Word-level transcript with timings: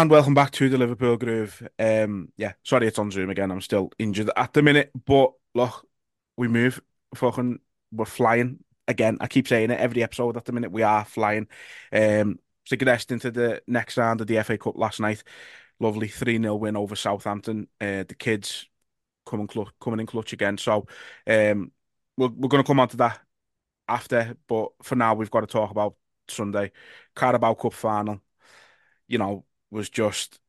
And 0.00 0.12
welcome 0.12 0.32
back 0.34 0.52
to 0.52 0.68
the 0.68 0.78
Liverpool 0.78 1.16
Groove. 1.16 1.66
Um, 1.76 2.28
yeah, 2.36 2.52
sorry 2.62 2.86
it's 2.86 3.00
on 3.00 3.10
Zoom 3.10 3.30
again. 3.30 3.50
I'm 3.50 3.60
still 3.60 3.90
injured 3.98 4.30
at 4.36 4.52
the 4.52 4.62
minute, 4.62 4.92
but 5.04 5.32
look, 5.56 5.84
we 6.36 6.46
move. 6.46 6.80
Fucking, 7.16 7.58
we're 7.90 8.04
flying 8.04 8.60
again. 8.86 9.18
I 9.20 9.26
keep 9.26 9.48
saying 9.48 9.72
it 9.72 9.80
every 9.80 10.04
episode. 10.04 10.36
At 10.36 10.44
the 10.44 10.52
minute, 10.52 10.70
we 10.70 10.84
are 10.84 11.04
flying. 11.04 11.48
Um, 11.92 12.38
progressed 12.68 13.10
into 13.10 13.32
the 13.32 13.60
next 13.66 13.96
round 13.96 14.20
of 14.20 14.28
the 14.28 14.40
FA 14.44 14.56
Cup 14.56 14.78
last 14.78 15.00
night. 15.00 15.24
Lovely 15.80 16.06
three 16.06 16.40
0 16.40 16.54
win 16.54 16.76
over 16.76 16.94
Southampton. 16.94 17.66
Uh, 17.80 18.04
the 18.06 18.14
kids 18.16 18.68
coming 19.26 19.48
cl- 19.52 19.72
coming 19.80 19.98
in 19.98 20.06
clutch 20.06 20.32
again. 20.32 20.58
So, 20.58 20.86
um, 21.26 21.72
we're 22.16 22.28
we're 22.28 22.48
gonna 22.48 22.62
come 22.62 22.78
on 22.78 22.88
to 22.90 22.96
that 22.98 23.18
after, 23.88 24.36
but 24.46 24.68
for 24.80 24.94
now, 24.94 25.14
we've 25.14 25.30
got 25.30 25.40
to 25.40 25.48
talk 25.48 25.72
about 25.72 25.96
Sunday 26.28 26.70
Carabao 27.16 27.54
Cup 27.54 27.72
final. 27.72 28.20
You 29.08 29.18
know, 29.18 29.44
was 29.70 29.88
just 29.88 30.40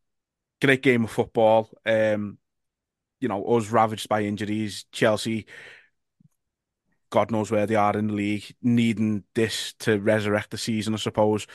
great 0.62 0.82
game 0.82 1.04
of 1.06 1.12
football. 1.12 1.70
Um, 1.86 2.38
you 3.20 3.28
know, 3.28 3.44
us 3.46 3.70
ravaged 3.70 4.10
by 4.10 4.24
injuries. 4.24 4.86
Chelsea, 4.92 5.46
God 7.10 7.32
knows 7.32 7.52
where 7.52 7.66
they 7.66 7.76
are 7.76 7.98
in 7.98 8.08
the 8.08 8.14
league, 8.14 8.56
needing 8.62 9.24
this 9.36 9.74
to 9.80 10.00
resurrect 10.00 10.52
the 10.52 10.58
season, 10.58 10.94
I 10.94 10.98
suppose. 10.98 11.48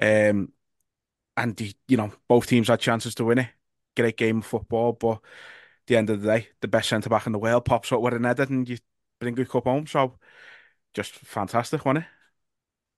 Um, 0.00 0.52
and 1.36 1.56
the, 1.56 1.74
you 1.88 1.96
know, 1.96 2.12
both 2.28 2.46
teams 2.46 2.68
had 2.68 2.80
chances 2.80 3.14
to 3.16 3.24
win 3.24 3.38
it. 3.38 3.48
Great 3.96 4.16
game 4.16 4.38
of 4.38 4.46
football, 4.46 4.92
but 4.92 5.16
at 5.16 5.20
the 5.86 5.96
end 5.96 6.10
of 6.10 6.22
the 6.22 6.28
day, 6.28 6.48
the 6.60 6.68
best 6.68 6.88
centre 6.88 7.10
back 7.10 7.26
in 7.26 7.32
the 7.32 7.38
world 7.38 7.64
pops 7.64 7.92
up 7.92 8.00
with 8.00 8.14
an 8.14 8.24
header, 8.24 8.44
and 8.44 8.68
you 8.68 8.78
bring 9.20 9.34
the 9.34 9.44
cup 9.44 9.64
home. 9.64 9.86
So, 9.86 10.18
just 10.94 11.12
fantastic, 11.12 11.84
wasn't 11.84 12.04
it? 12.04 12.10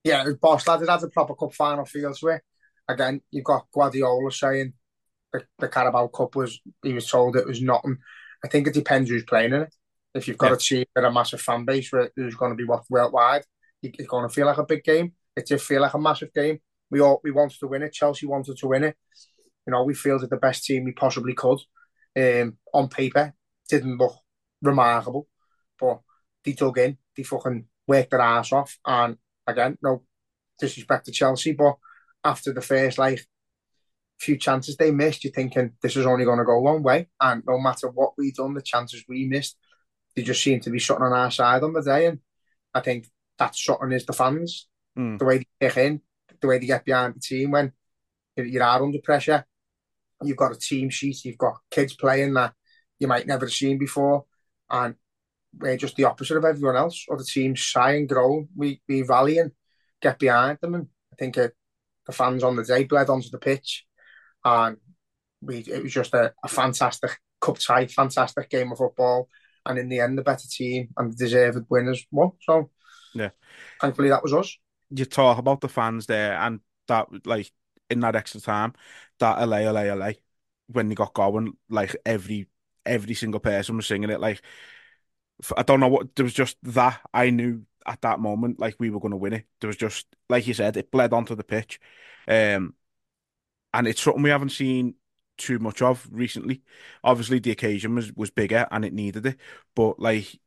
Yeah, 0.05 0.23
it 0.23 0.27
was 0.27 0.37
boss 0.37 0.67
lad. 0.67 0.81
It 0.81 0.89
had 0.89 1.03
a 1.03 1.09
proper 1.09 1.35
cup 1.35 1.53
final 1.53 1.85
feel 1.85 2.15
to 2.15 2.29
it 2.29 2.43
again, 2.89 3.21
you've 3.31 3.45
got 3.45 3.67
Guardiola 3.73 4.31
saying 4.33 4.73
the, 5.33 5.45
the 5.59 5.69
Carabao 5.69 6.09
Cup 6.09 6.37
was, 6.37 6.61
he 6.83 6.93
was 6.93 7.09
told 7.09 7.37
it 7.37 7.47
was 7.47 7.63
nothing. 7.63 7.99
I 8.45 8.49
think 8.49 8.67
it 8.67 8.75
depends 8.75 9.11
who's 9.11 9.25
playing 9.25 9.53
in 9.53 9.63
it. 9.63 9.75
If 10.15 10.29
you've 10.29 10.39
got 10.39 10.51
yeah. 10.51 10.55
a 10.55 10.59
team 10.59 10.85
with 10.95 11.05
a 11.05 11.13
massive 11.13 11.41
fan 11.41 11.65
base 11.65 11.91
who's 12.17 12.35
going 12.37 12.53
to 12.53 12.57
be 12.57 12.65
watched 12.65 12.91
worldwide, 12.91 13.45
it's 13.83 14.09
going 14.09 14.27
to 14.27 14.33
feel 14.33 14.47
like 14.47 14.59
a 14.59 14.65
big 14.65 14.83
game. 14.83 15.13
It 15.37 15.47
did 15.47 15.61
feel 15.61 15.83
like 15.83 15.95
a 15.95 15.99
massive 15.99 16.33
game. 16.33 16.61
We 16.91 17.01
all 17.01 17.21
we 17.23 17.31
wanted 17.31 17.59
to 17.61 17.67
win 17.67 17.83
it. 17.83 17.93
Chelsea 17.93 18.27
wanted 18.27 18.57
to 18.57 18.67
win 18.69 18.85
it. 18.85 18.97
You 19.67 19.73
know, 19.73 19.83
we 19.83 19.95
fielded 19.95 20.31
the 20.31 20.37
best 20.37 20.65
team 20.65 20.85
we 20.85 20.93
possibly 20.93 21.35
could. 21.35 21.59
Um, 22.17 22.57
on 22.73 22.89
paper, 22.89 23.35
didn't 23.69 23.99
look 23.99 24.15
remarkable, 24.63 25.29
but 25.79 26.01
they 26.45 26.53
dug 26.53 26.79
in. 26.79 26.97
They 27.15 27.25
fucking 27.25 27.67
worked 27.87 28.11
their 28.11 28.21
ass 28.21 28.53
off. 28.53 28.79
And 28.87 29.19
again, 29.47 29.77
no 29.83 30.05
disrespect 30.59 31.07
to 31.07 31.13
Chelsea, 31.13 31.53
but 31.53 31.77
after 32.27 32.53
the 32.53 32.61
first 32.61 32.99
like 32.99 33.25
few 34.19 34.37
chances 34.37 34.77
they 34.77 34.91
missed, 34.91 35.25
you're 35.25 35.33
thinking 35.33 35.73
this 35.83 35.97
is 35.97 36.07
only 36.07 36.25
going 36.25 36.39
to 36.39 36.45
go 36.45 36.59
one 36.61 36.83
way. 36.83 37.09
And 37.21 37.43
no 37.47 37.59
matter 37.59 37.89
what 37.89 38.13
we 38.19 38.33
done, 38.33 38.55
the 38.55 38.63
chances 38.63 39.05
we 39.09 39.27
missed, 39.27 39.57
they 40.15 40.23
just 40.23 40.43
seem 40.43 40.61
to 40.61 40.71
be 40.71 40.79
shutting 40.79 41.05
on 41.05 41.13
our 41.13 41.31
side 41.31 41.63
on 41.63 41.73
the 41.73 41.83
day. 41.83 42.07
And 42.07 42.19
I 42.75 42.81
think 42.81 43.07
that 43.39 43.55
shutting 43.55 43.93
is 43.93 44.07
the 44.07 44.13
fans, 44.13 44.69
mm. 44.99 45.19
the 45.19 45.25
way 45.25 45.39
they 45.39 45.69
kick 45.69 45.77
in, 45.77 46.01
the 46.41 46.49
way 46.49 46.59
they 46.59 46.67
get 46.67 46.85
behind 46.85 47.15
the 47.15 47.21
team 47.21 47.51
when 47.51 47.73
you 48.37 48.63
are 48.63 48.83
under 48.83 48.99
pressure. 49.03 49.45
You've 50.23 50.37
got 50.37 50.53
a 50.53 50.59
team 50.59 50.89
sheet, 50.91 51.25
you've 51.25 51.39
got 51.39 51.59
kids 51.71 51.95
playing 51.95 52.35
that 52.35 52.55
you 52.99 53.07
might 53.07 53.27
never 53.27 53.47
have 53.47 53.53
seen 53.53 53.79
before. 53.79 54.25
And 54.71 54.95
we're 55.59 55.77
just 55.77 55.97
the 55.97 56.05
opposite 56.05 56.37
of 56.37 56.45
everyone 56.45 56.77
else. 56.77 57.05
Other 57.11 57.25
teams 57.25 57.59
shy 57.59 57.95
and 57.95 58.09
grow. 58.09 58.47
We 58.57 58.81
we 58.89 59.03
rally 59.03 59.39
and 59.39 59.53
get 60.01 60.19
behind 60.19 60.59
them. 60.61 60.75
And 60.75 60.89
I 61.13 61.17
think 61.17 61.37
it 61.37 61.55
the 62.07 62.13
fans 62.13 62.43
on 62.43 62.57
the 62.57 62.65
day 62.65 62.85
bled 62.85 63.09
onto 63.09 63.31
the 63.31 63.39
pitch, 63.39 63.85
and 64.45 64.77
we 65.41 65.59
it 65.59 65.83
was 65.83 65.93
just 65.93 66.15
a, 66.15 66.33
a 66.45 66.49
fantastic 66.49 67.19
cup 67.41 67.59
tie, 67.59 67.87
fantastic 67.87 68.51
game 68.51 68.73
of 68.73 68.79
football, 68.79 69.29
and 69.65 69.79
in 69.79 69.89
the 69.89 70.01
end, 70.01 70.19
the 70.19 70.23
better 70.23 70.49
team 70.49 70.89
and 70.97 71.13
the 71.13 71.17
deserved 71.17 71.67
winners 71.69 72.07
won. 72.11 72.33
So, 72.43 72.71
yeah, 73.15 73.31
thankfully 73.81 74.09
that 74.11 74.23
was 74.23 74.33
us. 74.33 74.57
You 74.91 75.05
talk 75.05 75.39
about 75.39 75.61
the 75.61 75.69
fans 75.69 76.07
there, 76.07 76.35
and 76.35 76.61
that 76.89 77.09
like 77.27 77.51
in 77.91 78.01
that 78.01 78.17
extra 78.17 78.41
time, 78.41 78.75
that 79.19 79.41
LA, 79.47 79.71
LA, 79.71 79.95
LA, 79.95 80.13
when 80.69 80.89
they 80.89 80.95
got 80.95 81.15
going, 81.15 81.55
like 81.69 81.97
every 82.05 82.49
every 82.85 83.15
single 83.15 83.41
person 83.41 83.77
was 83.77 83.87
singing 83.87 84.11
it. 84.11 84.21
Like 84.21 84.43
I 85.57 85.63
don't 85.63 85.81
know 85.81 85.89
what 85.89 86.15
there 86.17 86.25
was 86.25 86.35
just 86.35 86.57
that 86.63 87.01
I 87.13 87.31
knew 87.31 87.63
at 87.87 88.03
that 88.03 88.21
moment 88.21 88.61
like 88.61 88.77
we 88.79 88.91
were 88.91 89.01
going 89.01 89.13
to 89.13 89.17
win 89.17 89.33
it. 89.35 89.47
There 89.61 89.69
was 89.69 89.77
just 89.77 90.07
like 90.29 90.47
you 90.47 90.55
said, 90.55 90.77
it 90.77 90.91
bled 90.91 91.13
onto 91.13 91.35
the 91.35 91.45
pitch, 91.45 91.81
um, 92.29 92.75
and 93.75 93.87
it's 93.87 94.01
something 94.03 94.23
we 94.23 94.31
haven't 94.31 94.51
seen 94.51 94.95
too 95.39 95.59
much 95.59 95.83
of 95.83 96.09
recently. 96.11 96.63
Obviously, 97.05 97.39
the 97.39 97.51
occasion 97.51 97.95
was 97.95 98.13
was 98.15 98.31
bigger 98.31 98.67
and 98.71 98.85
it 98.85 98.93
needed 98.93 99.27
it, 99.27 99.39
but 99.75 99.99
like 100.01 100.39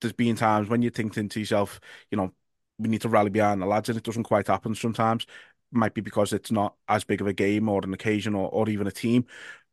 there's 0.00 0.12
been 0.12 0.36
times 0.36 0.68
when 0.68 0.82
you're 0.82 0.90
thinking 0.92 1.28
to 1.30 1.40
yourself, 1.40 1.80
you 2.10 2.16
know, 2.18 2.32
we 2.78 2.88
need 2.88 3.00
to 3.02 3.08
rally 3.08 3.30
behind 3.30 3.62
the 3.62 3.66
lads, 3.66 3.88
and 3.88 3.98
it 3.98 4.04
doesn't 4.04 4.24
quite 4.24 4.46
happen 4.48 4.74
sometimes. 4.74 5.26
might 5.72 5.94
be 5.94 6.00
because 6.00 6.32
it's 6.32 6.50
not 6.52 6.76
as 6.88 7.04
big 7.04 7.20
of 7.20 7.26
a 7.26 7.32
game 7.32 7.68
or 7.68 7.80
an 7.84 7.94
occasion 7.94 8.34
or, 8.34 8.48
or 8.50 8.68
even 8.68 8.86
a 8.86 8.92
team. 8.92 9.26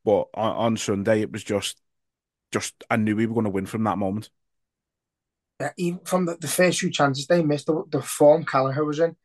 But 0.06 0.30
on, 0.36 0.56
on 0.56 0.78
Sunday, 0.78 1.22
it 1.22 1.32
was 1.32 1.44
just, 1.44 1.82
just 2.52 2.84
I 2.90 2.98
knew 2.98 3.16
we 3.16 3.26
were 3.28 3.34
going 3.36 3.46
to 3.46 3.50
win 3.52 3.66
from 3.68 3.84
that 3.86 3.98
moment 3.98 4.30
even 5.78 6.00
from 6.06 6.26
the, 6.26 6.38
the 6.40 6.48
first 6.48 6.80
few 6.80 6.92
chances 6.92 7.28
they 7.28 7.44
missed, 7.44 7.68
the, 7.68 7.84
the 7.90 8.02
form 8.02 8.46
Kelleher 8.46 8.86
was 8.86 9.00
in, 9.00 9.16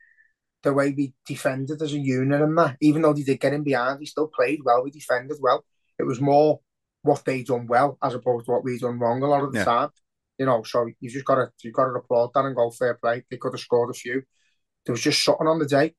the 0.63 0.73
way 0.73 0.93
we 0.97 1.15
defended 1.27 1.81
as 1.81 1.93
a 1.93 1.99
unit 1.99 2.41
and 2.41 2.59
that, 2.59 2.77
even 2.81 3.03
though 3.03 3.13
they 3.13 3.23
did 3.23 3.41
get 3.41 3.53
in 3.53 3.63
behind, 3.63 3.99
we 4.01 4.07
still 4.07 4.29
played 4.29 4.61
well, 4.65 4.83
we 4.83 4.91
defended 4.91 5.37
well. 5.41 5.65
It 5.99 6.05
was 6.05 6.21
more 6.21 6.61
what 7.03 7.25
they 7.25 7.43
done 7.43 7.67
well 7.67 7.97
as 8.03 8.15
opposed 8.15 8.47
to 8.47 8.53
what 8.53 8.65
we 8.65 8.79
done 8.79 8.99
wrong 8.99 9.23
a 9.23 9.27
lot 9.27 9.45
of 9.45 9.53
the 9.53 9.61
yeah. 9.61 9.65
time. 9.65 9.91
You 10.39 10.47
know, 10.47 10.63
so 10.65 10.87
you've 11.01 11.13
just 11.13 11.25
gotta 11.25 11.51
you've 11.63 11.73
gotta 11.73 11.93
applaud 11.93 12.33
that 12.35 12.45
and 12.45 12.55
go 12.55 12.71
fair 12.71 12.95
play. 12.95 13.25
They 13.31 13.39
could 13.39 13.55
have 13.55 13.61
scored 13.61 13.91
a 13.91 13.95
few. 13.95 14.23
There 14.85 14.93
was 14.93 15.03
just 15.03 15.25
something 15.25 15.47
on 15.47 15.59
the 15.59 15.67
day. 15.67 15.95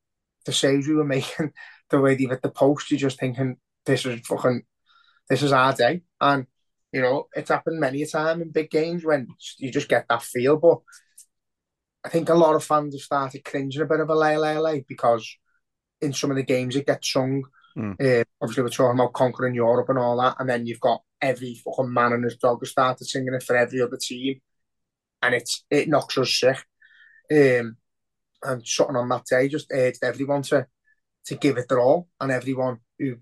The 0.45 0.53
saves 0.53 0.87
we 0.87 0.93
were 0.93 1.03
making, 1.15 1.53
the 1.89 1.99
way 1.99 2.15
they 2.15 2.25
hit 2.25 2.41
the 2.41 2.51
post, 2.51 2.91
you're 2.91 2.99
just 2.99 3.19
thinking, 3.19 3.57
this 3.85 4.05
is 4.05 4.19
fucking 4.27 4.63
this 5.29 5.43
is 5.43 5.51
our 5.51 5.73
day. 5.73 6.01
And 6.21 6.45
you 6.91 7.01
know, 7.01 7.27
it's 7.35 7.49
happened 7.49 7.79
many 7.79 8.01
a 8.01 8.07
time 8.07 8.41
in 8.41 8.51
big 8.51 8.69
games 8.69 9.03
when 9.03 9.27
you 9.57 9.71
just 9.71 9.89
get 9.89 10.05
that 10.09 10.23
feel. 10.23 10.57
But 10.57 10.79
I 12.05 12.09
think 12.09 12.29
a 12.29 12.33
lot 12.33 12.55
of 12.55 12.63
fans 12.63 12.93
have 12.93 13.01
started 13.01 13.43
cringing 13.43 13.81
a 13.81 13.85
bit 13.85 13.99
of 13.99 14.09
a 14.09 14.15
lay 14.15 14.37
lay 14.37 14.57
lay 14.57 14.85
because 14.87 15.37
in 16.01 16.13
some 16.13 16.31
of 16.31 16.37
the 16.37 16.43
games 16.43 16.75
it 16.75 16.85
gets 16.85 17.11
sung. 17.11 17.43
Mm. 17.77 17.93
Uh, 17.99 18.23
obviously, 18.41 18.63
we're 18.63 18.69
talking 18.69 18.99
about 18.99 19.13
conquering 19.13 19.53
Europe 19.53 19.89
and 19.89 19.99
all 19.99 20.17
that, 20.17 20.37
and 20.39 20.49
then 20.49 20.65
you've 20.65 20.79
got 20.79 21.01
every 21.21 21.55
fucking 21.55 21.93
man 21.93 22.13
and 22.13 22.23
his 22.23 22.37
dog 22.37 22.59
has 22.61 22.71
started 22.71 23.05
singing 23.05 23.33
it 23.33 23.43
for 23.43 23.55
every 23.55 23.81
other 23.81 23.97
team, 24.01 24.39
and 25.21 25.35
it's 25.35 25.63
it 25.69 25.89
knocks 25.89 26.17
us 26.17 26.39
sick. 26.39 26.63
Um, 27.29 27.77
and 28.43 28.65
something 28.65 28.95
on 28.95 29.09
that 29.09 29.25
day 29.29 29.47
just 29.49 29.71
urged 29.71 30.03
everyone 30.03 30.43
to 30.43 30.67
to 31.25 31.35
give 31.35 31.57
it 31.57 31.67
their 31.67 31.79
all, 31.79 32.07
and 32.19 32.31
everyone 32.31 32.79
who 32.97 33.17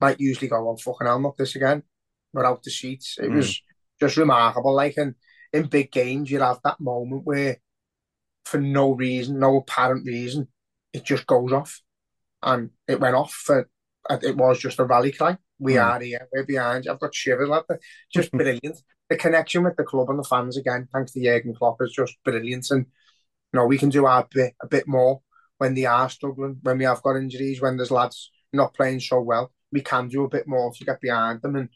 might 0.00 0.20
usually 0.20 0.48
go, 0.48 0.64
"Well, 0.64 0.76
fucking 0.76 1.06
hell, 1.06 1.20
not 1.20 1.36
this 1.36 1.54
again," 1.56 1.82
were 2.32 2.46
out 2.46 2.62
the 2.62 2.70
sheets. 2.70 3.16
It 3.18 3.30
mm. 3.30 3.36
was 3.36 3.60
just 3.98 4.16
remarkable. 4.16 4.74
Like 4.74 4.96
in, 4.96 5.14
in 5.52 5.66
big 5.66 5.90
games, 5.90 6.30
you 6.30 6.40
have 6.40 6.60
that 6.64 6.80
moment 6.80 7.22
where, 7.24 7.58
for 8.44 8.58
no 8.58 8.92
reason, 8.92 9.38
no 9.38 9.58
apparent 9.58 10.06
reason, 10.06 10.48
it 10.92 11.04
just 11.04 11.26
goes 11.26 11.52
off, 11.52 11.80
and 12.42 12.70
it 12.88 13.00
went 13.00 13.14
off. 13.14 13.32
For 13.32 13.68
it 14.10 14.36
was 14.36 14.58
just 14.58 14.78
a 14.78 14.84
rally 14.84 15.12
cry. 15.12 15.36
We 15.58 15.74
mm. 15.74 15.84
are 15.84 16.00
here. 16.00 16.28
We're 16.32 16.44
behind 16.44 16.84
you. 16.84 16.92
I've 16.92 17.00
got 17.00 17.14
shivers. 17.14 17.48
That. 17.48 17.78
Just 18.12 18.32
brilliant. 18.32 18.82
The 19.08 19.16
connection 19.16 19.64
with 19.64 19.76
the 19.76 19.84
club 19.84 20.08
and 20.10 20.18
the 20.18 20.24
fans 20.24 20.56
again, 20.56 20.88
thanks 20.92 21.12
to 21.12 21.22
Jurgen 21.22 21.54
Klopp, 21.54 21.78
is 21.80 21.92
just 21.92 22.16
brilliant. 22.24 22.66
And 22.70 22.86
you 23.52 23.58
know 23.58 23.66
we 23.66 23.78
can 23.78 23.88
do 23.88 24.06
our 24.06 24.26
bit 24.32 24.54
a 24.62 24.66
bit 24.66 24.86
more 24.86 25.20
when 25.58 25.74
they 25.74 25.84
are 25.84 26.08
struggling, 26.08 26.58
when 26.62 26.78
we 26.78 26.84
have 26.84 27.02
got 27.02 27.16
injuries, 27.16 27.60
when 27.60 27.76
there's 27.76 27.90
lads 27.90 28.30
not 28.52 28.74
playing 28.74 29.00
so 29.00 29.20
well. 29.20 29.52
We 29.72 29.82
can 29.82 30.08
do 30.08 30.24
a 30.24 30.28
bit 30.28 30.48
more 30.48 30.72
to 30.72 30.84
get 30.84 31.00
behind 31.00 31.42
them 31.42 31.56
and 31.56 31.68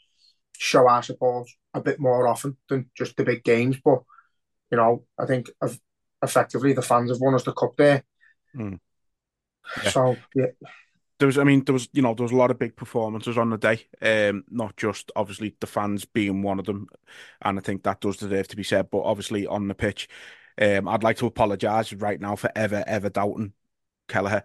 show 0.56 0.88
our 0.88 1.02
support 1.02 1.48
a 1.72 1.80
bit 1.80 2.00
more 2.00 2.26
often 2.26 2.56
than 2.68 2.90
just 2.96 3.16
the 3.16 3.24
big 3.24 3.44
games. 3.44 3.76
But 3.84 4.02
you 4.70 4.76
know, 4.76 5.04
I 5.18 5.26
think 5.26 5.50
effectively 6.22 6.72
the 6.72 6.82
fans 6.82 7.10
have 7.10 7.20
won 7.20 7.34
us 7.34 7.44
the 7.44 7.52
cup 7.52 7.76
there. 7.76 8.02
Mm. 8.56 8.78
Yeah. 9.82 9.90
So 9.90 10.16
yeah. 10.34 10.46
There 11.20 11.26
was, 11.26 11.38
I 11.38 11.44
mean, 11.44 11.64
there 11.64 11.72
was, 11.72 11.88
you 11.92 12.02
know, 12.02 12.12
there 12.12 12.24
was 12.24 12.32
a 12.32 12.36
lot 12.36 12.50
of 12.50 12.58
big 12.58 12.74
performances 12.74 13.38
on 13.38 13.48
the 13.48 13.56
day. 13.56 13.86
Um, 14.02 14.44
not 14.50 14.76
just 14.76 15.12
obviously 15.14 15.54
the 15.60 15.66
fans 15.66 16.04
being 16.04 16.42
one 16.42 16.58
of 16.58 16.66
them, 16.66 16.88
and 17.40 17.56
I 17.56 17.62
think 17.62 17.84
that 17.84 18.00
does 18.00 18.16
deserve 18.16 18.48
to 18.48 18.56
be 18.56 18.64
said. 18.64 18.90
But 18.90 19.02
obviously 19.02 19.46
on 19.46 19.68
the 19.68 19.74
pitch, 19.74 20.08
um, 20.60 20.88
I'd 20.88 21.04
like 21.04 21.18
to 21.18 21.26
apologise 21.26 21.92
right 21.92 22.20
now 22.20 22.34
for 22.34 22.50
ever, 22.56 22.82
ever 22.86 23.10
doubting 23.10 23.52
Kelleher. 24.08 24.44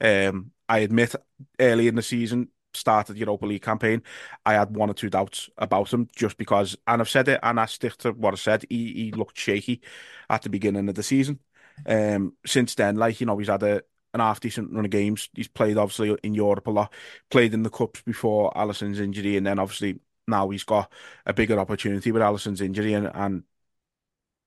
Um, 0.00 0.52
I 0.68 0.78
admit 0.78 1.14
early 1.60 1.86
in 1.86 1.94
the 1.94 2.02
season 2.02 2.48
started 2.76 3.14
the 3.14 3.20
Europa 3.20 3.46
League 3.46 3.62
campaign, 3.62 4.02
I 4.44 4.54
had 4.54 4.74
one 4.76 4.90
or 4.90 4.94
two 4.94 5.10
doubts 5.10 5.48
about 5.58 5.92
him 5.92 6.08
just 6.14 6.36
because, 6.38 6.76
and 6.86 7.00
I've 7.00 7.08
said 7.08 7.28
it, 7.28 7.40
and 7.42 7.58
I 7.60 7.66
stick 7.66 7.96
to 7.98 8.12
what 8.12 8.34
I 8.34 8.36
said. 8.36 8.64
He 8.68 8.92
he 8.94 9.12
looked 9.12 9.38
shaky 9.38 9.82
at 10.30 10.42
the 10.42 10.50
beginning 10.50 10.88
of 10.88 10.94
the 10.94 11.02
season. 11.02 11.40
Um, 11.86 12.34
since 12.46 12.74
then, 12.74 12.96
like 12.96 13.20
you 13.20 13.26
know, 13.26 13.38
he's 13.38 13.48
had 13.48 13.62
a 13.62 13.82
an 14.14 14.20
half 14.20 14.40
decent 14.40 14.72
run 14.72 14.84
of 14.84 14.90
games. 14.90 15.28
He's 15.34 15.48
played 15.48 15.76
obviously 15.76 16.16
in 16.22 16.34
Europe 16.34 16.66
a 16.66 16.70
lot, 16.70 16.92
played 17.30 17.54
in 17.54 17.62
the 17.62 17.70
cups 17.70 18.02
before 18.02 18.52
Alisson's 18.56 19.00
injury, 19.00 19.36
and 19.36 19.46
then 19.46 19.58
obviously 19.58 20.00
now 20.26 20.48
he's 20.50 20.64
got 20.64 20.90
a 21.26 21.32
bigger 21.34 21.58
opportunity 21.58 22.12
with 22.12 22.22
Alisson's 22.22 22.60
injury, 22.60 22.94
and 22.94 23.10
and 23.14 23.44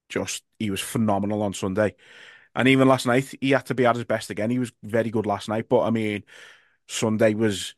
just 0.09 0.43
he 0.57 0.69
was 0.69 0.81
phenomenal 0.81 1.41
on 1.43 1.53
Sunday. 1.53 1.95
And 2.55 2.67
even 2.67 2.87
last 2.87 3.05
night, 3.07 3.33
he 3.41 3.51
had 3.51 3.65
to 3.67 3.75
be 3.75 3.85
at 3.85 3.95
his 3.95 4.05
best 4.05 4.29
again. 4.29 4.49
He 4.51 4.59
was 4.59 4.71
very 4.83 5.09
good 5.11 5.25
last 5.25 5.49
night, 5.49 5.69
but 5.69 5.81
I 5.83 5.91
mean, 5.91 6.23
Sunday 6.87 7.33
was 7.35 7.75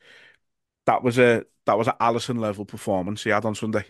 that 0.86 1.04
was 1.04 1.18
a 1.20 1.46
that 1.66 1.78
was 1.78 1.88
an 1.88 1.94
Alisson 2.02 2.40
level 2.40 2.66
performance 2.66 3.24
he 3.24 3.30
had 3.30 3.46
on 3.46 3.56
Sunday. 3.56 3.86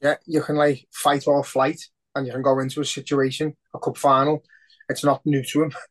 Yeah, 0.00 0.16
you 0.26 0.42
can 0.42 0.56
like 0.56 0.86
fight 0.92 1.26
or 1.26 1.44
flight, 1.44 1.80
and 2.14 2.26
you 2.26 2.32
can 2.32 2.42
go 2.42 2.58
into 2.58 2.80
a 2.80 2.84
situation, 2.84 3.56
a 3.74 3.78
cup 3.78 3.96
final. 3.96 4.42
It's 4.88 5.04
not 5.04 5.24
new 5.24 5.42
to 5.44 5.64
him. 5.64 5.72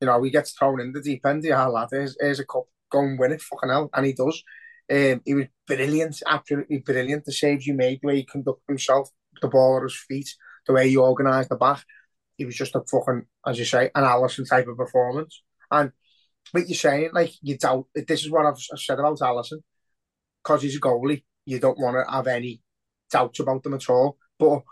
You 0.00 0.06
know, 0.06 0.20
he 0.24 0.30
gets 0.30 0.50
thrown 0.50 0.80
in 0.80 0.90
the 0.92 1.00
deep 1.00 1.24
end. 1.24 1.44
Yeah, 1.44 1.64
lad, 1.66 1.90
here's, 1.92 2.16
here's 2.18 2.40
a 2.40 2.44
cup, 2.44 2.64
go 2.90 2.98
and 2.98 3.16
win 3.16 3.30
it, 3.30 3.40
fucking 3.40 3.70
hell, 3.70 3.88
and 3.94 4.04
he 4.04 4.12
does. 4.12 4.42
Um, 4.90 5.22
he 5.24 5.34
was 5.34 5.46
brilliant, 5.64 6.20
absolutely 6.26 6.78
brilliant. 6.78 7.24
The 7.24 7.30
saves 7.30 7.66
he 7.66 7.72
made, 7.72 8.00
the 8.02 8.08
way 8.08 8.16
he 8.16 8.24
conducted 8.24 8.64
himself, 8.66 9.10
the 9.40 9.46
ball 9.46 9.76
at 9.76 9.84
his 9.84 9.94
feet, 9.94 10.28
the 10.66 10.72
way 10.72 10.88
he 10.88 10.96
organised 10.96 11.50
the 11.50 11.54
back. 11.56 11.84
He 12.36 12.44
was 12.44 12.56
just 12.56 12.74
a 12.74 12.82
fucking, 12.90 13.26
as 13.46 13.60
you 13.60 13.64
say, 13.64 13.90
an 13.94 14.02
Alisson 14.02 14.48
type 14.48 14.66
of 14.66 14.76
performance. 14.76 15.40
And 15.70 15.92
what 16.50 16.68
you're 16.68 16.76
saying, 16.76 17.10
like 17.12 17.32
you 17.40 17.56
doubt. 17.56 17.86
This 17.94 18.24
is 18.24 18.30
what 18.30 18.46
I've, 18.46 18.58
I've 18.72 18.78
said 18.78 18.98
about 18.98 19.18
Alisson, 19.18 19.60
because 20.42 20.62
he's 20.62 20.76
a 20.76 20.80
goalie. 20.80 21.22
You 21.46 21.58
don't 21.58 21.78
want 21.78 21.96
to 21.96 22.12
have 22.12 22.26
any 22.26 22.60
doubts 23.10 23.40
about 23.40 23.62
them 23.62 23.74
at 23.74 23.88
all. 23.88 24.16
But 24.38 24.62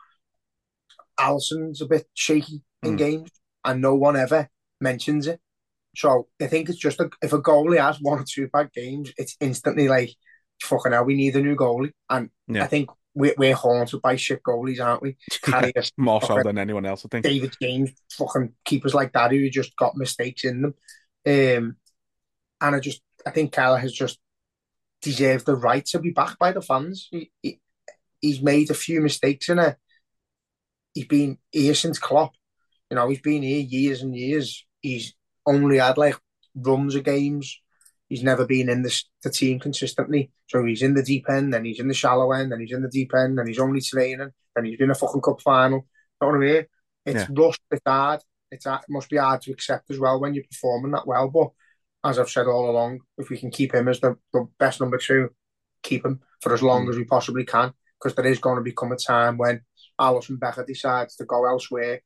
Alisson's 1.18 1.80
a 1.80 1.86
bit 1.86 2.06
shaky 2.14 2.62
in 2.82 2.94
mm. 2.94 2.98
games, 2.98 3.30
and 3.64 3.80
no 3.80 3.94
one 3.94 4.16
ever 4.16 4.48
mentions 4.80 5.26
it. 5.26 5.40
So 5.96 6.28
I 6.40 6.46
think 6.46 6.68
it's 6.68 6.78
just 6.78 7.00
a, 7.00 7.10
if 7.22 7.32
a 7.32 7.40
goalie 7.40 7.80
has 7.80 8.00
one 8.00 8.20
or 8.20 8.24
two 8.24 8.48
bad 8.48 8.72
games, 8.72 9.12
it's 9.16 9.36
instantly 9.40 9.88
like, 9.88 10.10
fucking 10.62 10.92
hell, 10.92 11.04
we 11.04 11.14
need 11.14 11.34
a 11.36 11.40
new 11.40 11.56
goalie. 11.56 11.92
And 12.08 12.30
yeah. 12.46 12.64
I 12.64 12.66
think 12.68 12.90
we're, 13.14 13.34
we're 13.36 13.54
haunted 13.54 14.00
by 14.00 14.16
shit 14.16 14.42
goalies, 14.42 14.80
aren't 14.80 15.02
we? 15.02 15.16
More 15.96 16.22
so 16.22 16.40
than 16.42 16.58
anyone 16.58 16.86
else, 16.86 17.04
I 17.04 17.08
think. 17.08 17.24
David 17.24 17.54
James, 17.60 17.90
fucking 18.12 18.52
keepers 18.64 18.94
like 18.94 19.12
that 19.12 19.32
who 19.32 19.50
just 19.50 19.76
got 19.76 19.96
mistakes 19.96 20.44
in 20.44 20.62
them. 20.62 20.74
Um, 21.26 21.76
and 22.60 22.76
I 22.76 22.80
just, 22.80 23.02
I 23.26 23.30
think 23.30 23.52
Kelleher 23.52 23.78
has 23.78 23.92
just 23.92 24.18
deserved 25.02 25.46
the 25.46 25.56
right 25.56 25.84
to 25.86 25.98
be 25.98 26.10
backed 26.10 26.38
by 26.38 26.52
the 26.52 26.62
fans. 26.62 27.08
He, 27.10 27.30
he, 27.42 27.60
he's 28.20 28.42
made 28.42 28.70
a 28.70 28.74
few 28.74 29.00
mistakes 29.00 29.48
in 29.48 29.58
it. 29.58 29.76
He's 30.94 31.06
been 31.06 31.38
here 31.50 31.74
since 31.74 31.98
Klopp. 31.98 32.32
You 32.90 32.96
know, 32.96 33.08
he's 33.08 33.20
been 33.20 33.42
here 33.42 33.60
years 33.60 34.02
and 34.02 34.16
years. 34.16 34.66
He's 34.80 35.14
only 35.46 35.78
had 35.78 35.98
like 35.98 36.16
runs 36.54 36.94
of 36.94 37.04
games. 37.04 37.60
He's 38.08 38.24
never 38.24 38.44
been 38.44 38.68
in 38.68 38.82
the, 38.82 39.02
the 39.22 39.30
team 39.30 39.60
consistently. 39.60 40.32
So 40.48 40.64
he's 40.64 40.82
in 40.82 40.94
the 40.94 41.02
deep 41.02 41.30
end, 41.30 41.54
then 41.54 41.64
he's 41.64 41.78
in 41.78 41.86
the 41.86 41.94
shallow 41.94 42.32
end, 42.32 42.50
then 42.50 42.58
he's 42.58 42.72
in 42.72 42.82
the 42.82 42.88
deep 42.88 43.14
end, 43.14 43.38
then 43.38 43.46
he's 43.46 43.60
only 43.60 43.80
training, 43.80 44.30
then 44.56 44.64
he's 44.64 44.80
in 44.80 44.90
a 44.90 44.96
fucking 44.96 45.20
cup 45.20 45.40
final. 45.40 45.86
You 46.20 46.26
know 46.26 46.26
what 46.26 46.34
I 46.34 46.38
mean? 46.38 46.66
It's 47.06 47.20
yeah. 47.20 47.26
rushed, 47.30 47.62
it's 47.70 47.82
hard. 47.86 48.20
It's, 48.50 48.66
it 48.66 48.80
must 48.88 49.10
be 49.10 49.16
hard 49.16 49.42
to 49.42 49.52
accept 49.52 49.90
as 49.90 49.98
well 49.98 50.20
when 50.20 50.34
you're 50.34 50.44
performing 50.44 50.92
that 50.92 51.06
well. 51.06 51.28
But 51.28 51.50
as 52.08 52.18
I've 52.18 52.30
said 52.30 52.46
all 52.46 52.70
along, 52.70 53.00
if 53.18 53.30
we 53.30 53.38
can 53.38 53.50
keep 53.50 53.74
him 53.74 53.88
as 53.88 54.00
the, 54.00 54.16
the 54.32 54.48
best 54.58 54.80
number 54.80 54.98
two, 54.98 55.30
keep 55.82 56.04
him 56.04 56.20
for 56.40 56.52
as 56.52 56.62
long 56.62 56.86
mm. 56.86 56.90
as 56.90 56.96
we 56.96 57.04
possibly 57.04 57.44
can, 57.44 57.72
because 57.98 58.14
there 58.14 58.26
is 58.26 58.38
going 58.38 58.56
to 58.56 58.62
become 58.62 58.92
a 58.92 58.96
time 58.96 59.36
when 59.36 59.60
Alisson 60.00 60.38
Becker 60.40 60.64
decides 60.64 61.16
to 61.16 61.24
go 61.24 61.46
elsewhere 61.46 62.00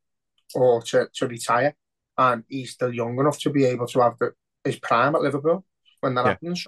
or 0.54 0.82
to, 0.82 1.08
to 1.14 1.26
retire, 1.26 1.74
and 2.18 2.44
he's 2.48 2.72
still 2.72 2.92
young 2.92 3.18
enough 3.18 3.38
to 3.40 3.50
be 3.50 3.64
able 3.64 3.86
to 3.86 4.00
have 4.00 4.18
the, 4.18 4.32
his 4.64 4.78
prime 4.78 5.14
at 5.14 5.22
Liverpool 5.22 5.64
when 6.00 6.14
that 6.14 6.24
yeah. 6.24 6.30
happens. 6.30 6.66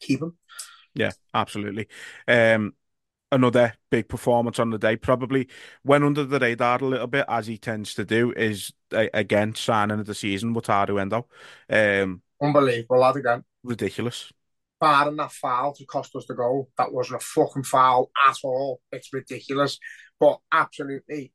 Keep 0.00 0.22
him. 0.22 0.36
Yeah, 0.94 1.12
absolutely. 1.32 1.88
Um, 2.26 2.74
another 3.32 3.74
big 3.90 4.08
performance 4.08 4.58
on 4.58 4.70
the 4.70 4.78
day. 4.78 4.96
Probably 4.96 5.48
went 5.84 6.04
under 6.04 6.24
the 6.24 6.38
radar 6.38 6.78
a 6.78 6.84
little 6.84 7.06
bit, 7.06 7.24
as 7.28 7.46
he 7.46 7.58
tends 7.58 7.94
to 7.94 8.04
do, 8.04 8.32
is 8.32 8.72
again 8.92 9.54
signing 9.54 10.00
of 10.00 10.06
the 10.06 10.14
season, 10.14 10.54
Wataru 10.54 11.00
Endo. 11.00 11.26
Um, 11.68 12.22
Unbelievable, 12.42 12.98
lad, 12.98 13.16
again. 13.16 13.44
Ridiculous. 13.62 14.32
Barring 14.80 15.16
that 15.16 15.32
foul 15.32 15.74
to 15.74 15.84
cost 15.84 16.16
us 16.16 16.26
the 16.26 16.34
goal, 16.34 16.70
that 16.78 16.92
wasn't 16.92 17.22
a 17.22 17.24
fucking 17.24 17.64
foul 17.64 18.10
at 18.26 18.36
all. 18.42 18.80
It's 18.90 19.12
ridiculous. 19.12 19.78
But 20.18 20.38
absolutely, 20.50 21.32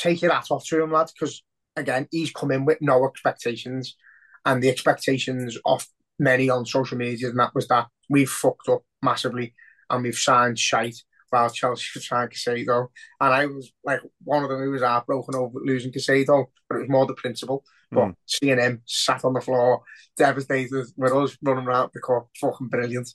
take 0.00 0.22
your 0.22 0.32
hat 0.32 0.50
off 0.50 0.66
to 0.66 0.82
him, 0.82 0.92
lad, 0.92 1.10
because 1.14 1.42
again, 1.76 2.08
he's 2.10 2.32
come 2.32 2.50
in 2.50 2.64
with 2.64 2.78
no 2.80 3.06
expectations. 3.06 3.96
And 4.44 4.62
the 4.62 4.68
expectations 4.68 5.58
of 5.64 5.86
many 6.18 6.48
on 6.50 6.66
social 6.66 6.96
media, 6.96 7.28
and 7.28 7.38
that 7.38 7.54
was 7.54 7.68
that 7.68 7.88
we've 8.08 8.30
fucked 8.30 8.68
up 8.68 8.82
massively 9.02 9.54
and 9.90 10.02
we've 10.02 10.16
signed 10.16 10.58
shite 10.58 10.96
while 11.30 11.50
Chelsea 11.50 11.86
were 11.94 12.00
trying 12.00 12.28
Caicedo. 12.28 12.88
And 13.20 13.34
I 13.34 13.46
was 13.46 13.72
like 13.84 14.00
one 14.22 14.42
of 14.42 14.50
them 14.50 14.60
who 14.60 14.70
was 14.70 14.82
heartbroken 14.82 15.34
over 15.34 15.58
losing 15.62 15.92
Caicedo, 15.92 16.46
but 16.68 16.76
it 16.76 16.80
was 16.82 16.88
more 16.88 17.06
the 17.06 17.14
principle. 17.14 17.64
But 17.90 18.08
mm. 18.08 18.14
seeing 18.26 18.58
him 18.58 18.82
sat 18.84 19.24
on 19.24 19.34
the 19.34 19.40
floor, 19.40 19.82
devastated 20.16 20.86
with 20.96 21.12
us 21.12 21.36
running 21.42 21.66
around 21.66 21.90
the 21.94 22.00
court, 22.00 22.26
fucking 22.40 22.68
brilliant. 22.68 23.08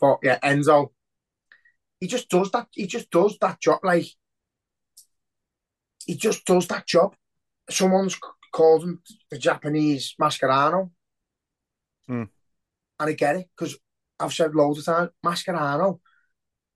But 0.00 0.18
yeah, 0.22 0.38
Endo, 0.42 0.92
he 2.00 2.06
just 2.06 2.28
does 2.28 2.50
that. 2.52 2.68
He 2.72 2.86
just 2.86 3.10
does 3.10 3.36
that 3.40 3.60
job. 3.60 3.80
Like 3.82 4.06
he 6.04 6.14
just 6.14 6.44
does 6.44 6.66
that 6.68 6.86
job. 6.86 7.14
Someone's 7.70 8.18
called 8.52 8.82
him 8.82 9.02
the 9.30 9.38
Japanese 9.38 10.14
Mascherano. 10.20 10.90
Mm. 12.10 12.28
And 13.00 13.10
I 13.10 13.12
get 13.12 13.36
it 13.36 13.48
because 13.56 13.78
I've 14.18 14.32
said 14.32 14.54
loads 14.54 14.80
of 14.80 14.84
times, 14.86 15.10
Mascherano 15.24 16.00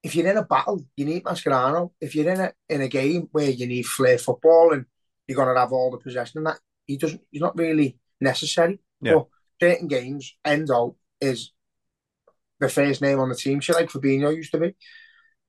if 0.02 0.16
you're 0.16 0.26
in 0.26 0.36
a 0.36 0.44
battle, 0.44 0.84
you 0.96 1.04
need 1.04 1.24
Mascherano. 1.24 1.92
If 2.00 2.14
you're 2.14 2.30
in 2.30 2.40
a 2.40 2.52
in 2.68 2.80
a 2.80 2.88
game 2.88 3.28
where 3.32 3.50
you 3.50 3.66
need 3.66 3.86
flair 3.86 4.18
football 4.18 4.72
and 4.72 4.84
you're 5.26 5.36
gonna 5.36 5.58
have 5.58 5.72
all 5.72 5.90
the 5.90 5.98
possession 5.98 6.38
and 6.38 6.46
that, 6.48 6.58
he 6.86 6.96
doesn't. 6.96 7.20
He's 7.30 7.40
not 7.40 7.56
really 7.56 7.98
necessary. 8.20 8.80
Yeah. 9.00 9.14
But 9.14 9.26
certain 9.60 9.88
games, 9.88 10.36
Endo 10.44 10.96
is 11.20 11.52
the 12.58 12.68
first 12.68 13.02
name 13.02 13.18
on 13.18 13.28
the 13.28 13.34
team 13.34 13.60
sheet, 13.60 13.76
like 13.76 13.90
Fabinho 13.90 14.34
used 14.34 14.52
to 14.52 14.58
be. 14.58 14.74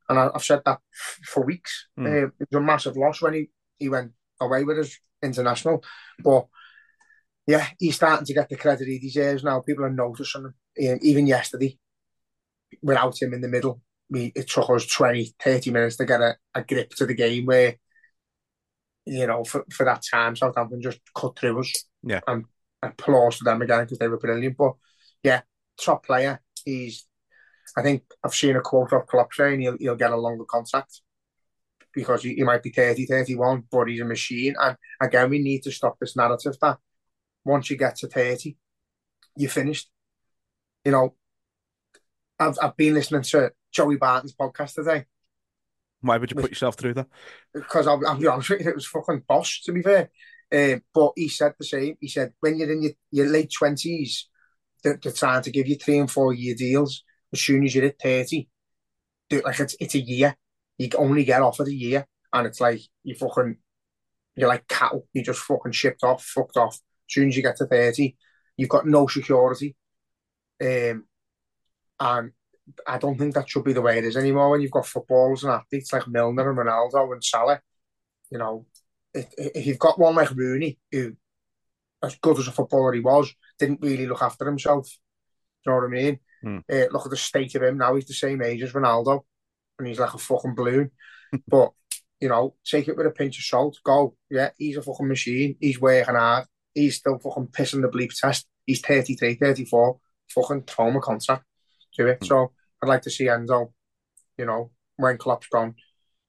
And 0.09 0.19
I, 0.19 0.23
have 0.33 0.43
said 0.43 0.61
that 0.65 0.79
for 1.23 1.45
weeks. 1.45 1.87
Mm. 1.97 2.05
Uh, 2.05 2.27
it 2.39 2.47
was 2.51 2.57
a 2.57 2.61
massive 2.61 2.97
loss 2.97 3.21
when 3.21 3.33
he, 3.33 3.49
he 3.77 3.89
went 3.89 4.11
away 4.41 4.63
with 4.63 4.77
his 4.77 4.99
international. 5.21 5.83
But 6.23 6.47
yeah, 7.47 7.67
he's 7.79 7.95
starting 7.95 8.25
to 8.25 8.33
get 8.33 8.49
the 8.49 8.57
credit 8.57 8.87
he 8.87 8.99
deserves 8.99 9.43
now. 9.43 9.61
People 9.61 9.85
are 9.85 9.89
noticing 9.89 10.45
him. 10.45 10.53
Um, 10.91 10.99
even 11.01 11.27
yesterday, 11.27 11.77
without 12.81 13.21
him 13.21 13.33
in 13.33 13.41
the 13.41 13.47
middle, 13.47 13.81
we 14.13 14.31
it 14.35 14.47
took 14.47 14.69
us 14.69 14.85
20, 14.85 15.33
30 15.43 15.71
minutes 15.71 15.97
to 15.97 16.05
get 16.05 16.21
a, 16.21 16.35
a 16.53 16.63
grip 16.63 16.91
to 16.91 17.05
the 17.07 17.15
game 17.15 17.47
where, 17.47 17.75
you 19.05 19.25
know, 19.25 19.43
for, 19.43 19.65
for 19.71 19.85
that 19.85 20.03
time, 20.09 20.35
Southampton 20.35 20.81
just 20.81 20.99
cut 21.15 21.37
through 21.37 21.59
us. 21.59 21.73
Yeah. 22.03 22.21
And 22.27 22.45
applause 22.83 23.39
to 23.39 23.43
them 23.43 23.61
again 23.61 23.81
because 23.81 23.97
they 23.97 24.07
were 24.07 24.19
brilliant. 24.19 24.55
But 24.55 24.73
yeah, 25.23 25.41
top 25.81 26.05
player. 26.05 26.39
He's, 26.63 27.07
I 27.75 27.81
think 27.81 28.03
I've 28.23 28.35
seen 28.35 28.55
a 28.55 28.61
quote 28.61 28.93
of 28.93 29.07
Klopp 29.07 29.33
saying 29.33 29.61
he'll, 29.61 29.77
he'll 29.79 29.95
get 29.95 30.11
a 30.11 30.17
longer 30.17 30.45
contract 30.45 31.01
because 31.91 32.21
he, 32.21 32.35
he 32.35 32.43
might 32.43 32.61
be 32.61 32.71
30, 32.71 33.07
31, 33.07 33.63
but 33.71 33.87
he's 33.87 34.01
a 34.01 34.05
machine. 34.05 34.53
And 34.61 34.77
again, 35.01 35.31
we 35.31 35.39
need 35.39 35.63
to 35.63 35.71
stop 35.71 35.97
this 35.99 36.15
narrative 36.15 36.55
that 36.61 36.77
once 37.43 37.71
you 37.71 37.77
get 37.77 37.95
to 37.97 38.07
30, 38.07 38.55
you're 39.37 39.49
finished. 39.49 39.89
You 40.85 40.91
know, 40.91 41.15
I've, 42.39 42.57
I've 42.61 42.77
been 42.77 42.93
listening 42.93 43.23
to 43.23 43.51
Joey 43.73 43.97
Barton's 43.97 44.35
podcast 44.35 44.75
today. 44.75 45.05
Why 46.01 46.17
would 46.17 46.31
you 46.31 46.35
put 46.35 46.51
yourself 46.51 46.75
through 46.75 46.95
that? 46.95 47.07
Because 47.53 47.87
I'll, 47.87 48.01
I'll 48.05 48.17
be 48.17 48.27
honest 48.27 48.49
with 48.49 48.61
you, 48.61 48.69
it 48.69 48.75
was 48.75 48.85
fucking 48.85 49.23
boss, 49.27 49.61
to 49.65 49.71
be 49.71 49.81
fair. 49.81 50.09
Uh, 50.51 50.79
but 50.93 51.13
he 51.15 51.29
said 51.29 51.53
the 51.57 51.65
same. 51.65 51.95
He 51.99 52.07
said, 52.07 52.33
when 52.41 52.57
you're 52.57 52.71
in 52.71 52.83
your, 52.83 52.91
your 53.11 53.27
late 53.27 53.51
20s, 53.59 54.23
they're, 54.83 54.99
they're 55.01 55.11
trying 55.11 55.41
to 55.43 55.51
give 55.51 55.67
you 55.67 55.75
three 55.75 55.97
and 55.97 56.11
four 56.11 56.33
year 56.33 56.55
deals. 56.55 57.03
As 57.31 57.41
soon 57.41 57.63
as 57.63 57.73
you're 57.73 57.85
at 57.85 57.99
30, 57.99 58.47
do 59.29 59.41
like 59.43 59.59
it's 59.59 59.75
it's 59.79 59.95
a 59.95 59.99
year. 59.99 60.35
You 60.77 60.89
only 60.97 61.23
get 61.23 61.41
offered 61.41 61.67
a 61.67 61.73
year, 61.73 62.05
and 62.31 62.45
it's 62.45 62.61
like 62.61 62.81
you 63.03 63.15
fucking 63.15 63.57
you're 64.35 64.49
like 64.49 64.67
cattle. 64.67 65.07
You 65.13 65.23
just 65.23 65.39
fucking 65.39 65.71
shipped 65.71 66.03
off, 66.03 66.23
fucked 66.23 66.57
off. 66.57 66.75
As 66.75 67.13
soon 67.13 67.29
as 67.29 67.37
you 67.37 67.41
get 67.41 67.57
to 67.57 67.65
thirty, 67.65 68.17
you've 68.57 68.69
got 68.69 68.85
no 68.85 69.07
security. 69.07 69.75
Um, 70.61 71.05
and 71.99 72.31
I 72.87 72.97
don't 72.97 73.17
think 73.17 73.33
that 73.33 73.49
should 73.49 73.63
be 73.63 73.73
the 73.73 73.81
way 73.81 73.97
it 73.97 74.05
is 74.05 74.17
anymore. 74.17 74.49
When 74.49 74.61
you've 74.61 74.71
got 74.71 74.87
footballers 74.87 75.43
and 75.43 75.53
athletes 75.53 75.91
like 75.91 76.07
Milner 76.07 76.49
and 76.49 76.57
Ronaldo 76.57 77.11
and 77.11 77.23
Salah, 77.23 77.61
you 78.29 78.37
know, 78.37 78.65
if, 79.13 79.27
if 79.37 79.65
you've 79.65 79.79
got 79.79 79.99
one 79.99 80.15
like 80.15 80.31
Rooney, 80.31 80.79
who, 80.91 81.15
as 82.01 82.15
good 82.15 82.39
as 82.39 82.47
a 82.47 82.51
footballer 82.51 82.93
he 82.93 83.01
was, 83.01 83.33
didn't 83.59 83.81
really 83.81 84.05
look 84.05 84.21
after 84.21 84.45
himself. 84.45 84.89
You 85.65 85.71
know 85.71 85.77
what 85.77 85.85
I 85.85 85.89
mean? 85.89 86.19
Mm. 86.43 86.63
Uh, 86.71 86.91
look 86.91 87.05
at 87.05 87.11
the 87.11 87.17
state 87.17 87.55
of 87.55 87.63
him 87.63 87.77
now. 87.77 87.95
He's 87.95 88.07
the 88.07 88.13
same 88.13 88.41
age 88.41 88.61
as 88.61 88.73
Ronaldo, 88.73 89.21
and 89.77 89.87
he's 89.87 89.99
like 89.99 90.13
a 90.13 90.17
fucking 90.17 90.55
balloon. 90.55 90.91
but 91.47 91.71
you 92.19 92.29
know, 92.29 92.55
take 92.65 92.87
it 92.87 92.95
with 92.95 93.07
a 93.07 93.11
pinch 93.11 93.37
of 93.37 93.43
salt. 93.43 93.77
Go, 93.83 94.15
yeah, 94.29 94.51
he's 94.57 94.77
a 94.77 94.81
fucking 94.81 95.07
machine. 95.07 95.57
He's 95.59 95.79
working 95.79 96.15
hard. 96.15 96.45
He's 96.73 96.95
still 96.95 97.19
fucking 97.19 97.47
pissing 97.47 97.81
the 97.81 97.89
bleep 97.89 98.17
test. 98.17 98.47
He's 98.65 98.81
33, 98.81 99.35
34. 99.35 99.99
Fucking 100.29 100.63
throw 100.63 100.87
him 100.87 100.95
a 100.95 101.01
contract 101.01 101.43
to 101.95 102.07
it. 102.07 102.21
Mm. 102.21 102.27
So 102.27 102.51
I'd 102.81 102.89
like 102.89 103.01
to 103.03 103.11
see 103.11 103.29
Endo, 103.29 103.73
you 104.37 104.45
know, 104.45 104.71
when 104.97 105.17
Klopp's 105.17 105.47
gone, 105.47 105.75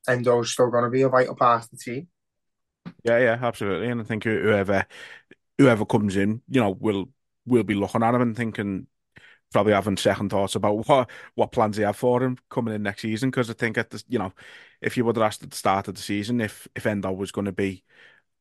Endo's 0.09 0.51
still 0.51 0.71
going 0.71 0.85
to 0.85 0.91
be 0.91 1.03
a 1.03 1.09
vital 1.09 1.35
part 1.35 1.65
of 1.65 1.71
the 1.71 1.77
team. 1.77 2.09
Yeah, 3.03 3.19
yeah, 3.19 3.39
absolutely. 3.41 3.89
And 3.89 4.01
I 4.01 4.05
think 4.05 4.25
whoever 4.25 4.87
whoever 5.59 5.85
comes 5.85 6.17
in, 6.17 6.43
you 6.49 6.61
know, 6.61 6.71
will 6.71 7.09
will 7.47 7.63
be 7.63 7.75
looking 7.75 8.03
at 8.03 8.15
him 8.15 8.23
and 8.23 8.37
thinking, 8.37 8.87
probably 9.53 9.73
having 9.73 9.97
second 9.97 10.31
thoughts 10.31 10.55
about 10.55 10.87
what 10.89 11.11
what 11.35 11.53
plans 11.53 11.77
they 11.77 11.85
have 11.85 11.97
for 11.97 12.23
him 12.23 12.39
coming 12.51 12.75
in 12.75 12.83
next 12.83 13.03
season. 13.03 13.31
Because 13.31 13.51
I 13.51 13.55
think 13.55 13.79
at 13.79 13.91
the 13.91 14.03
you 14.09 14.19
know, 14.19 14.33
if 14.81 14.97
you 14.97 15.05
would 15.05 15.17
have 15.17 15.25
asked 15.25 15.43
at 15.43 15.51
the 15.51 15.57
start 15.57 15.89
of 15.89 15.95
the 15.95 16.03
season 16.03 16.41
if 16.41 16.69
if 16.75 16.87
Endo 16.87 17.13
was 17.13 17.33
going 17.33 17.47
to 17.47 17.53
be 17.53 17.85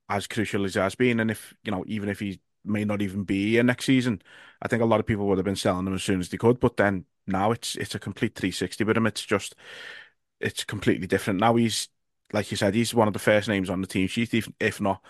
as 0.10 0.28
crucial 0.28 0.66
as 0.66 0.74
he 0.74 0.80
has 0.80 0.96
been, 0.96 1.20
and 1.20 1.32
if 1.32 1.54
you 1.64 1.72
know, 1.72 1.84
even 1.88 2.10
if 2.10 2.20
he 2.20 2.40
may 2.66 2.86
not 2.86 3.02
even 3.02 3.24
be 3.24 3.52
here 3.52 3.64
next 3.64 3.86
season, 3.86 4.22
I 4.62 4.68
think 4.68 4.82
a 4.82 4.86
lot 4.86 5.00
of 5.00 5.06
people 5.06 5.28
would 5.28 5.38
have 5.38 5.46
been 5.46 5.56
selling 5.56 5.88
him 5.88 5.94
as 5.94 6.04
soon 6.04 6.20
as 6.20 6.30
they 6.30 6.38
could. 6.38 6.60
But 6.60 6.78
then 6.78 7.06
now 7.28 7.52
it's 7.52 7.76
it's 7.76 7.96
a 7.96 8.00
complete 8.00 8.36
360 8.36 8.84
with 8.84 8.98
him. 8.98 9.08
It's 9.08 9.26
just 9.26 9.56
it's 10.40 10.64
completely 10.64 11.08
different. 11.08 11.40
Now 11.40 11.56
he's 11.56 11.90
like 12.34 12.52
you 12.52 12.58
said, 12.58 12.74
he's 12.74 12.94
one 12.94 13.08
of 13.08 13.14
the 13.14 13.20
first 13.20 13.48
names 13.48 13.70
on 13.70 13.82
the 13.82 13.88
team 13.88 14.08
sheet, 14.08 14.34
if, 14.34 14.50
if 14.60 14.82
not 14.82 15.02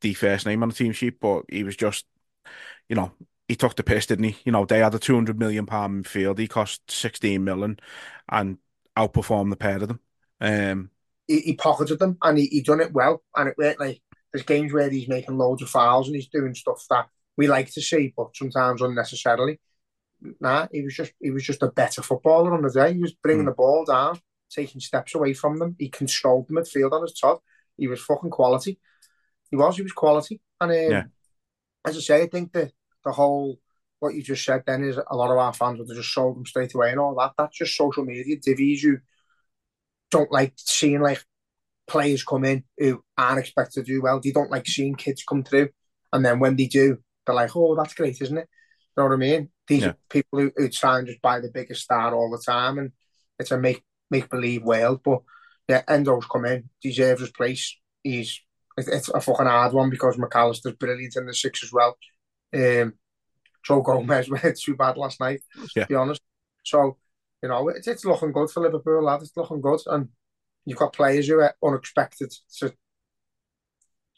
the 0.00 0.14
first 0.14 0.46
name 0.46 0.62
on 0.62 0.70
the 0.70 0.74
team 0.74 0.92
sheet. 0.92 1.20
But 1.20 1.44
he 1.48 1.62
was 1.62 1.76
just, 1.76 2.06
you 2.88 2.96
know, 2.96 3.12
he 3.46 3.56
took 3.56 3.76
the 3.76 3.82
piss, 3.82 4.06
didn't 4.06 4.24
he? 4.24 4.36
You 4.44 4.52
know, 4.52 4.64
they 4.64 4.78
had 4.78 4.94
a 4.94 4.98
200 4.98 5.38
million 5.38 5.66
pound 5.66 6.06
field. 6.06 6.38
He 6.38 6.48
cost 6.48 6.90
16 6.90 7.44
million 7.44 7.78
and 8.28 8.58
outperformed 8.96 9.50
the 9.50 9.56
pair 9.56 9.76
of 9.76 9.88
them. 9.88 10.00
Um, 10.40 10.90
he, 11.28 11.40
he 11.40 11.54
pocketed 11.54 11.98
them 11.98 12.16
and 12.22 12.38
he, 12.38 12.46
he 12.46 12.62
done 12.62 12.80
it 12.80 12.92
well. 12.92 13.22
And 13.36 13.48
it 13.48 13.56
went 13.58 13.78
like 13.78 14.00
there's 14.32 14.44
games 14.44 14.72
where 14.72 14.88
he's 14.88 15.08
making 15.08 15.36
loads 15.36 15.62
of 15.62 15.68
fouls 15.68 16.08
and 16.08 16.16
he's 16.16 16.28
doing 16.28 16.54
stuff 16.54 16.84
that 16.90 17.08
we 17.36 17.46
like 17.46 17.70
to 17.72 17.82
see, 17.82 18.12
but 18.16 18.34
sometimes 18.34 18.82
unnecessarily. 18.82 19.60
Nah, 20.40 20.68
he 20.70 20.82
was 20.82 20.94
just 20.94 21.12
he 21.20 21.30
was 21.30 21.44
just 21.44 21.62
a 21.62 21.70
better 21.70 22.02
footballer 22.02 22.54
on 22.54 22.62
the 22.62 22.70
day. 22.70 22.94
He 22.94 23.00
was 23.00 23.12
bringing 23.12 23.44
mm. 23.44 23.48
the 23.48 23.54
ball 23.54 23.84
down, 23.84 24.20
taking 24.50 24.80
steps 24.80 25.14
away 25.14 25.34
from 25.34 25.58
them. 25.58 25.76
He 25.78 25.88
controlled 25.88 26.46
the 26.48 26.54
midfield 26.54 26.92
on 26.92 27.02
his 27.02 27.14
top. 27.14 27.42
He 27.76 27.88
was 27.88 28.00
fucking 28.00 28.30
quality. 28.30 28.78
He 29.50 29.56
was. 29.56 29.76
He 29.76 29.82
was 29.82 29.92
quality. 29.92 30.40
And 30.60 30.70
um, 30.70 30.90
yeah. 30.90 31.04
as 31.86 31.96
I 31.96 32.00
say, 32.00 32.22
I 32.22 32.26
think 32.26 32.52
the 32.52 32.70
the 33.04 33.12
whole 33.12 33.58
what 33.98 34.14
you 34.14 34.22
just 34.22 34.44
said 34.44 34.64
then 34.66 34.82
is 34.82 34.96
a 34.96 35.16
lot 35.16 35.30
of 35.30 35.38
our 35.38 35.52
fans 35.52 35.78
would 35.78 35.88
have 35.88 35.96
just 35.96 36.12
sold 36.12 36.36
them 36.36 36.46
straight 36.46 36.74
away 36.74 36.90
and 36.90 36.98
all 36.98 37.14
that. 37.14 37.32
That's 37.38 37.56
just 37.56 37.76
social 37.76 38.04
media 38.04 38.36
divvies 38.36 38.82
you 38.82 38.98
don't 40.10 40.32
like 40.32 40.54
seeing 40.56 41.00
like 41.00 41.24
players 41.86 42.24
come 42.24 42.44
in 42.44 42.64
who 42.78 43.02
aren't 43.16 43.38
expected 43.38 43.84
to 43.84 43.92
do 43.92 44.02
well. 44.02 44.20
They 44.20 44.32
don't 44.32 44.50
like 44.50 44.66
seeing 44.66 44.96
kids 44.96 45.22
come 45.22 45.44
through, 45.44 45.68
and 46.12 46.24
then 46.24 46.40
when 46.40 46.56
they 46.56 46.66
do, 46.66 46.98
they're 47.24 47.34
like, 47.34 47.54
"Oh, 47.54 47.76
that's 47.76 47.94
great, 47.94 48.20
isn't 48.20 48.38
it?" 48.38 48.48
You 48.96 49.02
know 49.02 49.08
what 49.08 49.14
I 49.14 49.16
mean? 49.16 49.50
These 49.66 49.82
yeah. 49.82 49.88
are 49.88 49.96
people 50.08 50.40
who, 50.40 50.52
who 50.56 50.68
try 50.68 50.98
and 50.98 51.06
just 51.06 51.22
buy 51.22 51.40
the 51.40 51.50
biggest 51.52 51.82
star 51.82 52.14
all 52.14 52.30
the 52.30 52.42
time, 52.44 52.78
and 52.78 52.92
it's 53.38 53.50
a 53.50 53.58
make 53.58 53.82
make 54.10 54.28
believe 54.28 54.62
world. 54.62 55.00
But 55.04 55.22
yeah, 55.68 55.82
Endo's 55.88 56.26
come 56.26 56.44
in, 56.46 56.68
deserves 56.82 57.20
his 57.20 57.30
place. 57.30 57.76
He's 58.02 58.40
it's 58.76 59.08
a 59.08 59.20
fucking 59.20 59.46
hard 59.46 59.72
one 59.72 59.90
because 59.90 60.18
Mac 60.18 60.34
Allister's 60.34 60.74
brilliant 60.74 61.16
in 61.16 61.26
the 61.26 61.34
six 61.34 61.62
as 61.62 61.72
well. 61.72 61.96
Um, 62.54 62.94
Joe 63.64 63.82
Gomez 63.82 64.30
went 64.42 64.58
too 64.58 64.76
bad 64.76 64.96
last 64.96 65.20
night, 65.20 65.42
yeah. 65.76 65.84
to 65.84 65.88
be 65.88 65.94
honest. 65.94 66.22
So, 66.64 66.96
you 67.42 67.48
know, 67.48 67.68
it's, 67.68 67.86
it's 67.86 68.04
looking 68.04 68.32
good 68.32 68.50
for 68.50 68.62
Liverpool, 68.62 69.04
lad. 69.04 69.22
It's 69.22 69.36
looking 69.36 69.60
good. 69.60 69.80
And 69.86 70.08
you've 70.64 70.78
got 70.78 70.92
players 70.92 71.28
who 71.28 71.40
are 71.40 71.54
unexpected 71.62 72.32
to 72.58 72.72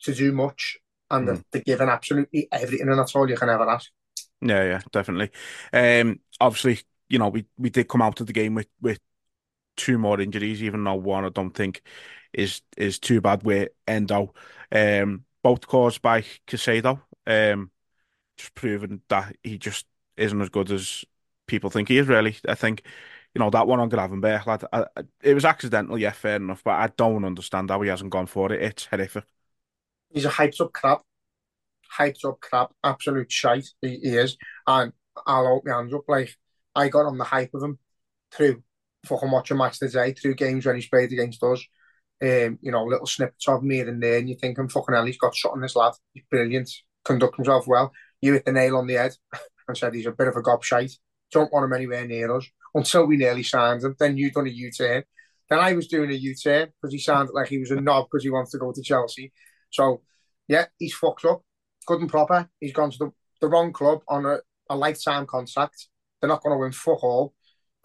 to 0.02 0.14
do 0.14 0.32
much 0.32 0.76
and 1.10 1.28
mm. 1.28 1.44
they're 1.50 1.62
giving 1.62 1.88
absolutely 1.88 2.46
everything 2.52 2.88
and 2.88 2.98
that's 2.98 3.14
all 3.16 3.28
you 3.28 3.36
can 3.36 3.48
ever 3.48 3.68
ask. 3.68 3.90
Yeah, 4.44 4.64
yeah, 4.64 4.80
definitely. 4.92 5.30
Um, 5.72 6.20
obviously, 6.40 6.80
you 7.08 7.18
know, 7.18 7.28
we, 7.28 7.46
we 7.56 7.70
did 7.70 7.88
come 7.88 8.02
out 8.02 8.20
of 8.20 8.26
the 8.26 8.32
game 8.32 8.54
with, 8.54 8.68
with 8.80 8.98
two 9.76 9.98
more 9.98 10.20
injuries, 10.20 10.62
even 10.62 10.84
though 10.84 10.94
one 10.96 11.24
I 11.24 11.30
don't 11.30 11.52
think 11.54 11.82
is 12.32 12.62
is 12.76 12.98
too 12.98 13.20
bad 13.20 13.44
with 13.44 13.70
Endo. 13.88 14.34
Um, 14.72 15.24
both 15.42 15.66
caused 15.66 16.02
by 16.02 16.22
Caicedo. 16.48 17.02
Um, 17.26 17.70
just 18.38 18.54
proving 18.54 19.02
that 19.08 19.36
he 19.44 19.58
just 19.58 19.86
isn't 20.16 20.40
as 20.42 20.50
good 20.50 20.70
as 20.72 21.04
people 21.46 21.70
think 21.70 21.88
he 21.88 21.98
is. 21.98 22.08
Really, 22.08 22.36
I 22.48 22.54
think 22.56 22.84
you 23.34 23.40
know 23.40 23.50
that 23.50 23.66
one 23.68 23.80
on 23.80 23.90
Gravenberch, 23.90 24.46
lad. 24.46 24.64
I, 24.72 24.86
I, 24.96 25.04
it 25.22 25.34
was 25.34 25.44
accidental, 25.46 25.98
yeah, 25.98 26.12
fair 26.12 26.36
enough, 26.36 26.64
but 26.64 26.72
I 26.80 26.88
don't 26.96 27.24
understand 27.24 27.70
how 27.70 27.82
he 27.82 27.90
hasn't 27.90 28.10
gone 28.12 28.26
for 28.26 28.52
it. 28.52 28.62
It's 28.62 28.86
horrific. 28.86 29.24
He's 30.10 30.24
a 30.24 30.30
hyped 30.30 30.60
up 30.62 30.72
crap, 30.72 31.02
hyped 31.96 32.24
up 32.24 32.40
crap, 32.40 32.72
absolute 32.82 33.30
shite. 33.30 33.68
He, 33.80 33.98
he 34.02 34.16
is, 34.16 34.36
and 34.66 34.92
I'll 35.26 35.46
hold 35.46 35.64
my 35.64 35.74
hands 35.74 35.94
up. 35.94 36.04
Like 36.08 36.34
I 36.74 36.88
got 36.88 37.06
on 37.06 37.18
the 37.18 37.24
hype 37.24 37.54
of 37.54 37.62
him 37.62 37.78
through 38.32 38.62
fucking 39.06 39.30
watching 39.30 39.58
match 39.58 39.78
today, 39.78 40.12
through 40.12 40.34
games 40.34 40.66
when 40.66 40.76
he's 40.76 40.88
played 40.88 41.12
against 41.12 41.42
us. 41.42 41.64
Um, 42.22 42.58
you 42.62 42.70
know, 42.70 42.84
little 42.84 43.06
snippets 43.06 43.48
of 43.48 43.62
me 43.62 43.80
and 43.80 44.02
there, 44.02 44.18
and 44.18 44.28
you 44.28 44.36
think, 44.36 44.58
I'm 44.58 44.68
fucking 44.68 44.94
hell, 44.94 45.04
he's 45.04 45.18
got 45.18 45.34
shot 45.34 45.52
on 45.52 45.60
this 45.60 45.76
lad. 45.76 45.92
He's 46.12 46.24
brilliant, 46.30 46.70
conduct 47.04 47.36
himself 47.36 47.66
well 47.66 47.92
you 48.24 48.32
hit 48.32 48.46
the 48.46 48.52
nail 48.52 48.78
on 48.78 48.86
the 48.86 48.94
head 48.94 49.14
and 49.68 49.76
said 49.76 49.94
he's 49.94 50.06
a 50.06 50.12
bit 50.12 50.28
of 50.28 50.36
a 50.36 50.42
gobshite. 50.42 50.96
Don't 51.30 51.52
want 51.52 51.64
him 51.64 51.74
anywhere 51.74 52.06
near 52.06 52.34
us 52.34 52.46
until 52.74 53.06
we 53.06 53.18
nearly 53.18 53.42
signed 53.42 53.82
him. 53.82 53.94
Then 53.98 54.16
you 54.16 54.30
done 54.30 54.46
a 54.46 54.50
U 54.50 54.70
turn. 54.70 55.04
Then 55.50 55.58
I 55.58 55.74
was 55.74 55.88
doing 55.88 56.10
a 56.10 56.14
U 56.14 56.34
turn 56.34 56.68
because 56.80 56.92
he 56.92 56.98
sounded 56.98 57.34
like 57.34 57.48
he 57.48 57.58
was 57.58 57.70
a 57.70 57.80
knob 57.80 58.06
because 58.10 58.24
he 58.24 58.30
wants 58.30 58.52
to 58.52 58.58
go 58.58 58.72
to 58.72 58.82
Chelsea. 58.82 59.32
So 59.70 60.00
yeah, 60.48 60.66
he's 60.78 60.94
fucked 60.94 61.26
up, 61.26 61.42
good 61.84 62.00
and 62.00 62.08
proper. 62.08 62.48
He's 62.60 62.72
gone 62.72 62.90
to 62.90 62.98
the, 62.98 63.10
the 63.40 63.48
wrong 63.48 63.72
club 63.72 64.00
on 64.08 64.26
a, 64.26 64.38
a 64.70 64.76
lifetime 64.76 65.26
contract. 65.26 65.88
They're 66.20 66.28
not 66.28 66.42
going 66.42 66.54
to 66.54 66.60
win 66.60 66.72
fuck 66.72 67.02
all. 67.02 67.34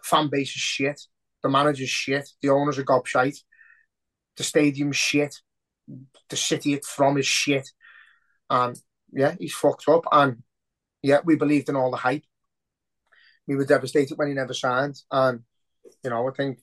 Fan 0.03 0.29
base 0.29 0.49
is 0.49 0.61
shit. 0.61 1.01
The 1.43 1.49
manager's 1.49 1.89
shit. 1.89 2.29
The 2.41 2.49
owners 2.49 2.77
are 2.77 2.83
gobshite. 2.83 3.37
The 4.37 4.43
stadium's 4.43 4.97
shit. 4.97 5.35
The 6.29 6.35
city 6.35 6.73
it's 6.73 6.89
from 6.89 7.17
is 7.17 7.25
shit. 7.25 7.69
And 8.49 8.77
yeah, 9.11 9.35
he's 9.39 9.53
fucked 9.53 9.87
up. 9.87 10.05
And 10.11 10.43
yeah, 11.01 11.19
we 11.23 11.35
believed 11.35 11.69
in 11.69 11.75
all 11.75 11.91
the 11.91 11.97
hype. 11.97 12.23
We 13.47 13.55
were 13.55 13.65
devastated 13.65 14.17
when 14.17 14.27
he 14.27 14.33
never 14.33 14.53
signed. 14.53 14.95
And, 15.11 15.41
you 16.03 16.09
know, 16.09 16.27
I 16.27 16.31
think 16.31 16.59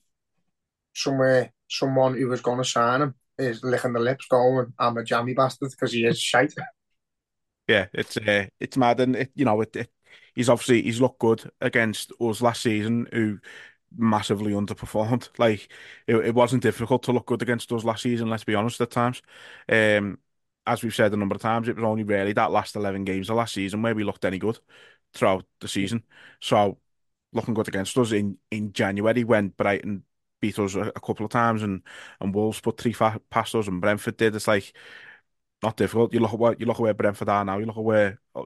somewhere, 0.93 1.51
someone 1.69 2.17
who 2.17 2.27
was 2.27 2.41
going 2.41 2.59
to 2.59 2.65
sign 2.65 3.01
him 3.01 3.15
is 3.37 3.63
licking 3.63 3.93
the 3.93 3.99
lips 3.99 4.25
going, 4.29 4.73
I'm 4.79 4.97
a 4.97 5.03
jammy 5.03 5.33
bastard 5.33 5.71
because 5.71 5.93
he 5.93 6.05
is 6.05 6.19
shite. 6.19 6.53
Yeah, 7.67 7.87
it's 7.93 8.17
uh, 8.17 8.47
it's 8.59 8.77
mad. 8.77 8.99
And, 8.99 9.15
it, 9.15 9.31
you 9.35 9.45
know, 9.45 9.59
it, 9.61 9.75
it, 9.75 9.91
he's 10.33 10.49
obviously, 10.49 10.81
he's 10.83 11.01
looked 11.01 11.19
good 11.19 11.49
against 11.61 12.11
us 12.19 12.41
last 12.41 12.61
season, 12.61 13.07
who 13.11 13.39
massively 13.97 14.53
underperformed. 14.53 15.29
Like, 15.39 15.69
it, 16.07 16.15
it 16.17 16.35
wasn't 16.35 16.63
difficult 16.63 17.03
to 17.03 17.11
look 17.11 17.25
good 17.27 17.41
against 17.41 17.71
us 17.71 17.83
last 17.83 18.03
season, 18.03 18.29
let's 18.29 18.43
be 18.45 18.55
honest, 18.55 18.79
at 18.81 18.91
times. 18.91 19.21
Um, 19.69 20.19
as 20.65 20.83
we've 20.83 20.95
said 20.95 21.13
a 21.13 21.17
number 21.17 21.35
of 21.35 21.41
times, 21.41 21.67
it 21.69 21.75
was 21.75 21.83
only 21.85 22.03
really 22.03 22.33
that 22.33 22.51
last 22.51 22.75
11 22.75 23.03
games 23.05 23.29
of 23.29 23.37
last 23.37 23.53
season 23.53 23.81
where 23.81 23.95
we 23.95 24.03
looked 24.03 24.25
any 24.25 24.39
good 24.39 24.59
throughout 25.13 25.45
the 25.61 25.67
season. 25.67 26.03
So 26.41 26.77
looking 27.33 27.53
good 27.53 27.67
against 27.67 27.97
us 27.97 28.11
in, 28.11 28.37
in 28.51 28.73
January 28.73 29.23
when 29.23 29.49
Brighton 29.49 30.03
beat 30.41 30.59
us 30.59 30.75
a, 30.75 30.81
a 30.95 30.99
couple 31.01 31.25
of 31.25 31.31
times 31.31 31.63
and, 31.63 31.81
and 32.21 32.33
Wolves 32.35 32.61
put 32.61 32.79
three 32.79 32.93
fa- 32.93 33.21
past 33.29 33.55
us 33.55 33.67
and 33.67 33.81
Brentford 33.81 34.17
did. 34.17 34.35
It's 34.35 34.47
like 34.47 34.73
not 35.63 35.77
difficult. 35.77 36.13
You 36.13 36.19
look 36.19 36.33
at 36.33 36.39
what 36.39 36.59
you 36.59 36.65
look 36.65 36.77
at 36.77 36.81
where 36.81 36.93
Brentford 36.93 37.29
are 37.29 37.45
now. 37.45 37.57
You 37.57 37.65
look 37.65 37.77
at 37.77 37.83
where 37.83 38.19
I 38.35 38.41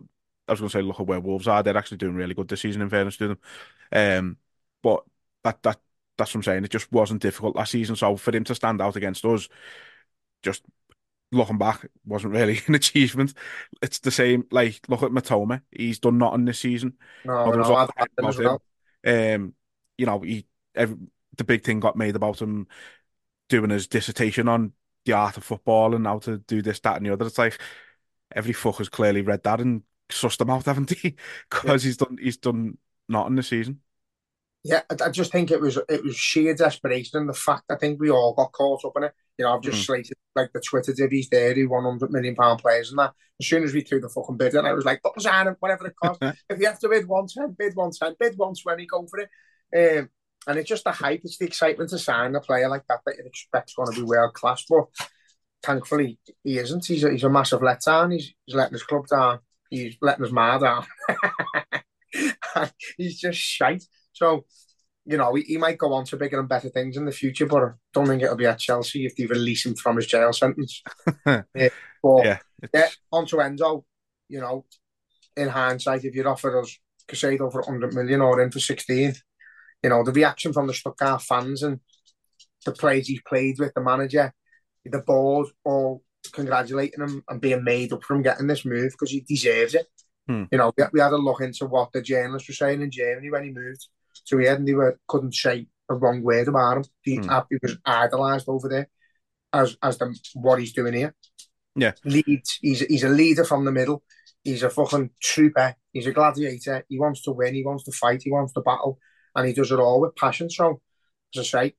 was 0.47 0.59
going 0.59 0.69
to 0.69 0.77
say 0.77 0.81
look 0.81 0.99
at 0.99 1.07
where 1.07 1.19
Wolves 1.19 1.47
are. 1.47 1.61
They're 1.63 1.77
actually 1.77 1.97
doing 1.97 2.15
really 2.15 2.33
good 2.33 2.47
this 2.47 2.61
season. 2.61 2.81
In 2.81 2.89
fairness 2.89 3.17
to 3.17 3.29
them, 3.29 3.39
um, 3.91 4.37
but 4.81 5.03
that 5.43 5.61
that 5.63 5.79
that's 6.17 6.31
what 6.33 6.39
I'm 6.39 6.43
saying. 6.43 6.63
It 6.65 6.71
just 6.71 6.91
wasn't 6.91 7.21
difficult 7.21 7.55
last 7.55 7.71
season. 7.71 7.95
So 7.95 8.15
for 8.17 8.35
him 8.35 8.43
to 8.45 8.55
stand 8.55 8.81
out 8.81 8.95
against 8.95 9.25
us, 9.25 9.49
just 10.43 10.63
looking 11.31 11.57
back, 11.57 11.85
wasn't 12.05 12.33
really 12.33 12.61
an 12.67 12.75
achievement. 12.75 13.33
It's 13.81 13.99
the 13.99 14.11
same. 14.11 14.45
Like 14.51 14.81
look 14.87 15.03
at 15.03 15.11
Matoma. 15.11 15.61
he's 15.71 15.99
done 15.99 16.17
nothing 16.17 16.45
this 16.45 16.59
season. 16.59 16.93
No, 17.25 17.51
no, 17.51 17.87
well. 18.39 18.61
Um, 19.03 19.53
you 19.97 20.05
know, 20.05 20.19
he 20.19 20.45
every, 20.75 20.97
the 21.37 21.43
big 21.43 21.63
thing 21.63 21.79
got 21.79 21.95
made 21.95 22.15
about 22.15 22.41
him 22.41 22.67
doing 23.49 23.69
his 23.69 23.87
dissertation 23.87 24.47
on 24.47 24.73
the 25.05 25.13
art 25.13 25.37
of 25.37 25.43
football 25.43 25.95
and 25.95 26.05
how 26.05 26.19
to 26.19 26.37
do 26.39 26.61
this, 26.61 26.79
that, 26.81 26.97
and 26.97 27.05
the 27.05 27.13
other. 27.13 27.25
It's 27.25 27.37
like 27.37 27.59
every 28.35 28.53
fucker's 28.53 28.89
clearly 28.89 29.21
read 29.21 29.43
that 29.43 29.61
and 29.61 29.83
sussed 30.09 30.37
them 30.37 30.49
out, 30.49 30.65
haven't 30.65 30.91
he? 30.91 31.15
Because 31.49 31.83
yeah. 31.83 31.89
he's 31.89 31.97
done 31.97 32.17
he's 32.21 32.37
done 32.37 32.77
nothing 33.07 33.35
this 33.35 33.49
season. 33.49 33.81
Yeah, 34.63 34.81
I 34.89 35.09
just 35.09 35.31
think 35.31 35.49
it 35.49 35.59
was 35.59 35.79
it 35.89 36.03
was 36.03 36.15
sheer 36.15 36.53
desperation 36.53 37.19
and 37.19 37.27
the 37.27 37.33
fact 37.33 37.63
I 37.71 37.75
think 37.75 37.99
we 37.99 38.11
all 38.11 38.33
got 38.33 38.51
caught 38.51 38.85
up 38.85 38.93
in 38.95 39.03
it. 39.03 39.13
You 39.37 39.45
know, 39.45 39.55
I've 39.55 39.63
just 39.63 39.81
mm. 39.81 39.85
slated 39.85 40.17
like 40.35 40.53
the 40.53 40.61
Twitter 40.61 40.93
divvies 40.93 41.29
there, 41.29 41.53
he 41.55 41.65
one 41.65 41.83
hundred 41.83 42.11
million 42.11 42.35
pound 42.35 42.59
players 42.59 42.91
and 42.91 42.99
that. 42.99 43.13
As 43.39 43.47
soon 43.47 43.63
as 43.63 43.73
we 43.73 43.81
threw 43.81 43.99
the 43.99 44.09
fucking 44.09 44.37
bid 44.37 44.53
in, 44.53 44.67
I 44.67 44.73
was 44.73 44.85
like, 44.85 45.01
double 45.01 45.19
sign 45.19 45.47
whatever 45.59 45.87
it 45.87 45.95
costs. 46.01 46.21
if 46.49 46.59
you 46.59 46.67
have 46.67 46.79
to 46.79 46.89
bid 46.89 47.07
one 47.07 47.25
ten, 47.25 47.55
bid 47.57 47.75
one 47.75 47.89
ten, 47.91 48.15
bid 48.19 48.37
one 48.37 48.53
twenty, 48.53 48.85
go 48.85 49.07
for 49.07 49.19
it. 49.19 49.97
Um, 49.97 50.09
and 50.47 50.57
it's 50.57 50.69
just 50.69 50.83
the 50.83 50.91
hype, 50.91 51.21
it's 51.23 51.37
the 51.37 51.45
excitement 51.45 51.89
to 51.91 51.99
sign 51.99 52.35
a 52.35 52.41
player 52.41 52.67
like 52.67 52.85
that 52.87 53.01
that 53.05 53.17
you 53.17 53.25
expect's 53.25 53.75
going 53.75 53.93
to 53.93 54.01
be 54.01 54.05
world 54.05 54.33
class. 54.33 54.65
But 54.67 54.85
thankfully, 55.61 56.19
he 56.43 56.57
isn't. 56.57 56.85
He's 56.85 57.03
a, 57.03 57.11
he's 57.11 57.23
a 57.23 57.29
massive 57.29 57.61
letdown. 57.61 58.13
He's, 58.13 58.33
he's 58.45 58.55
letting 58.55 58.73
his 58.73 58.83
club 58.83 59.07
down. 59.07 59.39
He's 59.69 59.97
letting 60.01 60.23
his 60.23 60.33
ma 60.33 60.57
down. 60.57 60.85
he's 62.97 63.19
just 63.19 63.39
shite. 63.39 63.83
So, 64.13 64.45
you 65.05 65.17
know, 65.17 65.33
he, 65.35 65.43
he, 65.43 65.57
might 65.57 65.77
go 65.77 65.93
on 65.93 66.05
to 66.05 66.17
bigger 66.17 66.39
and 66.39 66.49
better 66.49 66.69
things 66.69 66.97
in 66.97 67.05
the 67.05 67.11
future, 67.11 67.45
but 67.45 67.63
I 67.63 67.69
don't 67.93 68.07
think 68.07 68.21
it'll 68.21 68.35
be 68.35 68.45
at 68.45 68.59
Chelsea 68.59 69.05
if 69.05 69.15
they 69.15 69.25
release 69.25 69.65
him 69.65 69.75
from 69.75 69.95
his 69.95 70.07
jail 70.07 70.33
sentence. 70.33 70.83
yeah, 71.25 71.69
but 72.03 72.25
yeah, 72.25 72.37
yeah, 72.73 72.89
on 73.11 73.25
to 73.27 73.41
Endo, 73.41 73.85
you 74.27 74.41
know, 74.41 74.65
in 75.37 75.47
hindsight, 75.47 76.03
if 76.03 76.15
you'd 76.15 76.27
offered 76.27 76.59
us 76.59 76.77
Caicedo 77.07 77.51
for 77.51 77.61
100 77.61 77.93
million 77.93 78.21
or 78.21 78.41
in 78.41 78.51
for 78.51 78.59
16, 78.59 79.15
you 79.83 79.89
know, 79.89 80.03
the 80.03 80.11
reaction 80.11 80.53
from 80.53 80.67
the 80.67 80.73
Stuttgart 80.73 81.21
fans 81.21 81.63
and 81.63 81.79
the 82.65 82.71
players 82.71 83.07
he's 83.07 83.21
played 83.21 83.57
with, 83.59 83.73
the 83.73 83.81
manager, 83.81 84.33
the 84.85 84.99
board, 84.99 85.47
all 85.63 86.03
congratulating 86.31 87.01
him 87.01 87.23
and 87.27 87.41
being 87.41 87.63
made 87.63 87.91
up 87.91 88.03
for 88.03 88.15
him 88.15 88.21
getting 88.21 88.47
this 88.47 88.65
move 88.65 88.91
because 88.91 89.11
he 89.11 89.21
deserves 89.21 89.73
it. 89.73 89.87
Hmm. 90.27 90.43
You 90.51 90.59
know, 90.59 90.71
we, 90.77 90.83
we 90.93 90.99
had 90.99 91.13
a 91.13 91.17
look 91.17 91.41
into 91.41 91.65
what 91.65 91.91
the 91.91 92.01
journalists 92.01 92.47
were 92.47 92.53
saying 92.53 92.81
in 92.81 92.91
Germany 92.91 93.31
when 93.31 93.43
he 93.43 93.51
moved 93.51 93.87
to 94.27 94.37
here, 94.37 94.55
and 94.55 94.67
they 94.67 94.73
were, 94.73 94.99
couldn't 95.07 95.33
say 95.33 95.67
a 95.89 95.95
wrong 95.95 96.21
word 96.21 96.47
about 96.47 96.77
him. 96.77 96.85
He, 97.01 97.17
hmm. 97.17 97.39
he 97.49 97.57
was 97.61 97.77
idolised 97.85 98.47
over 98.47 98.69
there 98.69 98.87
as 99.53 99.77
as 99.81 99.97
the 99.97 100.15
what 100.33 100.59
he's 100.59 100.73
doing 100.73 100.93
here. 100.93 101.15
Yeah, 101.75 101.93
leads. 102.05 102.59
He's 102.61 102.81
he's 102.81 103.03
a 103.03 103.09
leader 103.09 103.43
from 103.43 103.65
the 103.65 103.71
middle. 103.71 104.03
He's 104.43 104.63
a 104.63 104.69
fucking 104.69 105.11
trooper. 105.21 105.75
He's 105.93 106.07
a 106.07 106.11
gladiator. 106.11 106.83
He 106.87 106.99
wants 106.99 107.21
to 107.23 107.31
win. 107.31 107.53
He 107.53 107.63
wants 107.63 107.83
to 107.85 107.91
fight. 107.91 108.21
He 108.23 108.31
wants 108.31 108.53
to 108.53 108.61
battle 108.61 108.99
and 109.35 109.47
he 109.47 109.53
does 109.53 109.71
it 109.71 109.79
all 109.79 110.01
with 110.01 110.15
passion. 110.15 110.49
So, 110.49 110.81
as 111.35 111.39
I 111.39 111.43
say, 111.43 111.75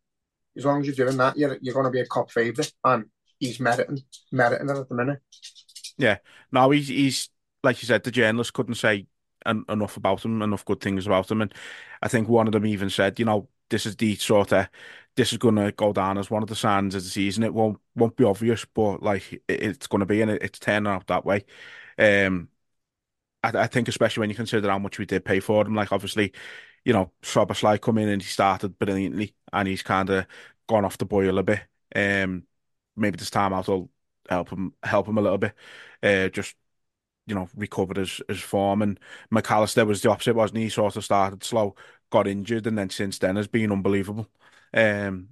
as 0.57 0.65
long 0.65 0.81
as 0.81 0.87
you're 0.87 1.07
doing 1.07 1.17
that, 1.19 1.37
you're 1.37 1.59
you're 1.61 1.75
going 1.75 1.87
to 1.87 1.91
be 1.91 2.01
a 2.01 2.07
Kop 2.07 2.31
favourite, 2.31 2.73
and 2.85 3.07
he's 3.39 3.61
meriting 3.61 4.03
meriting 4.31 4.69
it 4.69 4.77
at 4.77 4.89
the 4.89 4.95
minute. 4.95 5.21
Yeah, 5.99 6.19
no, 6.51 6.71
he's 6.71 6.89
he's 6.89 7.29
like 7.63 7.83
you 7.83 7.87
said, 7.87 8.05
the 8.05 8.11
journalists 8.11 8.51
couldn't 8.51 8.75
say 8.75 9.07
en- 9.47 9.65
enough 9.69 9.97
about 9.97 10.25
him, 10.25 10.43
enough 10.43 10.65
good 10.65 10.81
things 10.81 11.07
about 11.07 11.31
him, 11.31 11.43
and 11.43 11.55
I 12.03 12.09
think 12.09 12.29
one 12.29 12.47
of 12.47 12.53
them 12.53 12.67
even 12.67 12.91
said, 12.91 13.19
you 13.19 13.25
know, 13.25 13.49
this 13.71 13.87
is 13.87 13.97
the 13.97 14.17
sort 14.17 14.53
of 14.53 14.69
this 15.17 15.33
is 15.33 15.39
going 15.39 15.57
to 15.57 15.73
go 15.73 15.93
down 15.93 16.19
as 16.19 16.31
one 16.31 16.43
of 16.43 16.49
the 16.49 16.57
signs 16.57 16.95
of 16.95 17.03
the 17.03 17.09
season. 17.09 17.43
It 17.45 17.55
won't 17.55 17.79
won't 17.95 18.17
be 18.17 18.25
obvious, 18.25 18.65
but 18.65 19.03
like 19.03 19.33
it, 19.33 19.43
it's 19.49 19.87
going 19.87 20.01
to 20.01 20.07
be, 20.07 20.23
and 20.23 20.31
it, 20.31 20.43
it's 20.43 20.59
turning 20.59 20.91
out 20.91 21.07
that 21.09 21.25
way. 21.25 21.45
Um, 21.99 22.49
I, 23.43 23.49
I 23.63 23.67
think 23.67 23.89
especially 23.89 24.21
when 24.23 24.31
you 24.31 24.37
consider 24.37 24.69
how 24.71 24.79
much 24.79 24.99
we 24.99 25.07
did 25.07 25.25
pay 25.25 25.41
for 25.41 25.67
him, 25.67 25.75
like 25.75 25.93
obviously 25.93 26.33
you 26.85 26.93
know, 26.93 27.13
Szoboszlai 27.23 27.81
come 27.81 27.99
in 27.99 28.09
and 28.09 28.23
he 28.23 28.29
started 28.29 28.79
brilliantly 28.79 29.35
and 29.53 29.69
he's 29.69 29.83
kind 29.83 30.11
of 30.11 30.27
gone 30.69 30.85
off 30.85 30.99
the 30.99 31.05
boil 31.05 31.39
a 31.39 31.43
bit. 31.43 31.61
Um, 31.95 32.45
maybe 32.97 33.17
this 33.17 33.31
time 33.31 33.53
out 33.53 33.69
will 33.69 33.91
help 34.29 34.51
him 34.51 34.75
help 34.83 35.09
him 35.09 35.19
a 35.19 35.23
little 35.23 35.39
bit. 35.39 35.55
Uh, 36.03 36.29
just 36.29 36.57
you 37.27 37.35
know, 37.35 37.49
recovered 37.57 37.97
his, 37.99 38.21
his 38.29 38.41
form. 38.41 38.83
And 38.83 38.99
Mac 39.31 39.51
Allister 39.51 39.85
was 39.85 40.03
the 40.03 40.11
opposite, 40.11 40.35
wasn't 40.35 40.59
he? 40.59 40.65
he? 40.65 40.71
Sort 40.71 40.97
of 40.97 41.05
started 41.05 41.45
slow, 41.45 41.75
got 42.11 42.27
injured, 42.27 42.67
and 42.67 42.77
then 42.79 42.91
since 42.91 43.19
then 43.19 43.37
has 43.37 43.49
been 43.49 43.73
unbelievable. 43.73 44.29
Um, 44.75 45.29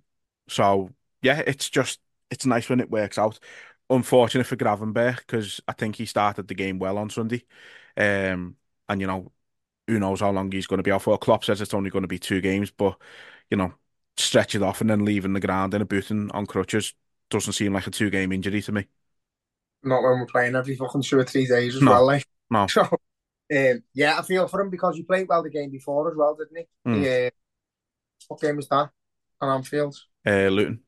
so 0.49 0.91
yeah, 1.23 1.43
it's 1.47 1.69
just 1.71 2.01
it's 2.31 2.47
nice 2.47 2.69
when 2.69 2.81
it 2.81 2.91
works 2.91 3.19
out. 3.19 3.39
Unfortunate 3.89 4.47
for 4.47 4.57
Gravenberch 4.57 5.19
because 5.19 5.61
I 5.67 5.73
think 5.73 5.97
he 5.97 6.07
started 6.07 6.47
the 6.49 6.55
game 6.55 6.79
well 6.79 6.97
on 6.99 7.11
Sunday. 7.11 7.45
Um, 7.97 8.57
and 8.89 9.01
you 9.01 9.07
know, 9.07 9.33
who 9.91 9.99
knows 9.99 10.21
how 10.21 10.31
long 10.31 10.51
he's 10.51 10.67
going 10.67 10.79
to 10.79 10.85
be 10.85 10.93
out 10.93 11.03
for. 11.03 11.19
Klopp 11.19 11.45
says 11.45 11.61
it's 11.61 11.75
only 11.75 11.91
going 11.91 12.03
to 12.03 12.09
be 12.09 12.19
two 12.19 12.41
games, 12.41 12.71
but 12.71 12.97
you 13.51 13.57
know, 13.57 13.75
stretch 14.17 14.55
it 14.55 14.63
off 14.63 14.81
and 14.81 14.89
then 14.89 15.05
leaving 15.05 15.33
the 15.33 15.41
ground 15.41 15.75
in 15.75 15.83
a 15.83 15.85
boot 15.87 16.11
and 16.11 16.31
on 16.33 16.47
crutches 16.47 16.95
doesn't 17.31 17.53
seem 17.55 17.73
like 17.73 17.87
a 17.87 17.91
two 17.91 18.11
game 18.11 18.33
injury 18.33 18.63
to 18.63 18.73
me. 18.73 18.87
Not 19.83 20.03
when 20.03 20.21
we're 20.21 20.27
playing 20.27 20.55
every 20.55 20.77
fucking 20.77 21.03
two 21.03 21.19
or 21.19 21.25
three 21.25 21.47
days 21.47 21.77
as 21.77 21.83
no. 21.83 21.91
well, 21.93 22.07
like. 22.07 22.27
No. 22.51 22.67
So, 23.51 23.63
um, 23.73 23.83
yeah, 23.95 24.17
I 24.17 24.23
feel 24.23 24.47
for 24.47 24.61
him 24.61 24.71
because 24.71 24.95
he 24.95 25.03
played 25.03 25.27
well 25.29 25.43
the 25.43 25.51
game 25.51 25.71
before 25.71 26.09
as 26.09 26.17
well, 26.17 26.37
didn't 26.37 26.57
he? 26.57 26.91
Mm. 26.91 27.05
Yeah. 27.05 27.27
Uh, 27.27 27.31
what 28.29 28.41
game 28.41 28.57
was 28.57 28.69
that 28.69 28.91
on 29.41 29.57
Anfield? 29.57 29.97
Uh, 30.25 30.49
Luton. 30.49 30.81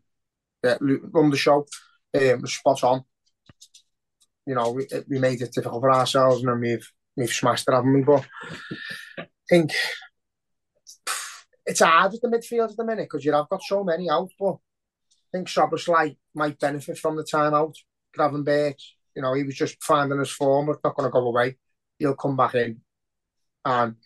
Yeah, 0.62 0.76
Luton 0.80 1.10
won 1.12 1.30
the 1.30 1.36
show. 1.36 1.66
Um, 2.14 2.46
spot 2.46 2.84
on. 2.84 3.04
You 4.46 4.54
know, 4.54 4.70
we, 4.70 4.86
we 5.08 5.18
made 5.18 5.42
it 5.42 5.52
difficult 5.52 5.82
for 5.82 5.90
ourselves 5.90 6.40
and 6.40 6.48
then 6.48 6.60
we've 6.60 6.88
we've 7.16 7.30
smashed 7.30 7.68
it, 7.68 7.74
haven't 7.74 7.92
we? 7.92 8.02
But 8.02 8.26
I 9.18 9.26
think 9.48 9.72
it's 11.66 11.80
hard 11.80 12.14
at 12.14 12.20
the 12.20 12.28
midfield 12.28 12.70
at 12.70 12.76
the 12.76 12.84
minute 12.84 13.08
because 13.10 13.24
you 13.24 13.32
have 13.32 13.48
got 13.48 13.62
so 13.62 13.84
many 13.84 14.10
out. 14.10 14.30
But 14.38 14.54
I 14.54 15.38
think 15.38 15.48
Szoboszlai 15.48 16.16
might 16.34 16.58
benefit 16.58 16.98
from 16.98 17.16
the 17.16 17.24
time 17.24 17.54
out. 17.54 17.76
Gravenberch, 18.16 18.82
you 19.14 19.22
know, 19.22 19.34
he 19.34 19.42
was 19.42 19.54
just 19.54 19.82
finding 19.82 20.18
his 20.18 20.30
form, 20.30 20.68
It's 20.68 20.80
not 20.84 20.94
going 20.96 21.08
to 21.08 21.12
go 21.12 21.26
away. 21.26 21.56
He'll 21.98 22.14
come 22.14 22.36
back 22.36 22.54
in, 22.54 22.80
and 23.64 23.96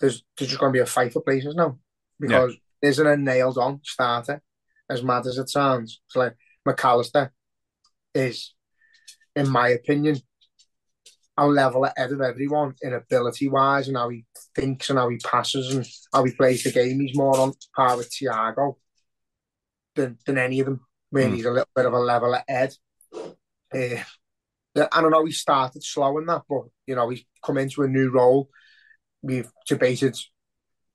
there's 0.00 0.24
there's 0.36 0.50
just 0.50 0.60
going 0.60 0.72
to 0.72 0.76
be 0.76 0.82
a 0.82 0.86
fight 0.86 1.12
for 1.12 1.22
places 1.22 1.54
now 1.54 1.78
because 2.18 2.56
yeah. 2.82 2.88
isn't 2.88 3.06
a 3.06 3.16
nailed 3.16 3.58
on 3.58 3.80
starter 3.84 4.42
as 4.88 5.02
mad 5.02 5.26
as 5.26 5.38
it 5.38 5.48
sounds. 5.48 6.00
It's 6.06 6.16
like 6.16 6.36
Mac 6.64 6.84
Allister 6.84 7.32
is, 8.14 8.54
in 9.36 9.48
my 9.48 9.68
opinion, 9.68 10.16
a 11.36 11.46
level 11.46 11.84
ahead 11.84 12.12
of 12.12 12.20
everyone 12.20 12.74
in 12.82 12.92
ability 12.92 13.48
wise 13.48 13.88
and 13.88 13.96
how 13.96 14.08
he 14.08 14.24
thinks 14.54 14.90
and 14.90 14.98
how 14.98 15.08
he 15.08 15.16
passes 15.18 15.74
and 15.74 15.86
how 16.12 16.24
he 16.24 16.32
plays 16.32 16.62
the 16.62 16.70
game. 16.70 17.00
He's 17.00 17.16
more 17.16 17.38
on 17.38 17.52
par 17.74 17.96
with 17.96 18.10
Thiago 18.10 18.74
than, 19.94 20.18
than 20.26 20.38
any 20.38 20.60
of 20.60 20.66
them. 20.66 20.80
Really, 21.10 21.32
mm. 21.32 21.36
he's 21.36 21.44
a 21.46 21.50
little 21.50 21.68
bit 21.74 21.86
of 21.86 21.92
a 21.92 21.98
level 21.98 22.34
ahead. 22.34 22.74
Uh, 23.14 24.02
I 24.74 25.00
don't 25.00 25.10
know, 25.10 25.24
he 25.24 25.32
started 25.32 25.82
slow 25.82 26.18
in 26.18 26.26
that, 26.26 26.42
but 26.48 26.64
you 26.86 26.94
know, 26.94 27.08
he's 27.08 27.24
come 27.44 27.58
into 27.58 27.82
a 27.82 27.88
new 27.88 28.10
role. 28.10 28.48
We've 29.22 29.50
debated 29.66 30.16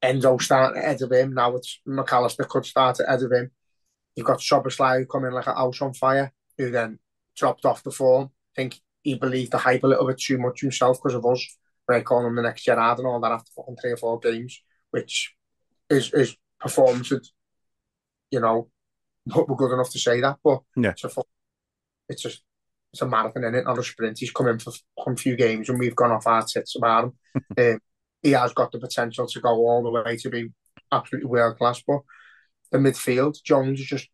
Endo 0.02 0.38
starting 0.38 0.82
ahead 0.82 1.02
of 1.02 1.12
him. 1.12 1.34
Now 1.34 1.56
it's 1.56 1.80
Mac 1.86 2.12
Allister 2.12 2.43
could 2.43 2.65
start 2.65 3.00
ahead 3.00 3.23
of 3.23 3.32
him. 3.32 3.52
You've 4.15 4.28
got 4.28 4.39
Szoboszlai 4.39 5.00
who 5.00 5.06
come 5.06 5.26
in 5.26 5.34
like 5.34 5.47
a 5.47 5.54
house 5.54 5.82
on 5.82 5.93
fire, 5.93 6.34
who 6.58 6.71
then 6.71 7.00
dropped 7.36 7.65
off 7.65 7.84
the 7.84 7.91
form. 7.91 8.32
I 8.58 8.62
think 8.62 8.80
he 9.08 9.15
believed 9.15 9.54
the 9.54 9.58
hype 9.58 9.86
a 9.86 9.88
little 9.88 10.06
bit 10.06 10.20
too 10.20 10.38
much 10.38 10.60
himself 10.60 10.98
because 10.98 11.15
of 11.15 11.26
us. 11.26 11.58
Right, 11.88 12.04
calling 12.04 12.28
him 12.28 12.36
the 12.36 12.41
next 12.41 12.65
Gerrard 12.65 12.98
and 12.98 13.08
all 13.08 13.22
that 13.22 13.32
after 13.32 13.50
fucking 13.56 13.78
three 13.82 13.91
or 13.91 13.98
four 13.98 14.20
games, 14.20 14.62
which 14.91 15.34
is 15.89 16.12
is 16.13 16.36
performance. 16.60 17.13
You 18.30 18.41
know, 18.41 18.70
not 19.26 19.48
we're 19.48 19.56
good 19.56 19.72
enough 19.72 19.91
to 19.91 20.00
say 20.00 20.20
that, 20.20 20.39
but 20.43 20.60
yeah. 20.76 20.89
it's, 20.89 21.06
a, 21.06 21.10
it's 22.10 22.22
just 22.22 22.43
it's 22.91 23.02
a 23.02 23.08
marathon 23.08 23.46
in 23.46 23.56
it, 23.56 23.63
not 23.63 23.78
a 23.78 23.84
sprint. 23.84 24.20
He's 24.20 24.32
come 24.32 24.50
in 24.50 24.60
for 24.60 24.74
a 25.06 25.15
few 25.15 25.38
games 25.38 25.70
and 25.70 25.80
we've 25.80 25.96
gone 25.96 26.12
off 26.12 26.28
our 26.28 26.43
tits 26.43 26.76
about 26.76 27.06
him. 27.06 27.43
um, 27.58 27.80
he 28.22 28.32
has 28.32 28.52
got 28.52 28.74
the 28.74 28.80
potential 28.80 29.26
to 29.28 29.39
go 29.39 29.50
all 29.50 29.84
the 29.84 29.91
way 29.91 30.17
to 30.17 30.30
be 30.30 30.50
absolutely 30.91 31.30
world 31.30 31.58
class. 31.58 31.82
But 31.88 32.02
the 32.74 32.80
midfield, 32.80 33.41
Jones 33.46 33.80
is 33.80 33.86
just 33.86 34.10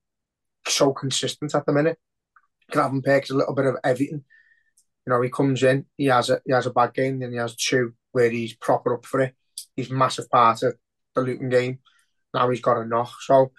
so 0.67 0.93
consistent 0.93 1.55
at 1.55 1.65
the 1.65 1.73
minute. 1.73 1.97
Gravenberch's 2.71 3.31
a 3.31 3.37
little 3.37 3.55
bit 3.55 3.65
of 3.65 3.77
everything. 3.83 4.23
You 5.05 5.13
know, 5.13 5.21
he 5.21 5.29
comes 5.29 5.63
in, 5.63 5.85
he 5.97 6.05
has 6.05 6.29
a 6.29 6.41
he 6.45 6.53
has 6.53 6.65
a 6.65 6.71
bad 6.71 6.93
game, 6.93 7.19
then 7.19 7.31
he 7.31 7.37
has 7.37 7.55
two 7.55 7.93
where 8.11 8.29
he's 8.29 8.55
proper 8.55 8.93
up 8.95 9.05
for 9.05 9.21
it. 9.21 9.35
He's 9.75 9.89
massive 9.89 10.29
part 10.29 10.63
of 10.63 10.75
the 11.15 11.21
Luton 11.21 11.49
game. 11.49 11.79
Now 12.33 12.49
he's 12.49 12.61
got 12.61 12.81
a 12.81 12.85
knock, 12.85 13.11
so 13.21 13.51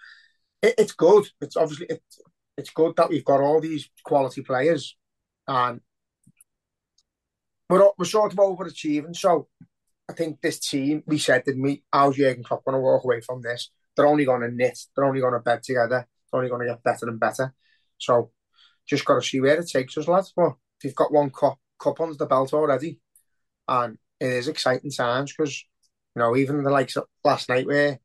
it, 0.62 0.74
it's 0.78 0.92
good. 0.92 1.26
It's 1.40 1.56
obviously 1.56 1.86
it, 1.90 2.02
it's 2.56 2.70
good 2.70 2.96
that 2.96 3.10
we've 3.10 3.24
got 3.24 3.40
all 3.40 3.60
these 3.60 3.88
quality 4.04 4.42
players, 4.42 4.96
and 5.46 5.80
we're 7.68 7.90
we're 7.98 8.04
sort 8.04 8.32
of 8.32 8.38
overachieving. 8.38 9.16
So 9.16 9.48
I 10.08 10.12
think 10.12 10.40
this 10.40 10.58
team, 10.58 11.02
we 11.06 11.18
said, 11.18 11.44
didn't 11.44 11.62
we? 11.62 11.82
How's 11.92 12.16
Jurgen 12.16 12.44
Klopp 12.44 12.64
going 12.64 12.74
to 12.74 12.80
walk 12.80 13.04
away 13.04 13.20
from 13.20 13.42
this? 13.42 13.70
They're 13.96 14.06
only 14.06 14.24
going 14.24 14.42
to 14.42 14.50
knit. 14.50 14.78
They're 14.94 15.04
only 15.04 15.20
going 15.20 15.32
to 15.34 15.40
bed 15.40 15.62
together. 15.62 16.06
They're 16.32 16.38
only 16.38 16.50
going 16.50 16.66
to 16.66 16.72
get 16.72 16.82
better 16.82 17.08
and 17.08 17.20
better. 17.20 17.54
So 17.98 18.30
just 18.86 19.04
got 19.04 19.22
to 19.22 19.26
see 19.26 19.40
where 19.40 19.58
it 19.58 19.68
takes 19.68 19.96
us, 19.96 20.08
lads. 20.08 20.32
But 20.36 20.54
you've 20.84 20.94
got 20.94 21.12
one 21.12 21.30
cup 21.30 21.58
cup 21.78 22.00
under 22.00 22.14
the 22.14 22.26
belt 22.26 22.52
already, 22.52 22.98
and 23.68 23.98
it 24.20 24.28
is 24.28 24.48
exciting 24.48 24.90
times 24.90 25.32
because 25.32 25.64
you 26.14 26.20
know 26.20 26.36
even 26.36 26.62
the 26.62 26.70
likes 26.70 26.96
of 26.96 27.04
last 27.24 27.48
night 27.48 27.66
where 27.66 27.98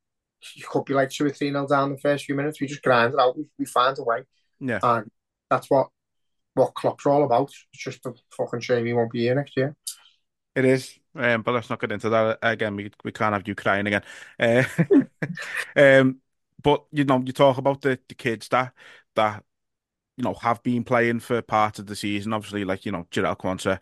you 0.56 0.66
could 0.70 0.86
be 0.86 0.94
like 0.94 1.10
two 1.10 1.26
or 1.26 1.30
three 1.30 1.52
nil 1.52 1.68
down 1.68 1.92
the 1.92 1.98
first 1.98 2.26
few 2.26 2.36
minutes. 2.36 2.62
We 2.62 2.68
just 2.68 2.82
grind 2.82 3.14
it 3.14 3.20
out. 3.20 3.38
We, 3.38 3.46
we 3.58 3.66
find 3.66 3.98
a 3.98 4.04
way. 4.04 4.24
Yeah. 4.60 4.80
And 4.82 5.10
that's 5.50 5.70
what 5.70 5.88
what 6.54 6.74
Klopp's 6.74 7.06
all 7.06 7.24
about. 7.24 7.52
It's 7.74 7.84
just 7.84 8.06
a 8.06 8.14
fucking 8.36 8.62
shame 8.62 8.86
he 8.86 8.94
won't 8.94 9.12
be 9.12 9.22
here 9.22 9.36
next 9.36 9.56
year. 9.58 9.76
It 10.56 10.66
is, 10.66 10.98
um, 11.16 11.42
but 11.42 11.54
let's 11.54 11.70
not 11.70 11.80
get 11.80 11.92
into 11.92 12.10
that 12.10 12.40
again. 12.42 12.76
We 12.76 12.92
we 13.04 13.12
can't 13.12 13.34
have 13.34 13.48
you 13.48 13.56
crying 13.56 13.88
again. 13.88 14.04
Uh, 14.40 14.64
um, 15.76 16.18
but 16.62 16.86
you 16.92 17.06
know, 17.06 17.22
you 17.26 17.32
talk 17.32 17.58
about 17.58 17.82
the, 17.82 18.00
the 18.08 18.16
kids 18.16 18.48
that 18.50 18.74
that 19.16 19.44
you 20.20 20.24
know 20.26 20.36
have 20.36 20.62
been 20.64 20.84
playing 20.84 21.22
for 21.22 21.42
part 21.42 21.80
of 21.80 21.88
the 21.88 21.96
season. 21.96 22.34
Obviously, 22.34 22.66
like 22.66 22.86
you 22.86 22.92
know, 22.92 23.08
Jarell 23.12 23.38
Quansah, 23.38 23.80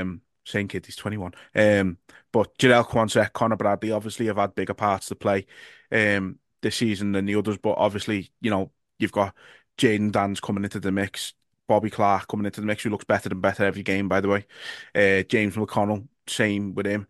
um, 0.00 0.22
saying 0.44 0.68
kid, 0.68 0.86
he's 0.86 0.96
twenty 0.96 1.18
one. 1.18 1.34
Um, 1.54 1.98
but 2.32 2.56
Jarell 2.58 2.86
Quansah, 2.86 3.32
Connor 3.32 3.56
Bradley, 3.56 3.92
obviously 3.92 4.26
have 4.26 4.36
had 4.38 4.54
bigger 4.54 4.74
parts 4.74 5.08
to 5.08 5.14
play, 5.16 5.46
um, 5.92 6.38
this 6.62 6.76
season 6.76 7.12
than 7.12 7.26
the 7.26 7.34
others. 7.36 7.58
But 7.58 7.74
obviously, 7.78 8.30
you 8.40 8.50
know, 8.50 8.72
you've 8.98 9.12
got 9.12 9.34
Jayden 9.78 10.12
Danns 10.12 10.40
coming 10.40 10.64
into 10.64 10.80
the 10.80 10.92
mix. 10.92 11.34
Bobby 11.68 11.90
Clark 11.90 12.26
coming 12.28 12.46
into 12.46 12.60
the 12.60 12.66
mix, 12.66 12.82
who 12.82 12.90
looks 12.90 13.04
better 13.04 13.28
and 13.30 13.40
better 13.42 13.64
every 13.64 13.82
game, 13.84 14.08
by 14.08 14.20
the 14.20 14.28
way. 14.28 14.46
Uh, 14.94 15.22
James 15.28 15.54
McConnell, 15.56 16.08
same 16.26 16.74
with 16.74 16.86
him. 16.86 17.06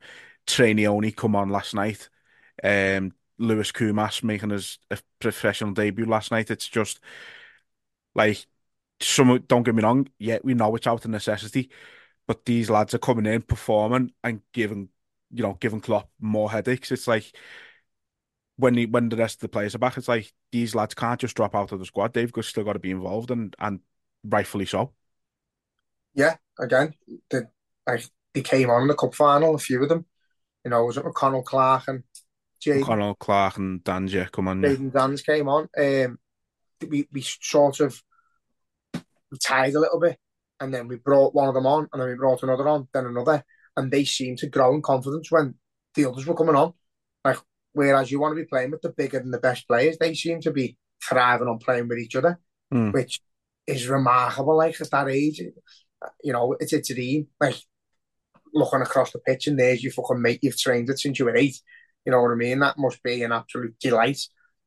Trey 0.47 0.75
Nyoni 0.75 0.89
only 0.89 1.13
come 1.13 1.37
on 1.37 1.49
last 1.51 1.75
night. 1.75 2.09
Um, 2.63 3.13
Lewis 3.39 3.73
Koumas 3.73 4.23
making 4.23 4.51
his 4.51 4.79
professional 5.19 5.73
debut 5.73 6.05
last 6.05 6.31
night. 6.31 6.51
It's 6.51 6.69
just 6.69 7.01
like 8.15 8.47
some. 9.01 9.43
Don't 9.47 9.63
get 9.63 9.75
me 9.75 9.83
wrong. 9.83 10.09
Yeah, 10.19 10.39
we 10.43 10.55
know 10.55 10.75
it's 10.77 10.87
out 10.87 11.05
of 11.05 11.11
necessity, 11.11 11.71
but 12.27 12.45
these 12.45 12.71
lads 12.71 12.95
are 12.95 12.99
coming 12.99 13.27
in, 13.27 13.43
performing, 13.43 14.13
and 14.23 14.43
giving 14.53 14.89
you 15.33 15.43
know 15.43 15.57
giving 15.61 15.81
Klopp 15.81 16.11
more 16.21 16.51
headaches. 16.51 16.93
It's 16.93 17.09
like 17.09 17.33
when 18.57 18.75
he, 18.75 18.87
when 18.87 19.09
the 19.09 19.17
rest 19.17 19.37
of 19.37 19.41
the 19.41 19.49
players 19.49 19.75
are 19.75 19.79
back, 19.79 19.97
it's 19.97 20.09
like 20.09 20.33
these 20.53 20.75
lads 20.75 20.95
can't 20.95 21.21
just 21.21 21.37
drop 21.37 21.55
out 21.55 21.73
of 21.73 21.79
the 21.79 21.87
squad. 21.87 22.13
They've 22.13 22.33
still 22.43 22.65
got 22.65 22.75
to 22.75 22.79
be 22.79 22.91
involved, 22.91 23.31
and 23.31 23.55
and 23.59 23.81
rightfully 24.25 24.67
so. 24.67 24.93
Yeah, 26.15 26.37
again, 26.59 26.95
the, 27.31 27.49
like, 27.87 28.05
they 28.35 28.43
came 28.43 28.69
on 28.69 28.83
in 28.83 28.89
the 28.89 28.95
cup 28.95 29.15
final, 29.15 29.55
a 29.55 29.59
few 29.59 29.83
of 29.83 29.89
them. 29.89 30.07
You 30.65 30.71
know, 30.71 30.85
was 30.85 30.97
it 30.97 31.05
McConnell, 31.05 31.45
Clark, 31.45 31.85
and 31.89 32.03
Jayden? 32.61 32.85
McConnell, 32.85 33.19
Clark, 33.19 33.57
and 33.59 33.83
Danns, 33.85 34.31
come 34.31 34.49
on. 34.49 34.61
Jayden 34.61 34.93
yeah. 34.93 35.01
Danns 35.01 35.25
came 35.25 35.49
on. 35.49 35.69
Um, 35.79 36.19
we, 36.89 37.09
we 37.13 37.23
sort 37.23 37.81
of 37.81 38.03
retired 39.31 39.75
a 39.75 39.81
little 39.81 40.01
bit, 40.01 40.19
and 40.61 40.73
then 40.73 40.89
we 40.89 40.97
brought 40.97 41.35
one 41.35 41.49
of 41.49 41.55
them 41.55 41.67
on, 41.67 41.89
and 41.93 42.01
then 42.01 42.09
we 42.09 42.15
brought 42.15 42.43
another 42.43 42.69
on, 42.69 42.89
then 42.93 43.07
another, 43.07 43.45
and 43.77 43.91
they 43.91 44.05
seemed 44.05 44.39
to 44.39 44.49
grow 44.49 44.75
in 44.75 44.83
confidence 44.83 45.31
when 45.31 45.55
the 45.95 46.07
others 46.07 46.27
were 46.27 46.35
coming 46.35 46.57
on. 46.57 46.73
Like, 47.25 47.39
whereas 47.73 48.11
you 48.11 48.21
want 48.21 48.33
to 48.37 48.43
be 48.43 48.49
playing 48.49 48.71
with 48.71 48.83
the 48.83 48.91
bigger 48.91 49.19
and 49.19 49.33
the 49.33 49.39
best 49.39 49.67
players, 49.69 49.99
they 49.99 50.15
seem 50.15 50.41
to 50.43 50.51
be 50.51 50.77
thriving 51.03 51.49
on 51.49 51.59
playing 51.59 51.89
with 51.89 51.99
each 51.99 52.17
other, 52.17 52.39
mm. 52.73 52.93
which 52.93 53.21
is 53.67 53.89
remarkable. 53.89 54.57
Like 54.57 54.81
at 54.81 54.91
that 54.91 55.09
age, 55.09 55.41
you 56.23 56.33
know, 56.33 56.57
it's 56.59 56.73
a 56.73 56.83
dream. 56.83 57.29
Like 57.41 57.57
looking 58.53 58.83
across 58.83 59.13
the 59.13 59.19
pitch 59.19 59.47
and 59.47 59.59
there's 59.59 59.83
your 59.83 59.93
fucking 59.93 60.21
mate 60.21 60.41
you've 60.43 60.59
trained 60.59 60.91
it 60.91 60.99
since 60.99 61.19
you 61.19 61.25
were 61.25 61.37
eight. 61.37 61.61
You 62.05 62.13
know 62.13 62.23
what 62.23 62.33
I 62.33 62.35
mean? 62.35 62.61
That 62.61 62.79
must 62.79 63.03
be 63.03 63.23
an 63.23 63.33
absolute 63.33 63.79
delight 63.79 64.21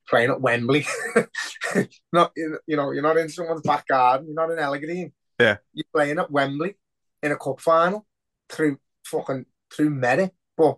playing 0.08 0.32
at 0.32 0.42
Wembley. 0.42 0.86
not 2.12 2.32
in, 2.36 2.58
you 2.68 2.76
know, 2.76 2.92
you're 2.92 3.04
not 3.04 3.18
in 3.18 3.30
someone's 3.30 3.62
back 3.62 3.88
garden. 3.88 4.28
You're 4.28 4.36
not 4.36 4.52
in 4.52 4.58
Ellergreen. 4.58 5.12
Yeah, 5.40 5.58
you're 5.74 5.86
playing 5.94 6.20
at 6.20 6.32
Wembley 6.32 6.76
in 7.22 7.32
a 7.32 7.38
cup 7.38 7.60
final 7.60 8.06
through 8.50 8.78
fucking 9.06 9.46
through 9.74 9.90
merit. 9.90 10.34
But 10.58 10.78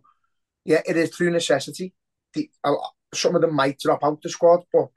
yeah, 0.63 0.81
it 0.85 0.97
is 0.97 1.15
through 1.15 1.31
necessity. 1.31 1.93
The, 2.33 2.49
uh, 2.63 2.73
some 3.13 3.35
of 3.35 3.41
them 3.41 3.55
might 3.55 3.79
drop 3.79 4.03
out 4.03 4.21
the 4.21 4.29
squad, 4.29 4.63
but 4.71 4.89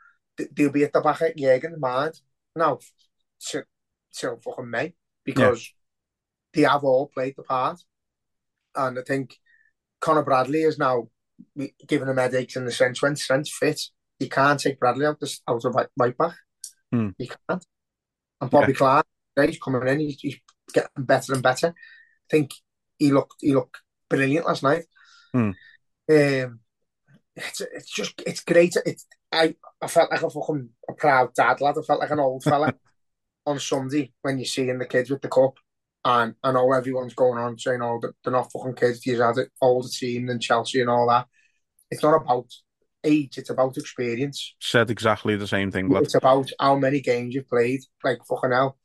they'll 0.54 0.70
be 0.70 0.84
at 0.84 0.92
the 0.92 1.00
back 1.00 1.20
of 1.20 1.36
Jurgen's 1.36 1.78
mind. 1.78 2.20
Now, 2.54 2.78
till, 3.40 3.62
till 4.12 4.36
fucking 4.36 4.70
May 4.70 4.94
because 5.24 5.72
yeah. 6.54 6.62
they 6.62 6.68
have 6.68 6.84
all 6.84 7.08
played 7.08 7.34
the 7.36 7.42
part. 7.42 7.80
And 8.74 8.98
I 8.98 9.02
think 9.02 9.36
Connor 10.00 10.22
Bradley 10.22 10.62
is 10.62 10.78
now 10.78 11.08
giving 11.86 12.08
him 12.08 12.16
headaches 12.16 12.56
in 12.56 12.64
the 12.64 12.72
sense 12.72 13.02
when 13.02 13.14
Trent's 13.14 13.54
fit, 13.54 13.80
you 14.18 14.28
can't 14.28 14.58
take 14.58 14.80
Bradley 14.80 15.06
out, 15.06 15.20
this, 15.20 15.40
out 15.48 15.64
of 15.64 15.74
right, 15.74 15.88
right 15.96 16.16
back. 16.16 16.34
Hmm. 16.92 17.10
You 17.18 17.28
can't. 17.48 17.64
And 18.40 18.50
Bobby 18.50 18.72
yeah. 18.72 18.78
Clark, 18.78 19.06
he's 19.36 19.58
coming 19.58 19.86
in, 19.88 20.00
he's, 20.00 20.20
he's, 20.20 20.36
getting 20.72 21.04
better 21.04 21.32
and 21.32 21.42
better. 21.42 21.68
I 21.68 22.28
think 22.30 22.50
he 22.98 23.10
looked 23.10 23.36
he 23.40 23.54
looked 23.54 23.78
brilliant 24.10 24.46
last 24.46 24.62
night. 24.62 24.84
Hmm. 25.32 25.52
Um, 26.10 26.60
it's 27.34 27.60
it's 27.60 27.90
just 27.90 28.22
it's 28.26 28.40
great. 28.40 28.76
It's 28.84 29.06
I 29.32 29.54
I 29.80 29.86
felt 29.86 30.10
like 30.10 30.22
a 30.22 30.30
fucking 30.30 30.68
a 30.88 30.92
proud 30.92 31.34
dad 31.34 31.60
lad. 31.60 31.76
I 31.78 31.82
felt 31.82 32.00
like 32.00 32.10
an 32.10 32.20
old 32.20 32.42
fella 32.42 32.74
on 33.46 33.58
Sunday 33.58 34.12
when 34.22 34.38
you're 34.38 34.44
seeing 34.44 34.78
the 34.78 34.86
kids 34.86 35.10
with 35.10 35.22
the 35.22 35.28
cup. 35.28 35.54
And 36.04 36.34
I 36.42 36.52
know 36.52 36.72
everyone's 36.72 37.14
going 37.14 37.38
on 37.38 37.58
saying, 37.58 37.82
oh, 37.82 38.00
they're 38.00 38.32
not 38.32 38.52
fucking 38.52 38.74
kids. 38.74 39.04
You've 39.04 39.20
had 39.20 39.36
an 39.36 39.48
older 39.60 39.88
team 39.88 40.26
than 40.26 40.40
Chelsea 40.40 40.80
and 40.80 40.88
all 40.88 41.08
that. 41.08 41.26
It's 41.90 42.02
not 42.02 42.22
about 42.22 42.46
age, 43.04 43.38
it's 43.38 43.50
about 43.50 43.76
experience. 43.76 44.54
Said 44.60 44.90
exactly 44.90 45.36
the 45.36 45.46
same 45.46 45.70
thing, 45.70 45.94
It's 45.96 46.14
about 46.14 46.50
how 46.60 46.76
many 46.76 47.00
games 47.00 47.34
you've 47.34 47.48
played. 47.48 47.80
Like, 48.02 48.18
fucking 48.28 48.52
hell. 48.52 48.78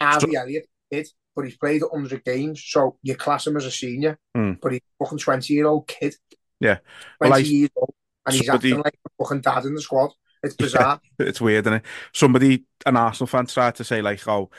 Harvey 0.00 0.32
so... 0.32 0.40
Elliott 0.40 0.68
kid, 0.92 1.08
but 1.34 1.44
he's 1.44 1.56
played 1.56 1.82
100 1.82 2.24
games, 2.24 2.62
so 2.64 2.96
you 3.02 3.16
class 3.16 3.46
him 3.46 3.56
as 3.56 3.64
a 3.64 3.70
senior, 3.70 4.18
mm. 4.36 4.60
but 4.60 4.72
he's 4.72 4.80
fucking 4.98 5.18
20 5.18 5.54
year 5.54 5.66
old 5.66 5.86
kid. 5.86 6.14
Yeah. 6.60 6.78
20 7.18 7.30
well, 7.30 7.34
I... 7.34 7.38
years 7.38 7.70
old, 7.76 7.94
and 8.26 8.34
he's 8.34 8.48
acting 8.48 8.76
like 8.76 8.98
a 9.06 9.24
fucking 9.24 9.40
dad 9.40 9.64
in 9.64 9.74
the 9.74 9.82
squad. 9.82 10.10
It's 10.42 10.54
bizarre. 10.54 11.00
Yeah, 11.18 11.26
it's 11.26 11.40
weird, 11.40 11.66
isn't 11.66 11.78
it? 11.78 11.84
Somebody, 12.12 12.64
an 12.84 12.96
Arsenal 12.96 13.26
fan, 13.26 13.46
tried 13.46 13.74
to 13.76 13.84
say 13.84 14.02
like, 14.02 14.26
"Oh, 14.28 14.50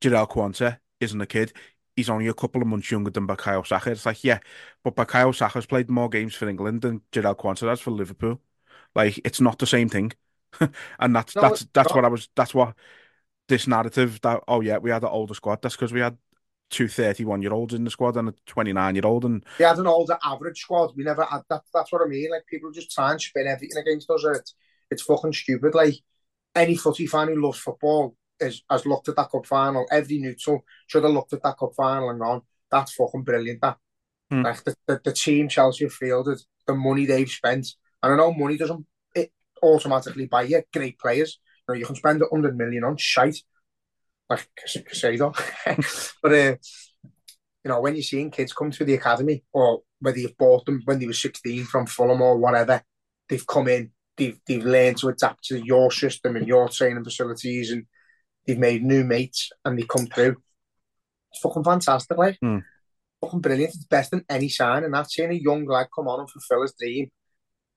Jarell 0.00 0.30
Quansah 0.30 0.78
isn't 1.00 1.20
a 1.20 1.26
kid. 1.26 1.52
He's 1.96 2.08
only 2.08 2.28
a 2.28 2.34
couple 2.34 2.62
of 2.62 2.68
months 2.68 2.90
younger 2.90 3.10
than 3.10 3.26
Bukayo 3.26 3.66
Saka." 3.66 3.90
It's 3.90 4.06
like, 4.06 4.22
yeah, 4.22 4.38
but 4.84 4.94
Bukayo 4.94 5.34
Saka's 5.34 5.66
played 5.66 5.90
more 5.90 6.08
games 6.08 6.36
for 6.36 6.48
England 6.48 6.82
than 6.82 7.02
Jarell 7.10 7.36
Quansah 7.36 7.68
has 7.68 7.80
for 7.80 7.90
Liverpool. 7.90 8.40
Like, 8.94 9.20
it's 9.24 9.40
not 9.40 9.58
the 9.58 9.66
same 9.66 9.88
thing. 9.88 10.12
and 10.98 11.16
that's 11.16 11.34
no, 11.34 11.42
that's 11.42 11.66
that's 11.72 11.88
not. 11.90 11.96
what 11.96 12.04
I 12.04 12.08
was. 12.08 12.28
That's 12.36 12.54
what 12.54 12.74
this 13.48 13.66
narrative 13.66 14.20
that 14.22 14.42
oh 14.46 14.60
yeah, 14.60 14.78
we 14.78 14.90
had 14.90 15.02
an 15.02 15.08
older 15.08 15.34
squad. 15.34 15.62
That's 15.62 15.76
because 15.76 15.92
we 15.92 16.00
had 16.00 16.16
two 16.70 16.88
31 16.88 17.42
year 17.42 17.52
olds 17.52 17.74
in 17.74 17.84
the 17.84 17.90
squad 17.90 18.16
and 18.16 18.30
a 18.30 18.34
29 18.46 18.94
year 18.94 19.04
old 19.04 19.26
and 19.26 19.44
we 19.58 19.64
had 19.66 19.78
an 19.78 19.86
older 19.86 20.16
average 20.24 20.58
squad 20.58 20.90
we 20.96 21.04
never 21.04 21.22
had 21.22 21.42
that 21.50 21.60
that's 21.74 21.92
what 21.92 22.00
I 22.00 22.06
mean 22.06 22.30
like 22.30 22.46
people 22.46 22.70
just 22.70 22.90
try 22.90 23.10
and 23.10 23.20
spin 23.20 23.46
everything 23.46 23.76
against 23.76 24.08
us 24.08 24.24
it's 24.24 24.54
it's 24.92 25.02
fucking 25.02 25.32
stupid. 25.32 25.74
Like 25.74 25.94
any 26.54 26.76
footy 26.76 27.06
fan 27.06 27.28
who 27.28 27.42
loves 27.42 27.58
football 27.58 28.14
is, 28.38 28.62
has 28.70 28.86
looked 28.86 29.08
at 29.08 29.16
that 29.16 29.30
cup 29.30 29.46
final. 29.46 29.86
Every 29.90 30.18
neutral 30.18 30.64
should 30.86 31.04
have 31.04 31.12
looked 31.12 31.32
at 31.32 31.42
that 31.42 31.58
cup 31.58 31.72
final 31.76 32.10
and 32.10 32.20
gone, 32.20 32.42
"That's 32.70 32.92
fucking 32.92 33.22
brilliant." 33.22 33.62
That 33.62 33.78
mm. 34.32 34.44
like 34.44 34.62
the, 34.62 34.76
the, 34.86 35.00
the 35.04 35.12
team 35.12 35.48
Chelsea 35.48 35.86
have 35.86 35.94
fielded, 35.94 36.40
the 36.66 36.74
money 36.74 37.06
they've 37.06 37.28
spent, 37.28 37.66
and 38.02 38.12
I 38.12 38.16
know 38.16 38.32
money 38.32 38.56
doesn't 38.56 38.84
it 39.14 39.32
automatically 39.62 40.26
buy 40.26 40.42
you 40.42 40.62
great 40.72 40.98
players. 40.98 41.38
You 41.68 41.74
know, 41.74 41.78
you 41.78 41.86
can 41.86 41.94
spend 41.94 42.20
a 42.22 42.26
hundred 42.30 42.56
million 42.56 42.84
on 42.84 42.96
shite, 42.96 43.38
like 44.28 44.48
Caicedo, 44.58 45.32
but 46.22 46.32
uh, 46.32 46.56
you 47.64 47.68
know 47.68 47.80
when 47.80 47.94
you're 47.94 48.02
seeing 48.02 48.30
kids 48.30 48.52
come 48.52 48.72
through 48.72 48.86
the 48.86 48.94
academy 48.94 49.44
or 49.52 49.82
whether 50.00 50.18
you've 50.18 50.36
bought 50.36 50.66
them 50.66 50.82
when 50.84 50.98
they 50.98 51.06
were 51.06 51.12
16 51.12 51.64
from 51.64 51.86
Fulham 51.86 52.20
or 52.20 52.36
whatever, 52.36 52.82
they've 53.28 53.46
come 53.46 53.68
in, 53.68 53.92
they've 54.16 54.38
they've 54.46 54.64
learned 54.64 54.98
to 54.98 55.08
adapt 55.08 55.44
to 55.44 55.64
your 55.64 55.90
system 55.92 56.36
and 56.36 56.48
your 56.48 56.68
training 56.68 57.04
facilities, 57.04 57.70
and 57.70 57.86
they've 58.46 58.58
made 58.58 58.82
new 58.82 59.04
mates 59.04 59.50
and 59.64 59.78
they 59.78 59.84
come 59.84 60.06
through. 60.06 60.36
It's 61.30 61.40
fucking 61.40 61.64
fantastic, 61.64 62.18
like 62.18 62.38
mm. 62.44 62.62
fucking 63.20 63.40
brilliant. 63.40 63.74
It's 63.74 63.84
best 63.84 64.10
than 64.10 64.24
any 64.28 64.48
sign, 64.48 64.82
and 64.82 64.92
that 64.92 65.10
seeing 65.10 65.30
a 65.30 65.34
young 65.34 65.64
lad 65.66 65.86
come 65.94 66.08
on 66.08 66.20
and 66.20 66.30
fulfill 66.30 66.62
his 66.62 66.74
dream 66.78 67.10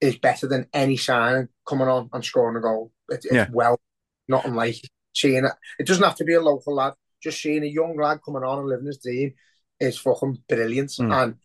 is 0.02 0.18
better 0.18 0.48
than 0.48 0.68
any 0.74 0.98
sign 0.98 1.50
coming 1.68 1.88
on 1.88 2.10
and 2.14 2.24
scoring 2.24 2.58
a 2.58 2.62
goal. 2.62 2.92
It, 3.10 3.26
it's 3.26 3.34
yeah. 3.34 3.48
well, 3.52 3.80
not 4.28 4.46
unlike 4.46 4.78
seeing 5.14 5.46
it. 5.46 5.52
It 5.80 5.88
doesn't 5.88 6.04
have 6.04 6.16
to 6.18 6.26
be 6.26 6.34
a 6.34 6.42
local 6.42 6.76
lad. 6.76 6.94
Just 7.22 7.42
seeing 7.42 7.64
a 7.64 7.68
young 7.68 7.98
lad 7.98 8.20
coming 8.24 8.44
on 8.44 8.60
and 8.60 8.68
living 8.68 8.86
his 8.86 9.00
dream 9.00 9.34
is 9.80 9.98
fucking 9.98 10.44
brilliant. 10.48 10.92
Mm. 10.92 11.24
And 11.24 11.36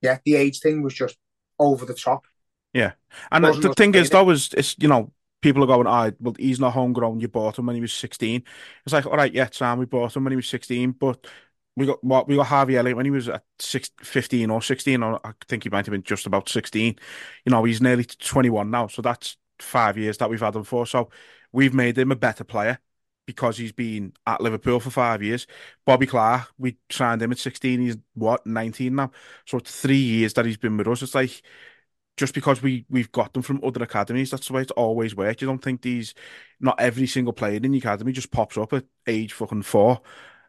yeah, 0.00 0.18
the 0.24 0.34
age 0.34 0.60
thing 0.60 0.82
was 0.82 0.94
just 0.94 1.16
over 1.58 1.84
the 1.84 1.94
top. 1.94 2.26
Yeah, 2.72 2.92
and 3.30 3.44
the, 3.44 3.52
the 3.52 3.74
thing 3.74 3.94
is, 3.94 4.10
that 4.10 4.24
was 4.24 4.54
it's 4.54 4.74
you 4.78 4.88
know 4.88 5.12
people 5.42 5.62
are 5.62 5.66
going, 5.66 5.86
"I 5.86 6.08
oh, 6.08 6.12
well, 6.20 6.34
he's 6.38 6.58
not 6.58 6.72
homegrown. 6.72 7.20
You 7.20 7.28
bought 7.28 7.58
him 7.58 7.66
when 7.66 7.76
he 7.76 7.82
was 7.82 7.92
16." 7.92 8.42
It's 8.86 8.92
like, 8.92 9.04
all 9.04 9.16
right, 9.16 9.32
yeah, 9.32 9.48
Sam, 9.52 9.78
we 9.78 9.84
bought 9.84 10.16
him 10.16 10.24
when 10.24 10.32
he 10.32 10.36
was 10.36 10.48
16, 10.48 10.92
but 10.92 11.26
we 11.76 11.86
got 11.86 12.02
what 12.04 12.28
we 12.28 12.36
got 12.36 12.46
Harvey 12.46 12.76
Elliott 12.76 12.96
when 12.96 13.06
he 13.06 13.10
was 13.10 13.28
at 13.28 13.44
six, 13.58 13.90
15 14.02 14.50
or 14.50 14.60
16, 14.60 15.02
or 15.02 15.20
I 15.24 15.32
think 15.48 15.64
he 15.64 15.70
might 15.70 15.86
have 15.86 15.92
been 15.92 16.02
just 16.02 16.26
about 16.26 16.48
16. 16.48 16.96
You 17.44 17.50
know, 17.50 17.64
he's 17.64 17.80
nearly 17.80 18.04
21 18.04 18.70
now, 18.70 18.88
so 18.88 19.02
that's 19.02 19.36
five 19.58 19.96
years 19.96 20.18
that 20.18 20.28
we've 20.28 20.40
had 20.40 20.56
him 20.56 20.64
for. 20.64 20.86
So 20.86 21.10
we've 21.52 21.74
made 21.74 21.96
him 21.96 22.12
a 22.12 22.16
better 22.16 22.44
player 22.44 22.78
because 23.26 23.56
he's 23.56 23.72
been 23.72 24.12
at 24.26 24.40
Liverpool 24.40 24.80
for 24.80 24.90
five 24.90 25.22
years. 25.22 25.46
Bobby 25.86 26.06
Clark, 26.06 26.48
we 26.58 26.76
signed 26.90 27.22
him 27.22 27.32
at 27.32 27.38
16. 27.38 27.80
He's 27.80 27.96
what 28.14 28.46
19 28.46 28.94
now, 28.94 29.10
so 29.46 29.58
it's 29.58 29.80
three 29.80 29.96
years 29.96 30.34
that 30.34 30.44
he's 30.44 30.58
been 30.58 30.76
with 30.76 30.88
us. 30.88 31.02
It's 31.02 31.14
like 31.14 31.42
just 32.18 32.34
because 32.34 32.60
we 32.62 32.84
we've 32.90 33.12
got 33.12 33.32
them 33.32 33.42
from 33.42 33.60
other 33.64 33.82
academies, 33.82 34.30
that's 34.30 34.48
the 34.48 34.52
way 34.52 34.62
it's 34.62 34.70
always 34.72 35.16
worked. 35.16 35.40
You 35.40 35.46
don't 35.48 35.62
think 35.62 35.80
these, 35.80 36.14
not 36.60 36.78
every 36.78 37.06
single 37.06 37.32
player 37.32 37.56
in 37.56 37.72
the 37.72 37.78
academy 37.78 38.12
just 38.12 38.30
pops 38.30 38.58
up 38.58 38.74
at 38.74 38.84
age 39.06 39.32
fucking 39.32 39.62
four 39.62 40.02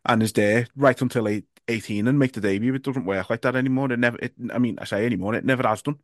and 0.05 0.23
is 0.23 0.33
there 0.33 0.67
right 0.75 0.99
until 1.01 1.27
eight, 1.27 1.45
18 1.67 2.07
and 2.07 2.19
make 2.19 2.33
the 2.33 2.41
debut. 2.41 2.73
It 2.73 2.83
doesn't 2.83 3.05
work 3.05 3.29
like 3.29 3.41
that 3.41 3.55
anymore. 3.55 3.91
It 3.91 3.99
never. 3.99 4.17
It, 4.17 4.33
I 4.53 4.59
mean, 4.59 4.77
I 4.79 4.85
say 4.85 5.05
anymore. 5.05 5.35
It 5.35 5.45
never 5.45 5.67
has 5.67 5.81
done. 5.81 5.99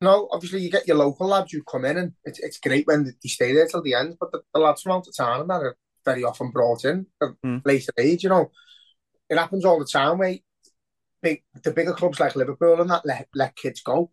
No, 0.00 0.28
obviously 0.32 0.62
you 0.62 0.70
get 0.70 0.88
your 0.88 0.96
local 0.96 1.26
lads 1.26 1.52
who 1.52 1.62
come 1.62 1.84
in, 1.84 1.98
and 1.98 2.12
it's 2.24 2.38
it's 2.38 2.58
great 2.58 2.86
when 2.86 3.04
they 3.04 3.28
stay 3.28 3.52
there 3.52 3.66
till 3.66 3.82
the 3.82 3.94
end. 3.94 4.16
But 4.18 4.32
the, 4.32 4.42
the 4.54 4.60
lads 4.60 4.82
from 4.82 4.92
out 4.92 5.08
of 5.08 5.16
town 5.16 5.40
and 5.40 5.50
that 5.50 5.62
are 5.62 5.76
very 6.04 6.24
often 6.24 6.50
brought 6.50 6.84
in 6.84 7.06
at 7.22 7.30
Mm. 7.44 7.62
later 7.66 7.92
age. 7.98 8.22
You 8.22 8.30
know, 8.30 8.50
it 9.28 9.36
happens 9.36 9.64
all 9.64 9.78
the 9.78 9.84
time. 9.84 10.18
Where 10.18 10.38
big 11.22 11.42
the 11.62 11.70
bigger 11.72 11.92
clubs 11.92 12.18
like 12.18 12.36
Liverpool 12.36 12.80
and 12.80 12.90
that 12.90 13.04
let 13.04 13.28
let 13.34 13.56
kids 13.56 13.82
go 13.82 14.10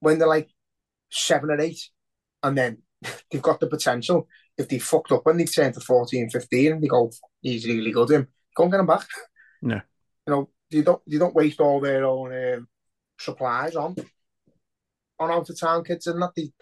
when 0.00 0.18
they're 0.18 0.28
like 0.28 0.50
seven 1.10 1.50
or 1.50 1.60
eight, 1.60 1.90
and 2.42 2.56
then 2.56 2.82
they've 3.30 3.42
got 3.42 3.60
the 3.60 3.66
potential. 3.66 4.28
If 4.56 4.68
they 4.68 4.78
fucked 4.78 5.12
up 5.12 5.24
when 5.24 5.36
they 5.38 5.44
turn 5.44 5.72
to 5.72 5.80
14, 5.80 6.30
15, 6.30 6.72
and 6.72 6.82
they 6.82 6.88
go, 6.88 7.10
he's 7.40 7.66
really 7.66 7.90
good 7.90 8.10
him, 8.10 8.28
go 8.54 8.64
and 8.64 8.72
get 8.72 8.80
him 8.80 8.86
back. 8.86 9.06
No, 9.62 9.80
You 10.26 10.32
know, 10.32 10.50
you 10.70 10.82
don't 10.82 11.02
you 11.06 11.18
don't 11.18 11.34
waste 11.34 11.60
all 11.60 11.80
their 11.80 12.04
own 12.04 12.32
um, 12.54 12.68
supplies 13.18 13.76
on 13.76 13.96
on 15.18 15.30
out 15.30 15.48
of 15.48 15.60
town 15.60 15.84
kids 15.84 16.06
and 16.06 16.20
that 16.20 16.32
they 16.36 16.52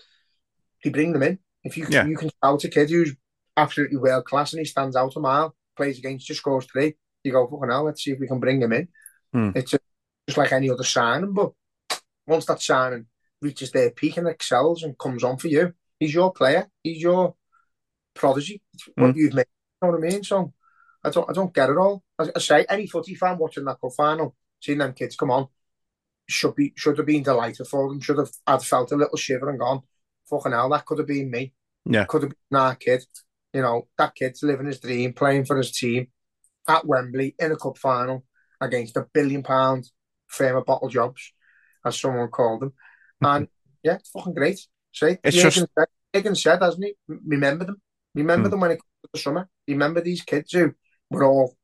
they 0.85 0.90
bring 0.90 1.12
them 1.12 1.22
in. 1.22 1.38
If 1.64 1.76
you 1.76 1.87
Yeah. 1.88 2.07
you 2.07 2.16
can 2.16 2.31
scout 2.31 2.64
a 2.64 2.68
kid 2.68 2.90
who's 2.90 3.14
absolutely 3.57 3.96
world 3.96 4.24
class 4.24 4.53
and 4.53 4.61
he 4.61 4.64
stands 4.66 4.96
out 4.96 5.16
a 5.16 5.20
mile, 5.20 5.57
plays 5.76 5.98
against 5.98 6.29
you, 6.29 6.35
scores 6.35 6.66
three, 6.66 6.96
you 7.24 7.33
go 7.33 7.46
fucking 7.46 7.70
hell, 7.70 7.85
let's 7.85 8.03
see 8.03 8.12
if 8.12 8.20
we 8.20 8.29
can 8.29 8.40
bring 8.40 8.62
him 8.62 8.72
in. 8.72 8.88
Hmm. 9.33 9.50
It's 9.55 9.70
just, 9.72 9.83
just 10.26 10.38
like 10.38 10.53
any 10.53 10.70
other 10.70 10.85
signing, 10.85 11.33
but 11.33 11.53
once 12.26 12.46
that 12.46 12.62
signing 12.62 13.07
reaches 13.42 13.72
their 13.72 13.90
peak 13.90 14.16
and 14.16 14.29
excels 14.29 14.83
and 14.83 14.98
comes 14.98 15.24
on 15.24 15.37
for 15.38 15.48
you, 15.48 15.72
he's 16.01 16.13
your 16.15 16.33
player, 16.33 16.69
he's 16.83 17.01
your 17.01 17.37
prodigy. 18.15 18.61
It's 18.75 18.89
what 18.97 19.13
Hmm. 19.13 19.19
you've 19.19 19.35
made. 19.35 19.47
You 19.83 19.89
know 19.89 19.93
what 19.93 20.05
I 20.05 20.09
mean? 20.11 20.25
So 20.25 20.53
I 21.05 21.11
don't 21.11 21.31
I 21.31 21.33
don't 21.33 21.55
get 21.55 21.71
it 21.71 21.77
all. 21.79 22.03
As 22.19 22.31
I 22.35 22.41
say, 22.41 22.67
any 22.69 22.87
footy 22.89 23.15
fan 23.15 23.39
watching 23.39 23.65
that 23.67 23.79
cup 23.81 23.93
final, 23.97 24.35
seeing 24.61 24.79
them 24.79 24.93
kids 24.93 25.17
come 25.17 25.31
on, 25.31 25.49
should 26.29 26.55
be 26.57 26.73
should 26.77 26.99
have 26.99 27.07
been 27.07 27.23
delighted 27.23 27.67
for 27.69 27.89
them. 27.89 28.01
Should 28.01 28.19
have 28.19 28.31
had 28.47 28.63
felt 28.63 28.93
a 28.93 28.97
little 28.97 29.17
shiver 29.17 29.49
and 29.49 29.59
gone, 29.59 29.83
fucking 30.29 30.53
hell, 30.53 30.69
that 30.71 30.85
could 30.87 30.99
have 30.99 31.07
been 31.07 31.31
me. 31.31 31.55
Yeah. 31.85 32.05
Could 32.05 32.23
have 32.25 32.33
been 32.51 32.59
our 32.61 32.75
kid. 32.75 33.05
You 33.53 33.63
know, 33.63 33.89
that 33.99 34.15
kid's 34.15 34.43
living 34.43 34.67
his 34.67 34.81
dream, 34.81 35.13
playing 35.13 35.45
for 35.45 35.57
his 35.57 35.73
team 35.73 36.09
at 36.69 36.87
Wembley 36.87 37.35
in 37.39 37.51
a 37.53 37.57
cup 37.57 37.79
final 37.79 38.25
against 38.61 38.97
a 38.97 39.07
billion 39.13 39.43
pound 39.43 39.91
firm 40.29 40.57
of 40.57 40.67
bottle 40.67 40.89
jobs, 40.89 41.33
as 41.85 41.99
someone 41.99 42.29
called 42.29 42.61
them. 42.61 42.75
And 43.23 43.49
yeah, 43.83 43.95
it's 43.95 44.11
fucking 44.11 44.35
great. 44.35 44.61
See, 44.92 45.18
It's 45.22 45.37
Jürgen 45.37 45.68
just- 45.76 45.88
Jürgen 46.14 46.37
said, 46.37 46.62
hasn't 46.62 46.85
he? 46.85 46.94
Remember 47.09 47.64
them. 47.64 47.81
Remember 48.14 48.48
Hmm. 48.48 48.50
them 48.50 48.61
when 48.61 48.70
it 48.72 48.76
comes 48.76 49.03
to 49.05 49.09
the 49.12 49.18
summer. 49.20 49.48
Remember 49.68 50.00
these 50.00 50.22
kids 50.22 50.53
who 50.53 50.74
we're 51.11 51.24
all 51.24 51.57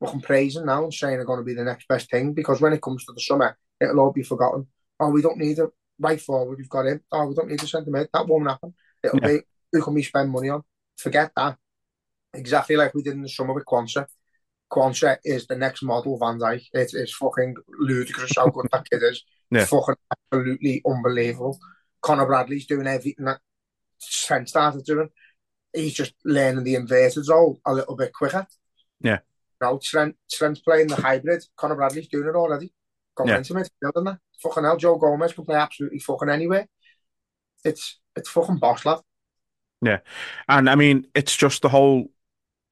fucking 0.00 0.20
praising 0.20 0.66
now 0.66 0.84
and 0.84 0.94
saying 0.94 1.18
are 1.18 1.24
going 1.24 1.40
to 1.40 1.44
be 1.44 1.54
the 1.54 1.64
next 1.64 1.88
best 1.88 2.10
thing 2.10 2.32
because 2.32 2.60
when 2.60 2.72
it 2.72 2.82
comes 2.82 3.04
to 3.06 3.12
the 3.12 3.20
summer, 3.20 3.56
it'll 3.80 4.00
all 4.00 4.12
be 4.12 4.22
forgotten. 4.22 4.68
Oh, 5.00 5.10
we 5.10 5.22
don't 5.22 5.38
need 5.38 5.58
a 5.58 5.68
right 5.98 6.20
forward. 6.20 6.58
We've 6.58 6.68
got 6.68 6.86
him. 6.86 7.00
Oh, 7.10 7.26
we 7.26 7.34
don't 7.34 7.48
need 7.48 7.62
a 7.62 7.66
centre 7.66 7.90
mid. 7.90 8.08
That 8.12 8.26
won't 8.28 8.48
happen. 8.48 8.74
It'll 9.02 9.18
Yeah. 9.20 9.38
be 9.38 9.42
who 9.72 9.82
can 9.82 9.94
we 9.94 10.02
spend 10.04 10.30
money 10.30 10.48
on? 10.50 10.62
Forget 10.96 11.32
that. 11.36 11.58
Exactly 12.32 12.76
like 12.76 12.94
we 12.94 13.02
did 13.02 13.14
in 13.14 13.22
the 13.22 13.28
summer 13.28 13.52
with 13.54 13.64
Quansah. 13.64 14.06
Quansah 14.72 15.18
is 15.24 15.46
the 15.46 15.56
next 15.56 15.82
model 15.82 16.18
Van 16.18 16.38
Dijk. 16.38 16.66
It 16.72 16.94
is 16.94 17.14
fucking 17.14 17.56
ludicrous 17.80 18.32
how 18.36 18.48
good 18.48 18.66
that 18.72 18.88
kid 18.88 19.02
is. 19.02 19.24
Yeah. 19.50 19.66
Fucking 19.66 19.94
absolutely 20.32 20.82
unbelievable. 20.84 21.58
Connor 22.04 22.26
Bradley's 22.26 22.66
doing 22.66 22.86
everything 22.86 23.24
that 23.24 23.40
Trent 24.02 24.48
started 24.50 24.84
doing. 24.84 25.08
He's 25.72 25.94
just 25.94 26.12
learning 26.22 26.62
the 26.62 26.74
inverted 26.74 27.26
role 27.28 27.58
a 27.64 27.72
little 27.72 27.96
bit 27.96 28.12
quicker. 28.12 28.46
Yeah. 29.00 29.20
Now 29.58 29.80
Trent, 29.82 30.16
Trent's 30.30 30.60
playing 30.60 30.88
the 30.88 30.96
hybrid. 30.96 31.42
Connor 31.56 31.76
Bradley's 31.76 32.08
doing 32.08 32.28
it 32.28 32.34
already. 32.34 32.74
Going 33.14 33.30
Yeah. 33.30 33.38
into 33.38 33.54
midfield 33.54 33.92
and 33.96 34.06
that. 34.06 34.18
Fucking 34.42 34.64
hell, 34.64 34.76
Joe 34.76 34.98
Gomez 34.98 35.32
can 35.32 35.46
play 35.46 35.56
absolutely 35.56 35.98
fucking 35.98 36.28
anywhere. 36.28 36.68
It's 37.64 37.98
it's 38.14 38.28
fucking 38.28 38.58
boss 38.58 38.84
lad. 38.84 39.00
Yeah. 39.80 40.00
And 40.46 40.68
I 40.68 40.74
mean, 40.74 41.06
it's 41.14 41.34
just 41.34 41.62
the 41.62 41.70
whole 41.70 42.10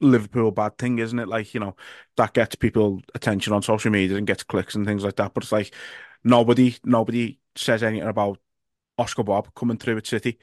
Liverpool 0.00 0.50
bad 0.50 0.76
thing, 0.76 0.98
isn't 0.98 1.18
it? 1.18 1.28
Like, 1.28 1.54
you 1.54 1.60
know, 1.60 1.74
that 2.18 2.34
gets 2.34 2.54
people 2.56 3.00
attention 3.14 3.54
on 3.54 3.62
social 3.62 3.90
media 3.90 4.18
and 4.18 4.26
gets 4.26 4.42
clicks 4.42 4.74
and 4.74 4.86
things 4.86 5.04
like 5.04 5.16
that. 5.16 5.32
But 5.32 5.44
it's 5.44 5.52
like 5.52 5.74
nobody, 6.22 6.76
nobody 6.84 7.38
says 7.56 7.82
anything 7.82 8.06
about 8.06 8.38
Oscar 9.02 9.22
Bobb 9.24 9.54
coming 9.54 9.76
through 9.78 9.98
at 9.98 10.06
City. 10.06 10.38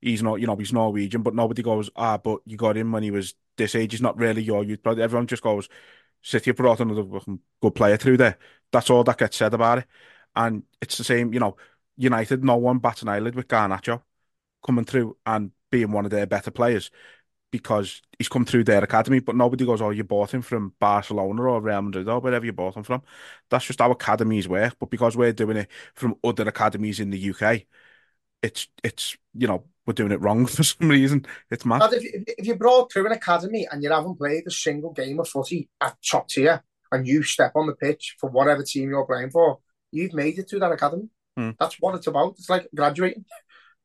He's 0.00 0.22
not, 0.22 0.40
you 0.40 0.46
know, 0.46 0.56
he's 0.56 0.72
Norwegian, 0.72 1.22
but 1.22 1.34
nobody 1.34 1.62
goes, 1.62 1.90
ah, 1.96 2.18
but 2.18 2.40
you 2.44 2.56
got 2.56 2.76
him 2.76 2.92
when 2.92 3.02
he 3.02 3.10
was 3.10 3.34
this 3.56 3.74
age. 3.74 3.92
He's 3.92 4.02
not 4.02 4.18
really 4.18 4.42
your 4.42 4.64
youth 4.64 4.82
brother. 4.82 5.02
Everyone 5.02 5.26
just 5.26 5.42
goes, 5.42 5.68
City 6.22 6.52
brought 6.52 6.80
another 6.80 7.04
good 7.60 7.74
player 7.74 7.96
through 7.96 8.16
there. 8.18 8.38
That's 8.72 8.90
all 8.90 9.04
that 9.04 9.18
gets 9.18 9.36
said 9.36 9.54
about 9.54 9.78
it. 9.78 9.86
And 10.34 10.64
it's 10.80 10.98
the 10.98 11.04
same, 11.04 11.32
you 11.32 11.40
know, 11.40 11.56
United, 11.96 12.42
no 12.44 12.56
one 12.56 12.78
bats 12.78 13.02
an 13.02 13.08
eyelid 13.08 13.34
with 13.34 13.48
Garnacho 13.48 14.02
coming 14.64 14.84
through 14.84 15.16
and 15.26 15.52
being 15.70 15.92
one 15.92 16.04
of 16.04 16.10
their 16.10 16.26
better 16.26 16.50
players 16.50 16.90
because 17.50 18.00
he's 18.18 18.28
come 18.28 18.44
through 18.46 18.64
their 18.64 18.82
academy, 18.82 19.20
but 19.20 19.36
nobody 19.36 19.66
goes, 19.66 19.82
Oh, 19.82 19.90
you 19.90 20.04
bought 20.04 20.32
him 20.32 20.42
from 20.42 20.74
Barcelona 20.80 21.42
or 21.42 21.60
Real 21.60 21.82
Madrid 21.82 22.08
or 22.08 22.20
wherever 22.20 22.44
you 22.46 22.52
bought 22.52 22.76
him 22.76 22.82
from. 22.82 23.02
That's 23.50 23.66
just 23.66 23.80
how 23.80 23.90
academies 23.90 24.48
work. 24.48 24.76
But 24.80 24.90
because 24.90 25.16
we're 25.16 25.32
doing 25.34 25.58
it 25.58 25.70
from 25.94 26.16
other 26.24 26.48
academies 26.48 26.98
in 26.98 27.10
the 27.10 27.18
UK, 27.18 27.66
it's 28.42 28.68
it's 28.82 29.16
you 29.34 29.46
know, 29.46 29.64
we're 29.86 29.94
doing 29.94 30.12
it 30.12 30.20
wrong 30.20 30.46
for 30.54 30.62
some 30.62 30.88
reason. 30.88 31.26
It's 31.50 31.64
mad. 31.64 31.92
If, 31.92 32.02
you- 32.02 32.24
if 32.26 32.46
you 32.46 32.54
brought 32.56 32.92
through 32.92 33.06
an 33.06 33.12
academy 33.12 33.66
and 33.70 33.82
you 33.82 33.90
haven't 33.90 34.16
played 34.18 34.44
a 34.46 34.50
single 34.50 34.92
game 34.92 35.20
of 35.20 35.28
footy 35.28 35.68
at 35.80 35.96
top 36.08 36.28
tier 36.28 36.62
and 36.90 37.06
you 37.06 37.22
step 37.22 37.52
on 37.54 37.66
the 37.66 37.74
pitch 37.74 38.16
for 38.20 38.28
whatever 38.30 38.62
team 38.62 38.90
you're 38.90 39.06
playing 39.06 39.30
for, 39.30 39.58
you've 39.90 40.12
made 40.14 40.38
it 40.38 40.48
to 40.50 40.58
that 40.58 40.72
academy. 40.72 41.08
Hmm. 41.36 41.50
That's 41.58 41.76
what 41.80 41.94
it's 41.94 42.06
about. 42.06 42.34
It's 42.38 42.50
like 42.50 42.68
graduating. 42.74 43.24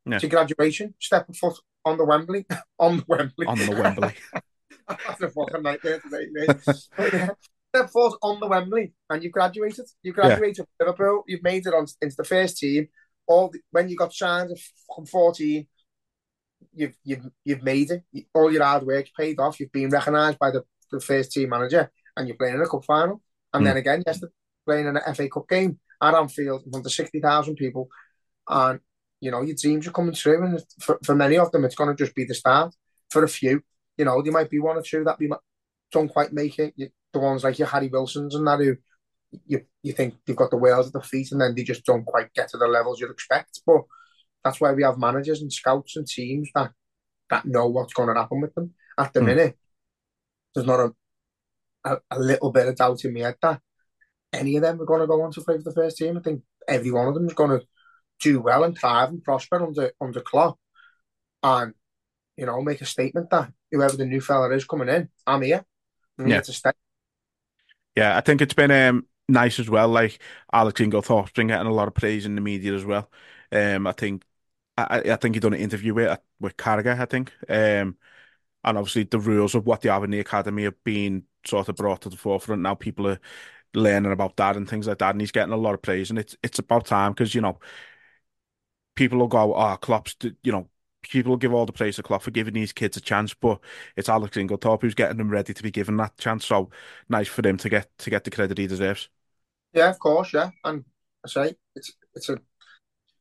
Yeah. 0.05 0.15
It's 0.15 0.23
a 0.25 0.27
graduation. 0.27 0.93
Step 0.99 1.29
a 1.29 1.33
foot 1.33 1.57
on 1.85 1.97
the 1.97 2.05
Wembley. 2.05 2.45
on 2.79 2.97
the 2.97 3.05
Wembley. 3.07 3.45
On 3.47 3.57
the 3.57 3.71
Wembley. 3.71 4.13
That's 4.87 5.21
a 5.21 5.29
fucking 5.29 5.63
nightmare 5.63 5.99
today, 5.99 6.27
mate. 6.31 6.49
Yeah, 7.13 7.29
Step 7.75 7.89
foot 7.91 8.17
on 8.21 8.39
the 8.39 8.47
Wembley 8.47 8.93
and 9.09 9.21
you've 9.23 9.33
graduated. 9.33 9.85
You 10.03 10.13
graduated 10.13 10.57
from 10.57 10.67
Liverpool. 10.87 11.23
You've 11.27 11.43
made 11.43 11.65
it 11.67 11.73
on 11.73 11.85
into 12.01 12.15
the 12.17 12.23
first 12.23 12.57
team. 12.57 12.87
All 13.27 13.49
the, 13.49 13.59
when 13.71 13.89
you 13.89 13.95
got 13.95 14.13
signed 14.13 14.51
at 14.51 14.57
fucking 14.87 15.05
14, 15.05 15.67
you've 16.73 16.95
you've 17.03 17.25
you've 17.43 17.63
made 17.63 17.91
it. 17.91 18.25
All 18.33 18.51
your 18.51 18.63
hard 18.63 18.85
work's 18.85 19.11
paid 19.17 19.39
off. 19.39 19.59
You've 19.59 19.71
been 19.71 19.89
recognised 19.89 20.39
by 20.39 20.51
the, 20.51 20.63
the 20.91 20.99
first 20.99 21.31
team 21.31 21.49
manager, 21.49 21.91
and 22.15 22.27
you're 22.27 22.37
playing 22.37 22.55
in 22.55 22.61
a 22.61 22.67
cup 22.67 22.85
final. 22.85 23.21
And 23.53 23.65
then 23.65 23.73
hmm. 23.73 23.79
again, 23.79 24.03
yesterday 24.05 24.31
playing 24.65 24.87
in 24.87 24.97
an 24.97 25.15
FA 25.15 25.29
Cup 25.29 25.47
game 25.47 25.79
at 26.01 26.13
Anfield 26.13 26.63
in 26.65 26.71
front 26.71 26.85
of 26.85 26.91
sixty 26.91 27.19
thousand 27.19 27.55
people, 27.55 27.89
and 28.47 28.79
you 29.19 29.31
know 29.31 29.41
your 29.41 29.55
dreams 29.59 29.87
are 29.87 29.91
coming 29.91 30.13
true. 30.13 30.43
And 30.43 30.61
for, 30.79 30.99
for 31.03 31.15
many 31.15 31.37
of 31.37 31.51
them, 31.51 31.65
it's 31.65 31.75
going 31.75 31.89
to 31.89 32.03
just 32.03 32.15
be 32.15 32.25
the 32.25 32.35
start. 32.35 32.73
For 33.09 33.23
a 33.23 33.29
few, 33.29 33.61
you 33.97 34.05
know, 34.05 34.21
there 34.21 34.33
might 34.33 34.49
be 34.49 34.59
one 34.59 34.77
or 34.77 34.81
two 34.81 35.05
that 35.05 35.17
we 35.17 35.31
don't 35.91 36.09
quite 36.09 36.33
make 36.33 36.59
it. 36.59 36.73
You, 36.75 36.89
the 37.13 37.19
ones 37.19 37.43
like 37.43 37.57
your 37.57 37.69
Harry 37.69 37.87
Wilsons 37.87 38.35
and 38.35 38.45
that 38.47 38.59
who 38.59 38.75
you 39.45 39.61
you 39.83 39.93
think 39.93 40.15
they've 40.25 40.35
got 40.35 40.51
the 40.51 40.57
whales 40.57 40.87
at 40.87 40.93
the 40.93 41.01
feet, 41.01 41.31
and 41.31 41.41
then 41.41 41.55
they 41.55 41.63
just 41.63 41.85
don't 41.85 42.05
quite 42.05 42.33
get 42.33 42.49
to 42.49 42.57
the 42.57 42.67
levels 42.67 42.99
you'd 42.99 43.11
expect. 43.11 43.61
But 43.65 43.81
that's 44.43 44.61
why 44.61 44.73
we 44.73 44.83
have 44.83 44.97
managers 44.97 45.41
and 45.41 45.51
scouts 45.51 45.95
and 45.95 46.07
teams 46.07 46.49
that 46.55 46.71
that 47.29 47.45
know 47.45 47.67
what's 47.67 47.93
going 47.93 48.09
to 48.13 48.19
happen 48.19 48.41
with 48.41 48.53
them. 48.55 48.73
At 48.97 49.13
the 49.13 49.21
Hmm. 49.21 49.25
minute, 49.25 49.57
there's 50.55 50.67
not 50.67 50.79
a, 50.79 50.93
a 51.85 51.97
a 52.11 52.19
little 52.19 52.51
bit 52.51 52.67
of 52.67 52.75
doubt 52.75 53.03
in 53.05 53.13
me 53.13 53.21
head 53.21 53.35
that 53.41 53.61
any 54.33 54.55
of 54.57 54.63
them 54.63 54.81
are 54.81 54.85
going 54.85 55.01
to 55.01 55.07
go 55.07 55.21
on 55.21 55.31
to 55.33 55.41
play 55.41 55.57
for 55.57 55.63
the 55.63 55.73
first 55.73 55.97
team. 55.97 56.17
I 56.17 56.21
think 56.21 56.43
every 56.67 56.91
one 56.91 57.07
of 57.07 57.13
them 57.13 57.27
is 57.27 57.33
going 57.33 57.59
to 57.59 57.65
do 58.21 58.39
well 58.41 58.63
and 58.63 58.77
thrive 58.77 59.09
and 59.09 59.23
prosper 59.23 59.65
under 59.65 59.91
under 60.01 60.21
Klopp, 60.21 60.57
and 61.43 61.73
you 62.37 62.45
know 62.45 62.61
make 62.61 62.81
a 62.81 62.85
statement 62.85 63.29
that 63.31 63.51
whoever 63.71 63.97
the 63.97 64.05
new 64.05 64.21
fella 64.21 64.51
is 64.55 64.65
coming 64.65 64.89
in, 64.89 65.09
I'm 65.27 65.41
here. 65.43 65.65
I'm 66.19 66.27
Yeah. 66.27 66.33
here 66.33 66.43
stay. 66.43 66.71
Yeah, 67.95 68.15
I 68.15 68.21
think 68.21 68.41
it's 68.41 68.53
been 68.53 68.71
um, 68.71 69.07
nice 69.27 69.59
as 69.59 69.69
well. 69.69 69.87
Like 69.89 70.19
Alex 70.53 70.81
Inglethorpe's 70.81 71.31
been 71.31 71.47
getting 71.47 71.67
a 71.67 71.73
lot 71.73 71.87
of 71.87 71.93
praise 71.95 72.25
in 72.25 72.35
the 72.35 72.41
media 72.41 72.73
as 72.73 72.85
well. 72.85 73.09
Um, 73.51 73.87
I 73.87 73.91
think 73.93 74.23
I, 74.77 75.01
I 75.11 75.15
think 75.17 75.35
he 75.35 75.39
done 75.41 75.53
an 75.53 75.59
interview 75.61 75.93
with 75.93 76.19
with 76.39 76.57
Carragher, 76.57 76.99
I 76.99 77.05
think. 77.05 77.33
Um, 77.49 77.97
and 78.63 78.77
obviously 78.77 79.03
the 79.03 79.19
rules 79.19 79.55
of 79.55 79.65
what 79.65 79.81
they 79.81 79.89
have 79.89 80.03
in 80.03 80.11
the 80.11 80.19
academy 80.21 80.63
have 80.65 80.83
been 80.83 81.23
sort 81.45 81.69
of 81.69 81.75
brought 81.77 82.01
to 82.01 82.09
the 82.09 82.17
forefront. 82.17 82.61
Now 82.63 82.75
people 82.75 83.07
are 83.07 83.19
learning 83.75 84.11
about 84.13 84.37
that 84.37 84.57
and 84.57 84.69
things 84.69 84.87
like 84.87 84.99
that, 84.99 85.11
and 85.11 85.21
he's 85.21 85.31
getting 85.31 85.53
a 85.53 85.57
lot 85.57 85.75
of 85.75 85.81
praise. 85.83 86.09
And 86.11 86.19
it's 86.19 86.37
it's 86.43 86.59
about 86.59 86.85
time 86.87 87.13
because 87.13 87.35
you 87.35 87.41
know 87.41 87.59
people 88.95 89.19
will 89.19 89.27
go, 89.27 89.53
"Oh, 89.55 89.77
Klopp's," 89.77 90.15
you 90.43 90.51
know. 90.51 90.69
People 91.03 91.37
give 91.37 91.53
all 91.53 91.65
the 91.65 91.71
praise 91.71 91.95
to 91.95 92.03
Klopp 92.03 92.23
for 92.23 92.31
giving 92.31 92.53
these 92.55 92.73
kids 92.73 92.97
a 92.97 93.01
chance, 93.01 93.33
but 93.33 93.61
it's 93.95 94.09
Alex 94.09 94.35
Inglethorpe 94.35 94.81
who's 94.81 94.95
getting 94.95 95.15
them 95.17 95.29
ready 95.29 95.53
to 95.53 95.63
be 95.63 95.71
given 95.71 95.95
that 95.97 96.17
chance. 96.17 96.45
So 96.45 96.69
nice 97.07 97.29
for 97.29 97.47
him 97.47 97.55
to 97.57 97.69
get 97.69 97.89
to 97.99 98.09
get 98.09 98.25
the 98.25 98.31
credit 98.31 98.57
he 98.57 98.67
deserves. 98.67 99.07
Yeah, 99.77 99.89
of 99.91 99.99
course, 99.99 100.33
yeah. 100.33 100.49
And 100.63 100.83
I 101.23 101.27
say 101.29 101.55
it's 101.75 101.93
it's 102.15 102.29
a 102.29 102.39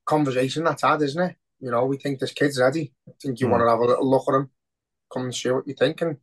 conversation 0.07 0.65
that's 0.65 0.83
had, 0.83 1.03
isn't 1.03 1.23
it? 1.31 1.37
You 1.61 1.71
know, 1.71 1.85
we 1.87 1.99
think 1.99 2.19
this 2.19 2.33
kid's 2.33 2.61
ready. 2.61 2.95
I 3.09 3.13
think 3.21 3.41
you 3.41 3.47
Mm. 3.47 3.51
want 3.53 3.63
to 3.63 3.71
have 3.71 3.81
a 3.81 3.85
little 3.85 4.11
look 4.11 4.29
at 4.29 4.35
him, 4.37 4.51
come 5.13 5.25
and 5.25 5.35
see 5.35 5.51
what 5.51 5.69
you 5.69 5.75
think. 5.75 6.01
And 6.03 6.19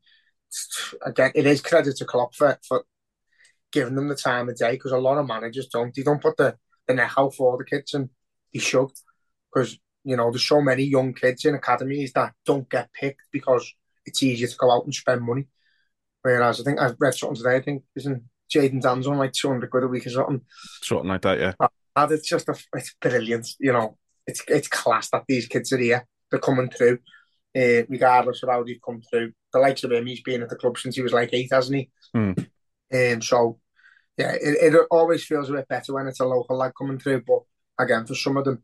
again, 1.05 1.31
it 1.35 1.45
is 1.45 1.61
credit 1.61 1.97
to 1.97 2.05
Klopp 2.05 2.35
for, 2.35 2.59
for 2.67 2.85
giving 3.71 3.95
them 3.95 4.07
the 4.09 4.15
time 4.15 4.49
of 4.49 4.57
day 4.57 4.71
because 4.73 4.91
a 4.91 4.97
lot 4.97 5.17
of 5.19 5.27
managers 5.27 5.67
don't. 5.67 5.93
They 5.95 6.03
don't 6.03 6.21
put 6.21 6.37
the, 6.37 6.57
the 6.87 6.95
neck 6.95 7.13
out 7.17 7.35
for 7.35 7.57
the 7.57 7.65
kids 7.65 7.93
and 7.93 8.09
they 8.53 8.59
should. 8.59 8.91
Because, 9.53 9.79
you 10.03 10.17
know, 10.17 10.31
there's 10.31 10.47
so 10.47 10.61
many 10.61 10.83
young 10.83 11.13
kids 11.13 11.45
in 11.45 11.55
academies 11.55 12.13
that 12.13 12.33
don't 12.45 12.69
get 12.69 12.93
picked 12.93 13.27
because 13.31 13.73
it's 14.05 14.23
easier 14.23 14.47
to 14.47 14.57
go 14.57 14.71
out 14.71 14.85
and 14.85 14.95
spend 14.95 15.21
money. 15.21 15.47
Whereas 16.23 16.61
I 16.61 16.63
think 16.63 16.79
I've 16.79 16.97
read 16.99 17.15
something 17.15 17.37
today, 17.37 17.57
I 17.57 17.61
think, 17.61 17.83
isn't 17.95 18.23
Jayden 18.53 18.81
Danns 18.81 19.07
on 19.07 19.17
like 19.17 19.33
200 19.33 19.69
quid 19.69 19.83
a 19.83 19.87
week 19.87 20.05
or 20.05 20.09
something. 20.09 20.41
Something 20.81 21.09
like 21.09 21.21
that, 21.21 21.39
yeah. 21.39 21.67
And 21.95 22.11
it's 22.11 22.27
just 22.27 22.49
a, 22.49 22.55
it's 22.75 22.95
brilliant, 23.01 23.49
you 23.59 23.73
know. 23.73 23.97
It's 24.25 24.41
it's 24.47 24.67
class 24.67 25.09
that 25.09 25.25
these 25.27 25.47
kids 25.47 25.73
are 25.73 25.77
here. 25.77 26.07
They're 26.31 26.39
coming 26.39 26.69
through, 26.69 26.99
uh, 27.55 27.83
regardless 27.89 28.41
of 28.41 28.49
how 28.49 28.63
they've 28.63 28.79
come 28.83 29.01
through. 29.01 29.33
The 29.51 29.59
likes 29.59 29.83
of 29.83 29.91
him, 29.91 30.05
he's 30.05 30.21
been 30.21 30.41
at 30.41 30.49
the 30.49 30.55
club 30.55 30.77
since 30.77 30.95
he 30.95 31.01
was 31.01 31.13
like 31.13 31.29
eight, 31.33 31.51
hasn't 31.51 31.77
he? 31.77 31.89
Mm. 32.15 32.47
And 32.89 33.23
so, 33.23 33.59
yeah, 34.17 34.31
it, 34.31 34.73
it 34.73 34.87
always 34.89 35.25
feels 35.25 35.49
a 35.49 35.53
bit 35.53 35.67
better 35.67 35.93
when 35.93 36.07
it's 36.07 36.21
a 36.21 36.25
local 36.25 36.57
lad 36.57 36.71
coming 36.77 36.99
through. 36.99 37.23
But 37.27 37.41
again, 37.77 38.05
for 38.05 38.15
some 38.15 38.37
of 38.37 38.45
them, 38.45 38.63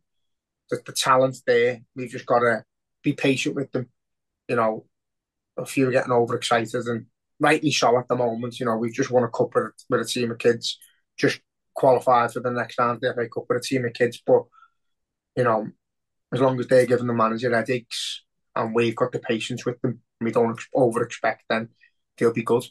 the, 0.70 0.80
the 0.86 0.94
talent's 0.94 1.42
there. 1.46 1.82
We've 1.96 2.10
just 2.10 2.26
got 2.26 2.40
to 2.40 2.64
be 3.04 3.14
patient 3.14 3.56
with 3.56 3.72
them. 3.72 3.90
You 4.48 4.56
know, 4.56 4.86
a 5.58 5.66
few 5.66 5.90
are 5.90 5.92
getting 5.92 6.14
overexcited, 6.14 6.86
and 6.86 7.06
rightly 7.40 7.72
so 7.72 7.98
at 7.98 8.08
the 8.08 8.16
moment. 8.16 8.60
You 8.60 8.66
know, 8.66 8.78
we've 8.78 8.94
just 8.94 9.12
won 9.12 9.24
a 9.24 9.30
cup 9.30 9.56
with, 9.56 9.74
with 9.90 10.02
a 10.02 10.06
team 10.06 10.32
of 10.32 10.38
kids, 10.38 10.78
just 11.18 11.42
qualified 11.74 12.32
for 12.32 12.42
the 12.42 12.52
next 12.52 12.78
round 12.78 12.96
of 12.96 13.02
the 13.02 13.14
FA 13.14 13.30
Cup 13.30 13.46
with 13.48 13.60
a 13.60 13.62
team 13.62 13.86
of 13.86 13.94
kids. 13.94 14.22
But 14.26 14.44
you 15.36 15.44
know, 15.44 15.70
as 16.34 16.42
long 16.42 16.60
as 16.60 16.68
they're 16.68 16.86
giving 16.86 17.08
the 17.08 17.14
manager 17.14 17.54
headaches 17.54 18.24
and 18.56 18.76
we've 18.76 18.96
got 18.96 19.12
the 19.12 19.20
patience 19.20 19.66
with 19.66 19.82
them, 19.82 20.02
we 20.22 20.32
don't 20.32 20.60
over 20.74 21.04
expect, 21.04 21.46
then 21.50 21.70
they'll 22.18 22.34
be 22.34 22.44
good. 22.44 22.66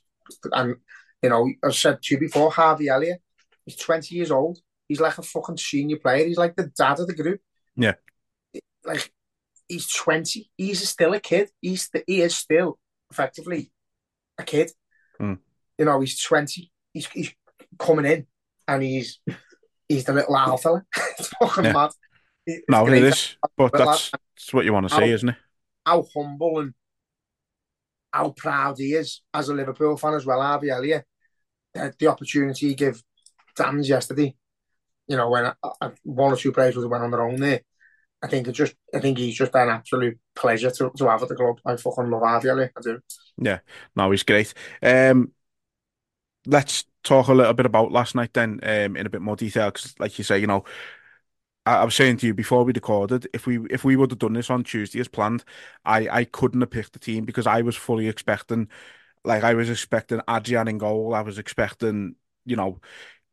And 0.53 0.77
you 1.23 1.31
know, 1.31 1.51
I 1.65 1.71
said 1.71 2.03
to 2.03 2.15
you 2.15 2.21
before, 2.21 2.51
Harvey 2.51 2.89
Elliott, 2.89 3.21
he's 3.65 3.77
20 3.77 4.15
years 4.15 4.31
old. 4.31 4.59
He's 4.87 5.01
like 5.01 5.19
a 5.19 5.23
fucking 5.23 5.59
senior 5.59 5.99
player. 5.99 6.27
He's 6.27 6.39
like 6.39 6.57
the 6.57 6.71
dad 6.77 7.01
of 7.01 7.07
the 7.07 7.15
group. 7.15 7.41
Yeah. 7.77 7.95
Like 8.85 9.11
he's 9.69 9.93
20. 9.93 10.51
He's 10.57 10.89
still 10.89 11.15
a 11.15 11.21
kid. 11.21 11.51
He's 11.61 11.89
the, 11.91 12.05
he 12.07 12.23
is 12.23 12.35
still 12.35 12.79
effectively 13.11 13.71
a 14.39 14.45
kid. 14.45 14.71
Mm. 15.21 15.39
You 15.79 15.85
know, 15.85 16.01
he's 16.01 16.21
20. 16.23 16.71
He's 16.93 17.07
he's 17.07 17.33
coming 17.79 18.07
in 18.07 18.27
and 18.67 18.83
he's 18.83 19.21
he's 19.89 20.05
the 20.05 20.13
little 20.13 20.35
owl 20.37 20.57
fella. 20.57 20.85
it's 21.19 21.29
fucking 21.41 21.65
Yeah. 21.65 21.73
mad. 21.73 21.91
It's 22.47 22.65
No, 22.69 22.85
great 22.85 23.03
it 23.03 23.09
is. 23.13 23.37
But 23.57 23.73
that's, 23.73 24.11
that's 24.11 24.53
what 24.55 24.65
you 24.65 24.73
want 24.73 24.89
to 24.89 24.95
see, 24.95 25.11
isn't 25.11 25.29
it? 25.31 25.37
how 25.87 26.05
humble 26.15 26.59
and 26.61 26.75
how 28.13 28.31
proud 28.31 28.77
he 28.79 28.93
is 28.95 29.23
as 29.33 29.49
a 29.49 29.55
Liverpool 29.55 29.97
fan 29.97 30.15
as 30.15 30.27
well, 30.27 30.41
Harvey 30.43 30.71
Elliott. 30.71 31.05
The, 31.75 31.95
the 31.99 32.07
opportunity 32.09 32.69
he 32.69 32.75
gave 32.75 33.03
Danns 33.57 33.89
yesterday, 33.89 34.35
you 35.07 35.17
know, 35.17 35.31
when 35.31 35.53
uh, 35.63 35.91
one 36.03 36.33
or 36.33 36.37
two 36.37 36.53
players 36.53 36.77
would 36.77 36.83
have 36.83 36.91
went 36.91 37.05
on 37.05 37.11
their 37.11 37.23
own 37.23 37.37
there. 37.37 37.61
I 38.23 38.27
think 38.27 38.49
it's 38.49 38.59
just, 38.59 38.75
I 38.95 38.99
think 38.99 39.19
he's 39.19 39.37
just 39.37 39.55
an 39.55 39.69
absolute 39.69 40.19
pleasure 40.35 40.71
to, 40.71 40.91
to 40.97 41.09
have 41.09 41.23
at 41.23 41.29
the 41.29 41.37
club. 41.37 41.61
I 41.65 41.77
fucking 41.77 42.11
love 42.11 42.23
Harvey 42.23 42.51
I 42.51 42.69
do. 42.83 43.01
Yeah, 43.41 43.61
no, 43.95 44.11
he's 44.11 44.25
great. 44.25 44.55
Um, 44.83 45.33
let's 46.47 46.85
talk 47.05 47.29
a 47.29 47.35
little 47.35 47.55
bit 47.55 47.67
about 47.67 47.93
last 47.93 48.15
night 48.15 48.33
then, 48.35 48.61
um, 48.63 48.97
in 48.97 49.07
a 49.07 49.11
bit 49.11 49.23
more 49.23 49.37
detail. 49.37 49.71
Because, 49.71 49.95
like 49.99 50.19
you 50.19 50.25
say, 50.25 50.39
you 50.39 50.47
know, 50.47 50.65
I, 51.65 51.77
I 51.77 51.85
was 51.85 51.95
saying 51.95 52.17
to 52.19 52.27
you 52.27 52.35
before 52.35 52.65
we 52.65 52.73
recorded, 52.73 53.29
if 53.33 53.47
we 53.47 53.61
if 53.71 53.85
we 53.85 53.97
would 53.97 54.11
have 54.11 54.19
done 54.19 54.33
this 54.33 54.51
on 54.51 54.65
Tuesday 54.65 55.01
as 55.01 55.09
planned, 55.09 55.45
I 55.85 56.09
I 56.09 56.25
couldn't 56.25 56.61
have 56.61 56.71
picked 56.71 56.95
the 56.95 56.99
team 56.99 57.25
because 57.25 57.47
I 57.47 57.63
was 57.63 57.77
fully 57.77 58.09
expecting, 58.09 58.69
like 59.25 59.45
I 59.45 59.55
was 59.55 59.71
expecting 59.71 60.23
Adrian 60.29 60.69
in 60.69 60.79
goal. 60.79 61.15
I 61.15 61.21
was 61.21 61.39
expecting, 61.39 62.17
you 62.45 62.57
know, 62.57 62.81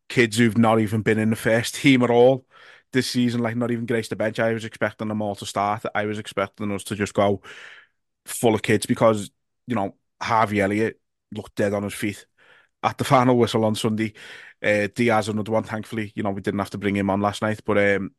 kids 0.10 0.38
who've 0.38 0.58
not 0.58 0.80
even 0.80 1.02
been 1.02 1.20
in 1.20 1.30
the 1.32 1.36
first 1.36 1.76
team 1.76 2.04
at 2.04 2.10
all 2.10 2.46
this 2.94 3.10
season, 3.10 3.42
like 3.42 3.56
not 3.56 3.72
even 3.72 3.86
graced 3.86 4.10
the 4.12 4.16
bench. 4.16 4.40
I 4.40 4.54
was 4.54 4.66
expecting 4.66 5.08
them 5.08 5.22
all 5.22 5.36
to 5.36 5.46
start. 5.46 5.84
I 5.94 6.06
was 6.06 6.20
expecting 6.20 6.72
us 6.72 6.84
to 6.86 6.96
just 6.96 7.14
go 7.14 7.42
full 8.26 8.56
of 8.56 8.62
kids 8.62 8.86
because, 8.86 9.32
you 9.68 9.76
know, 9.76 9.96
Harvey 10.22 10.62
Elliott 10.62 11.00
looked 11.34 11.56
dead 11.56 11.74
on 11.74 11.84
his 11.84 11.94
feet 11.94 12.26
at 12.84 12.98
the 12.98 13.04
final 13.04 13.38
whistle 13.38 13.66
on 13.66 13.76
Sunday. 13.76 14.14
Uh, 14.64 14.88
Diaz 14.94 15.30
another 15.30 15.52
one. 15.52 15.64
Thankfully, 15.64 16.12
you 16.16 16.24
know, 16.24 16.32
we 16.32 16.42
didn't 16.42 16.60
have 16.60 16.72
to 16.72 16.78
bring 16.78 16.96
him 16.96 17.10
on 17.10 17.22
last 17.22 17.42
night. 17.42 17.62
But 17.66 17.78
um, 17.78 18.12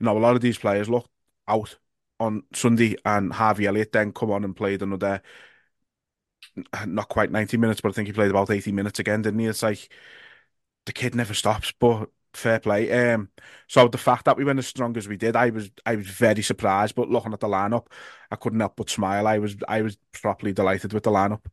you 0.00 0.06
know, 0.06 0.16
a 0.16 0.20
lot 0.20 0.36
of 0.36 0.42
these 0.42 0.58
players 0.58 0.88
looked 0.88 1.10
out 1.48 1.76
on 2.20 2.44
Sunday, 2.54 2.96
and 3.04 3.32
Harvey 3.32 3.66
Elliott 3.66 3.92
then 3.92 4.12
come 4.12 4.30
on 4.30 4.44
and 4.44 4.56
played 4.56 4.82
another 4.82 5.22
not 6.86 7.08
quite 7.08 7.30
90 7.30 7.56
minutes, 7.56 7.80
but 7.80 7.90
I 7.90 7.92
think 7.92 8.08
he 8.08 8.12
played 8.12 8.30
about 8.30 8.50
80 8.50 8.72
minutes 8.72 8.98
again, 8.98 9.22
didn't 9.22 9.40
he? 9.40 9.46
It's 9.46 9.62
like 9.62 9.88
the 10.86 10.92
kid 10.92 11.14
never 11.14 11.34
stops, 11.34 11.72
but 11.78 12.08
fair 12.34 12.60
play. 12.60 13.12
Um, 13.12 13.28
so 13.68 13.88
the 13.88 13.98
fact 13.98 14.24
that 14.24 14.36
we 14.36 14.44
went 14.44 14.58
as 14.58 14.66
strong 14.66 14.96
as 14.96 15.08
we 15.08 15.16
did, 15.16 15.36
I 15.36 15.50
was 15.50 15.70
I 15.86 15.96
was 15.96 16.06
very 16.06 16.42
surprised. 16.42 16.94
But 16.94 17.08
looking 17.10 17.32
at 17.32 17.40
the 17.40 17.48
lineup, 17.48 17.86
I 18.30 18.36
couldn't 18.36 18.60
help 18.60 18.76
but 18.76 18.90
smile. 18.90 19.26
I 19.26 19.38
was 19.38 19.56
I 19.68 19.82
was 19.82 19.96
properly 20.12 20.52
delighted 20.52 20.92
with 20.92 21.04
the 21.04 21.10
lineup. 21.10 21.44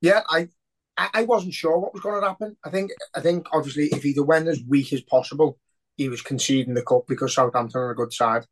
Yeah, 0.00 0.22
I, 0.28 0.48
I, 0.96 1.24
wasn't 1.24 1.54
sure 1.54 1.76
what 1.78 1.92
was 1.92 2.02
going 2.02 2.20
to 2.20 2.28
happen. 2.28 2.56
I 2.64 2.70
think, 2.70 2.92
I 3.16 3.20
think 3.20 3.48
obviously 3.52 3.86
if 3.86 4.04
he'd 4.04 4.20
went 4.20 4.46
as 4.46 4.62
weak 4.66 4.92
as 4.92 5.00
possible, 5.02 5.58
he 5.96 6.08
was 6.08 6.22
conceding 6.22 6.74
the 6.74 6.82
cup 6.82 7.08
because 7.08 7.34
Southampton 7.34 7.80
are 7.80 7.90
a 7.90 7.96
good 7.96 8.12
side, 8.12 8.46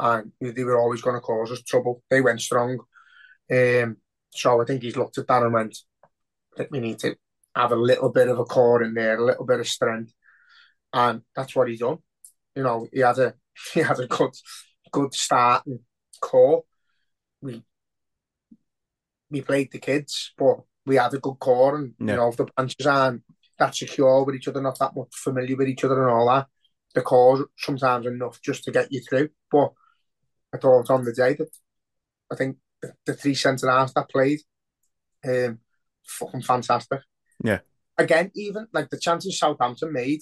and 0.00 0.32
they 0.40 0.64
were 0.64 0.78
always 0.78 1.02
going 1.02 1.16
to 1.16 1.20
cause 1.20 1.52
us 1.52 1.60
trouble. 1.62 2.02
They 2.08 2.22
went 2.22 2.40
strong, 2.40 2.78
um, 3.52 3.98
so 4.30 4.62
I 4.62 4.64
think 4.64 4.82
he's 4.82 4.96
looked 4.96 5.18
at 5.18 5.26
that 5.26 5.42
and 5.42 5.52
went, 5.52 5.76
I 6.54 6.58
think 6.58 6.70
we 6.70 6.80
need 6.80 6.98
to 7.00 7.16
have 7.56 7.72
a 7.72 7.76
little 7.76 8.10
bit 8.10 8.28
of 8.28 8.38
a 8.38 8.44
core 8.44 8.82
in 8.82 8.94
there, 8.94 9.18
a 9.18 9.24
little 9.24 9.46
bit 9.46 9.60
of 9.60 9.66
strength, 9.66 10.12
and 10.92 11.22
that's 11.34 11.56
what 11.56 11.68
he's 11.68 11.80
done. 11.80 11.98
You 12.54 12.62
know, 12.62 12.86
he 12.92 13.00
had 13.00 13.18
a 13.18 13.34
he 13.74 13.80
had 13.80 13.98
a 13.98 14.06
good 14.06 14.34
good 14.92 15.14
start 15.14 15.66
and 15.66 15.80
core. 16.20 16.64
We 17.40 17.62
we 19.30 19.40
played 19.40 19.72
the 19.72 19.78
kids, 19.78 20.32
but 20.36 20.60
we 20.84 20.96
had 20.96 21.14
a 21.14 21.18
good 21.18 21.38
core, 21.40 21.76
and 21.76 21.94
Yeah. 21.98 22.12
you 22.12 22.16
know, 22.16 22.28
if 22.28 22.36
the 22.36 22.44
branches 22.44 22.86
aren't 22.86 23.22
that 23.58 23.74
secure 23.74 24.22
with 24.24 24.34
each 24.34 24.48
other, 24.48 24.60
not 24.60 24.78
that 24.78 24.94
much 24.94 25.08
familiar 25.14 25.56
with 25.56 25.68
each 25.68 25.82
other, 25.84 26.00
and 26.02 26.10
all 26.10 26.28
that, 26.28 26.46
the 26.94 27.02
core 27.02 27.48
sometimes 27.56 28.06
enough 28.06 28.40
just 28.42 28.64
to 28.64 28.70
get 28.70 28.92
you 28.92 29.00
through. 29.00 29.30
But 29.50 29.72
I 30.52 30.58
thought 30.58 30.90
on 30.90 31.04
the 31.04 31.12
day 31.12 31.34
that 31.34 31.48
I 32.30 32.36
think 32.36 32.58
the, 32.82 32.92
the 33.06 33.14
three 33.14 33.34
centre 33.34 33.70
halves 33.70 33.94
that 33.94 34.10
played, 34.10 34.40
um, 35.24 35.58
fucking 36.06 36.42
fantastic. 36.42 37.00
Yeah. 37.42 37.60
Again, 37.98 38.30
even 38.34 38.66
like 38.72 38.90
the 38.90 38.98
chances 38.98 39.38
Southampton 39.38 39.92
made 39.92 40.20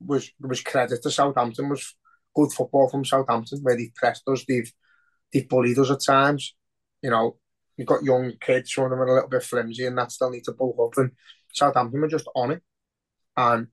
was 0.00 0.30
was 0.40 0.62
credit 0.62 1.02
to 1.02 1.10
Southampton 1.10 1.68
was 1.68 1.94
good 2.34 2.52
football 2.52 2.88
from 2.88 3.04
Southampton 3.04 3.60
where 3.62 3.76
they've 3.76 3.94
pressed 3.94 4.22
us, 4.28 4.44
they've 4.48 4.72
they've 5.32 5.48
bullied 5.48 5.78
us 5.78 5.90
at 5.90 6.04
times. 6.04 6.54
You 7.02 7.10
know, 7.10 7.36
you've 7.76 7.88
got 7.88 8.02
young 8.02 8.32
kids, 8.40 8.72
some 8.72 8.90
them 8.90 9.00
are 9.00 9.06
a 9.06 9.14
little 9.14 9.28
bit 9.28 9.42
flimsy 9.42 9.86
and 9.86 9.98
that 9.98 10.12
still 10.12 10.30
need 10.30 10.44
to 10.44 10.52
bulk 10.52 10.76
up. 10.80 10.98
And 10.98 11.12
Southampton 11.52 12.00
were 12.00 12.08
just 12.08 12.28
on 12.34 12.52
it. 12.52 12.62
And 13.36 13.68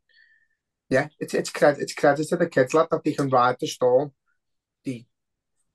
yeah, 0.90 1.08
it's 1.20 1.34
it's 1.34 1.50
credit 1.50 1.82
it's 1.82 1.94
credit 1.94 2.28
to 2.30 2.38
the 2.38 2.50
kids 2.50 2.74
lad 2.74 2.88
that 2.92 3.04
they 3.04 3.14
can 3.14 3.30
ride 3.30 3.58
the 3.60 3.68
storm. 3.68 4.12
They 4.86 5.06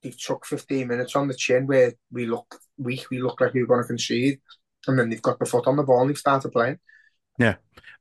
they 0.03 0.11
took 0.11 0.45
15 0.45 0.89
minutes 0.89 1.15
on 1.15 1.29
the 1.29 1.35
chin 1.35 1.67
where 1.67 1.93
we 2.11 2.27
look 2.27 2.59
weak, 2.77 3.07
we 3.11 3.21
look 3.21 3.41
like 3.41 3.55
we 3.55 3.61
were 3.61 3.69
going 3.69 3.83
to 3.83 3.87
concede. 3.87 4.41
And 4.87 4.99
then 4.99 5.11
they've 5.11 5.23
got 5.23 5.39
the 5.39 5.47
foot 5.47 5.69
on 5.69 5.77
the 5.77 5.85
ball 5.85 6.01
and 6.01 6.11
they've 6.11 6.19
started 6.19 6.51
playing. 6.51 6.79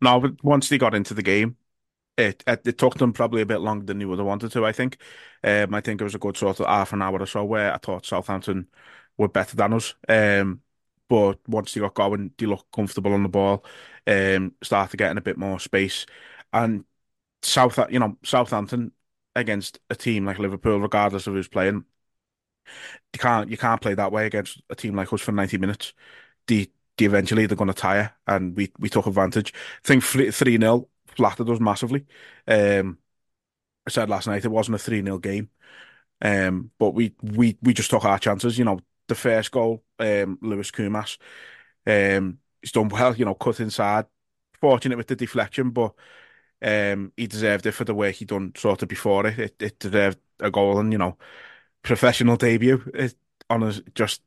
No, 0.02 0.20
but 0.20 0.44
once 0.44 0.70
they 0.70 0.78
got 0.78 0.96
into 0.96 1.14
the 1.14 1.22
game, 1.24 1.58
it, 2.18 2.44
it 2.48 2.62
it 2.68 2.78
took 2.78 2.96
them 2.98 3.14
probably 3.14 3.42
a 3.42 3.46
bit 3.48 3.60
longer 3.62 3.86
than 3.86 4.00
they 4.00 4.06
would 4.06 4.20
have 4.20 4.28
wanted 4.28 4.52
to. 4.54 4.66
I 4.66 4.72
think. 4.74 4.98
Um, 5.44 5.74
I 5.76 5.82
think 5.82 6.02
it 6.02 6.06
was 6.06 6.16
a 6.16 6.20
good 6.20 6.38
sort 6.38 6.60
of 6.62 6.68
half 6.68 6.94
an 6.94 7.02
hour 7.02 7.20
or 7.22 7.26
so 7.28 7.46
where 7.46 7.74
I 7.74 7.78
thought 7.80 8.06
Southampton 8.06 8.70
were 9.18 9.30
better 9.30 9.56
than 9.58 9.74
us. 9.74 9.96
Um, 10.10 10.62
but 11.10 11.40
once 11.50 11.74
they 11.74 11.82
got 11.82 11.96
going, 11.96 12.34
they 12.38 12.46
looked 12.48 12.72
comfortable 12.74 13.14
on 13.14 13.24
the 13.24 13.30
ball. 13.30 13.66
Um, 14.08 14.56
started 14.64 14.98
getting 14.98 15.18
a 15.18 15.22
bit 15.22 15.38
more 15.38 15.60
space, 15.60 16.06
and 16.54 16.86
South, 17.44 17.80
you 17.92 18.00
know, 18.00 18.18
Southampton 18.24 18.94
against 19.36 19.80
a 19.92 19.96
team 19.96 20.26
like 20.26 20.40
Liverpool, 20.40 20.80
regardless 20.82 21.28
of 21.28 21.36
who's 21.36 21.48
playing, 21.50 21.86
you 23.14 23.20
can't 23.20 23.50
you 23.50 23.58
can't 23.58 23.82
play 23.82 23.94
that 23.96 24.12
way 24.12 24.26
against 24.26 24.62
a 24.70 24.76
team 24.76 24.96
like 24.96 25.12
us 25.14 25.22
for 25.22 25.32
ninety 25.32 25.58
minutes. 25.58 25.94
They 26.48 26.70
eventually 27.06 27.46
they're 27.46 27.58
going 27.58 27.68
to 27.70 27.74
tire, 27.74 28.14
and 28.28 28.56
we 28.56 28.72
we 28.80 28.90
took 28.90 29.08
advantage. 29.08 29.54
I 29.56 29.88
think 29.88 30.04
three 30.04 30.32
0 30.58 30.90
flattered 31.08 31.50
us 31.50 31.60
massively. 31.60 32.06
Um, 32.48 32.98
I 33.88 33.92
said 33.92 34.10
last 34.10 34.28
night 34.28 34.46
it 34.46 34.50
wasn't 34.52 34.76
a 34.76 34.80
three 34.80 35.04
0 35.04 35.20
game, 35.20 35.50
um, 36.22 36.72
but 36.80 36.92
we 36.92 37.16
we 37.22 37.58
we 37.62 37.74
just 37.74 37.90
took 37.92 38.06
our 38.06 38.20
chances. 38.20 38.58
You 38.58 38.66
know, 38.66 38.80
the 39.08 39.16
first 39.16 39.52
goal, 39.52 39.84
um, 40.00 40.40
Lewis 40.42 40.72
Koumas, 40.72 41.18
um, 41.88 42.40
he's 42.62 42.72
done 42.72 42.90
well. 42.90 43.16
You 43.16 43.26
know, 43.26 43.36
cut 43.36 43.60
inside, 43.60 44.06
fortunate 44.62 44.98
with 44.98 45.08
the 45.08 45.16
deflection, 45.16 45.72
but 45.72 45.94
Um, 46.64 47.12
he 47.18 47.28
deserved 47.28 47.66
it 47.66 47.74
for 47.74 47.86
the 47.86 47.96
work 47.96 48.16
he 48.16 48.26
done 48.26 48.54
sort 48.56 48.84
of 48.84 48.90
before 48.90 49.28
it. 49.28 49.40
It, 49.40 49.56
it 49.62 49.80
deserved 49.80 50.20
a 50.40 50.52
goal 50.52 50.80
and 50.80 50.92
you 50.92 50.98
know, 51.00 51.18
professional 51.84 52.38
debut. 52.38 52.84
It, 52.94 53.16
on 53.50 53.64
a 53.64 53.74
just, 53.96 54.22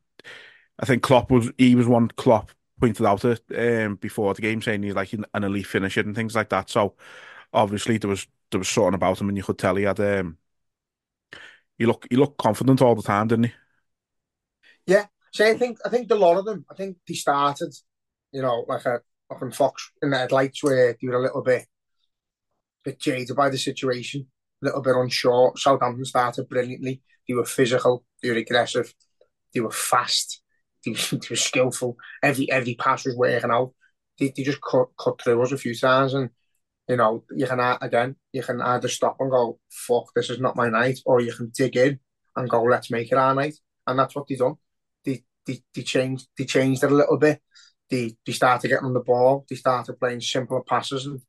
I 0.79 0.87
think 0.87 1.03
Klopp 1.03 1.31
was 1.31 1.51
he 1.59 1.75
was 1.75 1.87
one 1.89 2.09
Klopp 2.09 2.51
pointed 2.81 3.07
out 3.07 3.25
it 3.25 3.43
um, 3.57 3.97
before 3.97 4.35
the 4.35 4.43
game 4.43 4.61
saying 4.61 4.83
he's 4.83 4.95
like 4.95 5.13
an 5.13 5.45
elite 5.45 5.67
finisher 5.67 6.01
and 6.01 6.15
things 6.15 6.35
like 6.35 6.49
that. 6.51 6.71
So 6.71 6.95
obviously 7.53 7.99
there 7.99 8.11
was 8.11 8.27
there 8.51 8.59
was 8.59 8.69
something 8.69 8.95
about 8.95 9.21
him 9.21 9.29
and 9.29 9.37
you 9.37 9.45
could 9.45 9.59
tell 9.59 9.77
he 9.77 9.85
had 9.85 10.01
um 10.01 10.39
he 11.79 11.87
looked 11.87 12.07
he 12.11 12.17
looked 12.17 12.39
confident 12.39 12.83
all 12.83 12.95
the 12.95 13.03
time, 13.03 13.29
didn't 13.29 13.47
he? 13.47 13.53
Yeah. 14.87 15.07
So 15.33 15.47
I 15.47 15.55
think 15.55 15.79
I 15.85 15.89
think 15.89 16.11
a 16.11 16.15
lot 16.15 16.37
of 16.37 16.45
them, 16.45 16.65
I 16.71 16.75
think 16.75 16.99
they 17.09 17.15
started, 17.15 17.75
you 18.33 18.43
know, 18.43 18.65
like 18.69 18.85
a 18.87 19.01
fucking 19.29 19.53
fox 19.53 19.91
in 20.03 20.11
the 20.11 20.19
headlights 20.19 20.63
where 20.63 20.97
they 21.01 21.09
were 21.09 21.19
a 21.19 21.23
little 21.23 21.43
bit 21.43 21.67
bit 22.85 23.01
jaded 23.01 23.35
by 23.35 23.49
the 23.49 23.59
situation, 23.59 24.27
a 24.63 24.67
little 24.67 24.83
bit 24.83 24.95
unsure. 24.95 25.53
Southampton 25.57 26.05
started 26.05 26.49
brilliantly. 26.49 27.03
They 27.27 27.35
were 27.35 27.47
physical, 27.47 28.05
they 28.23 28.31
were 28.31 28.37
aggressive, 28.37 28.95
they 29.55 29.61
were 29.61 29.71
fast, 29.71 30.43
they 30.85 30.93
were, 30.93 31.19
they 31.19 31.29
were 31.31 31.37
skillful. 31.37 31.97
Every 32.23 32.51
every 32.51 32.75
pass 32.75 33.05
was 33.05 33.17
working 33.17 33.51
out. 33.51 33.73
They, 34.19 34.33
they 34.37 34.43
just 34.43 34.61
cut 34.63 34.89
cut 34.99 35.21
through 35.21 35.43
us 35.43 35.53
a 35.53 35.59
few 35.59 35.75
times 35.75 36.15
and 36.15 36.31
you 36.89 36.97
know, 36.97 37.25
you 37.35 37.47
can 37.47 37.61
again, 37.81 38.17
you 38.33 38.43
can 38.43 38.61
either 38.61 38.89
stop 38.89 39.17
and 39.21 39.31
go, 39.31 39.59
"Fuck, 39.71 40.13
this 40.15 40.31
is 40.31 40.41
not 40.41 40.57
my 40.57 40.69
night," 40.69 41.01
or 41.07 41.21
you 41.21 41.33
can 41.33 41.51
dig 41.55 41.77
in 41.77 41.99
and 42.37 42.49
go, 42.51 42.63
"Let's 42.63 42.91
make 42.91 43.11
it 43.11 43.19
our 43.19 43.35
night." 43.35 43.55
And 43.87 43.99
that's 43.99 44.15
what 44.15 44.27
they 44.29 44.37
done. 44.37 44.57
They 45.05 45.25
they 45.47 45.63
they 45.75 45.83
changed 45.83 46.29
they 46.37 46.45
changed 46.45 46.85
it 46.85 46.93
a 46.93 46.95
little 46.95 47.17
bit. 47.17 47.41
They 47.91 48.17
they 48.27 48.33
started 48.33 48.69
getting 48.69 48.87
on 48.87 48.95
the 48.95 49.01
ball. 49.01 49.47
They 49.49 49.57
started 49.57 49.99
playing 49.99 50.21
simpler 50.21 50.63
passes 50.63 51.07
and 51.07 51.21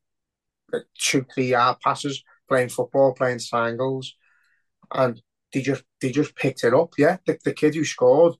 uh, 0.72 0.80
two 0.98 1.24
three 1.34 1.48
yard 1.48 1.78
passes, 1.82 2.22
playing 2.48 2.68
football, 2.70 3.14
playing 3.14 3.40
triangles, 3.40 4.14
and 4.92 5.20
they 5.52 5.62
just 5.62 5.84
they 6.00 6.10
just 6.10 6.34
picked 6.36 6.64
it 6.64 6.74
up. 6.74 6.92
Yeah, 6.98 7.18
the, 7.26 7.38
the 7.44 7.54
kid 7.54 7.74
who 7.74 7.84
scored, 7.84 8.34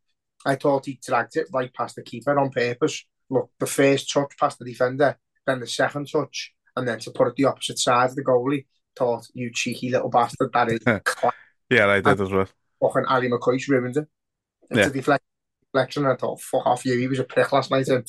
I 0.47 0.55
thought 0.55 0.87
he 0.87 0.99
dragged 1.05 1.37
it 1.37 1.49
right 1.53 1.73
past 1.75 1.97
the 1.97 2.03
keeper 2.03 2.39
on 2.39 2.51
purpose. 2.51 3.05
Look, 3.29 3.51
the 3.59 3.67
first 3.67 4.11
touch 4.11 4.33
past 4.39 4.59
the 4.59 4.65
defender, 4.65 5.19
then 5.47 5.61
the 5.61 5.67
second 5.67 6.09
touch 6.11 6.55
and 6.77 6.87
then 6.87 6.99
to 7.01 7.11
put 7.11 7.29
it 7.29 7.35
the 7.37 7.47
opposite 7.47 7.79
side 7.79 8.11
of 8.11 8.17
the 8.17 8.25
goalie, 8.25 8.67
thought, 8.95 9.27
you 9.33 9.51
cheeky 9.53 9.91
little 9.91 10.11
bastard, 10.11 10.51
that 10.53 10.71
is. 10.71 10.81
yeah, 11.71 11.89
I 11.89 12.01
did 12.01 12.21
as 12.21 12.31
well. 12.31 12.49
Fucking 12.81 13.07
Ali 13.07 13.29
McCoy's 13.29 13.69
ruined 13.69 13.97
it. 13.97 14.07
It's 14.71 14.79
yeah. 14.79 14.87
a 14.87 14.91
deflection, 14.91 16.05
and 16.05 16.13
I 16.13 16.17
thought, 16.17 16.41
fuck 16.41 16.67
off 16.67 16.85
you, 16.85 16.99
he 16.99 17.09
was 17.09 17.19
a 17.19 17.25
prick 17.25 17.51
last 17.51 17.71
night. 17.71 17.89
And 17.89 18.07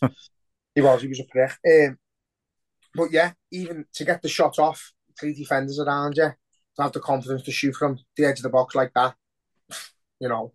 he 0.74 0.80
was, 0.80 1.02
he 1.02 1.08
was 1.08 1.20
a 1.20 1.24
prick. 1.24 1.52
Um, 1.66 1.98
but 2.94 3.12
yeah, 3.12 3.32
even 3.52 3.84
to 3.94 4.04
get 4.04 4.22
the 4.22 4.28
shot 4.28 4.58
off, 4.58 4.92
three 5.20 5.34
defenders 5.34 5.78
around 5.78 6.16
you, 6.16 6.32
to 6.76 6.82
have 6.82 6.92
the 6.92 7.00
confidence 7.00 7.42
to 7.42 7.52
shoot 7.52 7.74
from 7.74 7.98
the 8.16 8.24
edge 8.24 8.38
of 8.38 8.44
the 8.44 8.48
box 8.48 8.74
like 8.74 8.92
that, 8.94 9.14
you 10.20 10.28
know, 10.28 10.52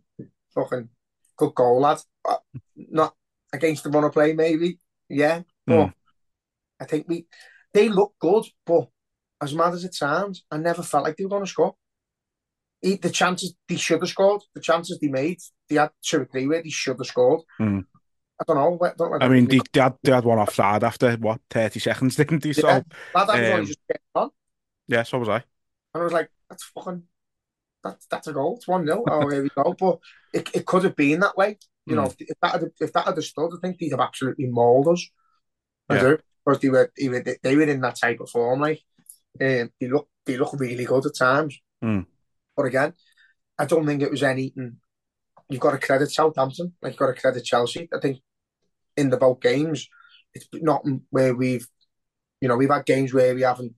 fucking 0.55 0.89
good 1.41 1.55
goal, 1.55 1.81
lad. 1.81 1.99
Uh, 2.23 2.37
not 2.75 3.13
against 3.51 3.83
the 3.83 4.09
play, 4.13 4.33
maybe, 4.33 4.79
yeah, 5.09 5.41
but 5.65 5.87
mm. 5.87 5.93
I 6.79 6.85
think 6.85 7.07
we 7.07 7.25
they 7.73 7.89
look 7.89 8.13
good, 8.19 8.45
but 8.65 8.87
as 9.41 9.53
mad 9.53 9.73
as 9.73 9.83
it 9.83 9.95
sounds, 9.95 10.45
I 10.51 10.57
never 10.57 10.83
felt 10.83 11.03
like 11.03 11.17
they 11.17 11.25
were 11.25 11.31
going 11.31 11.45
to 11.45 11.49
score. 11.49 11.75
The 12.83 13.09
chances 13.09 13.55
they 13.67 13.75
should 13.75 14.01
have 14.01 14.09
scored, 14.09 14.41
the 14.55 14.61
chances 14.61 14.99
they 14.99 15.07
made, 15.07 15.39
they 15.69 15.75
had 15.75 15.91
two 16.03 16.21
or 16.21 16.25
three 16.25 16.47
where 16.47 16.63
they 16.63 16.69
should 16.69 16.97
have 16.97 17.07
scored. 17.07 17.41
Mm. 17.59 17.85
I 18.39 18.43
don't 18.47 18.55
know. 18.55 18.79
I, 18.87 18.93
don't 18.97 19.23
I 19.23 19.27
mean, 19.27 19.45
they, 19.47 19.59
they, 19.71 19.81
had, 19.81 19.93
they 20.01 20.11
had 20.11 20.25
one 20.25 20.39
offside 20.39 20.83
after 20.83 21.15
what 21.17 21.41
thirty 21.49 21.79
seconds, 21.79 22.15
didn't 22.15 22.41
they? 22.41 22.49
Yeah, 22.49 22.53
so 22.53 22.83
that 23.13 23.53
um, 23.53 23.65
just 23.65 23.79
on. 24.15 24.29
Yeah, 24.87 25.03
so 25.03 25.19
was 25.19 25.29
I. 25.29 25.43
And 25.93 26.01
I 26.01 26.03
was 26.03 26.13
like, 26.13 26.29
that's 26.49 26.63
fucking, 26.63 27.03
that's 27.83 28.05
that's 28.07 28.27
a 28.27 28.33
goal. 28.33 28.57
It's 28.57 28.67
one 28.67 28.85
0 28.85 29.03
Oh, 29.07 29.29
here 29.29 29.43
we 29.43 29.49
go. 29.49 29.75
But 29.77 29.99
it, 30.33 30.49
it 30.53 30.65
could 30.65 30.83
have 30.83 30.95
been 30.95 31.19
that 31.21 31.37
way. 31.37 31.57
You 31.85 31.93
mm. 31.93 31.97
know, 31.97 32.05
if, 32.05 32.15
if 32.19 32.37
that 32.41 32.51
had, 32.51 32.71
if 32.79 32.93
that 32.93 33.05
had 33.05 33.23
stood, 33.23 33.51
I 33.53 33.57
think 33.61 33.77
they'd 33.79 33.91
have 33.91 33.99
absolutely 33.99 34.47
mauled 34.47 34.89
us. 34.89 35.07
I 35.89 35.95
yeah. 35.95 36.01
do 36.01 36.17
because 36.45 36.59
they 36.59 36.69
were, 36.69 36.91
they 36.97 37.09
were 37.09 37.23
they 37.43 37.55
were 37.55 37.63
in 37.63 37.81
that 37.81 37.99
type 37.99 38.19
of 38.19 38.29
form. 38.29 38.61
Like, 38.61 38.81
um, 39.39 39.71
they 39.79 39.87
look 39.87 40.07
they 40.25 40.37
look 40.37 40.53
really 40.59 40.85
good 40.85 41.05
at 41.05 41.15
times. 41.15 41.59
Mm. 41.83 42.05
But 42.55 42.65
again, 42.65 42.93
I 43.57 43.65
don't 43.65 43.85
think 43.85 44.01
it 44.01 44.11
was 44.11 44.23
anything. 44.23 44.77
You've 45.49 45.61
got 45.61 45.71
to 45.71 45.77
credit 45.77 46.11
Southampton, 46.11 46.73
like 46.81 46.93
you've 46.93 46.99
got 46.99 47.13
to 47.13 47.21
credit 47.21 47.43
Chelsea. 47.43 47.89
I 47.93 47.99
think 47.99 48.19
in 48.95 49.09
the 49.09 49.17
both 49.17 49.41
games, 49.41 49.87
it's 50.33 50.47
not 50.53 50.85
where 51.09 51.35
we've, 51.35 51.67
you 52.39 52.47
know, 52.47 52.55
we've 52.55 52.69
had 52.69 52.85
games 52.85 53.13
where 53.13 53.35
we 53.35 53.41
haven't 53.41 53.75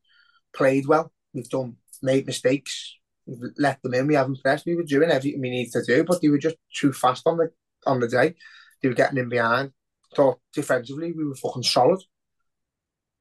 played 0.56 0.86
well. 0.88 1.12
We've 1.34 1.50
done 1.50 1.78
made 2.02 2.28
mistakes. 2.28 2.96
We've 3.26 3.40
let 3.58 3.82
them 3.82 3.94
in. 3.94 4.08
We 4.08 4.16
haven't 4.16 4.42
pressed. 4.42 4.66
We 4.66 4.76
were 4.76 4.84
doing 4.84 5.10
everything 5.10 5.42
we 5.42 5.50
needed 5.50 5.74
to 5.74 5.84
do, 5.84 6.04
but 6.04 6.22
they 6.22 6.30
were 6.30 6.38
just 6.38 6.58
too 6.76 6.94
fast 6.94 7.24
on 7.26 7.38
the 7.38 7.50
on 7.86 8.00
the 8.00 8.08
day. 8.08 8.36
They 8.82 8.90
were 8.90 8.96
getting 8.96 9.18
in 9.18 9.30
behind. 9.30 9.72
Thought 10.16 10.40
defensively 10.54 11.12
we 11.12 11.26
were 11.26 11.36
fucking 11.36 11.64
solid. 11.64 12.02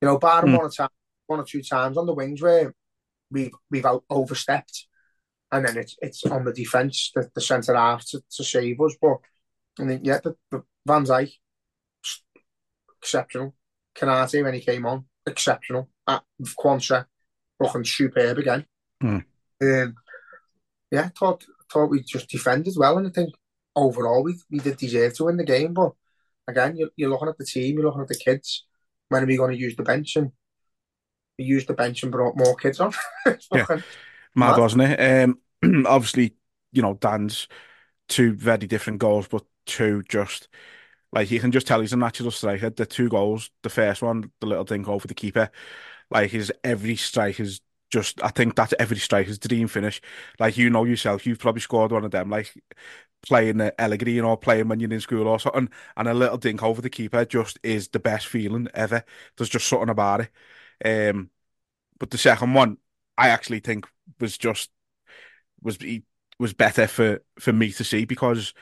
You 0.01 0.09
know, 0.09 0.19
bar 0.19 0.43
mm. 0.43 0.57
one 0.57 0.67
or 0.67 0.71
time, 0.71 0.89
one 1.27 1.41
or 1.41 1.45
two 1.45 1.63
times 1.63 1.97
on 1.97 2.07
the 2.07 2.15
wings 2.15 2.43
where 2.43 2.75
we've 3.31 3.53
we've 3.71 3.87
out 3.87 4.05
overstepped, 4.11 4.87
and 5.51 5.65
then 5.65 5.77
it's 5.77 5.97
it's 6.03 6.25
on 6.27 6.45
the 6.45 6.53
defence, 6.53 7.13
the, 7.15 7.31
the 7.35 7.41
centre 7.41 7.77
half 7.77 8.05
to, 8.11 8.21
to 8.37 8.45
save 8.45 8.81
us. 8.81 8.97
But 9.01 9.19
I 9.81 9.87
think 9.87 10.03
yeah, 10.05 10.19
the, 10.23 10.37
the 10.51 10.63
Van 10.87 11.05
Dijk 11.05 11.33
exceptional. 13.01 13.55
Konaté 13.95 14.43
when 14.43 14.55
he 14.55 14.61
came 14.61 14.87
on 14.87 15.05
exceptional. 15.27 15.89
At 16.07 16.23
Quansah, 16.43 17.07
fucking 17.63 17.85
superb 17.85 18.39
again. 18.39 18.67
Mm. 19.03 19.25
Um, 19.63 19.95
yeah, 20.91 21.09
thought 21.19 21.45
thought 21.73 21.91
we 21.91 22.03
just 22.03 22.29
defended 22.29 22.75
well, 22.77 22.99
and 22.99 23.07
I 23.07 23.11
think 23.11 23.35
overall 23.75 24.23
we 24.23 24.37
we 24.51 24.59
did 24.59 24.77
deserve 24.77 25.15
to 25.15 25.25
win 25.25 25.37
the 25.37 25.45
game. 25.45 25.73
But 25.73 25.93
again, 26.49 26.77
you're, 26.77 26.91
you're 26.97 27.11
looking 27.11 27.29
at 27.29 27.39
the 27.39 27.47
team, 27.47 27.77
you're 27.77 27.87
looking 27.87 28.03
at 28.03 28.09
the 28.09 28.15
kids 28.15 28.65
when 29.13 29.23
are 29.23 29.27
we 29.27 29.37
going 29.37 29.53
to 29.53 29.59
use 29.59 29.77
the 29.77 29.83
bench? 29.83 30.17
And 30.17 30.33
we 31.39 31.45
used 31.45 31.69
the 31.69 31.75
bench 31.75 32.03
and 32.03 32.11
brought 32.11 32.37
more 32.37 32.57
kids 32.57 32.81
on. 32.81 32.93
yeah. 33.27 33.67
Mad, 33.69 33.83
mad, 34.35 34.59
wasn't 34.59 34.83
it? 34.83 35.01
Um, 35.01 35.39
obviously, 35.87 36.35
you 36.73 36.83
know, 36.83 36.95
Danns 36.95 37.47
two 38.09 38.35
very 38.35 38.67
different 38.67 38.99
goals, 38.99 39.29
but 39.29 39.45
two 39.67 40.03
just 40.09 40.49
like 41.13 41.31
you 41.31 41.41
can 41.41 41.53
just 41.53 41.67
tell 41.67 41.81
he's 41.81 41.93
a 41.93 41.97
natural 41.97 42.31
striker. 42.31 42.71
The 42.71 42.87
two 42.87 43.09
goals, 43.09 43.51
the 43.63 43.71
first 43.71 44.03
one, 44.03 44.31
the 44.41 44.47
little 44.47 44.65
thing 44.65 44.87
over 44.87 45.07
the 45.07 45.15
keeper, 45.15 45.51
like 46.11 46.31
his 46.31 46.53
every 46.65 46.97
strike 46.97 47.39
is 47.39 47.61
just 47.93 48.23
I 48.25 48.29
think 48.31 48.57
that's 48.57 48.75
every 48.81 48.99
striker's 48.99 49.39
dream 49.39 49.69
finish. 49.69 50.01
Like 50.41 50.57
you 50.57 50.71
know 50.71 50.85
yourself, 50.85 51.27
you've 51.27 51.39
probably 51.41 51.61
scored 51.63 51.93
one 51.93 52.05
of 52.05 52.11
them. 52.13 52.31
Like 52.31 52.53
playing 53.23 53.59
the 53.59 53.75
Allegri 53.81 54.21
or 54.21 54.37
playing 54.37 54.69
when 54.69 54.81
you're 54.81 54.93
in 54.93 55.01
school 55.01 55.29
or 55.29 55.41
something, 55.41 55.71
and 55.97 56.09
a 56.09 56.15
little 56.15 56.39
dink 56.39 56.63
over 56.63 56.83
the 56.83 56.91
keeper 56.91 57.25
just 57.25 57.59
is 57.63 57.89
the 57.89 58.01
best 58.01 58.27
feeling 58.29 58.69
ever. 58.75 59.05
There's 59.37 59.51
just 59.51 59.69
something 59.69 59.91
about 59.91 60.23
it. 60.85 61.11
Um, 61.11 61.31
but 61.99 62.11
the 62.11 62.19
second 62.19 62.55
one, 62.55 62.79
I 63.19 63.29
actually 63.31 63.61
think 63.61 63.87
was 64.21 64.39
just 64.39 64.71
was 65.63 65.79
was 66.39 66.53
better 66.53 66.87
for 66.87 67.23
for 67.39 67.53
me 67.53 67.73
to 67.73 67.85
see 67.85 68.05
because 68.05 68.55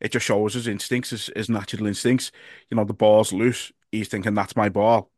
it 0.00 0.12
just 0.12 0.26
shows 0.26 0.54
his 0.54 0.68
instincts, 0.68 1.10
his, 1.10 1.30
his 1.36 1.50
natural 1.50 1.86
instincts. 1.88 2.32
You 2.70 2.76
know, 2.78 2.84
the 2.84 2.94
ball's 2.94 3.32
loose. 3.34 3.72
He's 3.92 4.08
thinking 4.08 4.34
that's 4.34 4.56
my 4.56 4.70
ball. 4.70 5.10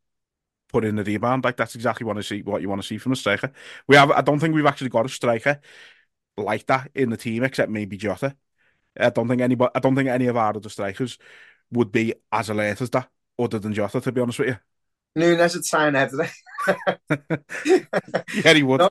Put 0.68 0.84
in 0.84 0.96
the 0.96 1.04
rebound. 1.04 1.44
Like 1.44 1.56
that's 1.56 1.74
exactly 1.74 2.04
what 2.04 2.18
I 2.18 2.22
see. 2.22 2.42
What 2.42 2.60
you 2.60 2.68
want 2.68 2.82
to 2.82 2.86
see 2.86 2.98
from 2.98 3.12
a 3.12 3.16
striker. 3.16 3.52
We 3.86 3.96
have. 3.96 4.10
I 4.10 4.20
don't 4.20 4.40
think 4.40 4.54
we've 4.54 4.66
actually 4.66 4.90
got 4.90 5.06
a 5.06 5.08
striker 5.08 5.60
like 6.36 6.66
that 6.66 6.90
in 6.94 7.10
the 7.10 7.16
team, 7.16 7.44
except 7.44 7.70
maybe 7.70 7.96
Jota. 7.96 8.36
I 8.98 9.10
don't 9.10 9.28
think 9.28 9.42
anybody, 9.42 9.70
I 9.74 9.80
don't 9.80 9.94
think 9.94 10.08
any 10.08 10.26
of 10.26 10.36
our 10.36 10.56
other 10.56 10.68
strikers 10.68 11.18
would 11.70 11.92
be 11.92 12.14
as 12.32 12.50
alert 12.50 12.80
as 12.80 12.90
that, 12.90 13.08
other 13.38 13.58
than 13.58 13.74
Jota, 13.74 14.00
to 14.00 14.12
be 14.12 14.20
honest 14.20 14.38
with 14.38 14.48
you. 14.48 14.58
Nunez 15.14 15.54
would 15.54 15.64
sign 15.64 15.94
ahead 15.94 16.10
today. 16.10 16.30
yeah, 18.44 18.52
he 18.52 18.62
would. 18.62 18.80
No, 18.80 18.90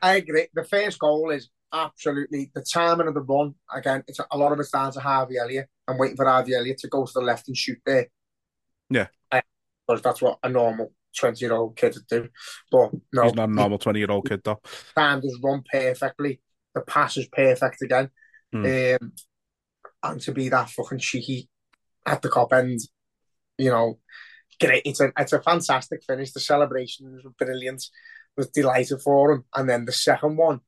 I 0.00 0.16
agree. 0.16 0.48
The 0.54 0.64
first 0.64 0.98
goal 0.98 1.30
is 1.30 1.50
absolutely 1.72 2.50
the 2.54 2.62
timing 2.62 3.08
of 3.08 3.14
the 3.14 3.20
run. 3.20 3.54
Again, 3.72 4.02
it's 4.08 4.18
a, 4.18 4.26
a 4.30 4.38
lot 4.38 4.52
of 4.52 4.60
it's 4.60 4.70
down 4.70 4.92
to 4.92 5.00
Harvey 5.00 5.36
Elliott. 5.38 5.68
I'm 5.86 5.98
waiting 5.98 6.16
for 6.16 6.24
Harvey 6.24 6.54
Elliott 6.54 6.78
to 6.78 6.88
go 6.88 7.04
to 7.04 7.12
the 7.14 7.20
left 7.20 7.48
and 7.48 7.56
shoot 7.56 7.78
there. 7.84 8.08
Yeah. 8.88 9.08
Because 9.30 10.02
that's 10.02 10.22
what 10.22 10.38
a 10.42 10.48
normal 10.48 10.92
20 11.18 11.44
year 11.44 11.54
old 11.54 11.76
kid 11.76 11.94
would 11.94 12.06
do. 12.06 12.28
But 12.70 12.90
no. 13.12 13.24
He's 13.24 13.34
not 13.34 13.48
a 13.48 13.52
normal 13.52 13.78
20 13.78 13.98
year 13.98 14.10
old 14.10 14.28
kid, 14.28 14.42
though. 14.44 14.60
Time 14.96 15.20
does 15.20 15.38
run 15.42 15.62
perfectly. 15.70 16.40
The 16.74 16.82
pass 16.82 17.16
is 17.16 17.28
perfect 17.28 17.82
again. 17.82 18.10
Mm. 18.54 19.00
Um, 19.02 19.12
and 20.02 20.20
to 20.20 20.32
be 20.32 20.48
that 20.48 20.70
fucking 20.70 20.98
cheeky 20.98 21.48
at 22.04 22.22
the 22.22 22.28
Kop 22.28 22.52
end, 22.52 22.80
you 23.58 23.70
know, 23.70 23.98
great. 24.60 24.82
It's 24.84 25.00
a 25.00 25.12
it's 25.18 25.32
a 25.32 25.42
fantastic 25.42 26.02
finish. 26.04 26.32
The 26.32 26.40
celebrations 26.40 27.24
were 27.24 27.30
brilliant. 27.38 27.84
Was 28.36 28.50
delighted 28.50 29.00
for 29.00 29.32
him. 29.32 29.44
And 29.54 29.68
then 29.68 29.84
the 29.86 29.92
second 29.92 30.36
one, 30.36 30.60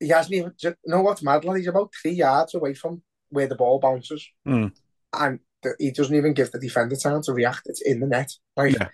he 0.00 0.08
hasn't 0.08 0.34
even. 0.34 0.52
You 0.62 0.74
know 0.86 1.02
what's 1.02 1.22
mad? 1.22 1.44
He's 1.44 1.68
about 1.68 1.92
three 2.00 2.12
yards 2.12 2.54
away 2.54 2.74
from 2.74 3.02
where 3.28 3.46
the 3.46 3.56
ball 3.56 3.78
bounces, 3.78 4.26
mm. 4.46 4.72
and 5.12 5.40
he 5.78 5.90
doesn't 5.90 6.14
even 6.14 6.34
give 6.34 6.50
the 6.50 6.58
defender 6.58 6.96
time 6.96 7.22
to 7.22 7.32
react. 7.32 7.62
It's 7.66 7.82
in 7.82 8.00
the 8.00 8.06
net. 8.06 8.30
Like, 8.56 8.74
yeah. 8.74 8.88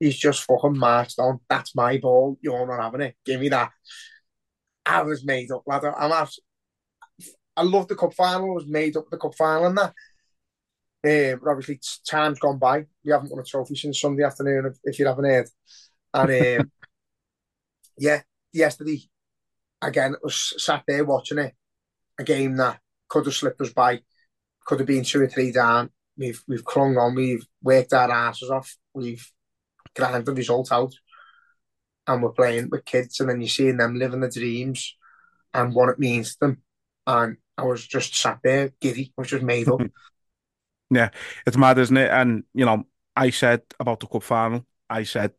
He's 0.00 0.18
just 0.18 0.44
fucking 0.44 0.76
marched 0.76 1.18
on. 1.18 1.38
That's 1.48 1.76
my 1.76 1.98
ball. 1.98 2.38
You're 2.40 2.66
not 2.66 2.82
having 2.82 3.02
it. 3.02 3.16
Give 3.24 3.40
me 3.40 3.50
that. 3.50 3.70
I 4.84 5.02
was 5.02 5.24
made 5.24 5.52
up, 5.52 5.62
lad. 5.66 5.84
I'm 5.84 6.10
abs- 6.10 6.40
I 7.56 7.62
love 7.62 7.86
the 7.86 7.94
cup 7.94 8.14
final. 8.14 8.50
I 8.50 8.54
was 8.54 8.66
made 8.66 8.96
up 8.96 9.04
the 9.10 9.18
cup 9.18 9.34
final 9.36 9.66
and 9.66 9.78
that. 9.78 9.94
Um, 11.02 11.40
but 11.42 11.50
obviously, 11.50 11.80
time's 12.06 12.38
gone 12.38 12.58
by. 12.58 12.86
We 13.04 13.12
haven't 13.12 13.30
won 13.30 13.40
a 13.40 13.44
trophy 13.44 13.76
since 13.76 14.00
Sunday 14.00 14.24
afternoon, 14.24 14.66
if, 14.66 14.78
if 14.84 14.98
you 14.98 15.06
haven't 15.06 15.24
heard. 15.24 15.48
And 16.12 16.60
um, 16.60 16.72
yeah, 17.98 18.22
yesterday, 18.52 19.02
again, 19.80 20.14
it 20.14 20.20
was 20.22 20.54
sat 20.58 20.84
there 20.86 21.04
watching 21.04 21.38
it. 21.38 21.54
A 22.18 22.24
game 22.24 22.56
that 22.56 22.80
could 23.08 23.26
have 23.26 23.34
slipped 23.34 23.60
us 23.60 23.72
by, 23.72 24.00
could 24.66 24.80
have 24.80 24.86
been 24.86 25.04
two 25.04 25.22
or 25.22 25.28
three 25.28 25.52
down. 25.52 25.90
We've 26.18 26.42
we've 26.46 26.64
clung 26.64 26.98
on, 26.98 27.14
we've 27.14 27.46
worked 27.62 27.94
our 27.94 28.10
asses 28.10 28.50
off, 28.50 28.76
we've 28.92 29.26
grinded 29.96 30.26
the 30.26 30.34
result 30.34 30.72
out, 30.72 30.94
and 32.06 32.22
we're 32.22 32.32
playing 32.32 32.68
with 32.70 32.84
kids, 32.84 33.20
and 33.20 33.28
then 33.28 33.40
you're 33.40 33.48
seeing 33.48 33.76
them 33.76 33.96
living 33.96 34.20
the 34.20 34.30
dreams 34.30 34.96
and 35.54 35.74
what 35.74 35.88
it 35.88 35.98
means 35.98 36.34
to 36.34 36.40
them. 36.40 36.62
And 37.06 37.36
I 37.56 37.64
was 37.64 37.86
just 37.86 38.14
sat 38.14 38.40
there 38.42 38.72
giddy, 38.80 39.12
I 39.16 39.20
was 39.20 39.28
just 39.28 39.42
made 39.42 39.68
up. 39.68 39.80
Yeah, 40.92 41.10
it's 41.46 41.56
mad, 41.56 41.78
isn't 41.78 41.96
it? 41.96 42.10
And 42.10 42.42
you 42.52 42.64
know, 42.64 42.84
I 43.14 43.30
said 43.30 43.62
about 43.78 44.00
the 44.00 44.06
cup 44.08 44.24
final, 44.24 44.66
I 44.88 45.04
said 45.04 45.32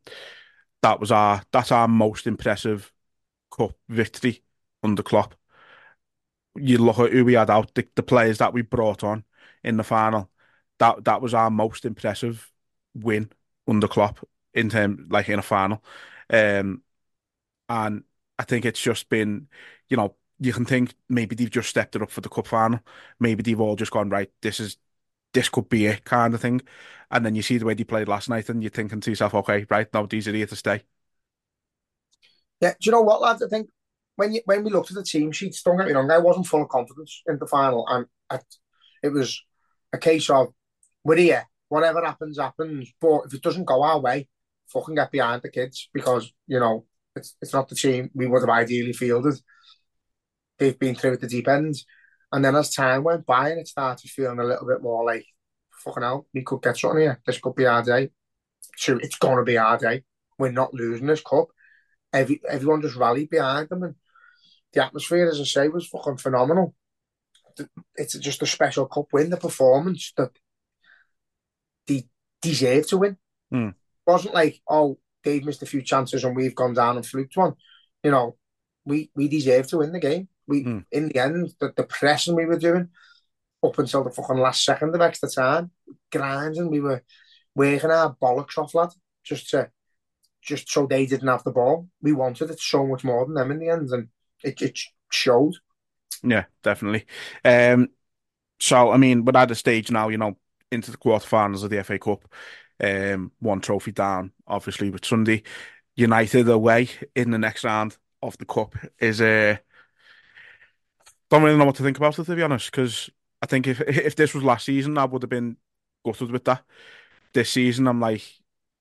that 0.82 1.00
was 1.00 1.12
our 1.12 1.42
that's 1.52 1.72
our 1.72 1.88
most 1.88 2.26
impressive 2.26 2.90
cup 3.50 3.72
victory 3.88 4.42
under 4.82 5.02
Klopp. 5.02 5.34
You 6.54 6.78
look 6.78 6.98
at 6.98 7.12
who 7.12 7.24
we 7.24 7.34
had 7.34 7.50
out, 7.50 7.74
the, 7.74 7.86
the 7.94 8.02
players 8.02 8.38
that 8.38 8.52
we 8.52 8.62
brought 8.62 9.02
on 9.04 9.24
in 9.64 9.76
the 9.76 9.84
final. 9.84 10.30
That 10.78 11.04
that 11.04 11.22
was 11.22 11.34
our 11.34 11.50
most 11.50 11.84
impressive 11.84 12.50
win 12.94 13.30
under 13.68 13.88
Klopp 13.88 14.26
in 14.54 14.68
term 14.70 15.06
like 15.10 15.28
in 15.28 15.38
a 15.38 15.42
final. 15.42 15.82
Um, 16.30 16.82
and 17.68 18.04
I 18.38 18.44
think 18.44 18.64
it's 18.64 18.80
just 18.80 19.08
been, 19.08 19.48
you 19.88 19.96
know, 19.96 20.16
you 20.38 20.52
can 20.52 20.64
think 20.64 20.94
maybe 21.08 21.36
they've 21.36 21.50
just 21.50 21.70
stepped 21.70 21.96
it 21.96 22.02
up 22.02 22.10
for 22.10 22.20
the 22.20 22.28
cup 22.28 22.46
final. 22.46 22.80
Maybe 23.20 23.42
they've 23.42 23.60
all 23.60 23.76
just 23.76 23.92
gone 23.92 24.10
right. 24.10 24.30
This 24.42 24.60
is 24.60 24.76
this 25.32 25.48
could 25.48 25.68
be 25.68 25.86
it 25.86 26.04
kind 26.04 26.34
of 26.34 26.40
thing. 26.40 26.60
And 27.10 27.24
then 27.24 27.34
you 27.34 27.42
see 27.42 27.58
the 27.58 27.64
way 27.64 27.74
they 27.74 27.84
played 27.84 28.08
last 28.08 28.28
night, 28.28 28.48
and 28.48 28.62
you're 28.62 28.70
thinking 28.70 29.00
to 29.00 29.10
yourself, 29.10 29.34
okay, 29.34 29.66
right 29.70 29.92
now 29.92 30.06
these 30.06 30.26
are 30.28 30.32
here 30.32 30.46
to 30.46 30.56
stay. 30.56 30.82
Yeah, 32.60 32.70
do 32.72 32.76
you 32.80 32.92
know 32.92 33.02
what, 33.02 33.20
lads? 33.20 33.42
I 33.42 33.48
think 33.48 33.68
when 34.16 34.32
you 34.32 34.40
when 34.44 34.64
we 34.64 34.70
looked 34.70 34.90
at 34.90 34.96
the 34.96 35.02
team 35.02 35.32
sheets, 35.32 35.62
don't 35.62 35.76
get 35.76 35.86
me 35.86 35.92
wrong, 35.92 36.10
I 36.10 36.18
wasn't 36.18 36.46
full 36.46 36.62
of 36.62 36.68
confidence 36.68 37.22
in 37.26 37.38
the 37.38 37.46
final, 37.46 37.86
and 37.88 38.06
I, 38.30 38.38
it 39.02 39.08
was 39.10 39.42
a 39.92 39.98
case 39.98 40.30
of 40.30 40.48
we're 41.04 41.16
here, 41.16 41.44
whatever 41.68 42.04
happens, 42.04 42.38
happens. 42.38 42.92
But 43.00 43.22
if 43.26 43.34
it 43.34 43.42
doesn't 43.42 43.64
go 43.64 43.82
our 43.82 44.00
way, 44.00 44.28
fucking 44.72 44.94
get 44.94 45.10
behind 45.10 45.42
the 45.42 45.50
kids 45.50 45.88
because 45.92 46.32
you 46.46 46.58
know 46.58 46.86
it's 47.14 47.36
it's 47.40 47.52
not 47.52 47.68
the 47.68 47.74
team 47.74 48.10
we 48.14 48.26
would 48.26 48.42
have 48.42 48.50
ideally 48.50 48.92
fielded. 48.92 49.34
They've 50.58 50.78
been 50.78 50.94
through 50.94 51.14
at 51.14 51.20
the 51.20 51.26
deep 51.26 51.48
end, 51.48 51.74
and 52.30 52.44
then 52.44 52.56
as 52.56 52.72
time 52.72 53.04
went 53.04 53.26
by, 53.26 53.50
and 53.50 53.60
it 53.60 53.68
started 53.68 54.10
feeling 54.10 54.38
a 54.38 54.44
little 54.44 54.66
bit 54.66 54.82
more 54.82 55.04
like 55.04 55.24
fucking 55.82 56.02
hell, 56.02 56.26
we 56.32 56.42
could 56.42 56.62
get 56.62 56.76
something 56.76 57.00
here. 57.00 57.20
This 57.26 57.38
could 57.38 57.54
be 57.54 57.66
our 57.66 57.82
day. 57.82 58.10
So 58.76 58.98
it's 59.02 59.16
gonna 59.16 59.44
be 59.44 59.58
our 59.58 59.78
day. 59.78 60.04
We're 60.38 60.52
not 60.52 60.74
losing 60.74 61.06
this 61.06 61.22
cup. 61.22 61.48
Every 62.12 62.40
everyone 62.48 62.82
just 62.82 62.96
rallied 62.96 63.30
behind 63.30 63.68
them, 63.68 63.82
and 63.82 63.94
the 64.72 64.84
atmosphere, 64.84 65.28
as 65.28 65.40
I 65.40 65.44
say, 65.44 65.68
was 65.68 65.88
fucking 65.88 66.18
phenomenal. 66.18 66.74
It's 67.96 68.16
just 68.18 68.42
a 68.42 68.46
special 68.46 68.86
cup 68.86 69.06
win. 69.12 69.30
The 69.30 69.36
performance 69.36 70.12
that 70.16 70.30
they 71.86 72.08
deserve 72.40 72.86
to 72.88 72.98
win. 72.98 73.16
Mm. 73.52 73.74
Wasn't 74.06 74.34
like, 74.34 74.60
oh, 74.68 74.98
they've 75.24 75.44
missed 75.44 75.62
a 75.62 75.66
few 75.66 75.82
chances 75.82 76.24
and 76.24 76.34
we've 76.34 76.54
gone 76.54 76.74
down 76.74 76.96
and 76.96 77.06
fluked 77.06 77.36
one. 77.36 77.54
You 78.02 78.10
know, 78.10 78.36
we 78.84 79.10
we 79.14 79.28
deserve 79.28 79.68
to 79.68 79.78
win 79.78 79.92
the 79.92 80.00
game. 80.00 80.28
We 80.46 80.64
Mm. 80.64 80.84
in 80.90 81.08
the 81.08 81.18
end, 81.18 81.54
the, 81.60 81.72
the 81.76 81.84
pressing 81.84 82.34
we 82.34 82.46
were 82.46 82.58
doing 82.58 82.88
up 83.62 83.78
until 83.78 84.04
the 84.04 84.10
fucking 84.10 84.38
last 84.38 84.64
second 84.64 84.94
of 84.94 85.00
extra 85.00 85.28
time, 85.28 85.70
grinding, 86.10 86.70
we 86.70 86.80
were 86.80 87.02
working 87.54 87.90
our 87.90 88.14
bollocks 88.16 88.58
off, 88.58 88.74
lad, 88.74 88.90
just 89.24 89.50
to 89.50 89.70
just 90.42 90.68
so 90.70 90.86
they 90.86 91.06
didn't 91.06 91.28
have 91.28 91.44
the 91.44 91.52
ball. 91.52 91.88
We 92.00 92.12
wanted 92.12 92.50
it 92.50 92.60
so 92.60 92.86
much 92.86 93.04
more 93.04 93.24
than 93.24 93.34
them 93.34 93.52
in 93.52 93.60
the 93.60 93.68
end, 93.68 93.90
and 93.90 94.08
it, 94.42 94.60
it 94.60 94.78
showed. 95.10 95.54
Yeah, 96.24 96.44
definitely. 96.62 97.06
Um, 97.44 97.88
so 98.60 98.90
I 98.90 98.96
mean, 98.96 99.24
we're 99.24 99.36
at 99.38 99.50
a 99.50 99.54
stage 99.54 99.90
now, 99.90 100.08
you 100.08 100.18
know, 100.18 100.36
into 100.70 100.90
the 100.90 100.96
quarterfinals 100.98 101.64
of 101.64 101.70
the 101.70 101.78
FA 101.78 101.98
Cup. 101.98 102.24
Um, 102.82 103.32
one 103.40 103.60
trophy 103.60 103.92
down, 103.92 104.32
obviously, 104.46 104.90
with 104.90 105.04
Sunday. 105.04 105.42
United 105.94 106.48
away 106.48 106.88
in 107.14 107.30
the 107.30 107.38
next 107.38 107.64
round 107.64 107.96
of 108.22 108.38
the 108.38 108.46
cup 108.46 108.74
is 108.98 109.20
uh 109.20 109.56
don't 111.30 111.42
really 111.42 111.56
know 111.58 111.64
what 111.64 111.76
to 111.76 111.82
think 111.82 111.96
about 111.96 112.18
it 112.18 112.24
to 112.24 112.36
be 112.36 112.42
honest, 112.42 112.70
because 112.70 113.10
I 113.40 113.46
think 113.46 113.66
if 113.66 113.80
if 113.86 114.16
this 114.16 114.34
was 114.34 114.44
last 114.44 114.66
season, 114.66 114.98
I 114.98 115.04
would 115.04 115.22
have 115.22 115.30
been 115.30 115.56
gutted 116.04 116.30
with 116.30 116.44
that. 116.44 116.64
This 117.32 117.50
season, 117.50 117.86
I'm 117.88 118.00
like, 118.00 118.22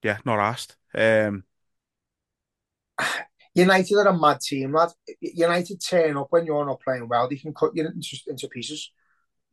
yeah, 0.03 0.17
not 0.25 0.39
asked. 0.39 0.75
Um, 0.93 1.43
United 3.55 3.97
are 3.97 4.07
a 4.07 4.17
mad 4.17 4.39
team, 4.41 4.73
lad. 4.73 4.89
United 5.19 5.81
turn 5.81 6.17
up 6.17 6.27
when 6.29 6.45
you're 6.45 6.65
not 6.65 6.81
playing 6.81 7.07
well. 7.07 7.27
They 7.27 7.35
can 7.35 7.53
cut 7.53 7.75
you 7.75 7.85
into, 7.85 8.17
into 8.27 8.47
pieces, 8.47 8.91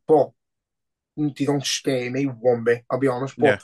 but 0.07 0.31
they 1.17 1.45
don't 1.45 1.65
scare 1.65 2.09
me 2.09 2.25
one 2.25 2.63
bit. 2.63 2.85
I'll 2.89 2.99
be 2.99 3.07
honest. 3.07 3.37
But 3.39 3.47
Yeah. 3.47 3.59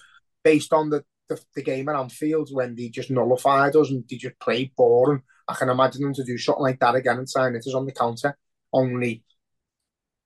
Based 0.45 0.71
on 0.71 0.89
the, 0.89 1.03
the 1.27 1.41
the 1.55 1.63
game 1.63 1.89
at 1.89 1.97
Anfield 1.97 2.49
when 2.53 2.75
they 2.75 2.87
just 2.87 3.11
nullified 3.11 3.75
us 3.75 3.89
and 3.89 4.05
they 4.09 4.15
just 4.15 4.39
played 4.39 4.71
boring, 4.77 5.23
I 5.49 5.55
can 5.55 5.69
imagine 5.69 6.03
them 6.03 6.13
to 6.13 6.23
do 6.23 6.37
something 6.37 6.63
like 6.63 6.79
that 6.79 6.95
again 6.95 7.17
and 7.17 7.29
sign 7.29 7.55
it 7.55 7.63
is 7.65 7.75
on 7.75 7.85
the 7.85 7.91
counter. 7.91 8.37
Only, 8.71 9.23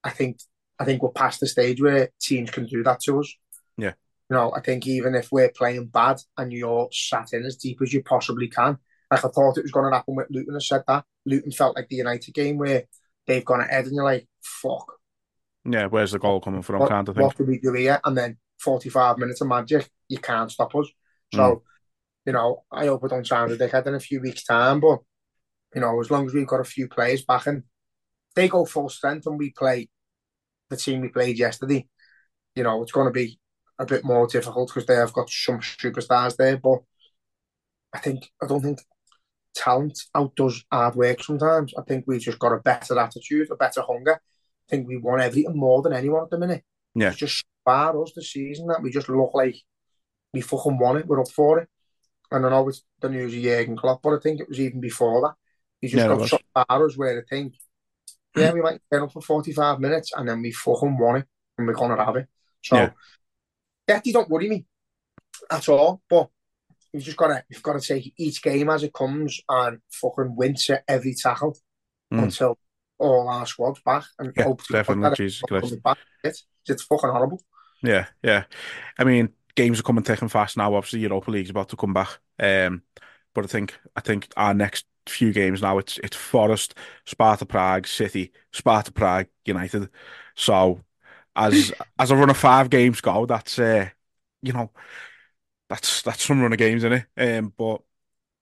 I 0.04 0.12
think 0.12 0.40
I 0.78 0.86
think 0.86 1.02
we're 1.02 1.10
past 1.10 1.40
the 1.40 1.48
stage 1.48 1.82
where 1.82 2.10
teams 2.22 2.52
can 2.52 2.66
do 2.66 2.84
that 2.84 3.00
to 3.06 3.22
us. 3.22 3.34
Yeah. 3.78 3.94
You 4.30 4.36
know, 4.36 4.54
I 4.56 4.60
think 4.60 4.86
even 4.86 5.16
if 5.16 5.32
we're 5.32 5.50
playing 5.50 5.88
bad 5.88 6.22
and 6.38 6.54
you're 6.54 6.90
sat 6.92 7.34
in 7.34 7.46
as 7.46 7.56
deep 7.56 7.82
as 7.82 7.94
you 7.94 8.04
possibly 8.04 8.48
can, 8.48 8.78
like 9.10 9.26
I 9.26 9.30
thought 9.30 9.58
it 9.58 9.64
was 9.64 9.72
going 9.72 9.90
to 9.90 9.98
happen 9.98 10.16
with 10.16 10.28
Luton. 10.30 10.56
I 10.56 10.60
said 10.60 10.84
that 10.88 11.06
Luton 11.26 11.52
felt 11.52 11.76
like 11.76 11.88
the 11.88 11.96
United 11.96 12.34
game 12.34 12.58
where 12.58 12.84
they've 13.26 13.46
gone 13.46 13.62
ahead 13.62 13.86
and 13.86 13.96
you're 13.96 14.04
like, 14.04 14.28
fuck, 14.42 15.00
yeah, 15.66 15.86
where's 15.88 16.12
the 16.12 16.20
goal 16.20 16.40
coming 16.40 16.62
from, 16.62 16.80
what, 16.80 16.90
kind 16.90 17.08
of 17.08 17.16
thing. 17.16 17.24
what 17.24 17.38
do 17.38 17.44
we 17.44 17.60
do 17.60 17.74
here? 17.74 18.00
And 18.04 18.18
then 18.18 18.38
45 18.60 19.18
minutes 19.18 19.42
of 19.42 19.48
magic, 19.48 19.90
you 20.08 20.20
can't 20.20 20.52
stop 20.52 20.76
us. 20.76 20.88
So, 21.34 21.40
Mm. 21.40 21.62
you 22.26 22.34
know, 22.34 22.64
I 22.72 22.88
hope 22.88 23.04
it 23.04 23.10
don't 23.10 23.26
sound 23.28 23.52
a 23.52 23.58
dickhead 23.58 23.88
in 23.88 23.96
a 23.96 24.00
few 24.00 24.22
weeks' 24.22 24.44
time, 24.44 24.80
but, 24.80 25.00
you 25.74 25.82
know, 25.82 26.00
as 26.00 26.12
long 26.12 26.26
as 26.26 26.34
we've 26.34 26.48
got 26.48 26.60
a 26.60 26.66
few 26.66 26.88
players 26.88 27.24
back 27.24 27.48
and 27.48 27.64
they 28.36 28.48
go 28.48 28.66
full 28.66 28.90
strength 28.90 29.26
and 29.28 29.38
we 29.38 29.52
play 29.52 29.90
the 30.70 30.78
team 30.78 31.02
we 31.02 31.10
played 31.10 31.38
yesterday, 31.38 31.88
you 32.56 32.64
know, 32.64 32.82
it's 32.82 32.92
going 32.92 33.08
to 33.08 33.12
be 33.12 33.40
a 33.78 33.86
bit 33.86 34.04
more 34.04 34.28
difficult 34.28 34.70
because 34.70 34.86
they 34.86 34.96
have 34.96 35.14
got 35.14 35.30
some 35.30 35.60
superstars 35.60 36.36
there. 36.36 36.58
But 36.58 36.80
I 37.94 38.00
think, 38.00 38.30
I 38.42 38.46
don't 38.48 38.62
think 38.62 38.80
talent 39.56 40.00
outdoes 40.14 40.64
hard 40.72 40.96
work 40.96 41.24
sometimes. 41.24 41.74
I 41.78 41.82
think 41.84 42.06
we've 42.06 42.22
just 42.22 42.40
got 42.40 42.54
a 42.54 42.60
better 42.60 43.00
attitude, 43.00 43.50
a 43.52 43.56
better 43.56 43.82
hunger. 43.82 44.16
I 44.16 44.70
think 44.70 44.88
we 44.88 44.98
want 44.98 45.22
everything 45.22 45.56
more 45.56 45.82
than 45.82 45.94
anyone 45.94 46.24
at 46.24 46.30
the 46.30 46.38
minute. 46.38 46.64
Yeah. 46.94 47.10
It's 47.10 47.18
just 47.18 47.46
far 47.66 48.02
us 48.02 48.12
this 48.16 48.32
season 48.32 48.68
that 48.68 48.82
we 48.82 48.92
just 48.92 49.10
look 49.10 49.32
like 49.34 49.56
we 50.34 50.42
fucking 50.42 50.78
want 50.78 51.00
it. 51.00 51.08
We're 51.08 51.22
up 51.22 51.30
for 51.30 51.60
it. 51.60 51.70
And 52.32 52.46
I 52.46 52.50
know 52.50 52.70
it's 52.70 52.84
the 53.02 53.10
news 53.10 53.34
of 53.34 53.42
Jurgen 53.42 53.76
Klopp, 53.76 54.02
but 54.04 54.14
I 54.14 54.20
think 54.20 54.40
it 54.40 54.50
was 54.50 54.60
even 54.60 54.80
before 54.80 55.22
that. 55.22 55.34
He 55.82 55.88
just 55.88 56.06
got 56.08 56.30
so 56.30 56.40
far 56.54 56.86
us 56.86 56.98
where 56.98 57.20
I 57.20 57.24
think, 57.28 57.56
yeah, 58.36 58.52
we 58.52 58.62
might 58.62 58.82
turn 58.92 59.04
up 59.04 59.12
for 59.12 59.22
45 59.22 59.80
minutes 59.80 60.12
and 60.16 60.30
then 60.30 60.42
we 60.42 60.52
fucking 60.52 60.98
want 60.98 61.20
it 61.20 61.28
and 61.58 61.68
we're 61.68 61.74
going 61.74 61.96
to 61.98 62.06
have 62.06 62.16
it. 62.18 62.28
So, 62.64 62.76
Yeah. 62.76 62.90
yeah, 63.88 64.02
they 64.04 64.12
don't 64.12 64.30
worry 64.30 64.50
me 64.50 64.66
at 65.50 65.68
all. 65.70 66.02
But 66.10 66.30
you've 66.94 67.04
just 67.04 67.18
got 67.18 67.28
to, 67.30 67.44
you've 67.50 67.64
got 67.64 67.82
to 67.82 67.88
take 67.88 68.14
each 68.18 68.44
game 68.44 68.70
as 68.70 68.84
it 68.84 68.94
comes 68.94 69.42
and 69.50 69.80
fucking 69.92 70.36
winter 70.36 70.84
every 70.88 71.16
tackle 71.16 71.58
Mm. 72.12 72.24
until 72.24 72.58
all 72.98 73.28
our 73.30 73.46
squad's 73.46 73.82
back 73.82 74.04
and 74.18 74.34
Yeah, 74.36 74.46
hope 74.46 74.64
to 74.64 74.74
definitely, 74.74 75.16
Jesus 75.16 75.42
Christ. 75.42 75.82
back. 75.84 75.98
It's, 76.70 76.84
fucking 76.84 77.10
horrible. 77.10 77.42
Yeah, 77.82 78.08
yeah. 78.24 78.44
I 78.98 79.04
mean, 79.04 79.30
games 79.56 79.80
are 79.80 79.84
coming 79.84 80.04
thick 80.04 80.22
and 80.22 80.32
fast 80.32 80.58
now. 80.58 80.74
Obviously, 80.74 81.00
Europa 81.00 81.32
League's 81.32 81.50
about 81.50 81.70
to 81.70 81.78
come 81.78 81.94
back. 81.94 82.20
Um, 82.40 82.84
but 83.34 83.46
I 83.46 83.48
think 83.48 83.78
I 83.96 84.02
think 84.02 84.28
our 84.36 84.54
next 84.54 84.86
few 85.08 85.34
games 85.34 85.62
now 85.62 85.78
it's 85.78 85.98
it's 86.00 86.16
Forest, 86.16 86.76
Sparta 87.06 87.46
Prague, 87.46 87.88
City, 87.88 88.32
Sparta 88.52 88.92
Prague, 88.92 89.28
United. 89.46 89.90
So 90.36 90.82
as 91.36 91.72
as 92.00 92.12
a 92.12 92.16
run 92.16 92.30
of 92.30 92.38
five 92.38 92.70
games 92.70 93.02
go, 93.02 93.26
that's 93.26 93.60
uh, 93.60 93.90
you 94.42 94.54
know, 94.54 94.72
that's 95.70 96.02
that's 96.02 96.24
some 96.24 96.42
run 96.42 96.54
of 96.54 96.60
games 96.60 96.84
in 96.84 96.94
it. 96.94 97.06
Um, 97.18 97.54
but 97.58 97.82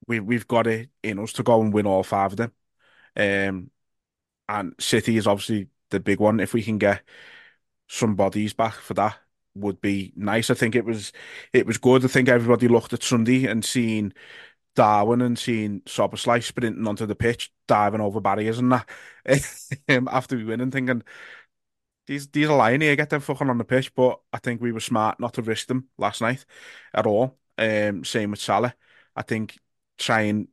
we 0.08 0.20
we've 0.20 0.48
got 0.48 0.68
it 0.68 0.90
in 1.04 1.20
us 1.20 1.34
to 1.34 1.44
go 1.44 1.62
and 1.62 1.74
win 1.74 1.88
all 1.88 2.04
five 2.04 2.34
of 2.34 2.38
them. 2.38 2.52
Um, 3.16 3.72
and 4.50 4.74
City 4.80 5.18
is 5.18 5.28
obviously 5.28 5.68
the 5.90 6.00
big 6.00 6.20
one. 6.20 6.40
If 6.40 6.54
we 6.54 6.64
can 6.64 6.78
get 6.78 7.02
some 7.88 8.16
bodies 8.16 8.54
back 8.54 8.76
for 8.76 8.94
that, 8.96 9.18
would 9.56 9.82
be 9.82 10.14
nice. 10.16 10.50
I 10.50 10.54
think 10.54 10.76
it 10.76 10.86
was 10.86 11.12
it 11.54 11.66
was 11.66 11.78
good. 11.78 12.06
I 12.06 12.08
think 12.08 12.30
everybody 12.30 12.68
looked 12.68 12.94
at 12.94 13.04
Sunday 13.04 13.46
and 13.48 13.64
seen 13.66 14.14
Darwin 14.76 15.22
and 15.22 15.38
seen 15.40 15.82
Szoboszlai 15.82 16.44
sprinting 16.44 16.88
onto 16.88 17.06
the 17.06 17.16
pitch, 17.16 17.52
diving 17.68 18.02
over 18.02 18.22
barriers 18.22 18.60
and 18.60 18.72
that 18.72 18.88
um, 19.90 20.08
after 20.12 20.36
we 20.38 20.44
win 20.46 20.62
and 20.62 20.72
thinking 20.72 21.04
these 22.06 22.28
these 22.30 22.48
are 22.50 22.56
lying 22.58 22.82
here, 22.82 22.96
get 22.96 23.10
them 23.10 23.22
fucking 23.22 23.50
on 23.50 23.58
the 23.58 23.66
pitch. 23.66 23.94
But 23.94 24.20
I 24.32 24.40
think 24.40 24.62
we 24.62 24.72
were 24.72 24.80
smart 24.80 25.20
not 25.20 25.34
to 25.36 25.42
risk 25.42 25.68
them 25.68 25.88
last 25.98 26.22
night 26.22 26.46
at 26.94 27.06
all. 27.06 27.38
Um, 27.58 28.04
same 28.04 28.32
with 28.32 28.40
Salah. 28.40 28.74
I 29.16 29.22
think 29.24 29.58
try 29.98 30.22
and 30.22 30.48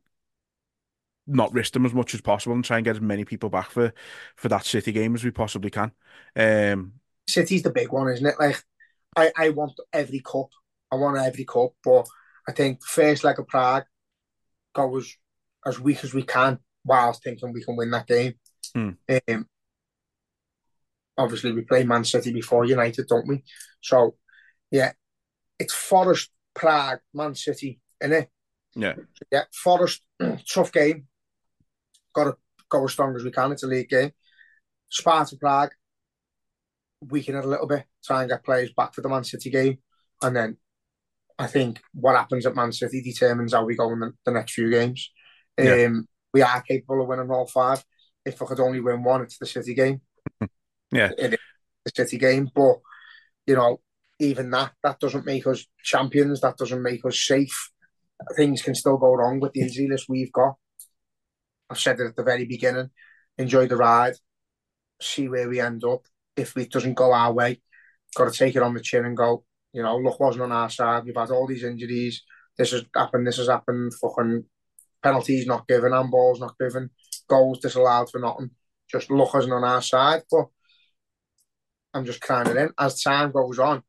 not 1.27 1.53
risk 1.53 1.73
them 1.73 1.85
as 1.85 1.93
much 1.93 2.13
as 2.13 2.21
possible 2.21 2.53
and 2.55 2.63
try 2.63 2.77
and 2.77 2.85
get 2.85 2.95
as 2.95 3.01
many 3.01 3.25
people 3.25 3.49
back 3.49 3.71
for 3.71 3.93
for 4.35 4.49
that 4.49 4.65
City 4.65 4.91
game 4.91 5.15
as 5.15 5.23
we 5.23 5.31
possibly 5.31 5.71
can. 5.71 5.91
Um, 6.35 6.93
City's 7.27 7.63
the 7.63 7.71
big 7.71 7.91
one, 7.91 8.09
isn't 8.09 8.25
it? 8.25 8.35
Like, 8.39 8.63
I, 9.15 9.31
I 9.35 9.49
want 9.49 9.79
every 9.93 10.19
cup. 10.19 10.49
I 10.91 10.95
want 10.95 11.17
every 11.17 11.45
cup, 11.45 11.71
but 11.83 12.07
I 12.47 12.51
think 12.51 12.85
first 12.85 13.23
leg 13.23 13.39
of 13.39 13.47
Prague 13.47 13.85
go 14.73 14.97
as 14.97 15.13
as 15.65 15.79
weak 15.79 16.03
as 16.03 16.13
we 16.13 16.23
can, 16.23 16.59
whilst 16.83 17.23
thinking 17.23 17.51
we 17.51 17.63
can 17.63 17.75
win 17.75 17.91
that 17.91 18.07
game. 18.07 18.35
Hmm. 18.73 18.91
Um, 19.27 19.47
obviously, 21.17 21.51
we 21.51 21.61
play 21.61 21.83
Man 21.83 22.03
City 22.03 22.31
before 22.31 22.65
United, 22.65 23.07
don't 23.07 23.27
we? 23.27 23.43
So, 23.81 24.15
yeah, 24.69 24.91
it's 25.57 25.73
Forest, 25.73 26.31
Prague, 26.53 26.99
Man 27.13 27.33
City, 27.35 27.79
innit? 28.03 28.27
yeah, 28.75 28.95
Yeah, 29.31 29.43
Forest, 29.51 30.01
tough 30.53 30.71
game. 30.71 31.07
Got 32.13 32.25
to 32.25 32.37
go 32.69 32.85
as 32.85 32.91
strong 32.91 33.15
as 33.15 33.23
we 33.23 33.31
can. 33.31 33.51
It's 33.51 33.63
a 33.63 33.67
league 33.67 33.89
game. 33.89 34.11
Sparta 34.89 35.35
Prague, 35.37 35.71
weaken 37.01 37.35
it 37.35 37.45
a 37.45 37.47
little 37.47 37.67
bit, 37.67 37.85
try 38.03 38.21
and 38.21 38.29
get 38.29 38.43
players 38.43 38.71
back 38.75 38.93
for 38.93 39.01
the 39.01 39.09
Man 39.09 39.23
City 39.23 39.49
game. 39.49 39.79
And 40.21 40.35
then 40.35 40.57
I 41.37 41.47
think 41.47 41.81
what 41.93 42.15
happens 42.15 42.45
at 42.45 42.55
Man 42.55 42.71
City 42.71 43.01
determines 43.01 43.53
how 43.53 43.65
we 43.65 43.75
go 43.75 43.91
in 43.91 43.99
the, 43.99 44.13
the 44.25 44.31
next 44.31 44.53
few 44.53 44.69
games. 44.69 45.11
Um, 45.57 45.65
Yeah. 45.65 45.89
We 46.33 46.41
are 46.41 46.61
capable 46.61 47.01
of 47.01 47.07
winning 47.07 47.31
all 47.31 47.47
five. 47.47 47.83
If 48.25 48.41
we 48.41 48.47
could 48.47 48.59
only 48.59 48.81
win 48.81 49.03
one, 49.03 49.21
it's 49.21 49.37
the 49.37 49.45
City 49.45 49.73
game. 49.73 50.01
Yeah. 50.91 51.09
The 51.09 51.37
City 51.93 52.17
game. 52.17 52.49
But, 52.53 52.77
you 53.45 53.55
know, 53.55 53.81
even 54.19 54.49
that, 54.51 54.71
that 54.83 54.99
doesn't 54.99 55.25
make 55.25 55.45
us 55.45 55.65
champions. 55.83 56.41
That 56.41 56.57
doesn't 56.57 56.81
make 56.81 57.05
us 57.05 57.19
safe. 57.19 57.71
Things 58.37 58.61
can 58.61 58.75
still 58.75 58.97
go 58.97 59.13
wrong 59.13 59.39
with 59.39 59.53
the 59.53 59.61
injury 59.61 59.87
list 59.91 60.07
we've 60.07 60.31
got. 60.31 60.55
I've 61.69 61.79
said 61.79 61.99
it 61.99 62.07
at 62.07 62.15
the 62.15 62.23
very 62.23 62.45
beginning. 62.45 62.91
Enjoy 63.37 63.67
the 63.67 63.75
ride. 63.75 64.13
See 65.01 65.27
where 65.27 65.49
we 65.49 65.59
end 65.59 65.83
up. 65.83 66.05
If 66.35 66.55
it 66.57 66.71
doesn't 66.71 66.95
go 66.95 67.13
our 67.13 67.31
way, 67.33 67.61
got 68.15 68.31
to 68.31 68.37
take 68.37 68.55
it 68.55 68.63
on 68.63 68.73
the 68.73 68.81
chin 68.81 69.05
and 69.05 69.17
go, 69.17 69.43
you 69.73 69.83
know, 69.83 69.97
luck 69.97 70.19
wasn't 70.19 70.43
on 70.43 70.51
our 70.51 70.69
side. 70.69 71.03
We've 71.05 71.15
had 71.15 71.31
all 71.31 71.47
these 71.47 71.63
injuries. 71.63 72.23
This 72.57 72.71
has 72.71 72.85
happened. 72.95 73.27
This 73.27 73.37
has 73.37 73.47
happened. 73.47 73.93
Fucking 73.95 74.45
penalties 75.03 75.45
not 75.45 75.67
given, 75.67 75.91
handballs 75.91 76.39
not 76.39 76.57
given, 76.59 76.89
goals 77.29 77.59
disallowed 77.59 78.09
for 78.09 78.19
nothing. 78.19 78.51
Just 78.91 79.11
luck 79.11 79.35
isn't 79.35 79.51
on 79.51 79.63
our 79.63 79.81
side. 79.81 80.23
But 80.29 80.47
I'm 81.93 82.05
just 82.05 82.21
kind 82.21 82.47
of 82.47 82.57
in. 82.57 82.69
As 82.77 83.01
time 83.01 83.31
goes 83.31 83.59
on, 83.59 83.83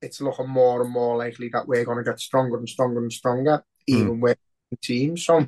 it's 0.00 0.20
looking 0.20 0.48
more 0.48 0.82
and 0.82 0.90
more 0.90 1.16
likely 1.16 1.48
that 1.52 1.66
we're 1.66 1.84
going 1.84 1.98
to 1.98 2.04
get 2.04 2.20
stronger 2.20 2.58
and 2.58 2.68
stronger 2.68 3.00
and 3.00 3.12
stronger, 3.12 3.64
hmm. 3.88 3.94
even 3.96 4.20
with 4.20 4.38
teams. 4.82 5.24
So 5.24 5.46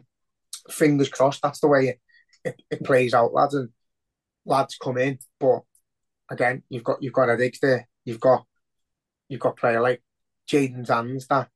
fingers 0.70 1.09
crossed, 1.09 1.43
that's 1.43 1.61
the 1.61 1.68
way 1.68 1.89
it, 1.89 2.01
it, 2.45 2.62
it 2.70 2.85
plays 2.85 3.14
out, 3.14 3.35
lads. 3.35 3.55
And 3.55 3.68
lads 4.45 4.77
come 4.81 4.99
in, 4.99 5.18
but 5.39 5.61
again, 6.31 6.62
you've 6.68 6.85
got 6.85 7.03
you've 7.03 7.12
got 7.12 7.29
headaches 7.29 7.61
there. 7.61 7.89
You've 8.05 8.20
got 8.20 8.47
you've 9.29 9.41
got 9.41 9.57
player 9.59 9.81
like 9.81 10.03
Jayden 10.49 10.87
Danns 10.87 11.27
that 11.29 11.51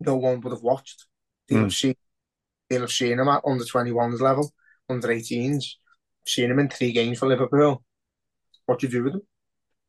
no 0.00 0.16
one 0.16 0.40
would 0.40 0.52
have 0.52 0.62
watched. 0.62 1.06
They'll 1.48 1.62
Mm. 1.62 1.64
have 1.64 1.72
seen 1.72 1.94
they'll 2.70 2.82
have 2.82 2.92
seen 2.92 3.20
him 3.20 3.28
at 3.28 3.44
under 3.46 3.64
twenty 3.64 3.92
ones 3.92 4.20
level, 4.22 4.52
under 4.88 5.10
18s, 5.12 5.78
seen 6.26 6.50
him 6.50 6.58
in 6.60 6.70
three 6.70 6.92
games 6.92 7.20
for 7.20 7.28
Liverpool. 7.28 7.84
What 8.66 8.80
do 8.80 8.88
you 8.88 8.92
do 8.92 9.04
with 9.04 9.14
him? 9.16 9.22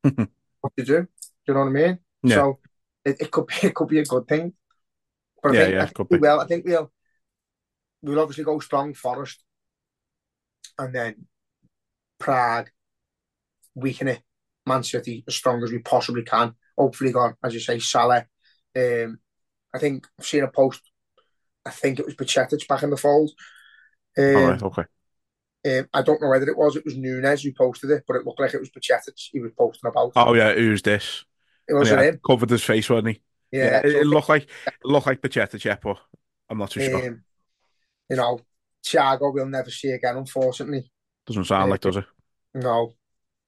what 0.60 0.72
do 0.76 0.82
you 0.82 0.86
do? 0.86 1.02
Do 1.02 1.08
you 1.48 1.54
know 1.54 1.60
what 1.60 1.66
I 1.66 1.70
mean? 1.70 1.98
Yeah. 2.22 2.44
So 2.44 2.60
it, 3.04 3.16
it 3.20 3.30
could 3.30 3.46
be 3.46 3.54
it 3.68 3.74
could 3.74 3.88
be 3.88 4.00
a 4.00 4.04
good 4.04 4.26
thing. 4.28 4.54
But 5.42 5.52
I 5.52 5.54
Yeah, 5.54 5.66
think, 5.66 5.76
yeah, 5.76 5.82
I 5.82 5.86
think 5.86 5.94
could 5.94 6.08
we 6.10 6.18
be. 6.18 6.18
will. 6.18 6.40
I 6.40 6.46
think 6.46 6.66
we'll 6.66 6.92
we'll 8.02 8.20
obviously 8.20 8.44
go 8.44 8.58
strong 8.60 8.94
Forest, 8.94 9.42
and 10.78 10.94
then 10.94 11.26
Prague, 12.18 12.70
weaken 13.74 14.08
it. 14.08 14.22
Man 14.66 14.82
City 14.82 15.24
as 15.28 15.34
strong 15.34 15.62
as 15.62 15.70
we 15.70 15.78
possibly 15.78 16.22
can. 16.22 16.54
Hopefully, 16.76 17.12
got 17.12 17.34
as 17.44 17.54
you 17.54 17.60
say, 17.60 17.78
Salah. 17.78 18.26
Um, 18.76 19.18
I 19.74 19.78
think 19.78 20.06
I've 20.18 20.26
seen 20.26 20.42
a 20.42 20.48
post. 20.48 20.80
I 21.66 21.70
think 21.70 21.98
it 21.98 22.06
was 22.06 22.14
Bajcetic 22.14 22.66
back 22.66 22.82
in 22.82 22.90
the 22.90 22.96
fold. 22.96 23.30
Um, 24.16 24.36
all 24.36 24.46
right, 24.48 24.62
okay. 24.62 24.84
um, 25.78 25.88
I 25.92 26.02
don't 26.02 26.20
know 26.20 26.28
whether 26.28 26.48
it 26.48 26.56
was. 26.56 26.76
It 26.76 26.84
was 26.84 26.96
Nunez 26.96 27.42
who 27.42 27.52
posted 27.52 27.90
it, 27.90 28.04
but 28.06 28.16
it 28.16 28.24
looked 28.24 28.40
like 28.40 28.54
it 28.54 28.60
was 28.60 28.70
Bajcetic 28.70 29.30
he 29.32 29.40
was 29.40 29.52
posting 29.58 29.88
about. 29.88 30.12
Oh 30.16 30.34
yeah, 30.34 30.54
who's 30.54 30.82
this? 30.82 31.24
it 31.68 31.74
was 31.74 31.90
yeah, 31.90 32.02
him. 32.02 32.20
covered 32.24 32.50
his 32.50 32.64
face, 32.64 32.88
wasn't 32.88 33.08
he? 33.08 33.22
Yeah, 33.52 33.80
it, 33.84 33.92
so 33.92 33.98
it 33.98 34.06
looked 34.06 34.28
like 34.28 34.44
it 34.44 34.74
looked 34.84 35.06
like 35.06 35.20
Bajcetic, 35.20 35.64
yeah, 35.64 35.76
but 35.82 35.98
I'm 36.48 36.58
not 36.58 36.70
too 36.70 36.80
sure. 36.80 37.06
um, 37.06 37.22
you 38.10 38.16
know, 38.16 38.40
Thiago 38.84 39.32
we'll 39.32 39.46
never 39.46 39.70
see 39.70 39.90
again, 39.90 40.16
unfortunately. 40.16 40.90
Doesn't 41.26 41.44
sound 41.44 41.70
like, 41.70 41.80
does 41.80 41.96
it? 41.96 42.04
No, 42.52 42.92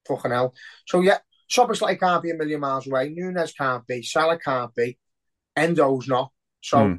fucking 0.07 0.30
hell. 0.30 0.54
So 0.86 1.00
yeah, 1.00 1.18
Szoboszlai 1.50 1.98
can't 1.98 2.22
be 2.22 2.30
a 2.30 2.34
million 2.34 2.61
miles 2.61 2.86
away. 2.86 3.09
Nunez 3.11 3.52
can't 3.52 3.86
be. 3.86 4.02
Salah 4.02 4.38
can't 4.38 4.74
be. 4.74 4.98
Endo's 5.57 6.09
not. 6.09 6.32
So 6.62 6.86
Hmm. 6.86 6.94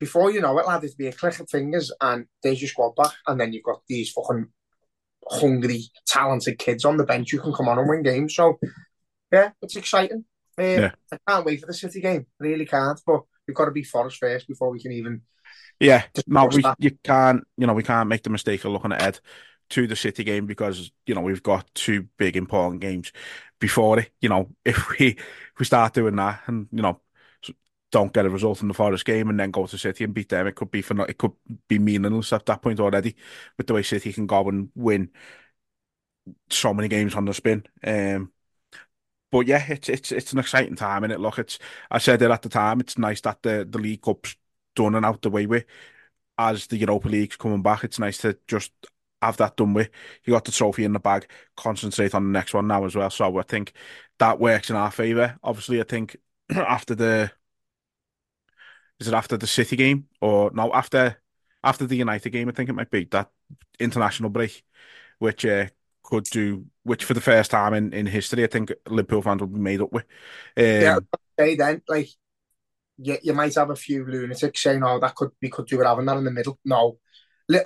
before 0.00 0.30
you 0.30 0.40
know 0.40 0.58
it, 0.58 0.66
lad, 0.66 0.84
it'd 0.84 0.96
be 0.96 1.08
a 1.08 1.12
click 1.12 1.40
of 1.40 1.50
fingers 1.50 1.92
and 2.00 2.26
there's 2.42 2.60
your 2.62 2.68
squad 2.68 2.94
back, 2.96 3.14
and 3.26 3.40
then 3.40 3.52
you've 3.52 3.64
got 3.64 3.82
these 3.88 4.10
fucking 4.10 4.48
hungry, 5.30 5.82
talented 6.06 6.58
kids 6.58 6.84
on 6.84 6.96
the 6.96 7.04
bench 7.04 7.30
who 7.30 7.40
can 7.40 7.52
come 7.52 7.68
on 7.68 7.78
and 7.78 7.88
win 7.88 8.02
games. 8.02 8.34
So 8.34 8.58
yeah, 9.32 9.50
it's 9.62 9.76
exciting. 9.76 10.24
Um, 10.56 10.64
Yeah. 10.64 10.90
I 11.12 11.18
can't 11.28 11.44
wait 11.44 11.60
for 11.60 11.66
the 11.66 11.74
City 11.74 12.00
game. 12.00 12.26
Really 12.38 12.66
can't. 12.66 13.00
But 13.06 13.22
we've 13.46 13.56
got 13.56 13.66
to 13.66 13.70
be 13.70 13.82
Forest 13.82 14.18
first 14.18 14.48
before 14.48 14.70
we 14.70 14.80
can 14.80 14.92
even. 14.92 15.22
Yeah, 15.80 16.04
Just 16.14 16.28
no, 16.28 16.46
we 16.46 16.64
you 16.78 16.92
can't, 17.04 17.44
you 17.56 17.66
know, 17.66 17.74
we 17.74 17.82
can't 17.84 18.08
make 18.08 18.22
the 18.22 18.30
mistake 18.30 18.64
of 18.64 18.72
looking 18.72 18.92
ahead 18.92 19.20
to 19.70 19.86
the 19.86 19.96
City 19.96 20.24
game 20.24 20.46
because 20.46 20.90
you 21.06 21.14
know 21.14 21.20
we've 21.20 21.42
got 21.42 21.72
two 21.74 22.04
big 22.18 22.36
important 22.36 22.80
games 22.80 23.12
before 23.60 24.00
it. 24.00 24.10
You 24.20 24.28
know, 24.30 24.50
if 24.64 24.90
we 24.98 25.08
if 25.08 25.18
we 25.58 25.64
start 25.66 25.94
doing 25.94 26.16
that 26.16 26.42
and 26.46 26.68
you 26.72 26.82
know 26.82 27.00
don't 27.90 28.12
get 28.12 28.26
a 28.26 28.30
result 28.30 28.60
in 28.62 28.68
the 28.68 28.74
Forest 28.74 29.04
game 29.06 29.30
and 29.30 29.40
then 29.40 29.50
go 29.50 29.66
to 29.66 29.78
City 29.78 30.04
and 30.04 30.12
beat 30.14 30.28
them, 30.28 30.46
it 30.46 30.54
could 30.56 30.70
be 30.70 30.82
for 30.82 30.94
no, 30.94 31.04
it 31.04 31.18
could 31.18 31.32
be 31.68 31.78
meaningless 31.78 32.32
at 32.34 32.44
that 32.46 32.60
point 32.62 32.80
already. 32.80 33.16
With 33.56 33.66
the 33.66 33.74
way 33.74 33.82
City 33.82 34.12
can 34.12 34.26
go 34.26 34.48
and 34.48 34.70
win 34.74 35.10
so 36.50 36.74
many 36.74 36.88
games 36.88 37.14
on 37.14 37.24
the 37.24 37.34
spin. 37.34 37.64
Um, 37.84 38.32
but 39.30 39.46
yeah, 39.46 39.64
it's 39.68 39.88
it's 39.88 40.12
it's 40.12 40.32
an 40.32 40.38
exciting 40.38 40.76
time, 40.76 41.04
and 41.04 41.12
it 41.12 41.20
look, 41.20 41.38
it's 41.38 41.58
I 41.90 41.98
said 41.98 42.22
it 42.22 42.30
at 42.30 42.42
the 42.42 42.48
time. 42.48 42.80
It's 42.80 42.98
nice 42.98 43.20
that 43.22 43.42
the 43.42 43.66
the 43.68 43.78
League 43.78 44.02
Cup's 44.02 44.36
done 44.74 44.94
and 44.94 45.04
out 45.06 45.22
the 45.22 45.30
way 45.30 45.46
with 45.46 45.66
as 46.38 46.66
the 46.68 46.78
Europa 46.78 47.08
League's 47.08 47.36
coming 47.36 47.62
back. 47.62 47.84
It's 47.84 47.98
nice 47.98 48.18
to 48.18 48.38
just 48.48 48.72
have 49.22 49.36
that 49.38 49.56
done 49.56 49.74
with. 49.74 49.90
You 50.24 50.32
got 50.34 50.44
the 50.44 50.52
trophy 50.52 50.84
in 50.84 50.92
the 50.92 51.00
bag, 51.00 51.28
concentrate 51.56 52.14
on 52.14 52.24
the 52.24 52.30
next 52.38 52.54
one 52.54 52.66
now 52.68 52.84
as 52.84 52.94
well. 52.96 53.10
So 53.10 53.38
I 53.38 53.42
think 53.42 53.72
that 54.18 54.38
works 54.40 54.70
in 54.70 54.76
our 54.76 54.90
favour. 54.90 55.38
Obviously, 55.42 55.80
I 55.80 55.84
think 55.84 56.16
after 56.50 56.94
the 56.94 57.32
is 59.00 59.08
it 59.08 59.14
after 59.14 59.36
the 59.36 59.46
City 59.46 59.76
game 59.76 60.06
or 60.20 60.50
no 60.52 60.72
after 60.72 61.20
after 61.62 61.86
the 61.86 61.96
United 61.96 62.30
game? 62.30 62.48
I 62.48 62.52
think 62.52 62.68
it 62.70 62.74
might 62.74 62.90
be 62.90 63.04
that 63.06 63.30
international 63.78 64.30
break, 64.30 64.64
which 65.18 65.44
uh, 65.46 65.66
could 66.02 66.24
do 66.24 66.66
which 66.84 67.04
for 67.04 67.14
the 67.14 67.20
first 67.20 67.50
time 67.50 67.74
in, 67.74 67.92
in 67.92 68.06
history, 68.06 68.44
I 68.44 68.48
think 68.48 68.72
Liverpool 68.88 69.22
fans 69.22 69.40
will 69.40 69.48
be 69.48 69.60
made 69.60 69.80
up 69.82 69.92
with. 69.92 70.06
Um, 70.56 70.66
Yeah, 70.78 70.98
say 71.38 71.56
then, 71.56 71.82
like, 71.88 72.08
you, 72.98 73.18
you 73.22 73.34
might 73.34 73.54
have 73.56 73.70
a 73.70 73.76
few 73.76 74.06
lunatics 74.06 74.62
saying, 74.62 74.82
"Oh, 74.84 75.00
that 75.00 75.14
could 75.16 75.30
we 75.42 75.50
could 75.50 75.66
do 75.66 75.80
it 75.80 75.86
having 75.86 76.06
that 76.06 76.18
in 76.18 76.24
the 76.24 76.30
middle." 76.30 76.58
No, 76.64 76.98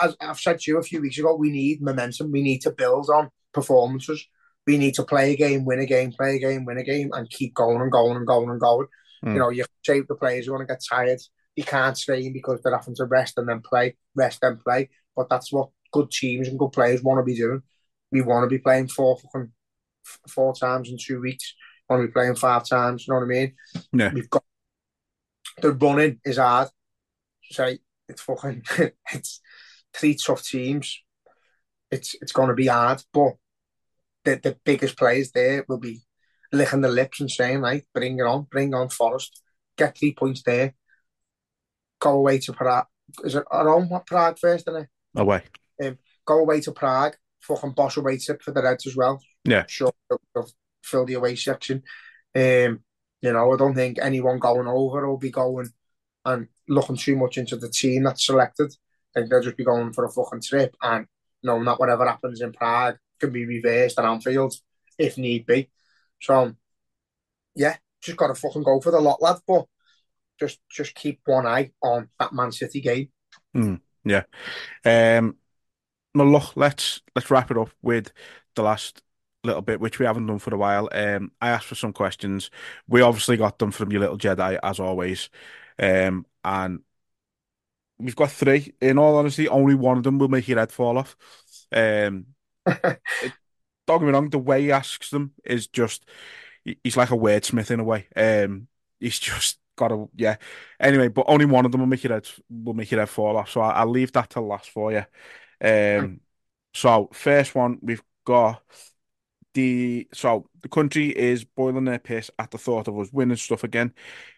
as 0.01 0.17
I've 0.21 0.39
said 0.39 0.61
to 0.61 0.71
you 0.71 0.79
a 0.79 0.83
few 0.83 1.01
weeks 1.01 1.19
ago, 1.19 1.35
we 1.35 1.51
need 1.51 1.83
momentum. 1.83 2.31
We 2.31 2.43
need 2.43 2.61
to 2.63 2.71
build 2.71 3.09
on 3.11 3.31
performances. 3.53 4.27
We 4.67 4.79
need 4.79 4.95
to 4.95 5.03
play 5.03 5.33
a 5.33 5.37
game, 5.37 5.65
win 5.65 5.81
a 5.81 5.87
game, 5.87 6.13
play 6.13 6.37
a 6.37 6.39
game, 6.39 6.65
win 6.65 6.79
a 6.79 6.85
game, 6.85 7.11
and 7.13 7.29
keep 7.29 7.55
going 7.55 7.81
and 7.81 7.91
going 7.91 8.17
and 8.17 8.27
going 8.27 8.49
and 8.49 8.61
going. 8.61 8.87
Mm. 9.25 9.33
You 9.33 9.39
know, 9.39 9.51
you 9.51 9.65
save 9.85 10.07
the 10.07 10.15
players 10.15 10.47
who 10.47 10.53
want 10.53 10.67
to 10.67 10.73
get 10.73 10.83
tired. 10.89 11.21
You 11.57 11.65
can't 11.65 11.99
train 11.99 12.33
because 12.33 12.61
they're 12.63 12.77
having 12.77 12.95
to 12.97 13.05
rest 13.05 13.39
and 13.39 13.49
then 13.49 13.61
play, 13.61 13.97
rest 14.15 14.39
and 14.43 14.61
play. 14.61 14.91
But 15.17 15.29
that's 15.29 15.53
what 15.53 15.71
good 15.93 16.11
teams 16.11 16.49
and 16.49 16.59
good 16.59 16.73
players 16.73 17.03
want 17.03 17.19
to 17.19 17.25
be 17.25 17.37
doing. 17.37 17.63
We 18.11 18.23
want 18.23 18.45
to 18.45 18.49
be 18.49 18.59
playing 18.59 18.89
four 18.89 19.19
fucking 19.19 19.53
four 20.29 20.55
times 20.55 20.91
in 20.91 20.97
two 21.01 21.21
weeks. 21.21 21.55
We 21.89 21.95
Want 21.95 22.05
to 22.05 22.09
be 22.09 22.13
playing 22.13 22.37
five 22.37 22.67
times. 22.67 23.07
You 23.07 23.13
know 23.13 23.21
what 23.21 23.27
I 23.27 23.29
mean? 23.29 23.55
Yeah. 23.93 24.13
We've 24.13 24.31
got 24.31 24.45
the 25.61 25.73
running 25.73 26.21
is 26.25 26.39
hard. 26.39 26.69
Say 27.51 27.81
it's 28.09 28.23
fucking 28.23 28.65
it's 29.13 29.41
three 29.95 30.15
tough 30.15 30.45
teams. 30.45 31.03
It's 31.91 32.15
it's 32.21 32.33
going 32.33 32.49
to 32.49 32.55
be 32.55 32.67
hard, 32.67 33.03
but 33.13 33.35
the 34.25 34.37
the 34.37 34.57
biggest 34.65 34.97
players 34.97 35.33
there 35.33 35.65
will 35.69 35.79
be 35.79 36.03
licking 36.53 36.81
the 36.83 36.89
lips 36.89 37.21
and 37.21 37.31
saying, 37.31 37.61
right, 37.61 37.85
bring 37.95 38.19
it 38.19 38.23
on, 38.23 38.47
bring 38.51 38.75
on 38.75 38.89
Forest, 38.89 39.43
get 39.77 39.97
three 39.97 40.15
points 40.15 40.43
there, 40.45 40.75
go 41.99 42.13
away 42.13 42.39
to 42.39 42.53
Prague. 42.53 42.87
Is 43.25 43.35
it 43.35 43.45
around 43.51 43.91
what 43.91 44.07
Prague 44.07 44.39
first, 44.39 44.69
isn't 44.69 44.83
it? 44.83 44.89
Away. 45.15 45.43
Um, 45.83 45.99
go 46.27 46.39
away 46.39 46.61
to 46.61 46.73
Prague, 46.73 47.17
fucking 47.41 47.73
boss 47.73 47.97
away 47.97 48.19
tip 48.19 48.43
for 48.43 48.53
the 48.53 48.63
Reds 48.63 48.87
as 48.87 48.97
well. 48.97 49.21
Yeah. 49.45 49.65
Sure, 49.67 49.93
they'll 50.09 50.49
fill 50.83 51.05
the 51.05 51.15
away 51.15 51.37
section. 51.37 51.83
Um, 52.35 52.81
you 53.21 53.33
know, 53.33 53.53
I 53.53 53.57
don't 53.57 53.75
think 53.75 53.99
anyone 54.01 54.39
going 54.39 54.67
over 54.67 55.09
will 55.09 55.19
be 55.19 55.31
going 55.31 55.71
and 56.25 56.49
looking 56.69 56.97
too 56.97 57.17
much 57.17 57.39
into 57.39 57.57
the 57.57 57.69
team 57.69 58.05
that's 58.05 58.27
selected. 58.27 58.73
Think 59.15 59.29
they'll 59.29 59.43
just 59.43 59.57
be 59.57 59.65
going 59.65 59.93
for 59.93 60.05
a 60.05 60.11
fucking 60.11 60.41
trip 60.41 60.77
and 60.83 61.07
knowing 61.43 61.65
that 61.65 61.79
whatever 61.79 62.07
happens 62.07 62.41
in 62.41 62.53
Prague 62.53 62.97
can 63.21 63.31
be 63.31 63.45
reversed 63.45 63.99
at 63.99 64.05
Anfield 64.05 64.55
if 64.99 65.19
need 65.19 65.47
be. 65.47 65.71
So, 66.21 66.55
yeah, 67.55 67.77
just 68.01 68.17
got 68.17 68.29
to 68.29 68.35
fucking 68.35 68.63
go 68.63 68.81
for 68.81 68.91
the 68.91 69.01
lot, 69.01 69.23
lad. 69.23 69.39
But 69.47 69.67
just 70.39 70.59
just 70.71 70.95
keep 70.95 71.21
one 71.25 71.47
eye 71.47 71.73
on 71.83 72.09
that 72.19 72.33
Man 72.33 72.53
City 72.53 72.81
game. 72.81 73.09
Mm, 73.55 73.81
yeah. 74.05 74.23
Um. 74.85 75.37
Well, 76.15 76.31
look, 76.31 76.57
let's 76.57 77.01
let's 77.15 77.31
wrap 77.31 77.51
it 77.51 77.59
up 77.59 77.71
with 77.81 78.13
the 78.55 78.63
last 78.63 79.03
little 79.45 79.63
bit, 79.63 79.81
which 79.81 79.99
we 79.99 80.07
haven't 80.07 80.27
done 80.27 80.39
for 80.39 80.55
a 80.55 80.59
while. 80.59 80.89
Um, 80.93 81.33
I 81.41 81.51
asked 81.51 81.67
for 81.67 81.75
some 81.75 81.93
questions. 81.93 82.51
We 82.87 83.01
obviously 83.01 83.37
got 83.37 83.59
them 83.59 83.71
from 83.71 83.91
your 83.91 84.01
little 84.01 84.19
Jedi, 84.19 84.59
as 84.63 84.79
always. 84.79 85.31
Um, 85.79 86.27
and 86.45 86.81
we've 88.03 88.17
got 88.17 88.31
three. 88.31 88.75
In 88.81 88.99
all 88.99 89.17
honesty, 89.17 89.49
only 89.49 89.75
one 89.75 89.97
of 89.97 90.03
them 90.03 90.19
will 90.19 90.29
make 90.29 90.49
your 90.49 90.59
head 90.59 90.73
fall 90.73 90.99
off. 90.99 91.17
Um, 91.73 92.27
it, 92.67 93.33
don't 93.87 94.01
get 94.01 94.07
me 94.07 94.13
wrong, 94.13 94.31
the 94.31 94.39
way 94.39 94.63
he 94.63 94.73
asks 94.73 95.11
them 95.11 95.33
is 95.45 95.67
just 95.67 96.05
he's 96.65 96.97
like 96.97 97.11
a 97.11 97.17
wordsmith 97.17 97.71
in 97.71 97.81
a 97.81 97.85
way. 97.85 98.09
Um, 98.15 98.69
he's 99.01 99.19
just 99.19 99.59
got 99.77 99.89
to 99.89 100.09
yeah. 100.17 100.37
Anyway, 100.79 101.09
but 101.09 101.27
only 101.29 101.45
one 101.45 101.65
of 101.65 101.73
them 101.73 101.81
will 101.81 101.89
make 101.89 102.05
your 102.05 102.13
head 102.13 102.29
will 102.51 102.75
make 102.75 102.91
your 102.91 103.01
head 103.01 103.09
fall 103.09 103.37
off. 103.37 103.51
So 103.51 103.61
I, 103.61 103.85
will 103.85 103.93
leave 103.93 104.13
that 104.13 104.31
to 104.31 104.41
last 104.41 104.71
for 104.71 104.93
you. 104.93 105.05
Um, 105.61 106.21
so 106.75 107.09
first 107.13 107.55
one 107.55 107.79
we've 107.83 108.03
got 108.25 108.63
the 109.55 110.09
so 110.13 110.49
the 110.63 110.69
country 110.69 111.09
is 111.09 111.45
boiling 111.45 111.85
their 111.85 111.99
piss 111.99 112.31
at 112.39 112.51
the 112.51 112.59
thought 112.59 112.89
of 112.89 112.99
us 112.99 113.13
winning 113.13 113.37
stuff 113.37 113.65
again. 113.65 113.93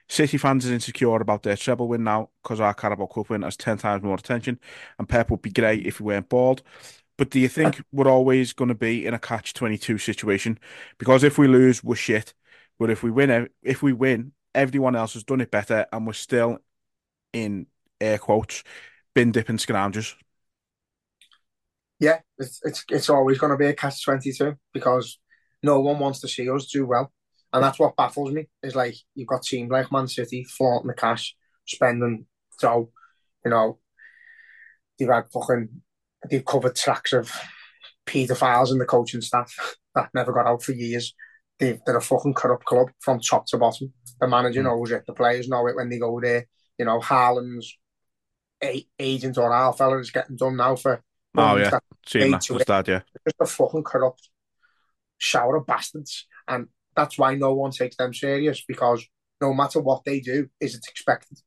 City 0.09 0.37
fans 0.39 0.69
are 0.69 0.73
insecure 0.73 1.17
about 1.17 1.43
their 1.43 1.57
treble 1.57 1.89
win 1.89 2.05
now 2.05 2.31
because 2.43 2.61
our 2.61 2.75
Carabao 2.75 3.07
Cup 3.07 3.31
win 3.31 3.43
has 3.43 3.57
ten 3.57 3.79
times 3.79 4.03
more 4.03 4.17
attention, 4.17 4.59
and 4.99 5.09
Pep 5.09 5.31
would 5.31 5.43
be 5.43 5.51
great 5.51 5.87
if 5.87 6.01
we 6.01 6.07
weren't 6.07 6.29
bald. 6.29 6.63
But 7.17 7.31
do 7.31 7.41
you 7.41 7.49
think 7.49 7.83
we're 7.93 8.09
always 8.09 8.53
going 8.53 8.69
to 8.69 8.75
be 8.75 9.07
in 9.07 9.15
a 9.15 9.19
catch 9.19 9.55
twenty 9.55 9.79
two 9.79 9.99
situation? 9.99 10.59
Because 10.99 11.25
if 11.25 11.39
we 11.39 11.49
lose, 11.49 11.83
we're 11.83 11.97
shit. 11.97 12.35
But 12.79 12.91
if 12.91 13.03
we 13.03 13.11
win, 13.11 13.49
if 13.63 13.83
we 13.83 13.93
win, 13.93 14.33
everyone 14.55 14.97
else 14.97 15.15
has 15.15 15.25
done 15.25 15.41
it 15.41 15.51
better, 15.51 15.87
and 15.93 16.07
we're 16.07 16.13
still 16.13 16.59
in 17.33 17.67
air 18.01 18.19
quotes 18.19 18.63
bin 19.15 19.31
dipping 19.31 19.59
scroungers 19.59 20.15
yeah, 22.05 22.21
it's 22.39 22.61
it's, 22.63 22.85
it's 22.89 23.11
always 23.11 23.39
going 23.39 23.51
to 23.51 23.59
be 23.59 23.67
a 23.67 23.75
catch 23.75 24.05
twenty 24.05 24.33
two 24.33 24.55
because 24.73 25.19
no 25.63 25.81
one 25.81 25.99
wants 25.99 26.21
to 26.21 26.29
see 26.29 26.49
us 26.49 26.67
do 26.67 26.87
well, 26.87 27.13
and 27.53 27.63
that's 27.63 27.79
what 27.79 27.97
baffles 27.97 28.33
me. 28.33 28.49
Is 28.63 28.77
like 28.77 28.95
you've 29.15 29.29
got 29.29 29.43
teams 29.43 29.71
like 29.71 29.91
Man 29.91 30.09
City 30.09 30.45
flaunting 30.45 30.89
the 30.89 30.95
cash, 30.95 31.35
spending 31.67 32.27
so, 32.59 32.91
you 33.45 33.51
know, 33.51 33.79
they've 34.99 35.09
had 35.09 35.25
fucking 35.33 35.69
they've 36.31 36.45
covered 36.45 36.77
tracks 36.77 37.13
of 37.13 37.31
paedophiles 38.07 38.71
in 38.71 38.79
the 38.79 38.85
coaching 38.85 39.21
staff 39.21 39.55
that 39.95 40.11
never 40.15 40.33
got 40.33 40.47
out 40.47 40.63
for 40.63 40.73
years. 40.73 41.15
They've, 41.59 41.79
they're 41.87 41.97
a 41.97 42.03
fucking 42.03 42.35
corrupt 42.35 42.65
club 42.65 42.89
from 43.01 43.21
top 43.21 43.47
to 43.47 43.59
bottom. 43.59 43.93
The 44.21 44.27
manager 44.27 44.61
mm. 44.61 44.65
knows 44.65 44.91
it. 44.91 45.05
The 45.07 45.13
players 45.13 45.49
know 45.49 45.67
it 45.69 45.77
when 45.77 45.89
they 45.89 45.99
go 45.99 46.21
there. 46.21 46.47
You 46.79 46.87
know, 46.87 46.99
Haaland's 46.99 47.77
agent 48.99 49.39
or 49.39 49.53
our 49.53 49.73
fella 49.73 49.99
is 49.99 50.11
getting 50.11 50.37
done 50.37 50.57
now 50.57 50.75
for 50.75 51.03
Oh 51.37 51.57
yeah, 51.57 51.79
seen 52.07 52.31
that 52.31 52.49
was 52.51 52.65
that. 52.65 52.89
Yeah, 52.89 53.01
just 53.27 53.37
a 53.41 53.47
fucking 53.47 53.83
corrupt 53.83 54.29
shower 55.19 55.57
of 55.57 55.67
bastards, 55.67 56.27
and 56.47 56.69
that's 56.95 57.19
why 57.19 57.35
no 57.35 57.55
one 57.55 57.73
takes 57.73 57.97
them 57.97 58.15
serious 58.15 58.63
because 58.67 59.05
no 59.41 59.53
matter 59.53 59.81
what 59.81 60.05
they 60.05 60.21
do, 60.21 60.49
is 60.61 60.75
it 60.75 60.85
expected. 60.89 61.39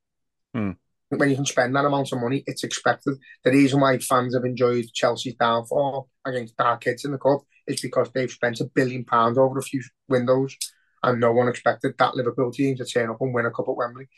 Hmm. 0.53 0.71
When 1.09 1.29
you 1.29 1.37
can 1.37 1.45
spend 1.45 1.73
that 1.75 1.85
amount 1.85 2.11
of 2.11 2.19
money, 2.19 2.43
it's 2.45 2.65
expected. 2.65 3.15
The 3.45 3.51
reason 3.51 3.79
why 3.79 3.97
fans 3.99 4.35
have 4.35 4.43
enjoyed 4.43 4.87
Chelsea's 4.93 5.35
downfall 5.35 6.09
against 6.25 6.57
Dark 6.57 6.81
Kids 6.81 7.05
in 7.05 7.11
the 7.11 7.17
cup 7.17 7.41
is 7.65 7.79
because 7.79 8.11
they've 8.11 8.29
spent 8.29 8.59
a 8.59 8.65
billion 8.65 9.05
pounds 9.05 9.37
over 9.37 9.57
a 9.57 9.63
few 9.63 9.81
windows, 10.09 10.57
and 11.03 11.21
no 11.21 11.31
one 11.31 11.47
expected 11.47 11.93
that 11.97 12.15
Liverpool 12.15 12.51
team 12.51 12.75
to 12.75 12.85
turn 12.85 13.09
up 13.09 13.21
and 13.21 13.33
win 13.33 13.45
a 13.45 13.51
cup 13.51 13.69
at 13.69 13.77
Wembley 13.77 14.09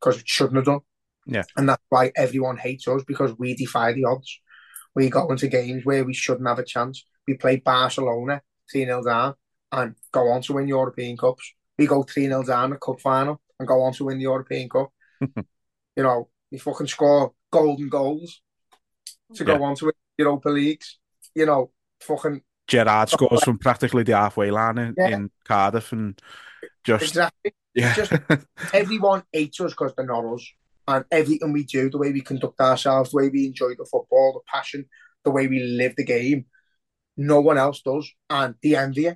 because 0.00 0.18
it 0.18 0.28
shouldn't 0.28 0.56
have 0.56 0.64
done. 0.64 0.80
Yeah, 1.26 1.42
and 1.58 1.68
that's 1.68 1.82
why 1.90 2.10
everyone 2.16 2.56
hates 2.56 2.88
us 2.88 3.04
because 3.06 3.38
we 3.38 3.54
defy 3.54 3.92
the 3.92 4.06
odds 4.06 4.40
we 4.94 5.08
go 5.08 5.30
into 5.30 5.48
games 5.48 5.84
where 5.84 6.04
we 6.04 6.14
shouldn't 6.14 6.48
have 6.48 6.58
a 6.58 6.64
chance. 6.64 7.04
We 7.26 7.34
play 7.34 7.56
Barcelona 7.56 8.42
3 8.70 8.84
0 8.84 9.04
down 9.04 9.34
and 9.72 9.94
go 10.12 10.28
on 10.30 10.42
to 10.42 10.54
win 10.54 10.68
European 10.68 11.16
Cups. 11.16 11.54
We 11.78 11.86
go 11.86 12.02
3 12.02 12.26
0 12.26 12.42
down 12.42 12.70
the 12.70 12.76
Cup 12.76 13.00
final 13.00 13.40
and 13.58 13.68
go 13.68 13.82
on 13.82 13.92
to 13.94 14.04
win 14.04 14.18
the 14.18 14.24
European 14.24 14.68
Cup. 14.68 14.90
you 15.20 16.02
know, 16.02 16.28
we 16.50 16.58
fucking 16.58 16.88
score 16.88 17.32
golden 17.50 17.88
goals 17.88 18.42
to 19.34 19.44
go 19.44 19.54
yeah. 19.54 19.60
on 19.60 19.74
to 19.76 19.86
win 19.86 19.94
Europa 20.18 20.48
Leagues. 20.48 20.98
You 21.34 21.46
know, 21.46 21.70
fucking. 22.00 22.42
Gerrard 22.66 23.08
scores 23.08 23.42
from 23.42 23.58
practically 23.58 24.04
the 24.04 24.16
halfway 24.16 24.50
line 24.50 24.78
in, 24.78 24.94
yeah. 24.96 25.08
in 25.08 25.30
Cardiff 25.44 25.92
and 25.92 26.20
just. 26.84 27.04
Exactly. 27.04 27.52
Yeah. 27.74 27.94
Just 27.94 28.12
everyone 28.72 29.22
hates 29.32 29.60
us 29.60 29.72
because 29.72 29.92
they're 29.96 30.06
not 30.06 30.24
us 30.24 30.52
and 30.90 31.04
everything 31.10 31.52
we 31.52 31.64
do, 31.64 31.88
the 31.88 31.98
way 31.98 32.12
we 32.12 32.20
conduct 32.20 32.60
ourselves, 32.60 33.10
the 33.10 33.16
way 33.16 33.28
we 33.28 33.46
enjoy 33.46 33.70
the 33.70 33.86
football, 33.90 34.32
the 34.34 34.40
passion, 34.52 34.86
the 35.24 35.30
way 35.30 35.46
we 35.46 35.60
live 35.60 35.94
the 35.96 36.04
game, 36.04 36.46
no 37.16 37.40
one 37.40 37.58
else 37.58 37.82
does, 37.82 38.10
and 38.28 38.54
they 38.62 38.74
envy. 38.74 39.10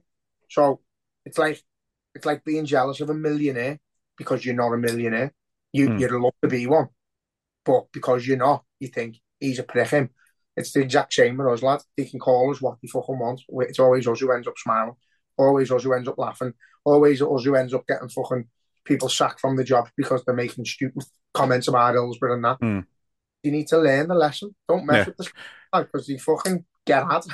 So 0.51 0.81
it's 1.25 1.39
like 1.39 1.63
it's 2.15 2.27
like 2.27 2.45
being 2.45 2.65
jealous 2.65 3.01
of 3.01 3.11
a 3.11 3.15
millionaire 3.15 3.81
because 4.17 4.45
you're 4.45 4.55
not 4.55 4.73
a 4.73 4.79
millionaire. 4.79 5.35
You 5.73 5.89
mm. 5.89 6.01
you'd 6.01 6.13
love 6.13 6.35
to 6.43 6.49
be 6.49 6.67
one, 6.67 6.89
but 7.65 7.87
because 7.93 8.27
you're 8.27 8.37
not, 8.37 8.65
you 8.79 8.89
think 8.89 9.17
he's 9.41 9.59
a 9.59 9.65
prick. 9.65 9.89
Him. 9.89 10.11
It's 10.57 10.73
the 10.73 10.83
exact 10.83 11.13
same 11.13 11.37
with 11.37 11.49
us, 11.49 11.63
lad. 11.63 11.81
They 11.97 12.05
can 12.05 12.21
call 12.21 12.53
us 12.53 12.63
what 12.63 12.77
they 12.81 12.87
fucking 12.87 13.19
want. 13.19 13.41
It's 13.69 13.81
always 13.81 14.07
us 14.07 14.21
who 14.21 14.31
ends 14.31 14.47
up 14.47 14.55
smiling. 14.57 14.95
Always 15.37 15.73
us 15.73 15.83
who 15.83 15.93
ends 15.95 16.09
up 16.09 16.19
laughing. 16.19 16.53
Always 16.85 17.21
us 17.21 17.45
who 17.45 17.57
ends 17.57 17.75
up 17.75 17.85
getting 17.89 18.09
fucking 18.09 18.45
people 18.85 19.09
sacked 19.09 19.41
from 19.41 19.57
the 19.57 19.65
job 19.65 19.89
because 19.97 20.23
they're 20.25 20.35
making 20.35 20.65
stupid 20.65 21.03
comments 21.35 21.69
about 21.69 21.95
Hillsborough 21.95 22.35
and 22.35 22.45
that. 22.45 22.61
Mm. 22.61 22.87
You 23.43 23.53
need 23.53 23.69
to 23.69 23.79
learn 23.79 24.09
the 24.09 24.15
lesson. 24.15 24.55
Don't 24.67 24.87
mess 24.87 25.07
yeah. 25.07 25.13
with 25.17 25.17
the 25.19 25.33
because 25.83 26.09
you 26.09 26.19
fucking 26.19 26.65
get 26.87 27.03
at. 27.03 27.27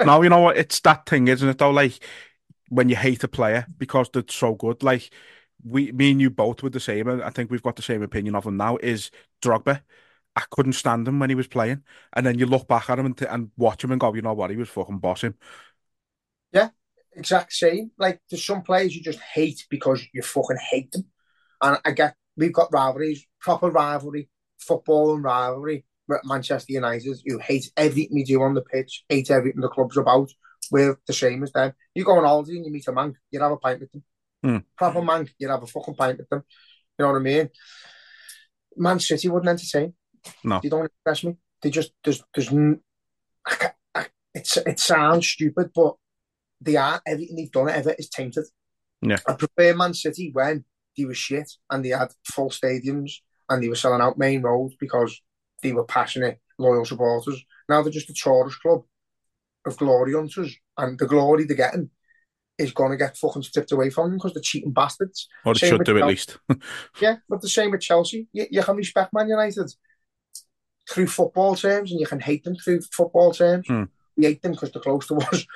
no, 0.06 0.22
you 0.22 0.28
know 0.28 0.40
what? 0.40 0.56
It's 0.56 0.78
that 0.80 1.06
thing, 1.06 1.28
isn't 1.28 1.48
it? 1.48 1.58
Though, 1.58 1.70
like 1.70 1.98
when 2.68 2.88
you 2.88 2.96
hate 2.96 3.24
a 3.24 3.28
player 3.28 3.66
because 3.76 4.08
they're 4.12 4.24
so 4.28 4.54
good, 4.54 4.82
like 4.82 5.10
we, 5.64 5.92
me 5.92 6.12
and 6.12 6.20
you 6.20 6.30
both 6.30 6.62
were 6.62 6.70
the 6.70 6.80
same. 6.80 7.08
and 7.08 7.22
I 7.22 7.30
think 7.30 7.50
we've 7.50 7.62
got 7.62 7.76
the 7.76 7.82
same 7.82 8.02
opinion 8.02 8.34
of 8.34 8.46
him 8.46 8.56
now. 8.56 8.76
Is 8.76 9.10
Drogba? 9.42 9.80
I 10.36 10.42
couldn't 10.50 10.74
stand 10.74 11.08
him 11.08 11.18
when 11.18 11.30
he 11.30 11.34
was 11.34 11.46
playing, 11.46 11.82
and 12.12 12.26
then 12.26 12.38
you 12.38 12.44
look 12.44 12.68
back 12.68 12.90
at 12.90 12.98
him 12.98 13.06
and, 13.06 13.22
and 13.22 13.50
watch 13.56 13.82
him 13.82 13.90
and 13.90 14.00
go, 14.00 14.12
you 14.14 14.20
know 14.20 14.34
what? 14.34 14.50
He 14.50 14.56
was 14.56 14.68
fucking 14.68 14.98
bossing. 14.98 15.34
Yeah, 16.52 16.68
exact 17.14 17.54
same. 17.54 17.90
Like 17.98 18.20
there's 18.30 18.44
some 18.44 18.62
players 18.62 18.94
you 18.94 19.02
just 19.02 19.20
hate 19.20 19.66
because 19.70 20.06
you 20.12 20.20
fucking 20.22 20.58
hate 20.70 20.92
them, 20.92 21.06
and 21.62 21.78
I 21.84 21.92
get 21.92 22.16
we've 22.36 22.52
got 22.52 22.72
rivalries, 22.72 23.26
proper 23.40 23.70
rivalry, 23.70 24.28
football 24.58 25.14
and 25.14 25.24
rivalry. 25.24 25.84
Manchester 26.24 26.72
United, 26.72 27.18
who 27.26 27.38
hate 27.38 27.72
everything 27.76 28.14
we 28.14 28.22
do 28.22 28.40
on 28.40 28.54
the 28.54 28.62
pitch, 28.62 29.04
hate 29.08 29.30
everything 29.30 29.60
the 29.60 29.68
club's 29.68 29.96
about. 29.96 30.30
We're 30.70 30.98
the 31.06 31.12
same 31.12 31.42
as 31.42 31.52
them. 31.52 31.72
You 31.94 32.04
go 32.04 32.16
on 32.16 32.24
holiday 32.24 32.56
and 32.56 32.66
you 32.66 32.72
meet 32.72 32.86
a 32.86 32.92
man, 32.92 33.14
you'd 33.30 33.42
have 33.42 33.52
a 33.52 33.56
pint 33.56 33.80
with 33.80 33.92
them. 33.92 34.04
Mm. 34.44 34.64
Proper 34.76 35.02
man, 35.02 35.28
you'd 35.38 35.50
have 35.50 35.62
a 35.62 35.66
fucking 35.66 35.94
pint 35.94 36.18
with 36.18 36.28
them. 36.28 36.44
You 36.98 37.04
know 37.04 37.12
what 37.12 37.18
I 37.18 37.22
mean? 37.22 37.50
Man 38.76 39.00
City 39.00 39.28
wouldn't 39.28 39.48
entertain. 39.48 39.94
No, 40.44 40.60
they 40.62 40.68
don't 40.68 40.80
want 40.80 40.92
to 40.92 40.96
impress 41.00 41.24
me. 41.24 41.36
They 41.62 41.70
just 41.70 41.92
there's 42.04 42.22
there's 42.34 42.50
it's 44.34 44.56
it 44.58 44.78
sounds 44.78 45.26
stupid, 45.26 45.70
but 45.74 45.94
they 46.60 46.76
are 46.76 47.00
everything 47.06 47.36
they've 47.36 47.50
done 47.50 47.68
ever 47.68 47.94
is 47.98 48.08
tainted. 48.08 48.44
Yeah, 49.02 49.18
I 49.26 49.34
prefer 49.34 49.74
Man 49.74 49.94
City 49.94 50.30
when 50.32 50.64
they 50.96 51.04
were 51.04 51.14
shit 51.14 51.50
and 51.70 51.84
they 51.84 51.90
had 51.90 52.12
full 52.24 52.50
stadiums 52.50 53.12
and 53.48 53.62
they 53.62 53.68
were 53.68 53.74
selling 53.74 54.00
out 54.00 54.18
main 54.18 54.42
roads 54.42 54.74
because 54.78 55.20
they 55.62 55.72
were 55.72 55.84
passionate, 55.84 56.40
loyal 56.58 56.84
supporters. 56.84 57.42
Now 57.68 57.82
they're 57.82 57.92
just 57.92 58.10
a 58.10 58.14
tourist 58.14 58.60
club 58.60 58.82
of 59.66 59.76
glory 59.76 60.14
hunters, 60.14 60.56
and 60.78 60.98
the 60.98 61.06
glory 61.06 61.44
they're 61.44 61.56
getting 61.56 61.90
is 62.58 62.72
going 62.72 62.90
to 62.90 62.96
get 62.96 63.16
fucking 63.16 63.42
stripped 63.42 63.72
away 63.72 63.90
from 63.90 64.08
them 64.08 64.18
because 64.18 64.32
they're 64.32 64.42
cheating 64.42 64.72
bastards. 64.72 65.28
Or 65.44 65.54
they 65.54 65.68
should 65.68 65.84
do 65.84 65.98
Chelsea. 65.98 66.02
at 66.02 66.06
least. 66.06 66.38
yeah, 67.00 67.16
but 67.28 67.42
the 67.42 67.48
same 67.48 67.70
with 67.70 67.80
Chelsea. 67.80 68.28
You, 68.32 68.46
you, 68.50 68.62
can 68.62 68.76
respect 68.76 69.12
Man 69.12 69.28
United 69.28 69.70
through 70.88 71.08
football 71.08 71.56
terms, 71.56 71.90
and 71.90 72.00
you 72.00 72.06
can 72.06 72.20
hate 72.20 72.44
them 72.44 72.56
through 72.56 72.80
football 72.92 73.32
terms. 73.32 73.66
Mm. 73.68 73.88
We 74.16 74.24
hate 74.26 74.42
them 74.42 74.52
because 74.52 74.72
they're 74.72 74.82
close 74.82 75.06
to 75.08 75.16
us, 75.32 75.46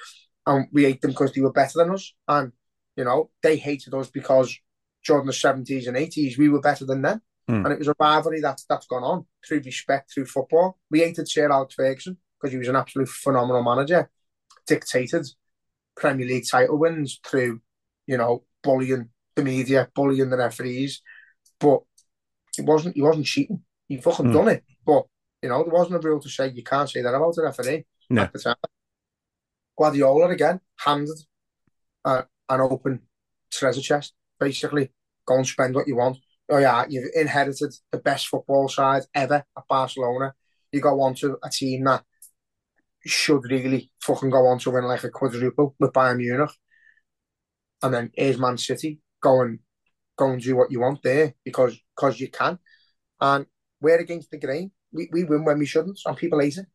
and 0.47 0.66
we 0.72 0.84
hate 0.84 1.01
them 1.01 1.12
because 1.12 1.32
they 1.32 1.41
were 1.41 1.53
better 1.53 1.78
than 1.78 1.91
us. 1.93 2.12
And 2.28 2.53
You 2.97 3.05
know, 3.05 3.30
they 3.43 3.57
hated 3.57 3.95
us 3.95 4.11
because 4.11 4.59
during 5.07 5.27
the 5.27 5.33
70s 5.33 5.87
and 5.89 5.97
80s, 5.97 6.37
we 6.39 6.49
were 6.49 6.61
better 6.61 6.85
than 6.85 7.03
them. 7.03 7.23
Hmm. 7.49 7.65
And 7.65 7.73
it 7.73 7.79
was 7.79 7.89
a 7.89 7.95
rivalry 7.99 8.41
that's 8.41 8.65
that's 8.65 8.87
gone 8.87 9.03
on 9.03 9.27
through 9.47 9.61
respect, 9.65 10.13
through 10.13 10.27
football. 10.27 10.79
We 10.91 11.01
hated 11.01 11.29
Sir 11.29 11.51
Alex 11.51 11.75
Ferguson 11.75 12.19
because 12.39 12.53
he 12.53 12.59
was 12.59 12.69
an 12.69 12.77
absolute 12.77 13.09
phenomenal 13.09 13.63
manager, 13.63 14.11
dictated 14.67 15.27
Premier 15.97 16.27
League 16.27 16.45
title 16.51 16.79
wins 16.79 17.19
through, 17.27 17.61
you 18.07 18.17
know, 18.17 18.45
bullying 18.63 19.09
the 19.37 19.43
media, 19.43 19.89
bullying 19.95 20.31
the 20.31 20.37
referees. 20.37 21.03
But 21.59 21.81
he 22.57 22.63
wasn't 22.63 22.95
he 22.97 23.03
wasn't 23.03 23.27
cheating. 23.27 23.63
He 23.89 23.97
fucking 23.99 24.27
Hmm. 24.27 24.33
done 24.33 24.49
it. 24.49 24.65
But 24.87 25.05
you 25.43 25.49
know, 25.49 25.63
there 25.65 25.73
wasn't 25.73 26.05
a 26.05 26.07
rule 26.09 26.21
to 26.21 26.29
say 26.29 26.51
you 26.51 26.63
can't 26.63 26.89
say 26.91 27.03
that 27.03 27.15
about 27.15 27.39
a 27.39 27.43
referee 27.43 27.87
No. 28.11 28.23
at 28.23 28.33
the 28.33 28.39
time. 28.39 28.57
Guardiola 29.79 30.29
again 30.29 30.61
handed 30.77 31.19
uh, 32.05 32.23
an 32.49 32.61
open 32.61 33.01
treasure 33.51 33.81
chest, 33.81 34.15
basically. 34.41 34.91
Go 35.26 35.36
and 35.36 35.47
spend 35.47 35.74
what 35.74 35.86
you 35.86 35.97
want. 35.97 36.18
Oh 36.49 36.59
yeah, 36.59 36.84
you've 36.88 37.11
inherited 37.14 37.72
the 37.93 37.99
best 37.99 38.26
football 38.26 38.68
side 38.68 39.03
ever 39.14 39.45
at 39.57 39.68
Barcelona. 39.68 40.34
You 40.72 40.80
go 40.80 41.01
on 41.03 41.14
to 41.16 41.38
a 41.45 41.51
team 41.51 41.84
that 41.84 42.03
should 43.05 43.45
really 43.51 43.91
fucking 44.03 44.30
go 44.30 44.47
on 44.47 44.59
to 44.61 44.70
win 44.70 44.84
like 44.84 45.05
a 45.05 45.11
quadruple 45.11 45.74
with 45.78 45.93
Bayern 45.93 46.16
Munich. 46.16 46.51
And 47.82 47.95
then 47.95 48.11
here's 48.14 48.38
Man 48.38 48.59
City. 48.59 49.01
Go 49.22 49.43
and 49.43 49.61
go 50.16 50.30
and 50.30 50.43
do 50.43 50.57
what 50.57 50.72
you 50.72 50.80
want 50.80 51.03
there 51.03 51.34
because 51.45 51.78
because 51.95 52.18
you 52.18 52.30
can. 52.30 52.59
And 53.20 53.47
we're 53.80 53.99
against 53.99 54.30
the 54.30 54.38
grain. 54.38 54.72
We 54.93 55.09
we 55.12 55.24
win 55.24 55.45
when 55.45 55.59
we 55.59 55.66
shouldn't, 55.66 56.01
and 56.05 56.16
people 56.16 56.41
hate 56.41 56.59
it. 56.59 56.66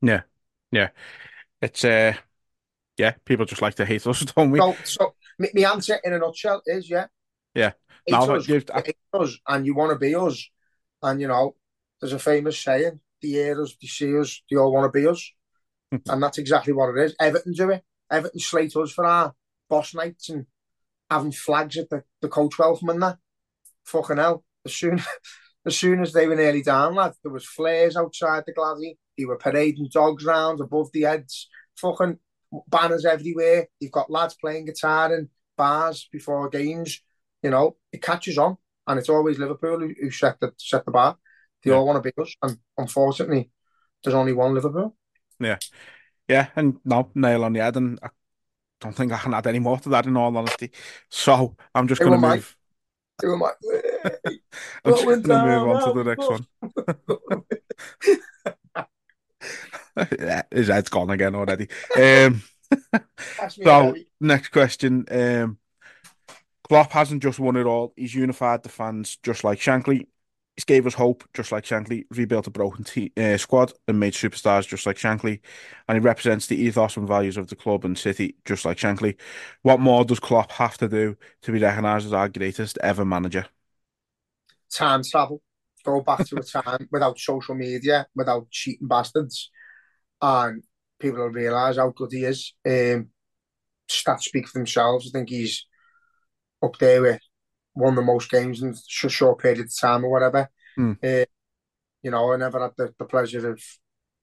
Yeah. 0.00 0.22
Yeah. 0.70 0.90
It's 1.60 1.84
uh, 1.84 2.14
yeah, 2.96 3.12
people 3.24 3.46
just 3.46 3.62
like 3.62 3.74
to 3.76 3.86
hate 3.86 4.06
us, 4.06 4.20
don't 4.36 4.50
we? 4.50 4.58
So, 4.58 4.76
so 4.84 5.14
my, 5.38 5.48
my 5.54 5.72
answer 5.72 5.98
in 6.04 6.12
a 6.12 6.18
nutshell 6.18 6.62
is 6.66 6.88
yeah. 6.88 7.06
Yeah. 7.54 7.72
No, 8.08 8.34
us, 8.34 8.48
I- 8.72 8.94
us, 9.14 9.38
and 9.48 9.64
you 9.64 9.74
want 9.74 9.92
to 9.92 9.98
be 9.98 10.14
us. 10.14 10.48
And 11.02 11.20
you 11.20 11.28
know, 11.28 11.56
there's 12.00 12.12
a 12.12 12.18
famous 12.18 12.58
saying: 12.58 13.00
"The 13.20 13.32
hear 13.32 13.62
us, 13.62 13.76
they 13.80 13.88
see 13.88 14.18
us, 14.18 14.42
they 14.50 14.56
all 14.56 14.72
want 14.72 14.92
to 14.92 14.98
be 14.98 15.06
us," 15.06 15.30
and 16.08 16.22
that's 16.22 16.38
exactly 16.38 16.72
what 16.72 16.94
it 16.96 17.02
is. 17.02 17.14
Everton 17.20 17.52
do 17.52 17.70
it. 17.70 17.82
Everton 18.10 18.40
slate 18.40 18.76
us 18.76 18.92
for 18.92 19.04
our 19.06 19.34
boss 19.68 19.94
nights 19.94 20.28
and 20.28 20.46
having 21.10 21.32
flags 21.32 21.76
at 21.78 21.88
the, 21.90 22.04
the 22.20 22.28
coach 22.28 22.58
welcome 22.58 22.90
and 22.90 23.02
that. 23.02 23.18
Fucking 23.84 24.18
hell! 24.18 24.44
As 24.66 24.74
soon 24.74 25.00
as 25.66 25.78
soon 25.78 26.02
as 26.02 26.12
they 26.12 26.26
were 26.26 26.36
nearly 26.36 26.62
down, 26.62 26.94
lad, 26.94 27.14
there 27.22 27.32
was 27.32 27.46
flares 27.46 27.96
outside 27.96 28.44
the 28.46 28.52
Gladdy. 28.52 28.98
They 29.16 29.24
were 29.24 29.38
parading 29.38 29.88
dogs 29.92 30.24
round 30.24 30.60
above 30.60 30.90
the 30.92 31.02
heads. 31.02 31.48
Fucking 31.76 32.18
banners 32.68 33.04
everywhere. 33.04 33.68
You've 33.80 33.92
got 33.92 34.10
lads 34.10 34.36
playing 34.40 34.66
guitar 34.66 35.14
in 35.14 35.28
bars 35.56 36.08
before 36.10 36.48
games. 36.48 37.00
You 37.44 37.50
know, 37.50 37.76
it 37.92 38.02
catches 38.02 38.38
on, 38.38 38.56
and 38.86 38.98
it's 38.98 39.08
always 39.10 39.38
Liverpool 39.38 39.78
who, 39.78 39.94
who 40.00 40.10
set 40.10 40.40
the 40.40 40.52
set 40.58 40.84
the 40.84 40.90
bar. 40.90 41.16
They 41.62 41.70
Yeah. 41.70 41.76
all 41.76 41.86
want 41.86 42.02
to 42.02 42.06
beat 42.08 42.18
us, 42.22 42.34
and 42.42 42.58
unfortunately, 42.78 43.50
there's 44.02 44.14
only 44.14 44.32
one 44.32 44.54
Liverpool. 44.54 44.96
Yeah, 45.40 45.58
yeah, 46.28 46.48
and 46.56 46.80
no, 46.84 47.10
nail 47.14 47.44
on 47.44 47.52
the 47.52 47.60
head, 47.60 47.76
and 47.76 47.98
I 48.02 48.08
don't 48.80 48.96
think 48.96 49.12
I 49.12 49.18
can 49.18 49.34
add 49.34 49.46
any 49.46 49.60
more 49.60 49.78
to 49.78 49.88
that 49.90 50.06
in 50.06 50.16
all 50.16 50.36
honesty. 50.36 50.70
So 51.10 51.56
I'm 51.74 51.88
just 51.88 52.02
going 52.02 52.20
to 52.20 52.28
move. 52.28 52.56
Am 53.24 53.42
I? 53.42 53.52
I'm 54.84 54.92
just 54.94 55.06
Going 55.06 55.22
to 55.22 55.38
move 55.38 55.66
on 55.68 55.78
to 55.80 55.90
the 55.92 56.04
next 56.04 56.28
one. 56.30 56.46
Yeah, 60.18 60.42
His 60.50 60.68
head's 60.68 60.88
gone 60.88 61.10
again 61.10 61.34
already. 61.34 61.68
Um, 61.96 62.42
Pass 63.36 63.58
me 63.58 63.66
a 63.66 63.68
so 63.68 63.94
next 64.20 64.48
question. 64.48 65.04
Um, 65.10 65.58
Klopp 66.68 66.92
hasn't 66.92 67.22
just 67.22 67.38
won 67.38 67.56
it 67.56 67.66
all. 67.66 67.92
He's 67.96 68.14
unified 68.14 68.62
the 68.62 68.68
fans 68.68 69.16
just 69.22 69.44
like 69.44 69.58
Shankly. 69.58 70.06
He's 70.56 70.64
gave 70.64 70.86
us 70.86 70.94
hope 70.94 71.24
just 71.34 71.52
like 71.52 71.64
Shankly. 71.64 72.04
Rebuilt 72.10 72.46
a 72.46 72.50
broken 72.50 72.84
uh, 73.16 73.36
squad 73.36 73.72
and 73.88 74.00
made 74.00 74.14
superstars 74.14 74.66
just 74.66 74.86
like 74.86 74.96
Shankly. 74.96 75.40
And 75.88 75.96
he 75.96 76.00
represents 76.00 76.46
the 76.46 76.56
ethos 76.56 76.96
and 76.96 77.08
values 77.08 77.36
of 77.36 77.48
the 77.48 77.56
club 77.56 77.84
and 77.84 77.98
city 77.98 78.36
just 78.44 78.64
like 78.64 78.78
Shankly. 78.78 79.16
What 79.62 79.80
more 79.80 80.04
does 80.04 80.20
Klopp 80.20 80.52
have 80.52 80.78
to 80.78 80.88
do 80.88 81.16
to 81.42 81.52
be 81.52 81.58
recognised 81.58 82.06
as 82.06 82.12
our 82.12 82.28
greatest 82.28 82.78
ever 82.82 83.04
manager? 83.04 83.46
time 84.70 85.02
travel, 85.02 85.42
go 85.84 86.00
back 86.00 86.24
to 86.26 86.38
a 86.38 86.42
time 86.42 86.88
without 86.92 87.18
social 87.18 87.54
media, 87.54 88.06
without 88.14 88.50
cheating 88.50 88.88
bastards, 88.88 89.50
and 90.22 90.62
people 91.00 91.20
will 91.20 91.30
realise 91.30 91.76
how 91.76 91.90
good 91.90 92.12
he 92.12 92.24
is. 92.24 92.54
Um, 92.66 93.08
stats 93.90 94.22
speak 94.22 94.48
for 94.48 94.58
themselves. 94.58 95.08
I 95.08 95.18
think 95.18 95.30
he's 95.30 95.66
up 96.64 96.78
there 96.78 97.02
with 97.02 97.20
won 97.74 97.94
the 97.94 98.02
most 98.02 98.30
games 98.30 98.62
in 98.62 98.70
a 98.70 99.08
short 99.08 99.40
period 99.40 99.60
of 99.60 99.76
time 99.76 100.04
or 100.04 100.10
whatever. 100.10 100.48
Hmm. 100.76 100.92
Uh, 101.02 101.24
you 102.02 102.10
know, 102.10 102.32
I 102.32 102.36
never 102.36 102.60
had 102.60 102.72
the, 102.76 102.94
the 102.98 103.04
pleasure 103.04 103.50
of 103.50 103.62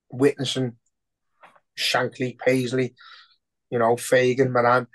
witnessing 0.10 0.78
Shankly, 1.78 2.38
Paisley, 2.38 2.96
you 3.70 3.80
know, 3.80 3.98
Fagan, 3.98 4.52
Moran, 4.54 4.88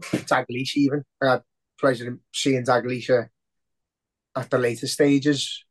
Dalglish 0.00 0.76
even. 0.76 1.04
I 1.22 1.32
had 1.32 1.42
pleasure 1.78 2.06
in 2.06 2.20
seeing 2.32 2.64
Dalglish 2.64 3.10
uh, 3.10 3.26
at 4.36 4.50
the 4.50 4.58
later 4.58 4.86
stages. 4.86 5.64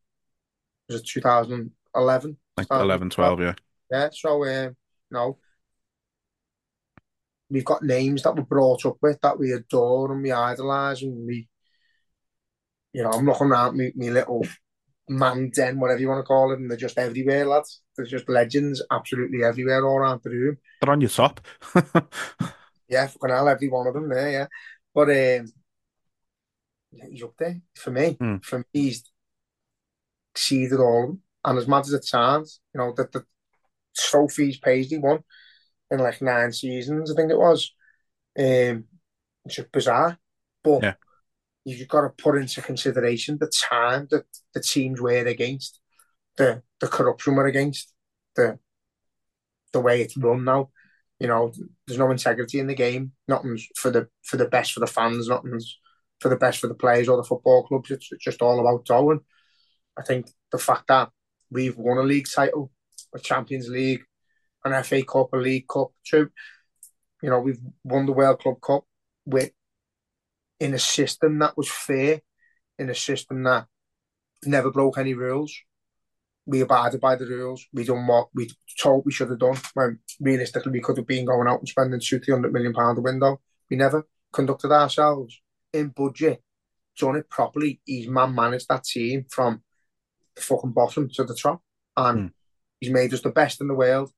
Was 0.90 1.00
it 1.00 1.08
2011? 1.08 2.38
Like 2.58 2.68
Um, 2.70 2.82
11, 2.82 3.10
12, 3.10 3.40
yeah. 3.40 3.54
Yeah, 3.90 4.10
so, 4.12 4.44
you 4.44 4.76
know, 5.12 5.38
we've 7.50 7.66
got 7.66 7.84
names 7.84 8.24
that 8.24 8.36
we're 8.36 8.44
brought 8.44 8.86
up 8.86 8.98
with 9.02 9.20
that 9.22 9.40
we 9.40 9.52
adore 9.52 10.12
and 10.12 10.22
we 10.22 10.32
idolise 10.32 11.02
and 11.02 11.28
we, 11.28 11.48
you 12.94 13.04
know, 13.04 13.12
I'm 13.12 13.26
looking 13.26 13.48
around 13.48 13.78
me, 13.78 13.92
me 13.96 14.10
little 14.10 14.46
man 15.10 15.52
den, 15.54 15.80
whatever 15.80 16.00
you 16.00 16.08
want 16.08 16.20
to 16.20 16.24
call 16.24 16.52
it, 16.52 16.60
and 16.60 16.70
they're 16.70 16.78
just 16.78 16.98
everywhere, 16.98 17.46
lads. 17.46 17.82
They're 17.96 18.06
just 18.06 18.30
legends 18.30 18.82
absolutely 18.92 19.44
everywhere 19.44 19.86
all 19.86 19.98
around 19.98 20.22
the 20.24 20.30
room. 20.30 20.58
They're 20.82 20.92
on 20.92 21.02
your 21.02 21.10
top. 21.10 21.42
Yeah, 22.94 23.08
fucking 23.08 23.30
hell, 23.30 23.50
every 23.50 23.70
one 23.70 23.88
of 23.88 23.96
them 23.96 24.10
there, 24.10 24.32
yeah. 24.32 24.48
But 24.94 25.10
um, 25.10 25.52
he's 27.10 27.24
up 27.24 27.34
there 27.40 27.60
for 27.76 27.90
me. 27.90 28.18
Hmm. 28.20 28.38
For 28.38 28.60
me, 28.60 28.66
he's 28.72 29.12
exceeded 30.34 30.80
all 30.80 31.04
of 31.04 31.10
them. 31.10 31.22
And 31.44 31.58
as 31.58 31.68
mad 31.68 31.82
as 31.82 31.94
it 31.94 32.06
sounds, 32.06 32.62
you 32.74 32.80
know, 32.80 32.94
that 32.96 33.12
the 33.12 33.26
trophies 33.98 34.60
Paisley 34.60 35.00
won 35.00 35.24
in 35.94 36.00
like 36.00 36.22
nine 36.22 36.52
seasons, 36.52 37.12
I 37.12 37.16
think 37.16 37.32
it 37.32 37.38
was. 37.38 37.72
Um, 38.38 38.86
it's 39.46 39.56
just 39.56 39.72
bizarre. 39.72 40.18
But 40.64 40.84
Yeah. 40.84 40.96
you've 41.66 41.88
got 41.88 42.02
to 42.02 42.10
put 42.10 42.38
into 42.38 42.62
consideration 42.62 43.38
the 43.38 43.52
time 43.70 44.08
that 44.12 44.26
the 44.54 44.60
teams 44.62 45.00
were 45.00 45.26
against, 45.26 45.80
the 46.38 46.64
the 46.80 46.88
corruption 46.88 47.36
we're 47.36 47.48
against, 47.48 47.94
the 48.36 48.60
the 49.72 49.80
way 49.82 50.02
it's 50.02 50.18
run 50.18 50.44
now. 50.44 50.72
You 51.20 51.28
know, 51.28 51.54
there's 51.86 52.00
no 52.00 52.12
integrity 52.12 52.60
in 52.60 52.68
the 52.68 52.76
game. 52.76 53.14
Nothing's 53.28 53.68
for 53.76 53.92
the 53.92 54.10
for 54.24 54.38
the 54.38 54.48
best 54.48 54.74
for 54.74 54.80
the 54.80 54.88
fans. 54.88 55.28
Nothing's 55.30 55.80
for 56.20 56.30
the 56.30 56.38
best 56.38 56.60
for 56.60 56.68
the 56.68 56.76
players 56.76 57.08
or 57.08 57.18
the 57.18 57.24
football 57.24 57.64
clubs. 57.64 57.92
It's 57.92 58.10
just 58.20 58.42
all 58.42 58.60
about. 58.60 58.90
And 58.90 59.20
I 59.98 60.02
think 60.02 60.32
the 60.52 60.58
fact 60.58 60.88
that 60.88 61.10
we've 61.52 61.78
won 61.78 61.98
a 61.98 62.04
league 62.04 62.28
title, 62.34 62.72
a 63.14 63.20
Champions 63.20 63.70
League, 63.70 64.04
an 64.66 64.84
FA 64.84 65.04
Cup, 65.04 65.30
a 65.34 65.38
League 65.38 65.68
Cup, 65.68 65.90
two. 66.06 66.30
You 67.22 67.30
know, 67.30 67.40
we've 67.40 67.62
won 67.84 68.06
the 68.06 68.12
World 68.12 68.40
Club 68.40 68.60
Cup 68.62 68.84
with 69.26 69.52
in 70.60 70.74
a 70.74 70.80
system 70.80 71.40
that 71.40 71.58
was 71.58 71.70
fair, 71.70 72.22
in 72.80 72.90
a 72.90 72.96
system 72.96 73.44
that 73.44 73.68
never 74.46 74.72
broke 74.72 74.98
any 74.98 75.14
rules. 75.14 75.54
We 76.46 76.62
abided 76.62 77.00
by 77.00 77.16
the 77.16 77.26
rules. 77.26 77.66
We 77.74 77.86
done 77.86 78.06
what 78.06 78.28
we 78.34 78.50
told 78.82 79.06
we 79.06 79.14
should 79.14 79.30
have 79.30 79.40
done. 79.40 79.58
When 79.74 80.00
realistically 80.20 80.74
we 80.74 80.82
could 80.82 80.98
have 80.98 81.08
been 81.08 81.26
going 81.26 81.48
out 81.48 81.60
and 81.60 81.68
spending 81.68 82.00
two, 82.02 82.20
three 82.20 82.34
hundred 82.34 82.52
million 82.52 82.74
pound 82.74 82.98
a 82.98 83.02
window. 83.02 83.40
We 83.70 83.78
never 83.78 84.06
conducted 84.34 84.72
ourselves 84.72 85.42
in 85.72 85.90
budget, 85.90 86.44
done 87.00 87.16
it 87.16 87.30
properly. 87.30 87.80
He's 87.86 88.10
man 88.10 88.36
managed 88.36 88.68
that 88.68 88.84
team 88.84 89.26
from 89.30 89.62
the 90.36 90.42
fucking 90.42 90.72
bottom 90.72 91.10
to 91.14 91.24
the 91.24 91.36
top, 91.36 91.62
and 91.96 92.20
Hmm. 92.20 92.28
he's 92.80 92.92
made 92.92 93.14
us 93.14 93.22
the 93.22 93.30
best 93.30 93.62
in 93.62 93.68
the 93.68 93.74
world. 93.74 94.12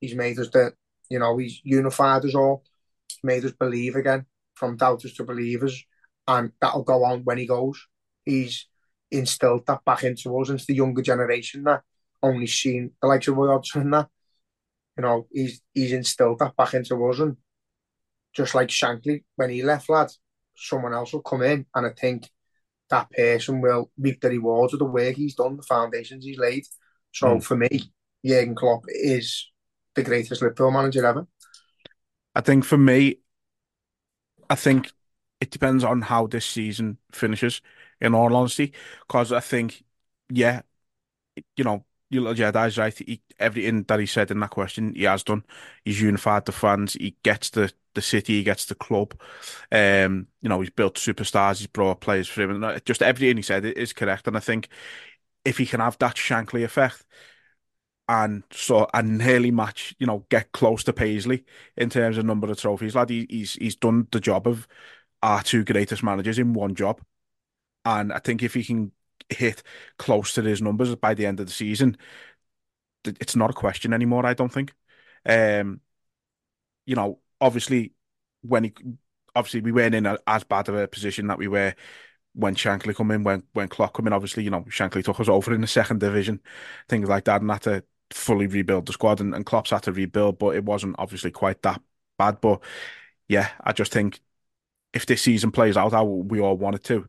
He's 0.00 0.14
made 0.14 0.38
us 0.38 0.48
the, 0.50 0.72
you 1.08 1.18
know, 1.18 1.36
he's 1.36 1.60
unified 1.64 2.24
us 2.24 2.34
all. 2.34 2.64
Made 3.22 3.44
us 3.44 3.52
believe 3.52 3.96
again, 3.96 4.26
from 4.54 4.76
doubters 4.76 5.14
to 5.14 5.24
believers, 5.24 5.84
and 6.26 6.52
that'll 6.60 6.84
go 6.84 7.04
on 7.04 7.20
when 7.24 7.38
he 7.38 7.46
goes. 7.46 7.86
He's 8.24 8.66
instilled 9.10 9.66
that 9.66 9.84
back 9.84 10.04
into 10.04 10.38
us, 10.38 10.48
into 10.48 10.64
the 10.66 10.74
younger 10.74 11.02
generation 11.02 11.64
that 11.64 11.82
only 12.22 12.46
seen 12.46 12.92
the 13.00 13.08
likes 13.08 13.28
of 13.28 13.36
Roy 13.36 13.48
Hodgson 13.48 13.90
that. 13.90 14.08
You 14.96 15.02
know, 15.02 15.26
he's 15.32 15.60
he's 15.74 15.92
instilled 15.92 16.38
that 16.38 16.56
back 16.56 16.74
into 16.74 17.06
us, 17.08 17.18
and 17.18 17.36
just 18.32 18.54
like 18.54 18.68
Shankly 18.68 19.24
when 19.36 19.50
he 19.50 19.62
left, 19.62 19.90
lad, 19.90 20.10
someone 20.56 20.94
else 20.94 21.12
will 21.12 21.22
come 21.22 21.42
in, 21.42 21.66
and 21.74 21.86
I 21.86 21.90
think 21.90 22.28
that 22.90 23.10
person 23.10 23.60
will 23.60 23.90
reap 23.98 24.20
the 24.20 24.28
rewards 24.28 24.72
of 24.72 24.78
the 24.78 24.84
work 24.84 25.14
he's 25.14 25.34
done, 25.34 25.56
the 25.56 25.62
foundations 25.62 26.24
he's 26.24 26.38
laid. 26.38 26.64
So 27.12 27.36
Mm. 27.36 27.42
for 27.44 27.56
me, 27.56 27.92
Jurgen 28.24 28.54
Klopp 28.54 28.84
is 28.88 29.49
the 29.94 30.02
greatest 30.02 30.42
Liverpool 30.42 30.70
manager 30.70 31.04
ever. 31.04 31.26
I 32.34 32.40
think 32.40 32.64
for 32.64 32.78
me, 32.78 33.18
I 34.48 34.54
think 34.54 34.92
it 35.40 35.50
depends 35.50 35.84
on 35.84 36.02
how 36.02 36.26
this 36.26 36.46
season 36.46 36.98
finishes, 37.12 37.62
in 38.00 38.14
all 38.14 38.34
honesty. 38.34 38.72
Because 39.06 39.32
I 39.32 39.40
think, 39.40 39.84
yeah, 40.28 40.62
you 41.56 41.64
know, 41.64 41.84
you 42.10 42.34
that's 42.34 42.76
right. 42.76 42.96
He, 42.96 43.22
everything 43.38 43.84
that 43.84 44.00
he 44.00 44.06
said 44.06 44.30
in 44.30 44.40
that 44.40 44.50
question, 44.50 44.94
he 44.94 45.04
has 45.04 45.22
done. 45.22 45.44
He's 45.84 46.00
unified 46.00 46.44
the 46.44 46.52
fans. 46.52 46.94
He 46.94 47.16
gets 47.22 47.50
the 47.50 47.72
the 47.94 48.02
city. 48.02 48.34
He 48.34 48.42
gets 48.42 48.66
the 48.66 48.74
club. 48.74 49.14
Um, 49.70 50.26
you 50.42 50.48
know, 50.48 50.60
he's 50.60 50.70
built 50.70 50.96
superstars. 50.96 51.58
He's 51.58 51.66
brought 51.66 52.00
players 52.00 52.28
for 52.28 52.42
him. 52.42 52.62
And 52.62 52.84
just 52.84 53.02
everything 53.02 53.36
he 53.36 53.42
said 53.42 53.64
is 53.64 53.92
correct. 53.92 54.26
And 54.26 54.36
I 54.36 54.40
think 54.40 54.68
if 55.44 55.58
he 55.58 55.66
can 55.66 55.80
have 55.80 55.98
that 55.98 56.16
Shankly 56.16 56.64
effect 56.64 57.04
and 58.10 58.42
so 58.50 58.88
and 58.92 59.18
nearly 59.18 59.52
match, 59.52 59.94
you 60.00 60.06
know, 60.06 60.26
get 60.30 60.50
close 60.50 60.82
to 60.84 60.92
Paisley 60.92 61.44
in 61.76 61.88
terms 61.90 62.18
of 62.18 62.24
number 62.24 62.50
of 62.50 62.60
trophies, 62.60 62.96
lad, 62.96 63.08
he, 63.08 63.24
he's 63.30 63.54
he's 63.54 63.76
done 63.76 64.08
the 64.10 64.18
job 64.18 64.48
of 64.48 64.66
our 65.22 65.44
two 65.44 65.64
greatest 65.64 66.02
managers 66.02 66.38
in 66.38 66.52
one 66.52 66.74
job. 66.74 67.00
And 67.84 68.12
I 68.12 68.18
think 68.18 68.42
if 68.42 68.54
he 68.54 68.64
can 68.64 68.90
hit 69.28 69.62
close 69.96 70.34
to 70.34 70.42
his 70.42 70.60
numbers 70.60 70.94
by 70.96 71.14
the 71.14 71.24
end 71.24 71.38
of 71.38 71.46
the 71.46 71.52
season, 71.52 71.96
it's 73.04 73.36
not 73.36 73.50
a 73.50 73.54
question 73.54 73.92
anymore. 73.92 74.26
I 74.26 74.34
don't 74.34 74.52
think. 74.52 74.74
Um, 75.24 75.80
you 76.86 76.96
know, 76.96 77.20
obviously, 77.40 77.92
when 78.42 78.64
he 78.64 78.74
obviously 79.36 79.60
we 79.60 79.70
weren't 79.70 79.94
in 79.94 80.06
a, 80.06 80.18
as 80.26 80.42
bad 80.42 80.68
of 80.68 80.74
a 80.74 80.88
position 80.88 81.28
that 81.28 81.38
we 81.38 81.46
were 81.46 81.76
when 82.34 82.54
Shankly 82.56 82.94
come 82.94 83.12
in, 83.12 83.24
when 83.24 83.44
when 83.52 83.68
Klopp 83.68 83.94
come 83.94 84.08
in. 84.08 84.12
Obviously, 84.12 84.44
you 84.44 84.50
know, 84.50 84.62
Shankly 84.62 85.04
took 85.04 85.20
us 85.20 85.28
over 85.28 85.54
in 85.54 85.60
the 85.60 85.68
second 85.68 86.00
division, 86.00 86.40
things 86.88 87.08
like 87.08 87.24
that, 87.26 87.40
and 87.42 87.50
had 87.50 87.62
to 87.62 87.84
fully 88.10 88.46
rebuild 88.46 88.86
the 88.86 88.92
squad, 88.92 89.20
and, 89.20 89.34
and 89.34 89.46
Klopp's 89.46 89.70
had 89.70 89.82
to 89.84 89.92
rebuild, 89.92 90.38
but 90.38 90.56
it 90.56 90.64
wasn't 90.64 90.96
obviously 90.98 91.30
quite 91.30 91.62
that 91.62 91.80
bad. 92.18 92.40
But 92.40 92.60
yeah, 93.28 93.48
I 93.62 93.72
just 93.72 93.92
think 93.92 94.20
if 94.92 95.06
this 95.06 95.22
season 95.22 95.50
plays 95.52 95.76
out 95.76 95.92
how 95.92 96.04
we 96.04 96.40
all 96.40 96.56
want 96.56 96.76
it 96.76 96.84
to, 96.84 97.08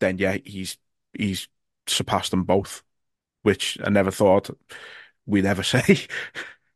then 0.00 0.18
yeah, 0.18 0.36
he's 0.44 0.78
he's 1.12 1.48
surpassed 1.86 2.30
them 2.30 2.44
both, 2.44 2.82
which 3.42 3.78
I 3.82 3.90
never 3.90 4.10
thought 4.10 4.50
we'd 5.26 5.46
ever 5.46 5.62
say 5.64 6.06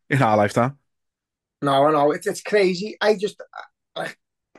in 0.08 0.22
our 0.22 0.36
lifetime. 0.36 0.78
No, 1.62 1.86
I 1.86 1.92
know 1.92 2.12
it's 2.12 2.26
it's 2.26 2.42
crazy. 2.42 2.96
I 3.00 3.16
just 3.16 3.40
I, 3.94 4.12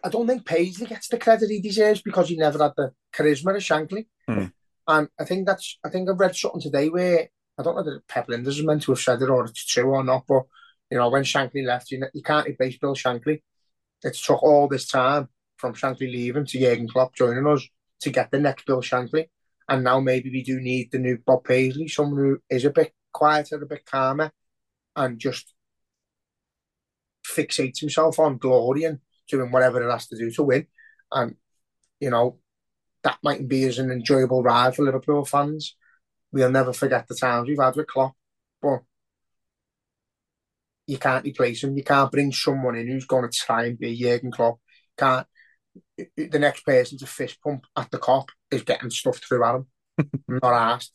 I 0.03 0.09
don't 0.09 0.27
think 0.27 0.45
Paisley 0.45 0.87
gets 0.87 1.07
the 1.07 1.17
credit 1.17 1.49
he 1.49 1.59
deserves 1.59 2.01
because 2.01 2.29
he 2.29 2.37
never 2.37 2.61
had 2.61 2.73
the 2.77 2.91
charisma 3.13 3.55
of 3.55 3.61
Shankly. 3.61 4.05
Mm. 4.29 4.51
And 4.87 5.09
I 5.19 5.25
think 5.25 5.47
that's 5.47 5.79
I 5.83 5.89
think 5.89 6.09
I've 6.09 6.19
read 6.19 6.35
something 6.35 6.61
today 6.61 6.89
where 6.89 7.29
I 7.61 7.63
don't 7.63 7.75
know 7.75 7.83
that 7.83 8.07
Pep 8.07 8.27
Lijnders 8.27 8.47
is 8.47 8.63
meant 8.63 8.81
to 8.83 8.91
have 8.91 8.99
said 8.99 9.21
it 9.21 9.29
or 9.29 9.45
it's 9.45 9.65
true 9.65 9.91
or 9.91 10.03
not, 10.03 10.25
but 10.27 10.43
you 10.89 10.97
know 10.97 11.09
when 11.09 11.23
Shankly 11.23 11.65
left, 11.65 11.91
you 11.91 12.03
you 12.13 12.23
can't 12.23 12.47
replace 12.47 12.77
Bill 12.77 12.95
Shankly. 12.95 13.41
It 14.03 14.15
took 14.15 14.41
all 14.41 14.67
this 14.67 14.87
time 14.87 15.29
from 15.57 15.75
Shankly 15.75 16.11
leaving 16.11 16.45
to 16.47 16.59
Jurgen 16.59 16.87
Klopp 16.87 17.15
joining 17.15 17.45
us 17.45 17.67
to 18.01 18.09
get 18.09 18.31
the 18.31 18.39
next 18.39 18.65
Bill 18.65 18.81
Shankly. 18.81 19.29
And 19.69 19.83
now 19.83 19.99
maybe 19.99 20.31
we 20.31 20.43
do 20.43 20.59
need 20.59 20.91
the 20.91 20.97
new 20.97 21.19
Bob 21.23 21.43
Paisley, 21.43 21.87
someone 21.87 22.17
who 22.17 22.39
is 22.49 22.65
a 22.65 22.71
bit 22.71 22.93
quieter, 23.13 23.57
a 23.61 23.65
bit 23.65 23.85
calmer, 23.85 24.31
and 24.95 25.19
just 25.19 25.53
fixates 27.25 27.79
himself 27.79 28.19
on 28.19 28.37
glory 28.37 28.85
and 28.85 28.99
doing 29.29 29.51
whatever 29.51 29.87
it 29.87 29.91
has 29.91 30.07
to 30.07 30.17
do 30.17 30.31
to 30.31 30.43
win. 30.43 30.65
And, 31.11 31.35
you 31.99 32.09
know, 32.09 32.39
that 33.03 33.19
mightn't 33.23 33.49
be 33.49 33.63
as 33.65 33.77
an 33.77 33.91
enjoyable 33.91 34.43
ride 34.43 34.75
for 34.75 34.83
Liverpool 34.83 35.25
fans. 35.25 35.75
We'll 36.31 36.51
never 36.51 36.73
forget 36.73 37.07
the 37.07 37.15
times 37.15 37.47
we've 37.47 37.59
had 37.59 37.75
with 37.75 37.87
Klopp, 37.87 38.13
but 38.61 38.81
you 40.87 40.97
can't 40.97 41.25
replace 41.25 41.63
him. 41.63 41.77
You 41.77 41.83
can't 41.83 42.11
bring 42.11 42.31
someone 42.31 42.75
in 42.75 42.87
who's 42.87 43.05
going 43.05 43.29
to 43.29 43.37
try 43.37 43.65
and 43.65 43.79
be 43.79 43.97
Jurgen 43.97 44.31
Klopp. 44.31 44.59
Can't 44.97 45.27
the 46.17 46.39
next 46.39 46.65
person 46.65 46.97
to 46.97 47.05
fist 47.05 47.41
pump 47.41 47.65
at 47.77 47.89
the 47.91 47.97
Kop 47.97 48.27
is 48.49 48.63
getting 48.63 48.89
stuff 48.89 49.17
through 49.17 49.43
at 49.45 49.55
him. 49.55 49.67
not 50.27 50.53
asked. 50.53 50.93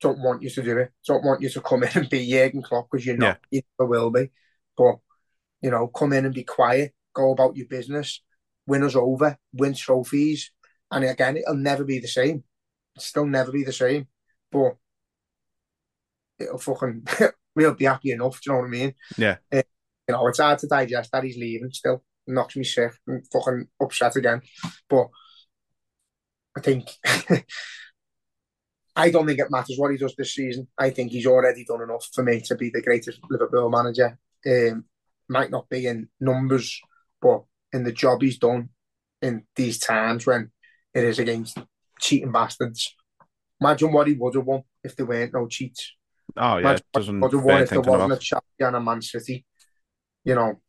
Don't 0.00 0.18
want 0.18 0.42
you 0.42 0.50
to 0.50 0.62
do 0.62 0.78
it. 0.78 0.92
Don't 1.06 1.24
want 1.24 1.40
you 1.40 1.48
to 1.48 1.60
come 1.60 1.82
in 1.84 1.90
and 1.94 2.10
be 2.10 2.30
Jurgen 2.30 2.62
Klopp 2.62 2.88
because 2.90 3.06
you're 3.06 3.16
not. 3.16 3.38
Yeah. 3.50 3.58
You 3.58 3.62
never 3.78 3.88
will 3.88 4.10
be. 4.10 4.30
But 4.76 4.96
you 5.62 5.70
know, 5.70 5.86
come 5.88 6.12
in 6.12 6.24
and 6.24 6.34
be 6.34 6.44
quiet. 6.44 6.92
Go 7.14 7.32
about 7.32 7.56
your 7.56 7.66
business. 7.66 8.22
Win 8.66 8.82
us 8.82 8.96
over. 8.96 9.38
Win 9.52 9.74
trophies. 9.74 10.50
And 10.90 11.04
again, 11.04 11.36
it'll 11.36 11.54
never 11.54 11.84
be 11.84 12.00
the 12.00 12.08
same. 12.08 12.44
It'll 12.96 13.04
still 13.04 13.26
never 13.26 13.52
be 13.52 13.64
the 13.64 13.72
same. 13.72 14.08
But 14.54 14.76
it'll 16.38 16.58
fucking 16.58 17.06
we'll 17.56 17.74
be 17.74 17.86
happy 17.86 18.12
enough. 18.12 18.40
Do 18.40 18.50
you 18.50 18.52
know 18.52 18.60
what 18.60 18.68
I 18.68 18.70
mean? 18.70 18.94
Yeah. 19.18 19.36
Uh, 19.52 19.62
you 20.08 20.14
know, 20.14 20.26
it's 20.28 20.38
hard 20.38 20.60
to 20.60 20.68
digest 20.68 21.10
that 21.12 21.24
he's 21.24 21.36
leaving 21.36 21.70
still 21.72 22.04
knocks 22.26 22.56
me 22.56 22.64
sick 22.64 22.92
and 23.06 23.26
fucking 23.32 23.66
upset 23.82 24.16
again. 24.16 24.40
But 24.88 25.08
I 26.56 26.60
think 26.60 26.88
I 28.96 29.10
don't 29.10 29.26
think 29.26 29.40
it 29.40 29.50
matters 29.50 29.76
what 29.76 29.90
he 29.90 29.98
does 29.98 30.14
this 30.16 30.34
season. 30.34 30.68
I 30.78 30.90
think 30.90 31.10
he's 31.10 31.26
already 31.26 31.64
done 31.64 31.82
enough 31.82 32.08
for 32.14 32.22
me 32.22 32.40
to 32.42 32.54
be 32.54 32.70
the 32.70 32.82
greatest 32.82 33.18
Liverpool 33.28 33.68
manager. 33.68 34.18
Um, 34.46 34.84
might 35.28 35.50
not 35.50 35.68
be 35.68 35.86
in 35.86 36.08
numbers, 36.20 36.80
but 37.20 37.42
in 37.72 37.82
the 37.82 37.92
job 37.92 38.22
he's 38.22 38.38
done 38.38 38.68
in 39.20 39.44
these 39.56 39.78
times 39.78 40.26
when 40.26 40.52
it 40.94 41.02
is 41.02 41.18
against 41.18 41.58
cheating 41.98 42.30
bastards. 42.30 42.94
Imagine 43.60 43.92
what 43.92 44.06
he 44.06 44.14
would 44.14 44.34
have 44.34 44.44
won 44.44 44.62
if 44.82 44.96
there 44.96 45.06
weren't 45.06 45.32
no 45.32 45.46
cheats. 45.46 45.92
Oh 46.36 46.56
yeah, 46.56 46.60
Imagine 46.60 46.86
doesn't 46.92 47.20
would 47.20 47.32
have 47.32 47.44
won 47.44 47.62
if 47.62 47.70
there 47.70 47.80
wasn't 47.80 48.32
a 48.32 48.66
and 48.66 48.76
a 48.76 48.80
Man 48.80 49.02
City. 49.02 49.44
You 50.24 50.34
know, 50.34 50.60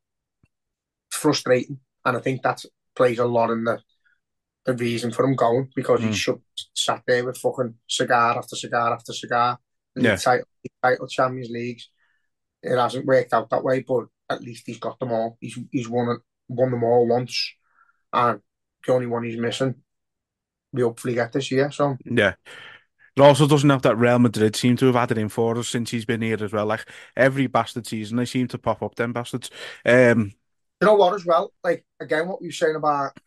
frustrating, 1.11 1.79
and 2.03 2.17
I 2.17 2.19
think 2.19 2.41
that 2.43 2.63
plays 2.95 3.19
a 3.19 3.25
lot 3.25 3.51
in 3.51 3.63
the 3.63 3.81
the 4.65 4.73
reason 4.73 5.11
for 5.11 5.25
him 5.25 5.35
going 5.35 5.69
because 5.75 6.01
mm. 6.01 6.07
he 6.07 6.13
should 6.13 6.41
sat 6.73 7.03
there 7.05 7.23
with 7.23 7.37
fucking 7.37 7.75
cigar 7.87 8.37
after 8.37 8.55
cigar 8.55 8.93
after 8.93 9.13
cigar, 9.13 9.59
yeah. 9.95 10.15
title, 10.15 10.47
title 10.83 11.07
Champions 11.07 11.49
Leagues. 11.49 11.89
It 12.63 12.77
hasn't 12.77 13.05
worked 13.05 13.33
out 13.33 13.49
that 13.51 13.63
way, 13.63 13.81
but 13.87 14.07
at 14.29 14.41
least 14.41 14.63
he's 14.65 14.79
got 14.79 14.99
them 14.99 15.11
all. 15.11 15.37
He's 15.39 15.57
he's 15.71 15.87
won 15.87 16.17
won 16.47 16.71
them 16.71 16.83
all 16.83 17.07
once, 17.07 17.53
and 18.11 18.41
the 18.85 18.93
only 18.93 19.07
one 19.07 19.23
he's 19.23 19.37
missing, 19.37 19.75
we 20.73 20.81
hopefully 20.81 21.13
get 21.13 21.31
this 21.31 21.51
year. 21.51 21.71
So 21.71 21.97
yeah. 22.03 22.33
It 23.15 23.21
also 23.21 23.47
doesn't 23.47 23.69
help 23.69 23.83
that 23.83 23.97
Real 23.97 24.19
Madrid 24.19 24.57
seem 24.57 24.75
to 24.77 24.87
have 24.87 24.95
added 24.97 25.17
in 25.17 25.29
for 25.29 25.57
us 25.57 25.69
since 25.69 25.89
he's 25.89 26.03
been 26.03 26.21
here 26.21 26.43
as 26.43 26.51
well. 26.51 26.65
Like 26.65 26.85
every 27.15 27.47
bastard 27.47 27.87
season, 27.87 28.17
they 28.17 28.25
seem 28.25 28.47
to 28.49 28.57
pop 28.57 28.83
up 28.83 28.95
them 28.95 29.13
bastards. 29.13 29.49
Um, 29.85 30.33
you 30.81 30.87
know 30.87 30.95
what, 30.95 31.13
as 31.13 31.25
well? 31.25 31.53
Like, 31.63 31.85
again, 32.01 32.27
what 32.27 32.41
we 32.41 32.49
were 32.49 32.51
saying 32.51 32.75
about 32.75 33.17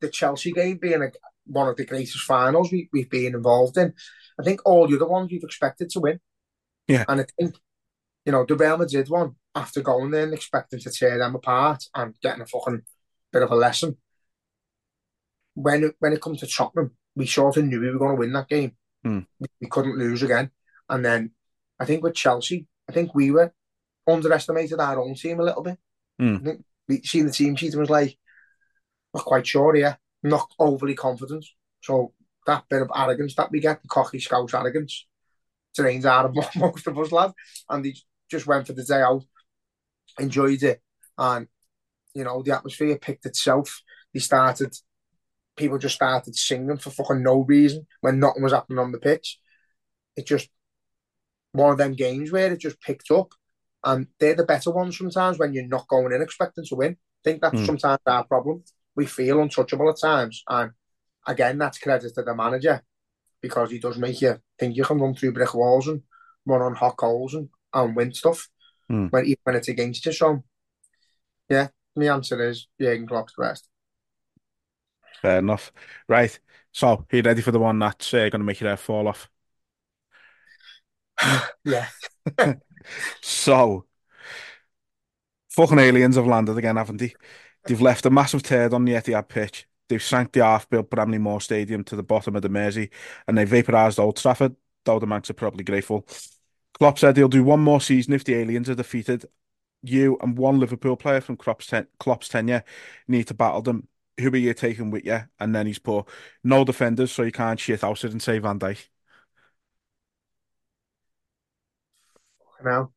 the 0.00 0.08
Chelsea 0.08 0.52
game 0.52 0.78
being 0.78 1.02
a, 1.02 1.10
one 1.44 1.68
of 1.68 1.76
the 1.76 1.84
greatest 1.84 2.20
finals 2.20 2.72
we, 2.72 2.88
we've 2.92 3.10
been 3.10 3.34
involved 3.34 3.76
in. 3.76 3.92
I 4.40 4.44
think 4.44 4.60
all 4.64 4.86
the 4.86 4.96
other 4.96 5.06
ones 5.06 5.30
we've 5.30 5.44
expected 5.44 5.90
to 5.90 6.00
win. 6.00 6.18
Yeah. 6.88 7.04
And 7.06 7.20
I 7.20 7.26
think, 7.38 7.56
you 8.24 8.32
know, 8.32 8.46
the 8.46 8.56
Real 8.56 8.78
Madrid 8.78 9.10
one, 9.10 9.34
after 9.54 9.82
going 9.82 10.10
there 10.10 10.24
and 10.24 10.32
expecting 10.32 10.80
to 10.80 10.90
tear 10.90 11.18
them 11.18 11.34
apart 11.34 11.84
and 11.94 12.14
getting 12.22 12.40
a 12.40 12.46
fucking 12.46 12.82
bit 13.30 13.42
of 13.42 13.50
a 13.50 13.56
lesson, 13.56 13.98
when 15.52 15.84
it, 15.84 15.96
when 15.98 16.14
it 16.14 16.22
comes 16.22 16.40
to 16.40 16.46
Tottenham, 16.46 16.92
we 17.14 17.26
sort 17.26 17.58
of 17.58 17.66
knew 17.66 17.80
we 17.80 17.90
were 17.90 17.98
going 17.98 18.16
to 18.16 18.20
win 18.20 18.32
that 18.32 18.48
game. 18.48 18.74
Mm. 19.06 19.26
We, 19.60 19.68
couldn't 19.68 19.98
lose 19.98 20.22
again. 20.22 20.50
And 20.88 21.04
then 21.04 21.32
I 21.80 21.84
think 21.84 22.02
with 22.02 22.14
Chelsea, 22.14 22.66
I 22.88 22.92
think 22.92 23.14
we 23.14 23.30
were 23.30 23.52
underestimated 24.06 24.78
our 24.78 25.00
own 25.00 25.14
team 25.14 25.40
a 25.40 25.44
little 25.44 25.62
bit. 25.62 25.78
Mm. 26.20 26.40
I 26.40 26.44
think 26.44 26.64
we 26.88 27.02
seen 27.02 27.26
the 27.26 27.32
team 27.32 27.56
sheet 27.56 27.72
and 27.72 27.80
was 27.80 27.90
like, 27.90 28.16
not 29.14 29.24
quite 29.24 29.46
sure, 29.46 29.76
yeah, 29.76 29.96
not 30.22 30.50
overly 30.58 30.94
confident. 30.94 31.44
So 31.82 32.12
that 32.46 32.64
bit 32.68 32.82
of 32.82 32.90
arrogance 32.94 33.34
that 33.36 33.50
we 33.50 33.60
get, 33.60 33.82
the 33.82 33.88
cocky 33.88 34.20
scout 34.20 34.54
arrogance, 34.54 35.06
drains 35.74 36.06
out 36.06 36.26
of 36.26 36.34
most 36.56 36.86
of 36.86 36.98
us, 36.98 37.12
lad. 37.12 37.32
And 37.68 37.84
they 37.84 37.94
just 38.30 38.46
went 38.46 38.66
for 38.66 38.72
the 38.72 38.84
day 38.84 39.02
out, 39.02 39.24
enjoyed 40.18 40.62
it, 40.62 40.80
and 41.18 41.46
you 42.14 42.24
know 42.24 42.42
the 42.42 42.54
atmosphere 42.56 42.96
picked 42.98 43.26
itself. 43.26 43.82
They 44.12 44.20
started, 44.20 44.74
people 45.62 45.78
just 45.78 45.94
started 45.94 46.34
singing 46.34 46.76
for 46.76 46.90
fucking 46.90 47.22
no 47.22 47.40
reason 47.42 47.86
when 48.00 48.18
nothing 48.18 48.42
was 48.42 48.52
happening 48.52 48.80
on 48.80 48.90
the 48.90 48.98
pitch. 48.98 49.38
It 50.16 50.26
just 50.26 50.48
one 51.52 51.70
of 51.70 51.78
them 51.78 51.94
games 51.94 52.32
where 52.32 52.52
it 52.52 52.58
just 52.58 52.80
picked 52.80 53.10
up 53.10 53.32
and 53.84 54.08
they're 54.18 54.34
the 54.34 54.44
better 54.44 54.70
ones 54.70 54.98
sometimes 54.98 55.38
when 55.38 55.52
you're 55.52 55.66
not 55.66 55.86
going 55.86 56.12
in 56.12 56.20
expecting 56.20 56.64
to 56.64 56.74
win. 56.74 56.92
I 56.92 57.22
think 57.24 57.40
that's 57.40 57.54
mm. 57.54 57.66
sometimes 57.66 58.00
our 58.06 58.24
problem. 58.24 58.64
We 58.96 59.06
feel 59.06 59.40
untouchable 59.40 59.88
at 59.88 60.00
times. 60.00 60.42
And 60.48 60.72
again, 61.26 61.58
that's 61.58 61.78
credit 61.78 62.12
to 62.14 62.22
the 62.22 62.34
manager 62.34 62.82
because 63.40 63.70
he 63.70 63.78
does 63.78 63.98
make 63.98 64.20
you 64.20 64.38
think 64.58 64.76
you 64.76 64.84
can 64.84 64.98
run 64.98 65.14
through 65.14 65.32
brick 65.32 65.54
walls 65.54 65.86
and 65.86 66.02
run 66.44 66.62
on 66.62 66.74
hot 66.74 66.96
coals 66.96 67.34
and, 67.34 67.48
and 67.72 67.94
win 67.94 68.12
stuff 68.12 68.48
mm. 68.90 69.10
when, 69.12 69.24
even 69.24 69.40
when 69.44 69.56
it's 69.56 69.68
against 69.68 70.04
you. 70.06 70.12
So, 70.12 70.42
yeah, 71.48 71.68
my 71.94 72.06
answer 72.06 72.42
is 72.48 72.66
Jurgen 72.80 73.06
Klopp's 73.06 73.34
best. 73.38 73.68
Fair 75.22 75.38
enough. 75.38 75.72
Right. 76.08 76.38
So, 76.72 76.88
are 76.88 77.16
you 77.16 77.22
ready 77.22 77.42
for 77.42 77.50
the 77.52 77.58
one 77.58 77.78
that's 77.78 78.12
uh, 78.14 78.18
going 78.28 78.32
to 78.32 78.38
make 78.40 78.60
your 78.60 78.68
hair 78.70 78.76
fall 78.76 79.08
off? 79.08 79.30
yeah. 81.64 81.88
so, 83.22 83.86
fucking 85.50 85.78
aliens 85.78 86.16
have 86.16 86.26
landed 86.26 86.56
again, 86.58 86.76
haven't 86.76 86.98
they? 86.98 87.14
They've 87.66 87.80
left 87.80 88.06
a 88.06 88.10
massive 88.10 88.42
turd 88.42 88.74
on 88.74 88.84
the 88.84 88.92
Etihad 88.92 89.28
pitch. 89.28 89.66
they've 89.88 90.02
sank 90.02 90.32
the 90.32 90.44
half-built 90.44 90.90
Bramley 90.90 91.18
Moore 91.18 91.40
Stadium 91.40 91.84
to 91.84 91.96
the 91.96 92.02
bottom 92.02 92.34
of 92.36 92.42
the 92.42 92.48
Mersey, 92.48 92.90
and 93.28 93.36
they 93.36 93.44
vaporised 93.44 93.98
Old 94.00 94.16
Trafford. 94.16 94.56
Dowdermanks 94.84 95.30
are 95.30 95.34
probably 95.34 95.64
grateful. 95.64 96.06
Klopp 96.78 96.98
said 96.98 97.16
he'll 97.16 97.28
do 97.28 97.44
one 97.44 97.60
more 97.60 97.80
season 97.80 98.14
if 98.14 98.24
the 98.24 98.34
aliens 98.34 98.68
are 98.70 98.74
defeated. 98.74 99.26
You 99.82 100.18
and 100.22 100.38
one 100.38 100.60
Liverpool 100.60 100.96
player 100.96 101.20
from 101.20 101.36
Klopp's, 101.36 101.66
ten- 101.68 101.88
Klopp's 102.00 102.28
tenure 102.28 102.64
need 103.08 103.28
to 103.28 103.34
battle 103.34 103.62
them. 103.62 103.88
Who 104.20 104.28
are 104.30 104.36
you 104.36 104.54
taking 104.54 104.90
with 104.90 105.04
you? 105.04 105.20
And 105.40 105.54
then 105.54 105.66
he's 105.66 105.78
put 105.78 106.06
no 106.44 106.64
defenders, 106.64 107.12
so 107.12 107.22
you 107.22 107.32
can't 107.32 107.58
shit 107.58 107.82
out 107.82 108.04
it 108.04 108.12
and 108.12 108.22
say 108.22 108.38
Van 108.38 108.58
Dijk. 108.58 108.86
Now, 112.64 112.92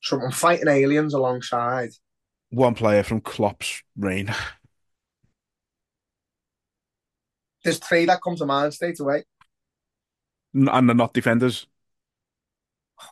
so 0.00 0.20
I'm 0.20 0.30
fighting 0.30 0.68
aliens 0.68 1.14
alongside. 1.14 1.90
One 2.50 2.74
player 2.74 3.02
from 3.02 3.20
Klopp's 3.20 3.82
reign. 3.96 4.32
There's 7.64 7.78
three 7.78 8.04
that 8.04 8.20
come 8.22 8.36
to 8.36 8.46
mind 8.46 8.74
straight 8.74 9.00
away. 9.00 9.24
and 10.52 10.68
they're 10.88 10.94
not 10.94 11.14
defenders. 11.14 11.66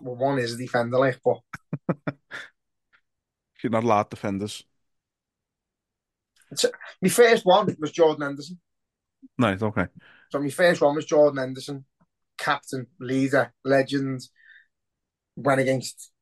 Well, 0.00 0.16
one 0.16 0.38
is 0.38 0.54
a 0.54 0.58
defender, 0.58 0.98
like, 0.98 1.18
but 1.24 1.38
You're 3.62 3.70
not 3.70 3.84
allowed 3.84 4.10
defenders. 4.10 4.64
My 7.00 7.08
first 7.08 7.44
one 7.44 7.74
was 7.78 7.92
Jordan 7.92 8.22
Henderson. 8.22 8.60
Nice, 9.38 9.62
okay. 9.62 9.86
So 10.30 10.40
my 10.40 10.50
first 10.50 10.80
one 10.80 10.94
was 10.94 11.04
Jordan 11.04 11.38
Henderson, 11.38 11.84
captain, 12.38 12.86
leader, 13.00 13.52
legend. 13.64 14.22
Went 15.34 15.60
against, 15.60 16.12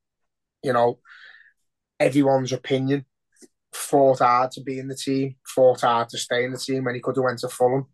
you 0.62 0.72
know, 0.72 1.00
everyone's 1.98 2.52
opinion. 2.52 3.06
Fought 3.72 4.20
hard 4.20 4.52
to 4.52 4.62
be 4.62 4.78
in 4.78 4.88
the 4.88 4.94
team. 4.94 5.36
Fought 5.44 5.80
hard 5.80 6.08
to 6.10 6.18
stay 6.18 6.44
in 6.44 6.52
the 6.52 6.58
team 6.58 6.84
when 6.84 6.94
he 6.94 7.00
could 7.00 7.16
have 7.16 7.24
went 7.24 7.40
to 7.40 7.48
Fulham. 7.48 7.86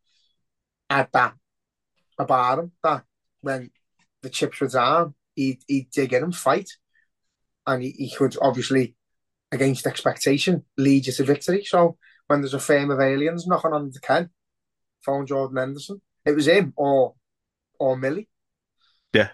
Had 0.90 1.08
that 1.12 1.34
about 2.18 2.58
him 2.58 2.72
that 2.82 3.04
when 3.40 3.70
the 4.22 4.30
chips 4.30 4.60
were 4.60 4.68
down, 4.68 5.14
he'd, 5.34 5.60
he'd 5.66 5.90
dig 5.90 6.12
in 6.12 6.24
and 6.24 6.36
fight. 6.36 6.68
And 7.66 7.82
he, 7.82 7.90
he 7.92 8.14
could 8.14 8.36
obviously, 8.40 8.94
against 9.50 9.86
expectation, 9.86 10.64
lead 10.76 11.06
you 11.06 11.12
to 11.14 11.24
victory. 11.24 11.64
So 11.64 11.96
when 12.26 12.40
there's 12.40 12.54
a 12.54 12.60
fame 12.60 12.90
of 12.90 13.00
aliens 13.00 13.46
knocking 13.46 13.72
on 13.72 13.90
the 13.90 14.00
can, 14.00 14.30
phone 15.04 15.26
Jordan 15.26 15.56
Henderson. 15.58 16.00
It 16.24 16.34
was 16.34 16.46
him 16.48 16.72
or 16.76 17.14
or 17.78 17.96
Millie. 17.96 18.28
Yeah. 19.12 19.28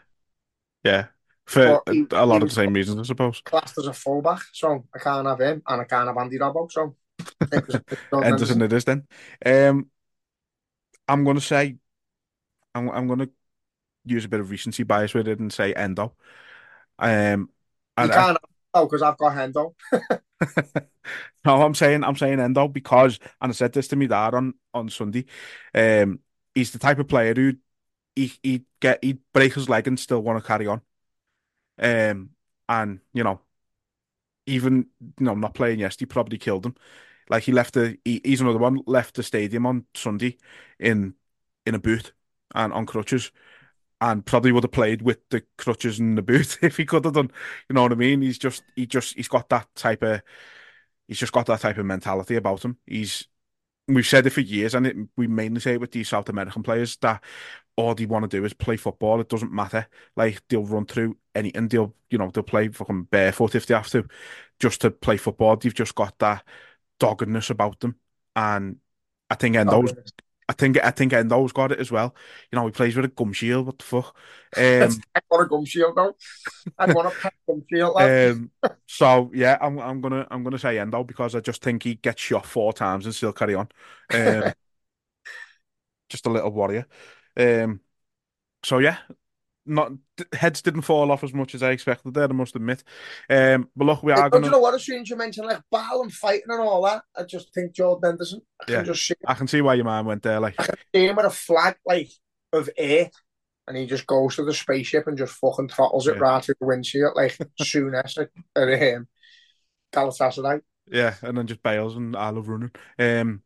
Yeah. 0.85 1.07
For 1.47 1.83
he- 1.91 2.07
a 2.13 2.27
lot 2.27 2.43
of 2.43 2.49
the 2.49 2.55
same 2.55 2.73
reasons, 2.73 2.99
I 3.01 3.03
suppose. 3.05 3.41
Classed 3.45 3.79
as 3.79 3.87
a 3.87 3.93
fullback, 3.93 4.43
so 4.53 4.85
I 4.95 4.99
can't 4.99 5.27
have 5.27 5.41
him 5.41 5.63
and 5.67 5.81
I 5.81 5.85
can't 5.85 6.07
have 6.09 6.17
Andy 6.17 6.39
Robbo. 6.39 6.71
So 6.71 6.97
it 7.41 7.67
was, 7.67 7.75
it 7.89 7.99
Henderson 8.13 8.61
Henderson. 8.61 8.63
it 8.63 8.73
is 8.73 8.85
then. 8.85 9.07
Um, 9.45 9.91
I'm 11.09 11.25
going 11.25 11.37
to 11.37 11.43
say, 11.43 11.77
I'm, 12.75 12.89
I'm 12.91 13.07
going 13.07 13.21
to 13.21 13.31
use 14.05 14.25
a 14.25 14.29
bit 14.29 14.41
of 14.41 14.51
recency 14.51 14.83
bias 14.83 15.15
with 15.15 15.29
it 15.29 15.39
and 15.41 15.53
say 15.53 15.73
Endo. 15.73 16.15
Um, 16.99 17.41
You 17.41 18.05
and 18.05 18.13
I- 18.13 18.15
can't 18.15 18.29
have 18.41 18.51
oh, 18.75 18.87
because 18.87 19.03
I've 19.03 19.19
got 19.19 19.35
Hendo. 19.35 19.75
no, 21.45 21.63
I'm 21.63 21.75
saying 21.75 22.05
I'm 22.05 22.17
saying 22.17 22.41
Endo 22.41 22.69
because, 22.69 23.19
and 23.41 23.51
I 23.51 23.53
said 23.53 23.73
this 23.73 23.89
to 23.89 23.97
me 23.97 24.07
dad 24.07 24.35
on 24.35 24.55
on 24.75 24.89
Sunday. 24.89 25.27
Um, 25.75 26.21
he's 26.55 26.73
the 26.73 26.79
type 26.79 26.99
of 26.99 27.09
player 27.09 27.35
who 27.35 27.55
he 28.17 28.33
he 28.43 28.65
get 28.81 29.03
he'd 29.03 29.21
break 29.33 29.55
his 29.55 29.69
leg 29.69 29.87
and 29.87 29.99
still 29.99 30.23
want 30.23 30.43
to 30.43 30.47
carry 30.47 30.67
on. 30.67 30.83
Um, 31.79 32.31
and 32.69 33.01
you 33.13 33.25
know, 33.25 33.41
even 34.47 34.87
you 35.19 35.27
know, 35.27 35.35
not 35.35 35.55
playing 35.55 35.79
yesterday 35.81 36.09
probably 36.09 36.39
killed 36.39 36.67
him. 36.67 36.75
Like 37.29 37.45
he 37.45 37.53
left 37.53 37.75
the 37.75 37.99
he, 38.05 38.21
he's 38.25 38.41
another 38.41 38.59
one 38.59 38.81
left 38.87 39.15
the 39.17 39.23
stadium 39.23 39.67
on 39.67 39.87
Sunday 39.95 40.39
in 40.79 41.15
in 41.67 41.75
a 41.75 41.79
boot 41.79 42.13
and 42.55 42.73
on 42.73 42.87
crutches. 42.87 43.31
And 44.03 44.27
probably 44.27 44.51
would 44.51 44.65
have 44.65 44.73
played 44.73 45.01
with 45.03 45.21
the 45.31 45.45
crutches 45.57 46.01
and 46.01 46.19
the 46.19 46.23
boot 46.23 46.59
if 46.63 46.77
he 46.77 46.85
could 46.85 47.05
have 47.05 47.15
done. 47.15 47.31
You 47.69 47.75
know 47.75 47.83
what 47.83 47.93
I 47.93 47.95
mean? 47.95 48.21
He's 48.21 48.37
just 48.39 48.65
he 48.75 48.85
just 48.85 49.15
he's 49.15 49.29
got 49.29 49.49
that 49.51 49.69
type 49.77 50.03
of 50.03 50.23
he's 51.07 51.19
just 51.19 51.33
got 51.33 51.47
that 51.47 51.61
type 51.61 51.79
of 51.79 51.87
mentality 51.87 52.35
about 52.35 52.65
him. 52.65 52.79
He's 52.85 53.29
we've 53.87 54.07
said 54.07 54.27
it 54.27 54.31
for 54.31 54.41
years, 54.41 54.75
and 54.75 54.87
it, 54.87 54.97
we 55.17 55.29
mainly 55.29 55.61
say 55.61 55.75
it 55.75 55.81
with 55.81 55.93
these 55.93 56.09
South 56.09 56.29
American 56.29 56.65
players 56.65 56.97
that 56.97 57.23
all 57.77 57.95
they 57.95 58.07
want 58.07 58.29
to 58.29 58.37
do 58.37 58.45
is 58.45 58.53
play 58.53 58.77
football. 58.77 59.21
It 59.21 59.29
doesn't 59.29 59.53
matter. 59.53 59.87
Like 60.17 60.43
they'll 60.49 60.65
run 60.65 60.87
through 60.87 61.17
anything. 61.35 61.69
They'll 61.69 61.95
you 62.11 62.19
know 62.19 62.31
they'll 62.31 62.43
play 62.43 62.69
fucking 62.69 63.05
barefoot 63.05 63.55
if 63.55 63.67
they 63.67 63.75
have 63.75 63.89
to, 63.91 64.07
just 64.59 64.81
to 64.83 64.91
play 64.91 65.17
football. 65.17 65.57
They've 65.57 65.73
just 65.75 65.95
got 65.95 66.19
that 66.19 66.45
doggedness 66.99 67.51
about 67.51 67.81
them, 67.81 67.97
and 68.37 68.79
I 69.31 69.37
think 69.37 69.57
Endo's 69.57 69.95
I 70.49 70.53
think 70.53 70.83
I 70.83 70.91
think 70.91 71.13
Endo's 71.13 71.53
got 71.53 71.73
it 71.73 71.79
as 71.79 71.91
well. 71.91 72.15
You 72.51 72.59
know, 72.59 72.67
he 72.67 72.73
plays 72.73 72.97
with 72.97 73.05
a 73.05 73.09
gum 73.09 73.33
shield. 73.33 73.67
What 73.67 73.79
the 73.79 73.85
fuck? 73.85 74.17
Um, 74.55 75.01
I 75.15 75.21
want 75.31 75.47
a 75.47 75.49
gum 75.49 75.65
shield 75.65 75.97
though. 75.97 76.15
I 76.79 76.93
want 76.93 77.09
a 77.09 77.11
pet 77.23 77.33
gum 77.49 77.65
shield. 77.71 77.97
um, 77.97 78.51
so 78.87 79.31
yeah, 79.33 79.57
I'm 79.61 79.79
I'm 79.79 80.01
gonna 80.01 80.27
I'm 80.31 80.45
gonna 80.45 80.59
say 80.59 80.79
Endo 80.79 81.05
because 81.05 81.35
I 81.35 81.41
just 81.41 81.63
think 81.63 81.85
he 81.85 81.95
gets 81.95 82.21
shot 82.21 82.45
four 82.45 82.73
times 82.75 83.07
and 83.07 83.15
still 83.15 83.33
carry 83.33 83.55
on. 83.55 83.69
Um, 84.13 84.53
just 86.11 86.27
a 86.27 86.31
little 86.31 86.51
warrior. 86.51 86.87
Um, 87.37 87.81
so 88.63 88.79
yeah, 88.79 88.99
not 89.65 89.93
heads 90.33 90.63
didn't 90.63 90.83
fall 90.83 91.11
off 91.13 91.25
as 91.25 91.33
much 91.33 91.55
as 91.55 91.63
I 91.63 91.71
expected 91.71 92.15
there. 92.15 92.25
I 92.25 92.33
must 92.33 92.57
admit. 92.57 92.83
Um, 93.31 93.69
but 93.77 93.85
look, 93.85 94.03
we 94.03 94.13
are 94.13 94.25
you 94.25 94.31
gonna. 94.31 94.51
know 94.51 94.59
what? 94.59 94.75
As 94.75 94.85
soon 94.85 95.03
as 95.03 95.11
you 95.11 95.17
mention 95.17 95.45
like 95.45 95.63
battle 95.71 96.03
and 96.03 96.13
fighting 96.13 96.43
and 96.49 96.61
all 96.61 96.83
that, 96.85 97.03
I 97.17 97.23
just 97.25 97.53
think 97.55 97.73
Jordan 97.73 98.11
Henderson. 98.11 98.43
I 98.61 98.65
can 98.65 98.75
Yeah. 98.75 98.83
just 98.85 99.07
see, 99.07 99.15
I 99.27 99.35
can 99.35 99.47
see 99.49 99.61
why 99.61 99.75
your 99.75 99.85
man 99.85 100.05
went 100.05 100.23
there. 100.23 100.41
Like, 100.41 100.57
see 100.95 101.07
him 101.07 101.17
with 101.17 101.27
a 101.27 101.31
flag 101.31 101.77
like 101.87 102.11
of 102.53 102.69
air, 102.77 103.11
and 103.67 103.77
he 103.77 103.87
just 103.87 104.07
goes 104.07 104.37
to 104.37 104.45
the 104.45 104.53
spaceship 104.55 105.07
and 105.07 105.17
just 105.17 105.35
fucking 105.35 105.69
throttles 105.69 106.07
it 106.07 106.17
Yeah. 106.17 106.23
right 106.23 106.45
through 106.45 106.57
the 106.61 106.67
windshield 106.67 107.15
like 107.17 107.37
soon 107.61 107.95
as 107.95 108.19
at 108.19 108.29
um, 108.57 109.09
Galatasaray. 109.93 110.61
yeah, 110.91 111.15
and 111.23 111.37
then 111.37 111.47
just 111.47 111.63
bails 111.63 111.97
and 111.97 112.17
I 112.17 112.31
love 112.31 112.49
running. 112.49 112.71
Um, 112.99 113.43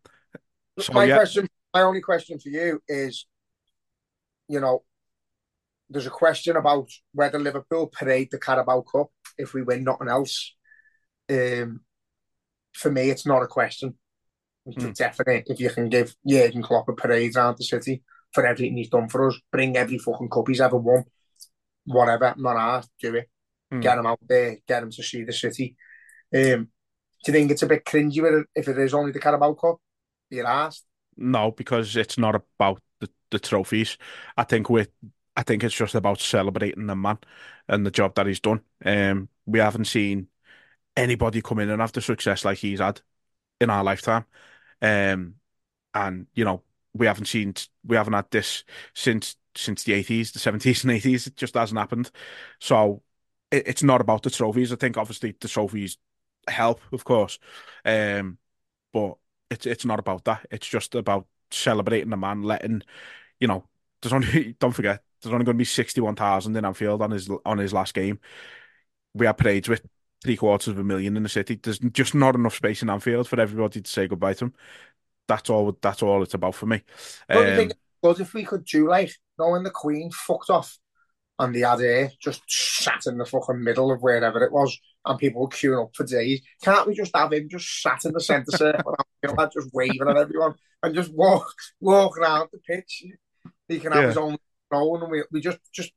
so 0.79 0.93
my 0.93 1.05
yeah, 1.05 1.17
question, 1.17 1.49
my 1.75 1.83
only 1.83 2.01
question 2.01 2.39
for 2.39 2.49
you 2.49 2.81
is, 2.89 3.27
you 4.49 4.61
know, 4.61 4.83
there's 5.91 6.07
a 6.07 6.11
question 6.11 6.57
about 6.57 6.89
whether 7.12 7.39
Liverpool 7.39 7.87
parade 7.89 8.28
the 8.30 8.39
Carabao 8.39 8.82
Cup 8.82 9.09
if 9.39 9.55
we 9.55 9.62
win 9.62 9.84
nothing 9.84 10.09
else. 10.09 10.55
Um, 11.30 11.80
for 12.74 12.91
me, 12.91 13.11
it's 13.11 13.26
not 13.26 13.43
a 13.43 13.47
question. 13.47 13.97
It's 14.66 14.82
a 14.84 14.89
Hmm. 14.89 14.93
definite. 14.93 15.45
If 15.49 15.61
you 15.61 15.70
can 15.70 15.89
give 15.89 16.14
Jurgen 16.26 16.62
Klopp 16.62 16.89
a 16.89 16.93
parade 16.93 17.37
around 17.37 17.57
the 17.59 17.64
city 17.64 18.03
for 18.32 18.45
everything 18.47 18.76
he's 18.76 18.88
done 18.91 19.08
for 19.08 19.29
us, 19.29 19.38
bring 19.53 19.76
every 19.76 19.99
fucking 19.99 20.29
cup 20.29 20.49
he's 20.49 20.61
ever 20.61 20.76
won, 20.76 21.04
whatever, 21.84 22.26
I'm 22.26 22.42
not 22.42 22.57
asked, 22.57 22.91
do 23.00 23.14
it. 23.14 23.30
Hmm. 23.71 23.80
Get 23.80 23.99
him 23.99 24.07
out 24.07 24.18
there, 24.29 24.58
get 24.67 24.83
him 24.83 24.91
to 24.91 25.03
see 25.03 25.25
the 25.25 25.33
city. 25.33 25.76
Um, 26.34 26.68
do 27.25 27.33
you 27.33 27.33
think 27.33 27.50
it's 27.50 27.63
a 27.63 27.67
bit 27.67 27.84
cringy 27.84 28.22
with 28.22 28.34
it 28.34 28.46
if 28.54 28.68
it 28.68 28.79
is 28.79 28.95
only 28.95 29.13
the 29.13 29.21
Carabao 29.21 29.54
Cup? 29.54 29.76
You're 30.30 30.46
asked. 30.46 30.84
no, 31.17 31.50
because 31.50 31.96
it's 31.96 32.18
not 32.18 32.34
about 32.34 32.83
the, 33.00 33.08
the 33.30 33.38
trophies. 33.38 33.96
I 34.37 34.45
think 34.45 34.68
we 34.68 34.87
I 35.37 35.42
think 35.42 35.64
it's 35.64 35.75
just 35.75 35.95
about 35.95 36.21
celebrating 36.21 36.87
the 36.87 36.96
man 36.96 37.18
and 37.68 37.84
the 37.84 37.91
job 37.91 38.14
that 38.14 38.26
he's 38.26 38.41
done. 38.41 38.63
Um, 38.84 39.29
we 39.46 39.58
haven't 39.58 39.84
seen 39.87 40.29
anybody 40.96 41.42
come 41.42 41.58
in 41.61 41.71
and 41.71 41.80
have 41.80 41.92
the 41.92 42.00
success 42.03 42.45
like 42.45 42.58
he's 42.58 42.80
had 42.80 43.00
in 43.61 43.71
our 43.71 43.84
lifetime. 43.84 44.26
Um, 44.83 45.37
and 45.95 46.26
you 46.34 46.45
know, 46.45 46.63
we 46.95 47.07
haven't 47.07 47.26
seen 47.26 47.54
we 47.84 47.96
haven't 47.96 48.14
had 48.14 48.30
this 48.30 48.64
since 48.95 49.37
since 49.57 49.84
the 49.84 49.95
eighties, 49.95 50.33
the 50.33 50.38
seventies 50.38 50.84
and 50.84 50.92
eighties. 50.92 51.26
It 51.26 51.37
just 51.37 51.54
hasn't 51.54 51.79
happened. 51.79 52.11
So 52.61 53.03
it, 53.50 53.68
it's 53.68 53.83
not 53.83 54.00
about 54.00 54.22
the 54.22 54.30
trophies. 54.30 54.72
I 54.72 54.76
think 54.76 54.96
obviously 54.96 55.37
the 55.41 55.49
trophies 55.49 55.99
help, 56.49 56.80
of 56.92 57.04
course. 57.04 57.38
Um, 57.84 58.38
but 58.92 59.17
it's 59.50 59.67
it's 59.67 59.84
not 59.84 59.99
about 60.00 60.25
that. 60.25 60.46
It's 60.50 60.67
just 60.68 60.95
about 60.95 61.26
celebrating 61.50 62.11
the 62.11 62.17
man, 62.17 62.42
letting 62.42 62.83
you 63.41 63.49
know. 63.49 63.68
There's 64.03 64.13
only 64.13 64.53
don't 64.61 64.73
forget 64.73 65.03
there's 65.23 65.33
only 65.33 65.45
going 65.45 65.57
to 65.57 65.59
be 65.59 65.64
sixty 65.64 66.01
one 66.01 66.17
thousand 66.17 66.57
in 66.57 66.64
Anfield 66.64 67.03
on 67.03 67.11
his 67.11 67.29
on 67.45 67.59
his 67.59 67.73
last 67.73 67.95
game. 67.95 68.21
We 69.14 69.27
had 69.27 69.39
parades 69.39 69.68
with 69.68 69.87
three 70.23 70.37
quarters 70.37 70.68
of 70.68 70.79
a 70.79 70.85
million 70.85 71.17
in 71.17 71.23
the 71.23 71.29
city. 71.29 71.59
There's 71.63 71.79
just 71.79 72.14
not 72.14 72.35
enough 72.35 72.57
space 72.57 72.83
in 72.83 72.91
Anfield 72.91 73.29
for 73.29 73.41
everybody 73.41 73.81
to 73.81 73.91
say 73.91 74.09
goodbye 74.09 74.35
to 74.35 74.47
him. 74.47 74.55
That's 75.29 75.51
all. 75.51 75.77
That's 75.81 76.03
all 76.03 76.23
it's 76.23 76.35
about 76.35 76.55
for 76.55 76.67
me. 76.67 76.83
Don't 77.31 77.47
Um, 77.47 77.57
think 77.57 77.73
if 78.05 78.35
we 78.35 78.45
could 78.45 78.64
do 78.64 78.89
like, 78.89 79.11
knowing 79.39 79.64
the 79.64 79.71
Queen 79.71 80.11
fucked 80.13 80.51
off 80.51 80.79
and 81.39 81.55
the 81.55 81.63
had 81.63 81.81
air 81.81 82.13
just 82.23 82.43
sat 82.49 83.07
in 83.07 83.18
the 83.18 83.27
fucking 83.27 83.63
middle 83.63 83.93
of 83.93 84.01
wherever 84.03 84.43
it 84.45 84.53
was 84.53 84.79
and 85.05 85.18
people 85.18 85.43
were 85.43 85.49
queuing 85.49 85.83
up 85.85 85.95
for 85.95 86.05
days. 86.05 86.41
Can't 86.63 86.87
we 86.87 86.95
just 86.95 87.17
have 87.17 87.33
him 87.33 87.49
just 87.51 87.83
sat 87.83 88.05
in 88.05 88.13
the 88.13 88.21
centre 88.21 88.53
circle 88.53 88.97
and 89.23 89.53
just 89.53 89.71
waving 89.73 90.09
at 90.09 90.17
everyone 90.17 90.55
and 90.83 90.95
just 90.95 91.13
walk 91.14 91.49
walk 91.81 92.17
around 92.18 92.49
the 92.53 92.59
pitch? 92.59 93.05
He 93.68 93.79
can 93.80 93.93
have 93.93 94.03
Yeah. 94.03 94.09
his 94.09 94.17
own 94.17 94.37
own 94.72 95.03
and 95.03 95.11
we, 95.11 95.22
we 95.30 95.41
just 95.41 95.59
just 95.72 95.93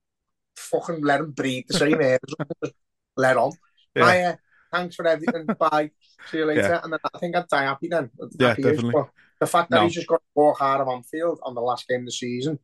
fucking 0.56 1.02
let 1.04 1.22
him 1.22 1.32
breathe 1.32 1.66
the 1.68 1.78
same 1.78 2.02
air. 2.02 2.20
as 2.28 2.48
us, 2.70 2.72
let 3.18 3.38
on. 3.38 3.52
Yeah. 3.96 4.06
I, 4.06 4.22
uh, 4.22 4.36
thanks 4.72 4.96
for 4.96 5.08
everything. 5.08 5.46
Bye. 5.60 5.92
See 6.30 6.38
you 6.38 6.46
later. 6.46 6.62
Yeah. 6.62 6.80
And 6.84 6.94
then 6.94 7.00
I 7.14 7.18
think 7.20 7.36
I'd 7.36 7.48
die 7.48 7.64
happy 7.64 7.88
then. 7.88 8.12
Yeah, 8.40 8.50
Happy 8.50 8.62
definitely. 8.64 8.92
but 8.94 9.10
the 9.40 9.48
fact 9.48 9.70
that 9.72 9.78
No. 9.78 9.84
he's 9.86 9.94
just 9.96 10.08
got 10.08 10.18
to 10.18 10.26
walk 10.36 10.58
out 10.62 10.82
of 10.82 10.88
Anfield 10.88 11.40
on 11.44 11.56
the 11.56 11.62
last 11.62 11.88
game 11.88 12.02
of 12.02 12.06
the 12.06 12.12
season 12.12 12.60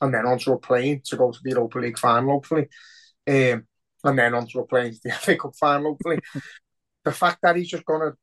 and 0.00 0.12
then 0.14 0.26
onto 0.26 0.52
a 0.52 0.58
plane 0.58 1.02
to 1.06 1.16
go 1.16 1.30
to 1.30 1.38
the 1.42 1.50
Europa 1.50 1.78
League 1.78 1.98
final, 1.98 2.30
hopefully. 2.32 2.68
Um, 3.28 3.66
and 4.04 4.18
then 4.18 4.34
onto 4.34 4.58
a 4.60 4.66
plane 4.66 4.92
to 4.92 5.00
the 5.04 5.10
FA 5.20 5.36
Cup 5.36 5.54
final, 5.58 5.92
hopefully. 5.92 6.18
the 7.04 7.12
fact 7.12 7.38
that 7.42 7.56
he's 7.56 7.68
just 7.68 7.84
going 7.84 8.00
to 8.10 8.16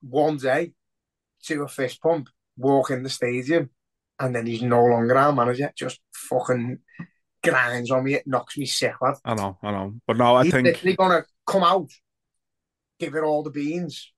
one 0.00 0.36
day 0.38 0.72
do 1.46 1.62
a 1.62 1.68
fist 1.68 2.00
pump, 2.02 2.28
walk 2.56 2.90
in 2.90 3.02
the 3.02 3.08
stadium, 3.10 3.70
and 4.20 4.34
then 4.34 4.46
he's 4.46 4.62
no 4.62 4.84
longer 4.84 5.16
our 5.16 5.32
manager, 5.32 5.72
just 5.76 6.00
fucking 6.12 6.78
grinds 7.44 7.90
on 7.90 8.04
me. 8.04 8.14
It 8.14 8.26
knocks 8.26 8.56
me 8.58 8.66
sick, 8.66 8.94
lad. 9.00 9.16
I 9.24 9.34
know, 9.34 9.58
I 9.62 9.70
know. 9.70 9.94
But 10.06 10.16
no, 10.16 10.34
I 10.36 10.44
he's 10.44 10.52
think 10.52 10.66
literally 10.66 10.96
to 10.96 11.24
come 11.46 11.62
out, 11.62 11.90
give 12.98 13.14
it 13.14 13.22
all 13.22 13.42
the 13.42 13.50
beans, 13.50 14.12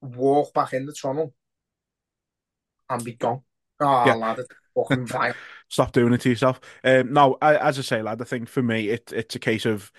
walk 0.00 0.52
back 0.54 0.72
in 0.72 0.86
the 0.86 0.92
tunnel, 0.92 1.34
and 2.88 3.04
be 3.04 3.12
gone. 3.14 3.42
Oh, 3.80 3.86
Yeah. 4.06 4.14
lad, 4.14 4.40
fucking 4.74 5.06
vile. 5.06 5.34
stop 5.68 5.92
doing 5.92 6.12
it 6.12 6.20
to 6.22 6.28
yourself. 6.30 6.60
Um, 6.84 7.12
no, 7.12 7.38
I, 7.40 7.56
as 7.56 7.78
I 7.78 7.82
say, 7.82 8.02
lad, 8.02 8.20
I 8.20 8.24
think 8.24 8.48
for 8.48 8.62
me, 8.62 8.88
it, 8.90 9.12
it's 9.12 9.34
a 9.34 9.38
case 9.38 9.64
of 9.66 9.92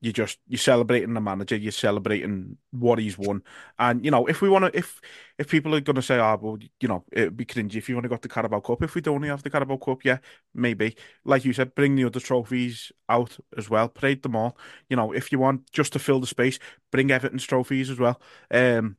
you 0.00 0.12
just 0.12 0.38
you're 0.46 0.58
celebrating 0.58 1.14
the 1.14 1.20
manager, 1.20 1.56
you're 1.56 1.72
celebrating 1.72 2.58
what 2.70 2.98
he's 2.98 3.18
won, 3.18 3.42
and 3.78 4.04
you 4.04 4.10
know 4.10 4.26
if 4.26 4.42
we 4.42 4.48
want 4.48 4.64
to, 4.66 4.78
if 4.78 5.00
if 5.38 5.48
people 5.48 5.74
are 5.74 5.80
going 5.80 5.96
to 5.96 6.02
say, 6.02 6.18
ah, 6.18 6.36
well, 6.40 6.58
you 6.80 6.88
know, 6.88 7.04
it'd 7.12 7.36
be 7.36 7.44
cringy 7.46 7.76
if 7.76 7.88
you 7.88 7.96
only 7.96 8.08
got 8.08 8.22
the 8.22 8.28
Carabao 8.28 8.60
Cup. 8.60 8.82
If 8.82 8.94
we 8.94 9.00
don't 9.00 9.22
have 9.24 9.42
the 9.42 9.50
Carabao 9.50 9.76
Cup, 9.78 10.04
yeah, 10.04 10.18
maybe. 10.54 10.96
Like 11.24 11.44
you 11.44 11.52
said, 11.52 11.74
bring 11.74 11.96
the 11.96 12.04
other 12.04 12.20
trophies 12.20 12.92
out 13.08 13.36
as 13.56 13.68
well, 13.70 13.88
parade 13.88 14.22
them 14.22 14.36
all. 14.36 14.56
You 14.88 14.96
know, 14.96 15.12
if 15.12 15.32
you 15.32 15.38
want 15.38 15.70
just 15.72 15.92
to 15.94 15.98
fill 15.98 16.20
the 16.20 16.26
space, 16.26 16.58
bring 16.90 17.10
Everton's 17.10 17.44
trophies 17.44 17.90
as 17.90 17.98
well. 17.98 18.20
Um, 18.50 18.96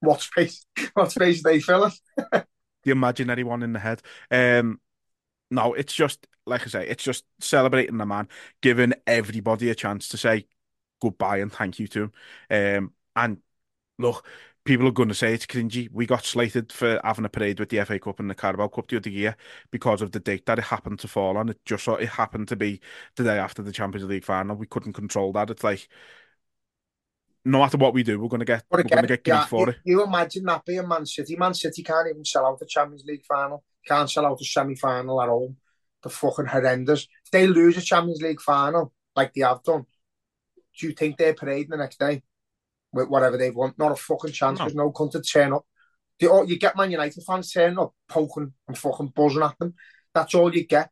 What 0.00 0.20
space? 0.20 0.66
What 0.94 1.12
space 1.12 1.42
they 1.42 1.60
filling? 1.60 1.92
the 2.84 2.90
imaginary 2.90 3.44
one 3.44 3.62
in 3.62 3.72
the 3.72 3.78
head. 3.78 4.02
Um, 4.30 4.80
no, 5.50 5.74
it's 5.74 5.94
just 5.94 6.26
like 6.46 6.62
I 6.62 6.66
say, 6.66 6.88
it's 6.88 7.04
just 7.04 7.24
celebrating 7.40 7.98
the 7.98 8.06
man, 8.06 8.28
giving 8.60 8.94
everybody 9.06 9.70
a 9.70 9.74
chance 9.74 10.08
to 10.08 10.16
say 10.16 10.46
goodbye 11.00 11.38
and 11.38 11.52
thank 11.52 11.78
you 11.78 11.88
to 11.88 12.02
him. 12.02 12.12
Um, 12.50 12.92
and 13.16 13.38
look, 13.98 14.26
people 14.64 14.86
are 14.86 14.92
going 14.92 15.08
to 15.08 15.14
say 15.14 15.34
it's 15.34 15.46
cringy. 15.46 15.88
We 15.92 16.06
got 16.06 16.24
slated 16.24 16.72
for 16.72 17.00
having 17.04 17.24
a 17.24 17.28
parade 17.28 17.60
with 17.60 17.68
the 17.68 17.84
FA 17.84 17.98
Cup 17.98 18.20
and 18.20 18.30
the 18.30 18.34
Carabao 18.34 18.68
Cup 18.68 18.88
the 18.88 18.96
other 18.96 19.10
year 19.10 19.36
because 19.70 20.02
of 20.02 20.12
the 20.12 20.20
date 20.20 20.46
that 20.46 20.58
it 20.58 20.64
happened 20.64 21.00
to 21.00 21.08
fall 21.08 21.36
on. 21.36 21.48
It 21.48 21.58
just 21.64 21.84
so 21.84 21.96
it 21.96 22.08
happened 22.08 22.48
to 22.48 22.56
be 22.56 22.80
the 23.16 23.24
day 23.24 23.38
after 23.38 23.62
the 23.62 23.72
Champions 23.72 24.08
League 24.08 24.24
final. 24.24 24.56
We 24.56 24.66
couldn't 24.66 24.92
control 24.92 25.32
that. 25.32 25.50
It's 25.50 25.64
like 25.64 25.88
no 27.44 27.58
matter 27.58 27.76
what 27.76 27.94
we 27.94 28.02
do, 28.02 28.20
we're 28.20 28.28
going 28.28 28.40
to 28.40 28.46
get 28.46 28.64
But 28.70 28.78
we're 28.78 28.84
going 28.84 29.02
to 29.02 29.08
get 29.08 29.24
grief 29.24 29.34
yeah, 29.34 29.44
for 29.46 29.66
you, 29.66 29.70
it. 29.70 29.76
you 29.84 30.04
imagine 30.04 30.44
that 30.44 30.64
being 30.64 30.86
Man 30.86 31.06
City. 31.06 31.36
Man 31.36 31.54
City 31.54 31.82
can't 31.82 32.08
even 32.08 32.24
sell 32.24 32.46
out 32.46 32.58
the 32.58 32.66
Champions 32.66 33.04
League 33.04 33.24
final. 33.24 33.64
Can't 33.86 34.08
sell 34.08 34.26
out 34.26 34.38
the 34.38 34.44
semi-final 34.44 35.20
at 35.20 35.28
home. 35.28 35.56
The 36.02 36.10
fucking 36.10 36.46
horrendous. 36.46 37.06
If 37.24 37.30
they 37.30 37.46
lose 37.46 37.76
a 37.76 37.80
Champions 37.80 38.22
League 38.22 38.40
final 38.40 38.92
like 39.14 39.34
they 39.34 39.42
have 39.42 39.62
done, 39.62 39.86
do 40.78 40.86
you 40.86 40.92
think 40.92 41.16
they're 41.16 41.34
parading 41.34 41.70
the 41.70 41.76
next 41.76 41.98
day 41.98 42.22
with 42.92 43.08
whatever 43.08 43.36
they 43.36 43.50
want? 43.50 43.78
Not 43.78 43.92
a 43.92 43.96
fucking 43.96 44.32
chance. 44.32 44.58
No. 44.58 44.64
There's 44.64 44.74
no 44.74 44.90
cunt 44.90 45.12
to 45.12 45.22
turn 45.22 45.52
up. 45.52 45.64
The, 46.18 46.30
oh, 46.30 46.42
you 46.42 46.58
get 46.58 46.76
Man 46.76 46.90
United 46.90 47.22
fans 47.24 47.52
turning 47.52 47.78
up, 47.78 47.94
poking 48.08 48.52
and 48.68 48.78
fucking 48.78 49.12
buzzing 49.14 49.42
at 49.42 49.58
them. 49.58 49.74
That's 50.14 50.34
all 50.34 50.54
you 50.54 50.66
get. 50.66 50.90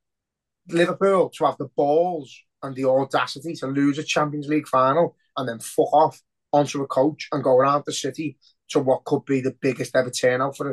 Liverpool 0.69 1.31
to 1.31 1.47
have 1.47 1.57
the 1.59 1.69
balls 1.77 2.37
and 2.62 2.74
the 2.77 2.85
audacity 2.85 3.55
to 3.55 3.66
lose 3.66 3.99
a 3.99 4.03
Champions 4.03 4.49
League 4.49 4.69
final 4.69 5.16
and 5.37 5.49
then 5.49 5.59
fuck 5.59 5.93
off 5.93 6.20
onto 6.53 6.82
a 6.82 6.87
coach 6.87 7.28
and 7.32 7.45
go 7.45 7.57
around 7.57 7.85
the 7.87 7.93
city 7.93 8.39
to 8.69 8.81
what 8.81 9.05
could 9.05 9.24
be 9.24 9.41
the 9.41 9.57
biggest 9.61 9.97
ever 9.97 10.11
turnout 10.11 10.57
for 10.57 10.73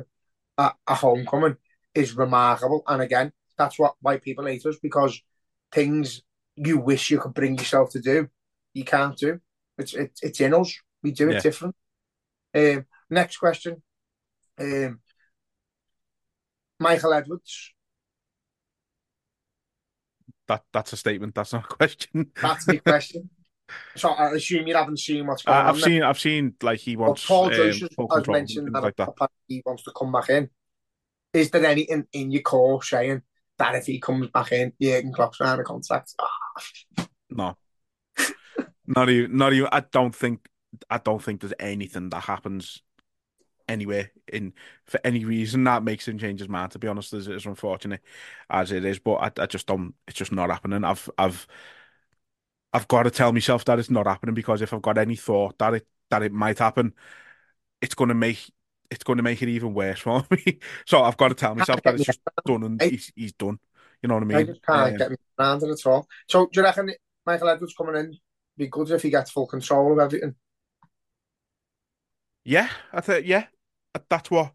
a, 0.57 0.63
a, 0.63 0.73
a 0.87 0.95
homecoming 0.95 1.55
is 1.93 2.15
remarkable. 2.15 2.83
And 2.87 3.01
again, 3.01 3.31
that's 3.57 3.79
what 3.79 3.95
why 4.01 4.17
people 4.17 4.45
hate 4.45 4.65
us 4.65 4.77
because 4.81 5.21
things 5.71 6.21
you 6.55 6.77
wish 6.79 7.11
you 7.11 7.19
could 7.19 7.33
bring 7.33 7.57
yourself 7.57 7.91
to 7.91 7.99
do, 8.01 8.29
you 8.73 8.83
can't 8.83 9.17
do. 9.17 9.39
It's 9.77 9.93
it, 9.93 10.19
it's 10.21 10.41
in 10.41 10.53
us. 10.53 10.73
We 11.03 11.11
do 11.11 11.29
it 11.29 11.33
Yeah. 11.33 11.41
different. 11.41 11.75
Um, 12.55 12.85
next 13.09 13.37
question. 13.37 13.81
Um, 14.59 15.01
Michael 16.79 17.13
Edwards. 17.13 17.73
That 20.47 20.63
that's 20.71 20.93
a 20.93 20.97
statement. 20.97 21.35
That's 21.35 21.53
not 21.53 21.65
a 21.65 21.67
question. 21.75 22.31
That's 22.41 22.65
the 22.65 22.79
question. 22.79 23.29
So 23.95 24.09
I 24.09 24.31
assume 24.31 24.67
you 24.67 24.75
haven't 24.75 24.99
seen 24.99 25.27
what's 25.27 25.43
going 25.43 25.57
I, 25.57 25.61
on. 25.61 25.65
I've 25.69 25.81
there. 25.81 25.89
seen 25.89 26.03
I've 26.03 26.19
seen 26.19 26.55
like 26.61 26.79
he 26.79 26.95
Well, 26.95 27.15
wants 27.15 27.23
Paul 27.25 27.45
um, 27.45 27.51
Joyce 27.51 27.81
has, 27.81 27.89
has 28.11 28.27
mentioned 28.29 28.73
that, 28.75 28.83
like 28.83 28.95
that. 28.97 29.09
he 29.47 29.61
wants 29.65 29.83
to 29.83 29.91
come 29.91 30.11
back 30.11 30.29
in. 30.29 30.49
Is 31.33 31.51
there 31.51 31.65
anything 31.65 32.07
in 32.13 32.31
your 32.31 32.41
core 32.41 32.81
saying 32.83 33.21
that 33.57 33.75
if 33.75 33.85
he 33.85 33.99
comes 33.99 34.27
back 34.29 34.51
in, 34.51 34.73
Jurgen 34.81 35.13
Klopp's 35.13 35.41
around 35.41 35.59
a 35.59 35.63
contract? 35.63 36.13
Ah, 36.19 36.27
No, 37.29 37.57
not 38.87 39.09
even 39.09 39.37
not 39.37 39.53
even. 39.53 39.69
I 39.71 39.81
don't 39.81 40.15
think 40.15 40.47
I 40.89 40.97
don't 40.97 41.21
think 41.23 41.41
there's 41.41 41.53
anything 41.59 42.09
that 42.09 42.21
happens 42.21 42.81
anywhere 43.69 44.11
in 44.31 44.53
for 44.85 44.99
any 45.03 45.25
reason 45.25 45.63
that 45.65 45.83
makes 45.83 46.07
him 46.07 46.17
change 46.19 46.39
his 46.39 46.49
mind. 46.49 46.71
To 46.73 46.79
be 46.79 46.87
honest, 46.87 47.13
as, 47.13 47.27
as 47.29 47.45
unfortunate 47.45 48.01
as 48.49 48.71
it 48.71 48.85
is, 48.85 48.99
but 48.99 49.15
I, 49.15 49.43
I 49.43 49.45
just 49.47 49.67
don't. 49.67 49.95
It's 50.07 50.17
just 50.17 50.31
not 50.31 50.49
happening. 50.51 50.83
I've 50.83 51.09
I've 51.17 51.47
I've 52.73 52.87
got 52.87 53.03
to 53.03 53.11
tell 53.11 53.31
myself 53.31 53.65
that 53.65 53.79
it's 53.79 53.89
not 53.89 54.07
happening 54.07 54.35
because 54.35 54.61
if 54.61 54.73
I've 54.73 54.81
got 54.81 54.97
any 54.97 55.15
thought 55.15 55.57
that 55.59 55.73
it 55.75 55.87
that 56.09 56.23
it 56.23 56.31
might 56.31 56.59
happen, 56.59 56.93
it's 57.81 57.95
going 57.95 58.09
to 58.09 58.15
make 58.15 58.51
it's 58.91 59.03
going 59.03 59.17
to 59.17 59.23
make 59.23 59.41
it 59.41 59.49
even 59.49 59.73
worse 59.73 59.99
for 59.99 60.25
me. 60.31 60.59
so 60.85 61.03
I've 61.03 61.17
got 61.17 61.29
to 61.29 61.35
tell 61.35 61.55
myself 61.55 61.83
that 61.83 61.95
it's 61.95 62.05
just 62.05 62.19
done 62.45 62.63
and 62.63 62.83
he's 62.83 63.11
he's 63.15 63.33
done. 63.33 63.59
You 64.01 64.09
know 64.09 64.15
what 64.15 64.23
I 64.23 64.27
mean? 64.27 64.41
I 64.41 64.43
just 64.43 64.61
can't 64.65 64.97
Um, 64.97 64.97
get 64.97 65.11
me 65.11 65.17
around 65.39 65.63
it 65.63 65.69
at 65.69 65.85
all. 65.85 66.07
So 66.27 66.45
do 66.47 66.59
you 66.59 66.63
reckon 66.63 66.91
Michael 67.25 67.49
Edwards 67.49 67.73
coming 67.77 67.95
in 67.95 68.17
be 68.57 68.67
good 68.67 68.89
if 68.91 69.03
he 69.03 69.09
gets 69.09 69.31
full 69.31 69.47
control 69.47 69.93
of 69.93 69.99
everything? 69.99 70.35
Yeah, 72.43 72.69
I 72.93 73.01
think 73.01 73.27
yeah, 73.27 73.47
that's 74.09 74.31
what 74.31 74.53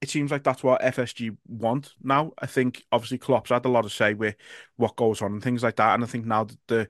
it 0.00 0.10
seems 0.10 0.30
like. 0.30 0.44
That's 0.44 0.62
what 0.62 0.82
FSG 0.82 1.30
want 1.48 1.94
now. 2.02 2.32
I 2.38 2.46
think 2.46 2.84
obviously 2.92 3.18
Klopp's 3.18 3.50
had 3.50 3.64
a 3.64 3.68
lot 3.68 3.84
of 3.86 3.92
say 3.92 4.14
with 4.14 4.36
what 4.76 4.96
goes 4.96 5.22
on 5.22 5.32
and 5.34 5.42
things 5.42 5.62
like 5.62 5.76
that, 5.76 5.94
and 5.94 6.04
I 6.04 6.06
think 6.06 6.26
now 6.26 6.44
that 6.44 6.58
the 6.68 6.88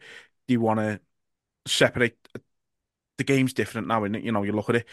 they 0.49 0.57
want 0.57 0.81
to 0.81 1.01
separate 1.67 2.17
the 3.19 3.25
game's 3.25 3.53
different 3.53 3.87
now, 3.89 4.05
and 4.05 4.17
you 4.25 4.33
know 4.33 4.43
you 4.43 4.53
look 4.53 4.69
at 4.71 4.77
it 4.77 4.87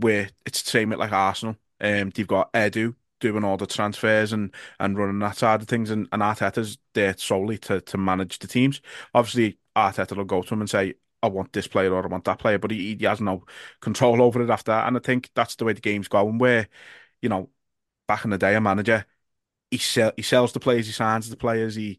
where 0.00 0.30
it's 0.46 0.62
the 0.62 0.70
same 0.70 0.90
like 0.90 1.12
Arsenal. 1.12 1.56
Um, 1.80 2.10
they've 2.10 2.26
got 2.26 2.52
Edu 2.52 2.94
doing 3.20 3.44
all 3.44 3.56
the 3.56 3.66
transfers 3.66 4.32
and 4.32 4.54
and 4.78 4.96
running 4.98 5.18
that 5.20 5.36
side 5.36 5.62
of 5.62 5.68
things, 5.68 5.90
and, 5.90 6.08
and 6.12 6.22
Arteta's 6.22 6.78
there 6.94 7.16
solely 7.18 7.58
to 7.58 7.80
to 7.82 7.98
manage 7.98 8.38
the 8.38 8.46
teams. 8.48 8.80
Obviously, 9.14 9.58
Arteta 9.76 10.16
will 10.16 10.24
go 10.24 10.42
to 10.42 10.54
him 10.54 10.60
and 10.60 10.70
say, 10.70 10.94
"I 11.22 11.28
want 11.28 11.52
this 11.52 11.66
player 11.68 11.92
or 11.94 12.04
I 12.04 12.06
want 12.08 12.24
that 12.24 12.38
player," 12.38 12.58
but 12.58 12.70
he, 12.70 12.96
he 12.96 13.04
has 13.06 13.20
no 13.20 13.44
control 13.80 14.22
over 14.22 14.42
it 14.42 14.50
after 14.50 14.72
that. 14.72 14.86
And 14.88 14.96
I 14.96 15.00
think 15.00 15.30
that's 15.34 15.56
the 15.56 15.64
way 15.64 15.72
the 15.72 15.80
game's 15.80 16.08
going. 16.08 16.38
Where 16.38 16.68
you 17.22 17.28
know, 17.28 17.50
back 18.08 18.24
in 18.24 18.30
the 18.30 18.38
day, 18.38 18.54
a 18.56 18.60
manager 18.62 19.06
he 19.70 19.78
sell, 19.78 20.12
he 20.16 20.22
sells 20.22 20.52
the 20.52 20.60
players, 20.60 20.86
he 20.86 20.92
signs 20.92 21.30
the 21.30 21.36
players, 21.36 21.74
he 21.74 21.98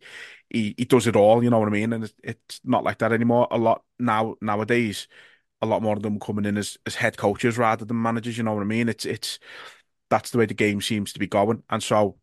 he 0.49 0.75
he 0.77 0.85
does 0.85 1.07
it 1.07 1.15
all. 1.15 1.43
You 1.43 1.49
know 1.49 1.59
what 1.59 1.67
I 1.67 1.71
mean? 1.71 1.93
And 1.93 2.11
it's 2.23 2.59
not 2.63 2.83
like 2.83 2.99
that 2.99 3.11
anymore. 3.13 3.47
A 3.51 3.57
lot 3.57 3.83
now 3.99 4.35
nowadays, 4.41 5.07
a 5.61 5.65
lot 5.65 5.81
more 5.81 5.95
of 5.95 6.03
them 6.03 6.19
coming 6.19 6.45
in 6.45 6.57
as 6.57 6.77
as 6.85 6.95
head 6.95 7.17
coaches 7.17 7.57
rather 7.57 7.85
than 7.85 8.01
managers. 8.01 8.37
You 8.37 8.43
know 8.43 8.53
what 8.53 8.61
I 8.61 8.65
mean? 8.65 8.89
It's 8.89 9.05
it's 9.05 9.39
that's 10.09 10.31
the 10.31 10.37
way 10.39 10.45
the 10.45 10.53
game 10.53 10.81
seems 10.81 11.13
to 11.13 11.19
be 11.19 11.27
going, 11.27 11.63
and 11.69 11.83
so 11.83 12.17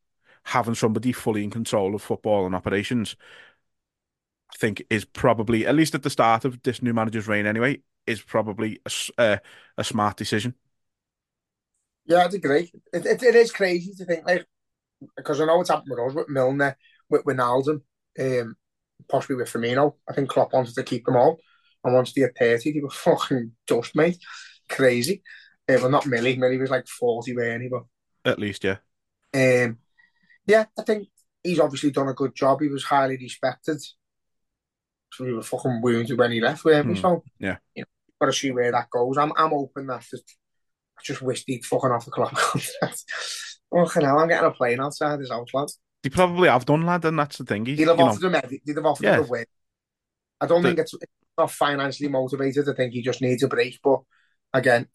having 0.45 0.75
somebody 0.75 1.13
fully 1.13 1.45
in 1.45 1.51
control 1.51 1.95
of 1.95 2.03
football 2.03 2.47
and 2.47 2.55
operations, 2.55 3.17
I 4.53 4.57
think, 4.57 4.83
is 4.91 5.05
probably 5.05 5.67
at 5.67 5.75
least 5.75 5.95
at 5.95 6.03
the 6.03 6.11
start 6.11 6.45
of 6.45 6.63
this 6.63 6.83
new 6.83 6.95
manager's 6.95 7.29
reign 7.29 7.47
anyway, 7.47 7.83
is 8.07 8.23
probably 8.23 8.77
a 8.87 8.89
s- 8.89 9.11
uh, 9.19 9.37
a 9.77 9.85
smart 9.85 10.17
decision. 10.17 10.55
Yeah, 12.07 12.25
I'd 12.25 12.35
agree. 12.35 12.71
It, 12.93 13.05
it, 13.07 13.23
it 13.23 13.35
is 13.35 13.53
crazy 13.53 13.93
to 13.95 14.05
think 14.05 14.27
like 14.27 14.47
because 15.17 15.41
I 15.41 15.47
know 15.47 15.59
what's 15.59 15.71
happened 15.71 15.91
with 15.91 16.01
us 16.01 16.15
with 16.15 16.29
Milner, 16.29 16.77
with 17.11 17.25
Wijnaldum, 17.25 17.83
um, 18.21 18.57
possibly 19.09 19.37
with 19.37 19.51
Firmino. 19.53 19.95
I 20.09 20.15
think 20.15 20.31
Klopp 20.31 20.53
wanted 20.53 20.75
to 20.77 20.83
keep 20.85 21.07
them 21.07 21.17
all, 21.17 21.39
and 21.85 21.95
once 21.95 22.13
they 22.13 22.23
hit 22.23 22.37
thirty, 22.39 22.73
they 22.73 22.81
were 22.81 22.91
fucking 22.91 23.53
dust, 23.67 23.95
mate. 23.97 24.19
Crazy. 24.69 25.23
Uh, 25.69 25.77
well, 25.81 25.91
not 25.91 26.07
Millie. 26.07 26.37
Millie 26.37 26.59
was 26.59 26.71
like 26.71 26.87
forty, 26.87 27.35
weren't 27.35 27.63
he? 27.63 27.69
But 27.69 27.85
At 28.25 28.39
least, 28.39 28.65
yeah. 28.65 28.77
um, 29.35 29.79
yeah, 30.47 30.65
I 30.79 30.83
think 30.83 31.09
he's 31.43 31.61
obviously 31.61 31.91
done 31.91 32.09
a 32.09 32.15
good 32.15 32.35
job. 32.35 32.61
He 32.61 32.69
was 32.69 32.85
highly 32.85 33.17
respected. 33.17 33.81
So 35.13 35.25
we 35.25 35.33
were 35.33 35.43
fucking 35.43 35.81
wounded 35.83 36.19
when 36.19 36.33
he 36.33 36.41
left, 36.41 36.65
weren't 36.65 36.87
we? 36.87 36.95
Hmm, 36.95 37.01
So 37.01 37.25
yeah. 37.39 37.57
you 37.75 37.83
know, 37.83 37.87
got 38.21 38.27
to 38.33 38.39
see 38.39 38.51
where 38.51 38.73
that 38.73 38.91
goes. 38.91 39.17
I'm 39.17 39.33
I'm 39.37 39.51
hoping 39.51 39.87
that 39.87 40.03
just, 40.03 40.37
I 40.99 41.03
just 41.05 41.23
wish 41.23 41.45
he'd 41.47 41.65
fucking 41.65 41.91
off 41.91 42.05
the 42.05 42.11
club 42.11 42.33
contract. 42.35 43.05
Fucking 43.75 44.03
hell, 44.03 44.19
I'm 44.19 44.29
getting 44.29 44.47
a 44.49 44.51
plane 44.51 44.81
outside 44.81 45.21
his 45.21 45.31
house, 45.31 45.49
lad. 45.55 45.69
They 46.03 46.11
probably 46.11 46.49
have 46.49 46.65
done, 46.67 46.85
lad, 46.87 47.05
and 47.07 47.19
that's 47.19 47.39
the 47.39 47.45
thing. 47.45 47.67
He's, 47.67 47.79
He'd 47.79 47.89
have 47.89 47.99
you 47.99 48.05
know, 48.05 48.11
offered 48.11 48.25
him 48.25 48.35
every, 48.35 48.63
they'd 48.67 48.77
have 48.77 48.87
offered 48.87 49.05
Yeah. 49.05 49.19
him 49.19 49.25
a 49.25 49.27
win. 49.29 49.45
I 50.41 50.47
don't 50.47 50.63
The- 50.63 50.69
think 50.69 50.79
it's 50.81 50.95
not 51.39 51.51
financially 51.51 52.09
motivated. 52.09 52.69
I 52.69 52.75
think 52.75 52.93
he 52.93 53.03
just 53.03 53.23
needs 53.23 53.43
a 53.43 53.49
break. 53.49 53.79
But 53.83 54.01
again, 54.53 54.89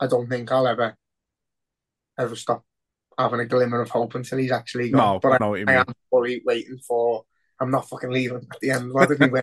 I 0.00 0.06
don't 0.06 0.28
think 0.28 0.50
I'll 0.50 0.66
ever 0.66 0.96
ever 2.18 2.36
stop 2.36 2.64
having 3.18 3.40
a 3.40 3.46
glimmer 3.46 3.80
of 3.80 3.90
hope 3.90 4.14
until 4.14 4.38
he's 4.38 4.52
actually 4.52 4.90
gone. 4.90 5.14
No, 5.14 5.20
but 5.20 5.32
I 5.32 5.34
I, 5.34 5.38
know 5.38 5.50
what 5.50 5.60
you 5.60 5.66
I 5.68 5.72
am 5.74 5.86
fully 6.10 6.42
waiting 6.44 6.78
for. 6.86 7.24
I'm 7.60 7.70
not 7.70 7.88
fucking 7.88 8.10
leaving 8.10 8.48
at 8.50 8.60
the 8.60 8.70
end. 8.70 8.92
What 8.92 9.08
did 9.08 9.20
we 9.20 9.28
win? 9.28 9.42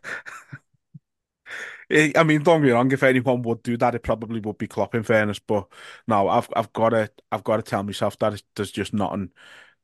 Eh, 1.91 2.11
I 2.15 2.23
mean, 2.23 2.43
don't 2.43 2.61
get 2.61 2.67
me 2.67 2.71
wrong. 2.71 2.91
If 2.91 3.01
anyone 3.01 3.41
would 3.41 3.63
do 3.63 3.75
that, 3.77 3.95
it 3.95 4.03
probably 4.03 4.39
would 4.41 4.59
be 4.59 4.67
Klopp. 4.67 4.93
In 4.93 5.01
fairness, 5.01 5.39
but 5.39 5.67
no, 6.07 6.27
I've 6.27 6.47
I've 6.55 6.71
got 6.71 6.89
to 6.89 7.09
I've 7.31 7.43
got 7.43 7.57
to 7.57 7.63
tell 7.63 7.81
myself 7.81 8.15
that 8.19 8.43
there's 8.55 8.71
just 8.71 8.93
nothing 8.93 9.31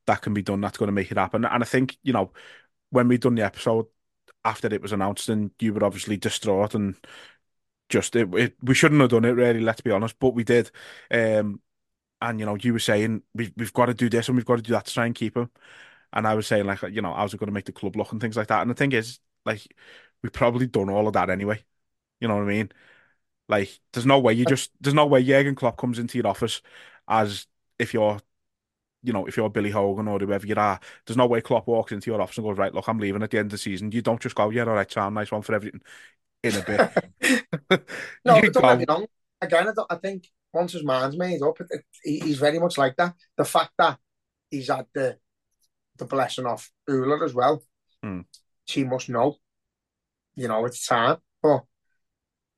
that 0.06 0.22
can 0.22 0.34
be 0.36 0.44
done 0.44 0.62
that's 0.62 0.78
going 0.78 0.88
to 0.88 0.94
make 0.94 1.12
it 1.12 1.18
happen. 1.18 1.46
And 1.46 1.64
I 1.64 1.66
think 1.66 1.98
you 2.04 2.14
know 2.14 2.32
when 2.92 3.08
we've 3.08 3.20
done 3.20 3.34
the 3.34 3.44
episode 3.44 3.88
after 4.46 4.74
it 4.74 4.82
was 4.82 4.94
announced, 4.94 5.30
and 5.30 5.52
you 5.60 5.74
were 5.74 5.84
obviously 5.84 6.18
distraught 6.18 6.76
and 6.76 6.96
just 7.90 8.16
it, 8.16 8.34
it 8.36 8.56
we 8.64 8.74
shouldn't 8.74 9.02
have 9.02 9.10
done 9.12 9.26
it 9.26 9.32
really. 9.32 9.60
Let's 9.62 9.82
be 9.82 9.92
honest, 9.92 10.18
but 10.20 10.34
we 10.34 10.44
did. 10.44 10.72
Um, 11.12 11.62
and 12.22 12.40
you 12.40 12.46
know, 12.46 12.56
you 12.56 12.74
were 12.74 12.80
saying 12.80 13.24
we've 13.36 13.52
we've 13.58 13.74
got 13.74 13.88
to 13.88 13.94
do 13.94 14.10
this 14.10 14.28
and 14.28 14.38
we've 14.38 14.46
got 14.46 14.58
to 14.58 14.62
do 14.64 14.74
that 14.74 14.86
to 14.86 14.94
try 14.94 15.06
and 15.06 15.16
keep 15.16 15.38
him. 15.38 15.52
And 16.14 16.28
I 16.28 16.36
was 16.36 16.48
saying 16.48 16.66
like 16.66 16.82
you 16.84 17.02
know, 17.02 17.14
how's 17.14 17.34
it 17.34 17.38
going 17.38 17.48
to 17.48 17.54
make 17.54 17.66
the 17.66 17.72
club 17.74 17.96
look 17.96 18.12
and 18.12 18.22
things 18.22 18.38
like 18.38 18.48
that. 18.48 18.62
And 18.62 18.72
the 18.72 18.76
thing 18.76 18.94
is, 18.94 19.20
like, 19.46 19.68
we've 20.24 20.34
probably 20.34 20.68
done 20.68 20.90
all 20.90 21.08
of 21.08 21.14
that 21.14 21.30
anyway. 21.30 21.64
You 22.22 22.28
know 22.28 22.36
what 22.36 22.44
I 22.44 22.48
mean? 22.48 22.72
Like, 23.50 23.80
there's 23.94 24.06
no 24.06 24.20
way 24.20 24.34
you 24.34 24.46
just 24.46 24.72
there's 24.82 24.94
no 24.96 25.06
way 25.08 25.24
Jurgen 25.24 25.56
Klopp 25.56 25.78
comes 25.78 26.00
into 26.00 26.18
your 26.18 26.28
office 26.28 26.62
as 27.08 27.48
if 27.80 27.94
you're 27.94 28.20
you 29.06 29.14
know 29.14 29.26
if 29.26 29.38
you're 29.38 29.50
Billy 29.50 29.70
Hogan 29.72 30.08
or 30.08 30.20
whoever 30.20 30.46
you 30.48 30.56
are. 30.56 30.80
There's 31.06 31.18
no 31.18 31.28
way 31.28 31.42
Klopp 31.42 31.68
walks 31.68 31.92
into 31.92 32.12
your 32.12 32.22
office 32.22 32.38
and 32.38 32.46
goes 32.46 32.58
right, 32.58 32.74
look, 32.74 32.88
I'm 32.88 33.00
leaving 33.00 33.24
at 33.24 33.32
the 33.32 33.38
end 33.40 33.48
of 33.48 33.52
the 33.52 33.58
season. 33.58 33.92
You 33.92 34.02
don't 34.02 34.22
just 34.22 34.36
go, 34.36 34.50
yeah, 34.50 34.64
all 34.64 34.74
right, 34.74 34.92
Sam, 34.92 35.14
nice 35.14 35.32
one 35.32 35.42
for 35.42 35.56
everything 35.56 35.82
in 36.44 36.56
a 36.56 36.62
bit. 36.62 37.86
No, 38.26 38.42
don't 38.42 38.54
get 38.54 38.80
me 38.80 38.86
wrong. 38.88 39.06
Again, 39.42 39.68
I, 39.68 39.74
don't, 39.74 39.92
I 39.92 39.96
think 39.96 40.28
once 40.54 40.74
his 40.74 40.84
mind's 40.84 41.18
made 41.18 41.42
up, 41.42 41.60
it, 41.62 41.68
it, 41.70 41.86
he- 42.04 42.20
he's 42.20 42.38
very 42.40 42.58
much 42.60 42.78
like 42.78 42.96
that. 42.98 43.14
The 43.38 43.46
fact 43.46 43.72
that 43.78 44.00
he's 44.50 44.68
had 44.70 44.88
the 44.94 45.18
the 45.98 46.06
blessing 46.06 46.46
of 46.46 46.70
Ulla 46.90 47.24
as 47.24 47.34
well, 47.34 47.64
Hmm. 48.04 48.22
she 48.66 48.84
must 48.84 49.10
know. 49.10 49.38
You 50.36 50.48
know, 50.48 50.66
it's 50.66 50.86
time. 50.86 51.18
But 51.42 51.64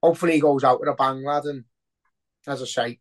hopefully 0.02 0.34
he 0.34 0.40
goes 0.40 0.64
out 0.64 0.80
with 0.80 0.90
a 0.90 0.94
bang, 0.94 1.24
lad. 1.24 1.44
And 1.46 1.66
as 2.48 2.62
I 2.62 2.66
say, 2.66 3.00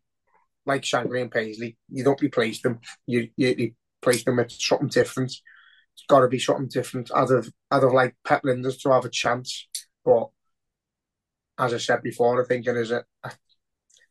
like 0.67 0.83
Shankly 0.83 1.21
and 1.21 1.31
Paisley, 1.31 1.77
you 1.89 2.03
don't 2.03 2.21
replace 2.21 2.61
them. 2.61 2.79
You 3.07 3.29
you 3.37 3.71
replace 4.03 4.23
them 4.23 4.35
with 4.37 4.51
something 4.51 4.89
different. 4.89 5.31
It's 5.31 6.05
got 6.07 6.19
to 6.19 6.27
be 6.27 6.37
something 6.39 6.67
different. 6.67 7.09
I'd 7.15 7.29
have, 7.31 7.49
I'd 7.71 7.81
have 7.81 7.93
like 7.93 8.15
Pep 8.23 8.43
Lijnders 8.43 8.79
to 8.81 8.91
have 8.91 9.05
a 9.05 9.09
chance. 9.09 9.67
But 10.05 10.27
as 11.57 11.73
I 11.73 11.77
said 11.77 12.03
before, 12.03 12.39
I 12.39 12.45
think 12.45 12.67
it 12.67 12.77
is 12.77 12.91
a, 12.91 13.03
a, 13.23 13.31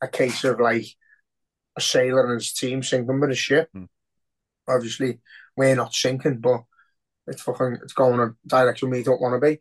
a 0.01 0.07
case 0.09 0.43
of 0.43 0.59
like 0.59 0.85
a 1.77 1.81
sailor 1.81 2.25
and 2.25 2.33
his 2.41 2.51
team 2.53 2.83
sinking 2.83 3.19
with 3.19 3.29
a 3.29 3.35
ship. 3.35 3.69
Hmm. 3.73 3.85
Obviously, 4.67 5.19
we're 5.55 5.75
not 5.75 5.93
sinking, 5.93 6.39
but 6.39 6.63
it's 7.27 7.41
fucking 7.43 7.77
it's 7.83 7.93
going 7.93 8.19
a 8.19 8.33
direction 8.47 8.89
we 8.89 9.03
don't 9.03 9.21
want 9.21 9.41
to 9.41 9.47
be. 9.47 9.59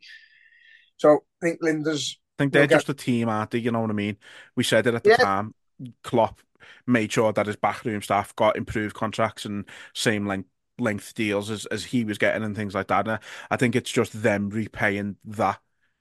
So 0.96 1.18
I 1.42 1.46
think 1.46 1.60
Lijnders 1.62 2.16
I 2.38 2.42
think 2.42 2.52
they're 2.52 2.62
We'll 2.62 2.68
get- 2.68 2.76
just 2.76 2.88
a 2.88 2.94
team, 2.94 3.28
aren't 3.28 3.50
they? 3.52 3.58
You 3.58 3.70
know 3.70 3.80
what 3.82 3.90
I 3.90 3.94
mean? 3.94 4.16
We 4.56 4.64
said 4.64 4.86
it 4.86 4.94
at 4.94 5.04
the 5.04 5.10
Yeah. 5.10 5.16
time. 5.16 5.54
Klopp 6.02 6.40
made 6.86 7.12
sure 7.12 7.32
that 7.32 7.46
his 7.46 7.56
backroom 7.56 8.02
staff 8.02 8.34
got 8.36 8.56
improved 8.56 8.94
contracts 8.94 9.44
and 9.44 9.64
same 9.94 10.26
length 10.26 10.48
length 10.78 11.14
deals 11.14 11.50
as, 11.50 11.66
as 11.66 11.84
he 11.84 12.04
was 12.04 12.18
getting 12.18 12.42
and 12.42 12.54
things 12.54 12.74
like 12.74 12.88
that. 12.88 13.08
And 13.08 13.18
I, 13.50 13.56
think 13.56 13.74
it's 13.74 13.90
just 13.90 14.22
them 14.22 14.50
repaying 14.50 15.16
that 15.24 15.58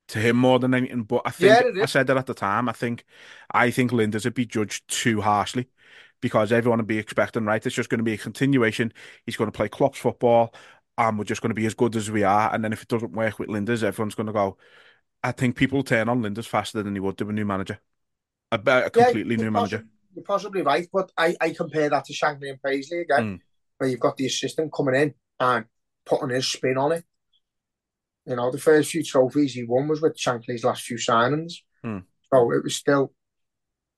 to 0.10 0.20
him 0.20 0.36
more 0.36 0.60
than 0.60 0.74
anything. 0.74 1.04
But 1.04 1.22
I 1.26 1.32
think 1.32 1.76
Yeah, 1.76 1.84
I 1.84 1.86
said 1.86 2.08
that 2.08 2.18
at 2.18 2.26
the 2.26 2.34
time. 2.34 2.70
I 2.70 2.74
think 2.74 3.06
I 3.52 3.72
think 3.72 3.92
Lijnders 3.92 4.26
would 4.26 4.34
be 4.34 4.46
judged 4.46 4.88
too 4.88 5.22
harshly 5.22 5.70
because 6.22 6.52
everyone 6.52 6.80
would 6.80 6.88
be 6.88 6.98
expecting, 6.98 7.46
right? 7.46 7.66
It's 7.66 7.76
just 7.76 7.90
going 7.90 8.00
to 8.00 8.04
be 8.04 8.14
a 8.14 8.18
continuation. 8.18 8.94
He's 9.26 9.38
going 9.38 9.52
to 9.52 9.56
play 9.56 9.70
Klopp's 9.70 10.00
football 10.00 10.54
and 10.98 11.18
we're 11.18 11.26
just 11.26 11.42
going 11.42 11.50
to 11.50 11.56
be 11.56 11.66
as 11.66 11.74
good 11.74 11.96
as 11.96 12.10
we 12.10 12.24
are. 12.24 12.54
And 12.54 12.64
then 12.64 12.74
if 12.74 12.82
it 12.82 12.88
doesn't 12.88 13.12
work 13.12 13.40
with 13.40 13.50
Lijnders, 13.50 13.84
everyone's 13.84 14.16
going 14.16 14.28
to 14.28 14.34
go, 14.34 14.58
I 15.24 15.32
think 15.32 15.56
people 15.56 15.84
turn 15.84 16.10
on 16.10 16.22
Lijnders 16.22 16.48
faster 16.48 16.82
than 16.82 16.94
they 16.94 17.00
would 17.00 17.16
do 17.16 17.30
a 17.30 17.34
new 17.34 17.46
manager. 17.46 17.80
A, 18.52 18.60
a 18.86 18.90
completely 18.90 19.36
you're 19.36 19.46
new 19.46 19.52
manager. 19.52 19.86
You're 20.16 20.24
possibly 20.24 20.62
right, 20.62 20.88
but 20.92 21.12
I, 21.18 21.36
I 21.42 21.50
compare 21.52 21.90
that 21.90 22.06
to 22.06 22.14
Shankly 22.14 22.50
and 22.50 22.62
Paisley 22.62 23.02
again, 23.02 23.24
Mm. 23.24 23.40
where 23.78 23.90
you've 23.90 24.00
got 24.00 24.16
the 24.18 24.26
assistant 24.26 24.72
coming 24.74 24.96
in 24.96 25.14
and 25.40 25.66
putting 26.06 26.30
his 26.30 26.48
spin 26.50 26.78
on 26.78 26.94
it. 26.94 27.04
You 28.26 28.38
know, 28.38 28.50
the 28.50 28.58
first 28.58 28.92
few 28.92 29.04
trophies 29.04 29.54
he 29.54 29.64
won 29.66 29.88
was 29.88 30.02
with 30.02 30.18
Shankly's 30.18 30.64
last 30.64 30.84
few 30.84 30.98
signings. 30.98 31.54
Mm. 31.86 32.04
So 32.34 32.52
it 32.52 32.64
was 32.64 32.76
still 32.76 33.14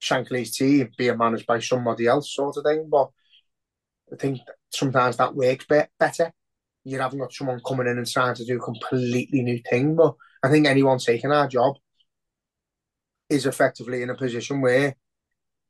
Shankly's 0.02 0.56
team 0.56 0.90
being 0.98 1.16
managed 1.16 1.46
by 1.46 1.60
somebody 1.60 2.06
else, 2.06 2.34
sort 2.34 2.56
of 2.56 2.64
thing. 2.64 2.88
But 2.90 3.10
I 4.12 4.16
think 4.16 4.40
sometimes 4.70 5.16
that 5.16 5.34
works 5.34 5.66
be- 5.66 5.80
better. 5.98 6.32
You 6.84 6.98
haven't 6.98 7.20
got 7.20 7.32
someone 7.32 7.60
coming 7.66 7.86
in 7.86 7.98
and 7.98 8.06
trying 8.06 8.34
to 8.34 8.44
do 8.44 8.56
a 8.56 8.60
completely 8.64 9.42
new 9.42 9.60
thing. 9.70 9.94
But 9.94 10.14
I 10.42 10.48
think 10.48 10.66
anyone 10.66 10.98
taking 10.98 11.32
our 11.32 11.46
job 11.46 11.76
is 13.28 13.46
effectively 13.46 14.02
in 14.02 14.10
a 14.10 14.14
position 14.16 14.60
where 14.60 14.94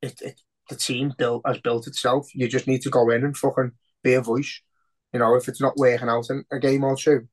it, 0.03 0.21
it 0.23 0.41
the 0.69 0.77
team 0.77 1.13
built 1.17 1.43
has 1.47 1.59
built 1.59 1.87
itself. 1.87 2.29
You 2.35 2.49
just 2.49 2.67
need 2.67 2.83
to 2.83 2.91
go 2.91 3.09
in 3.11 3.25
and 3.25 3.37
fucking 3.37 3.73
be 4.03 4.15
a 4.15 4.21
voice. 4.21 4.61
You 5.13 5.21
know, 5.21 5.35
if 5.35 5.49
it's 5.49 5.61
not 5.61 5.77
working 5.77 6.09
out 6.09 6.29
in 6.31 6.45
a 6.53 6.59
game 6.59 6.85
or 6.85 6.97
two, 6.97 7.27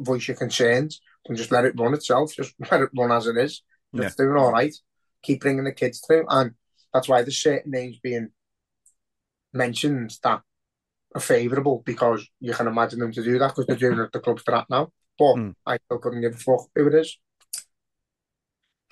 voice 0.00 0.28
your 0.28 0.36
concerns 0.36 1.00
and 1.26 1.36
just 1.36 1.50
let 1.50 1.64
it 1.64 1.78
run 1.78 1.94
itself. 1.94 2.34
Just 2.34 2.54
let 2.70 2.80
it 2.80 2.90
run 2.96 3.12
as 3.12 3.26
it 3.26 3.36
is. 3.36 3.62
Yeah. 3.92 4.04
It's 4.04 4.14
doing 4.14 4.36
all 4.36 4.52
right. 4.52 4.74
Keep 5.22 5.40
bringing 5.40 5.64
the 5.64 5.72
kids 5.72 6.00
through, 6.06 6.26
and 6.28 6.52
that's 6.94 7.08
why 7.08 7.22
there's 7.22 7.42
certain 7.42 7.72
names 7.72 7.98
being 8.00 8.28
mentioned 9.52 10.14
that 10.22 10.42
are 11.14 11.20
favourable 11.20 11.82
because 11.84 12.28
you 12.38 12.52
can 12.52 12.68
imagine 12.68 13.00
them 13.00 13.12
to 13.12 13.24
do 13.24 13.38
that 13.38 13.48
because 13.48 13.66
they're 13.66 13.76
doing 13.76 13.98
it 13.98 14.02
at 14.02 14.12
the 14.12 14.20
clubs 14.20 14.44
they're 14.44 14.54
at 14.56 14.70
now. 14.70 14.92
But 15.18 15.34
Mm. 15.34 15.54
I 15.66 15.78
still 15.84 15.98
couldn't 15.98 16.20
give 16.20 16.34
a 16.34 16.38
fuck 16.38 16.68
who 16.74 16.86
it 16.86 16.94
is. 16.94 17.18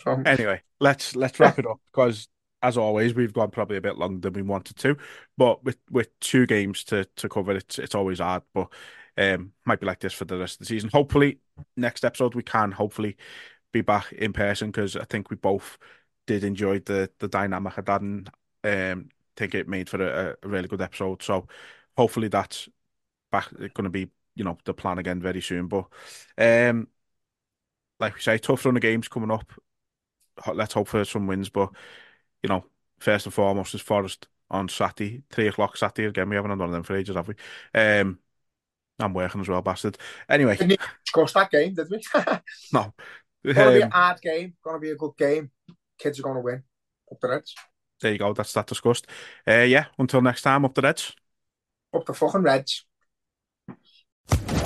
So 0.02 0.20
Anyway, 0.26 0.62
let's 0.80 1.14
let's 1.14 1.38
wrap 1.38 1.58
it 1.58 1.66
up 1.66 1.80
because 1.92 2.28
as 2.66 2.76
always 2.78 3.14
we've 3.14 3.32
gone 3.32 3.50
probably 3.50 3.76
a 3.76 3.80
bit 3.80 3.98
longer 3.98 4.20
than 4.20 4.32
we 4.34 4.42
wanted 4.42 4.76
to. 4.78 4.96
But 5.36 5.64
with 5.64 5.78
with 5.90 6.18
two 6.20 6.46
games 6.46 6.84
to 6.84 7.04
to 7.16 7.28
cover, 7.28 7.52
it's 7.52 7.78
it's 7.78 7.94
always 7.94 8.18
hard. 8.20 8.42
But 8.54 8.68
um, 9.18 9.52
might 9.64 9.80
be 9.80 9.86
like 9.86 10.00
this 10.00 10.12
for 10.12 10.24
the 10.24 10.38
rest 10.38 10.54
of 10.56 10.58
the 10.60 10.66
season. 10.66 10.90
Hopefully, 10.92 11.40
next 11.76 12.04
episode 12.04 12.34
we 12.34 12.42
can 12.42 12.72
hopefully 12.72 13.16
be 13.72 13.80
back 13.80 14.12
in 14.12 14.32
person 14.32 14.70
because 14.70 14.96
I 14.96 15.04
think 15.04 15.30
we 15.30 15.36
both 15.36 15.78
did 16.26 16.44
enjoy 16.44 16.80
the 16.80 17.10
the 17.18 17.28
dynamic 17.28 17.78
of 17.78 17.84
that 17.86 18.00
and 18.00 18.30
um 18.64 19.08
think 19.36 19.54
it 19.54 19.68
made 19.68 19.88
for 19.88 20.02
a, 20.02 20.36
a 20.42 20.48
really 20.48 20.68
good 20.68 20.80
episode. 20.80 21.22
So 21.22 21.46
hopefully 21.96 22.28
that's 22.28 22.68
back 23.30 23.50
going 23.52 23.84
to 23.84 23.90
be 23.90 24.10
you 24.34 24.44
know 24.44 24.58
the 24.64 24.74
plan 24.74 24.98
again 24.98 25.20
very 25.20 25.40
soon. 25.40 25.68
But 25.68 25.86
um, 26.38 26.88
like 28.00 28.14
we 28.14 28.20
say, 28.20 28.38
tough 28.38 28.64
run 28.64 28.76
of 28.76 28.82
games 28.82 29.08
coming 29.08 29.30
up. 29.30 29.52
Let's 30.52 30.74
hope 30.74 30.88
for 30.88 31.04
some 31.04 31.26
wins. 31.26 31.48
But 31.48 31.70
you 32.46 32.54
know, 32.54 32.64
first 33.00 33.26
and 33.26 33.34
foremost 33.34 33.74
is 33.74 33.80
Forest 33.80 34.28
on 34.48 34.68
Saturday, 34.68 35.24
three 35.30 35.48
o'clock 35.48 35.76
Saturday 35.76 36.06
again. 36.08 36.28
We 36.30 36.36
haven't 36.36 36.56
done 36.56 36.70
them 36.70 36.84
for 36.84 36.96
ages, 36.96 37.16
have 37.16 37.26
we? 37.26 37.34
Um, 37.74 38.20
I'm 39.00 39.12
working 39.12 39.40
as 39.40 39.48
well, 39.48 39.60
bastard. 39.62 39.98
Anyway, 40.28 40.56
didn't 40.56 40.72
even 40.72 40.86
discuss 41.04 41.32
that 41.32 41.50
game, 41.50 41.74
did 41.74 41.88
we? 41.90 42.00
no. 42.72 42.94
Gonna 43.44 43.72
be 43.72 43.82
Um, 43.82 43.90
a 43.90 43.94
hard 43.94 44.20
game. 44.20 44.54
Gonna 44.62 44.78
be 44.78 44.90
a 44.90 44.96
good 44.96 45.16
game. 45.18 45.50
Kids 45.98 46.20
are 46.20 46.22
gonna 46.22 46.40
win. 46.40 46.62
Up 47.10 47.18
the 47.20 47.28
Reds. 47.28 47.54
there 48.00 48.12
you 48.12 48.18
go. 48.18 48.32
That's 48.32 48.52
that 48.52 48.66
discussed. 48.68 49.06
Uh, 49.48 49.62
yeah. 49.62 49.86
Until 49.98 50.22
next 50.22 50.42
time, 50.42 50.64
up 50.64 50.74
the 50.74 50.82
Reds. 50.82 51.14
Up 51.92 52.04
the 52.06 52.14
fucking 52.14 52.42
Reds. 52.42 52.84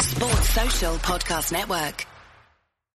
Sports 0.00 0.50
Social 0.50 0.94
Podcast 0.96 1.52
Network. 1.52 2.06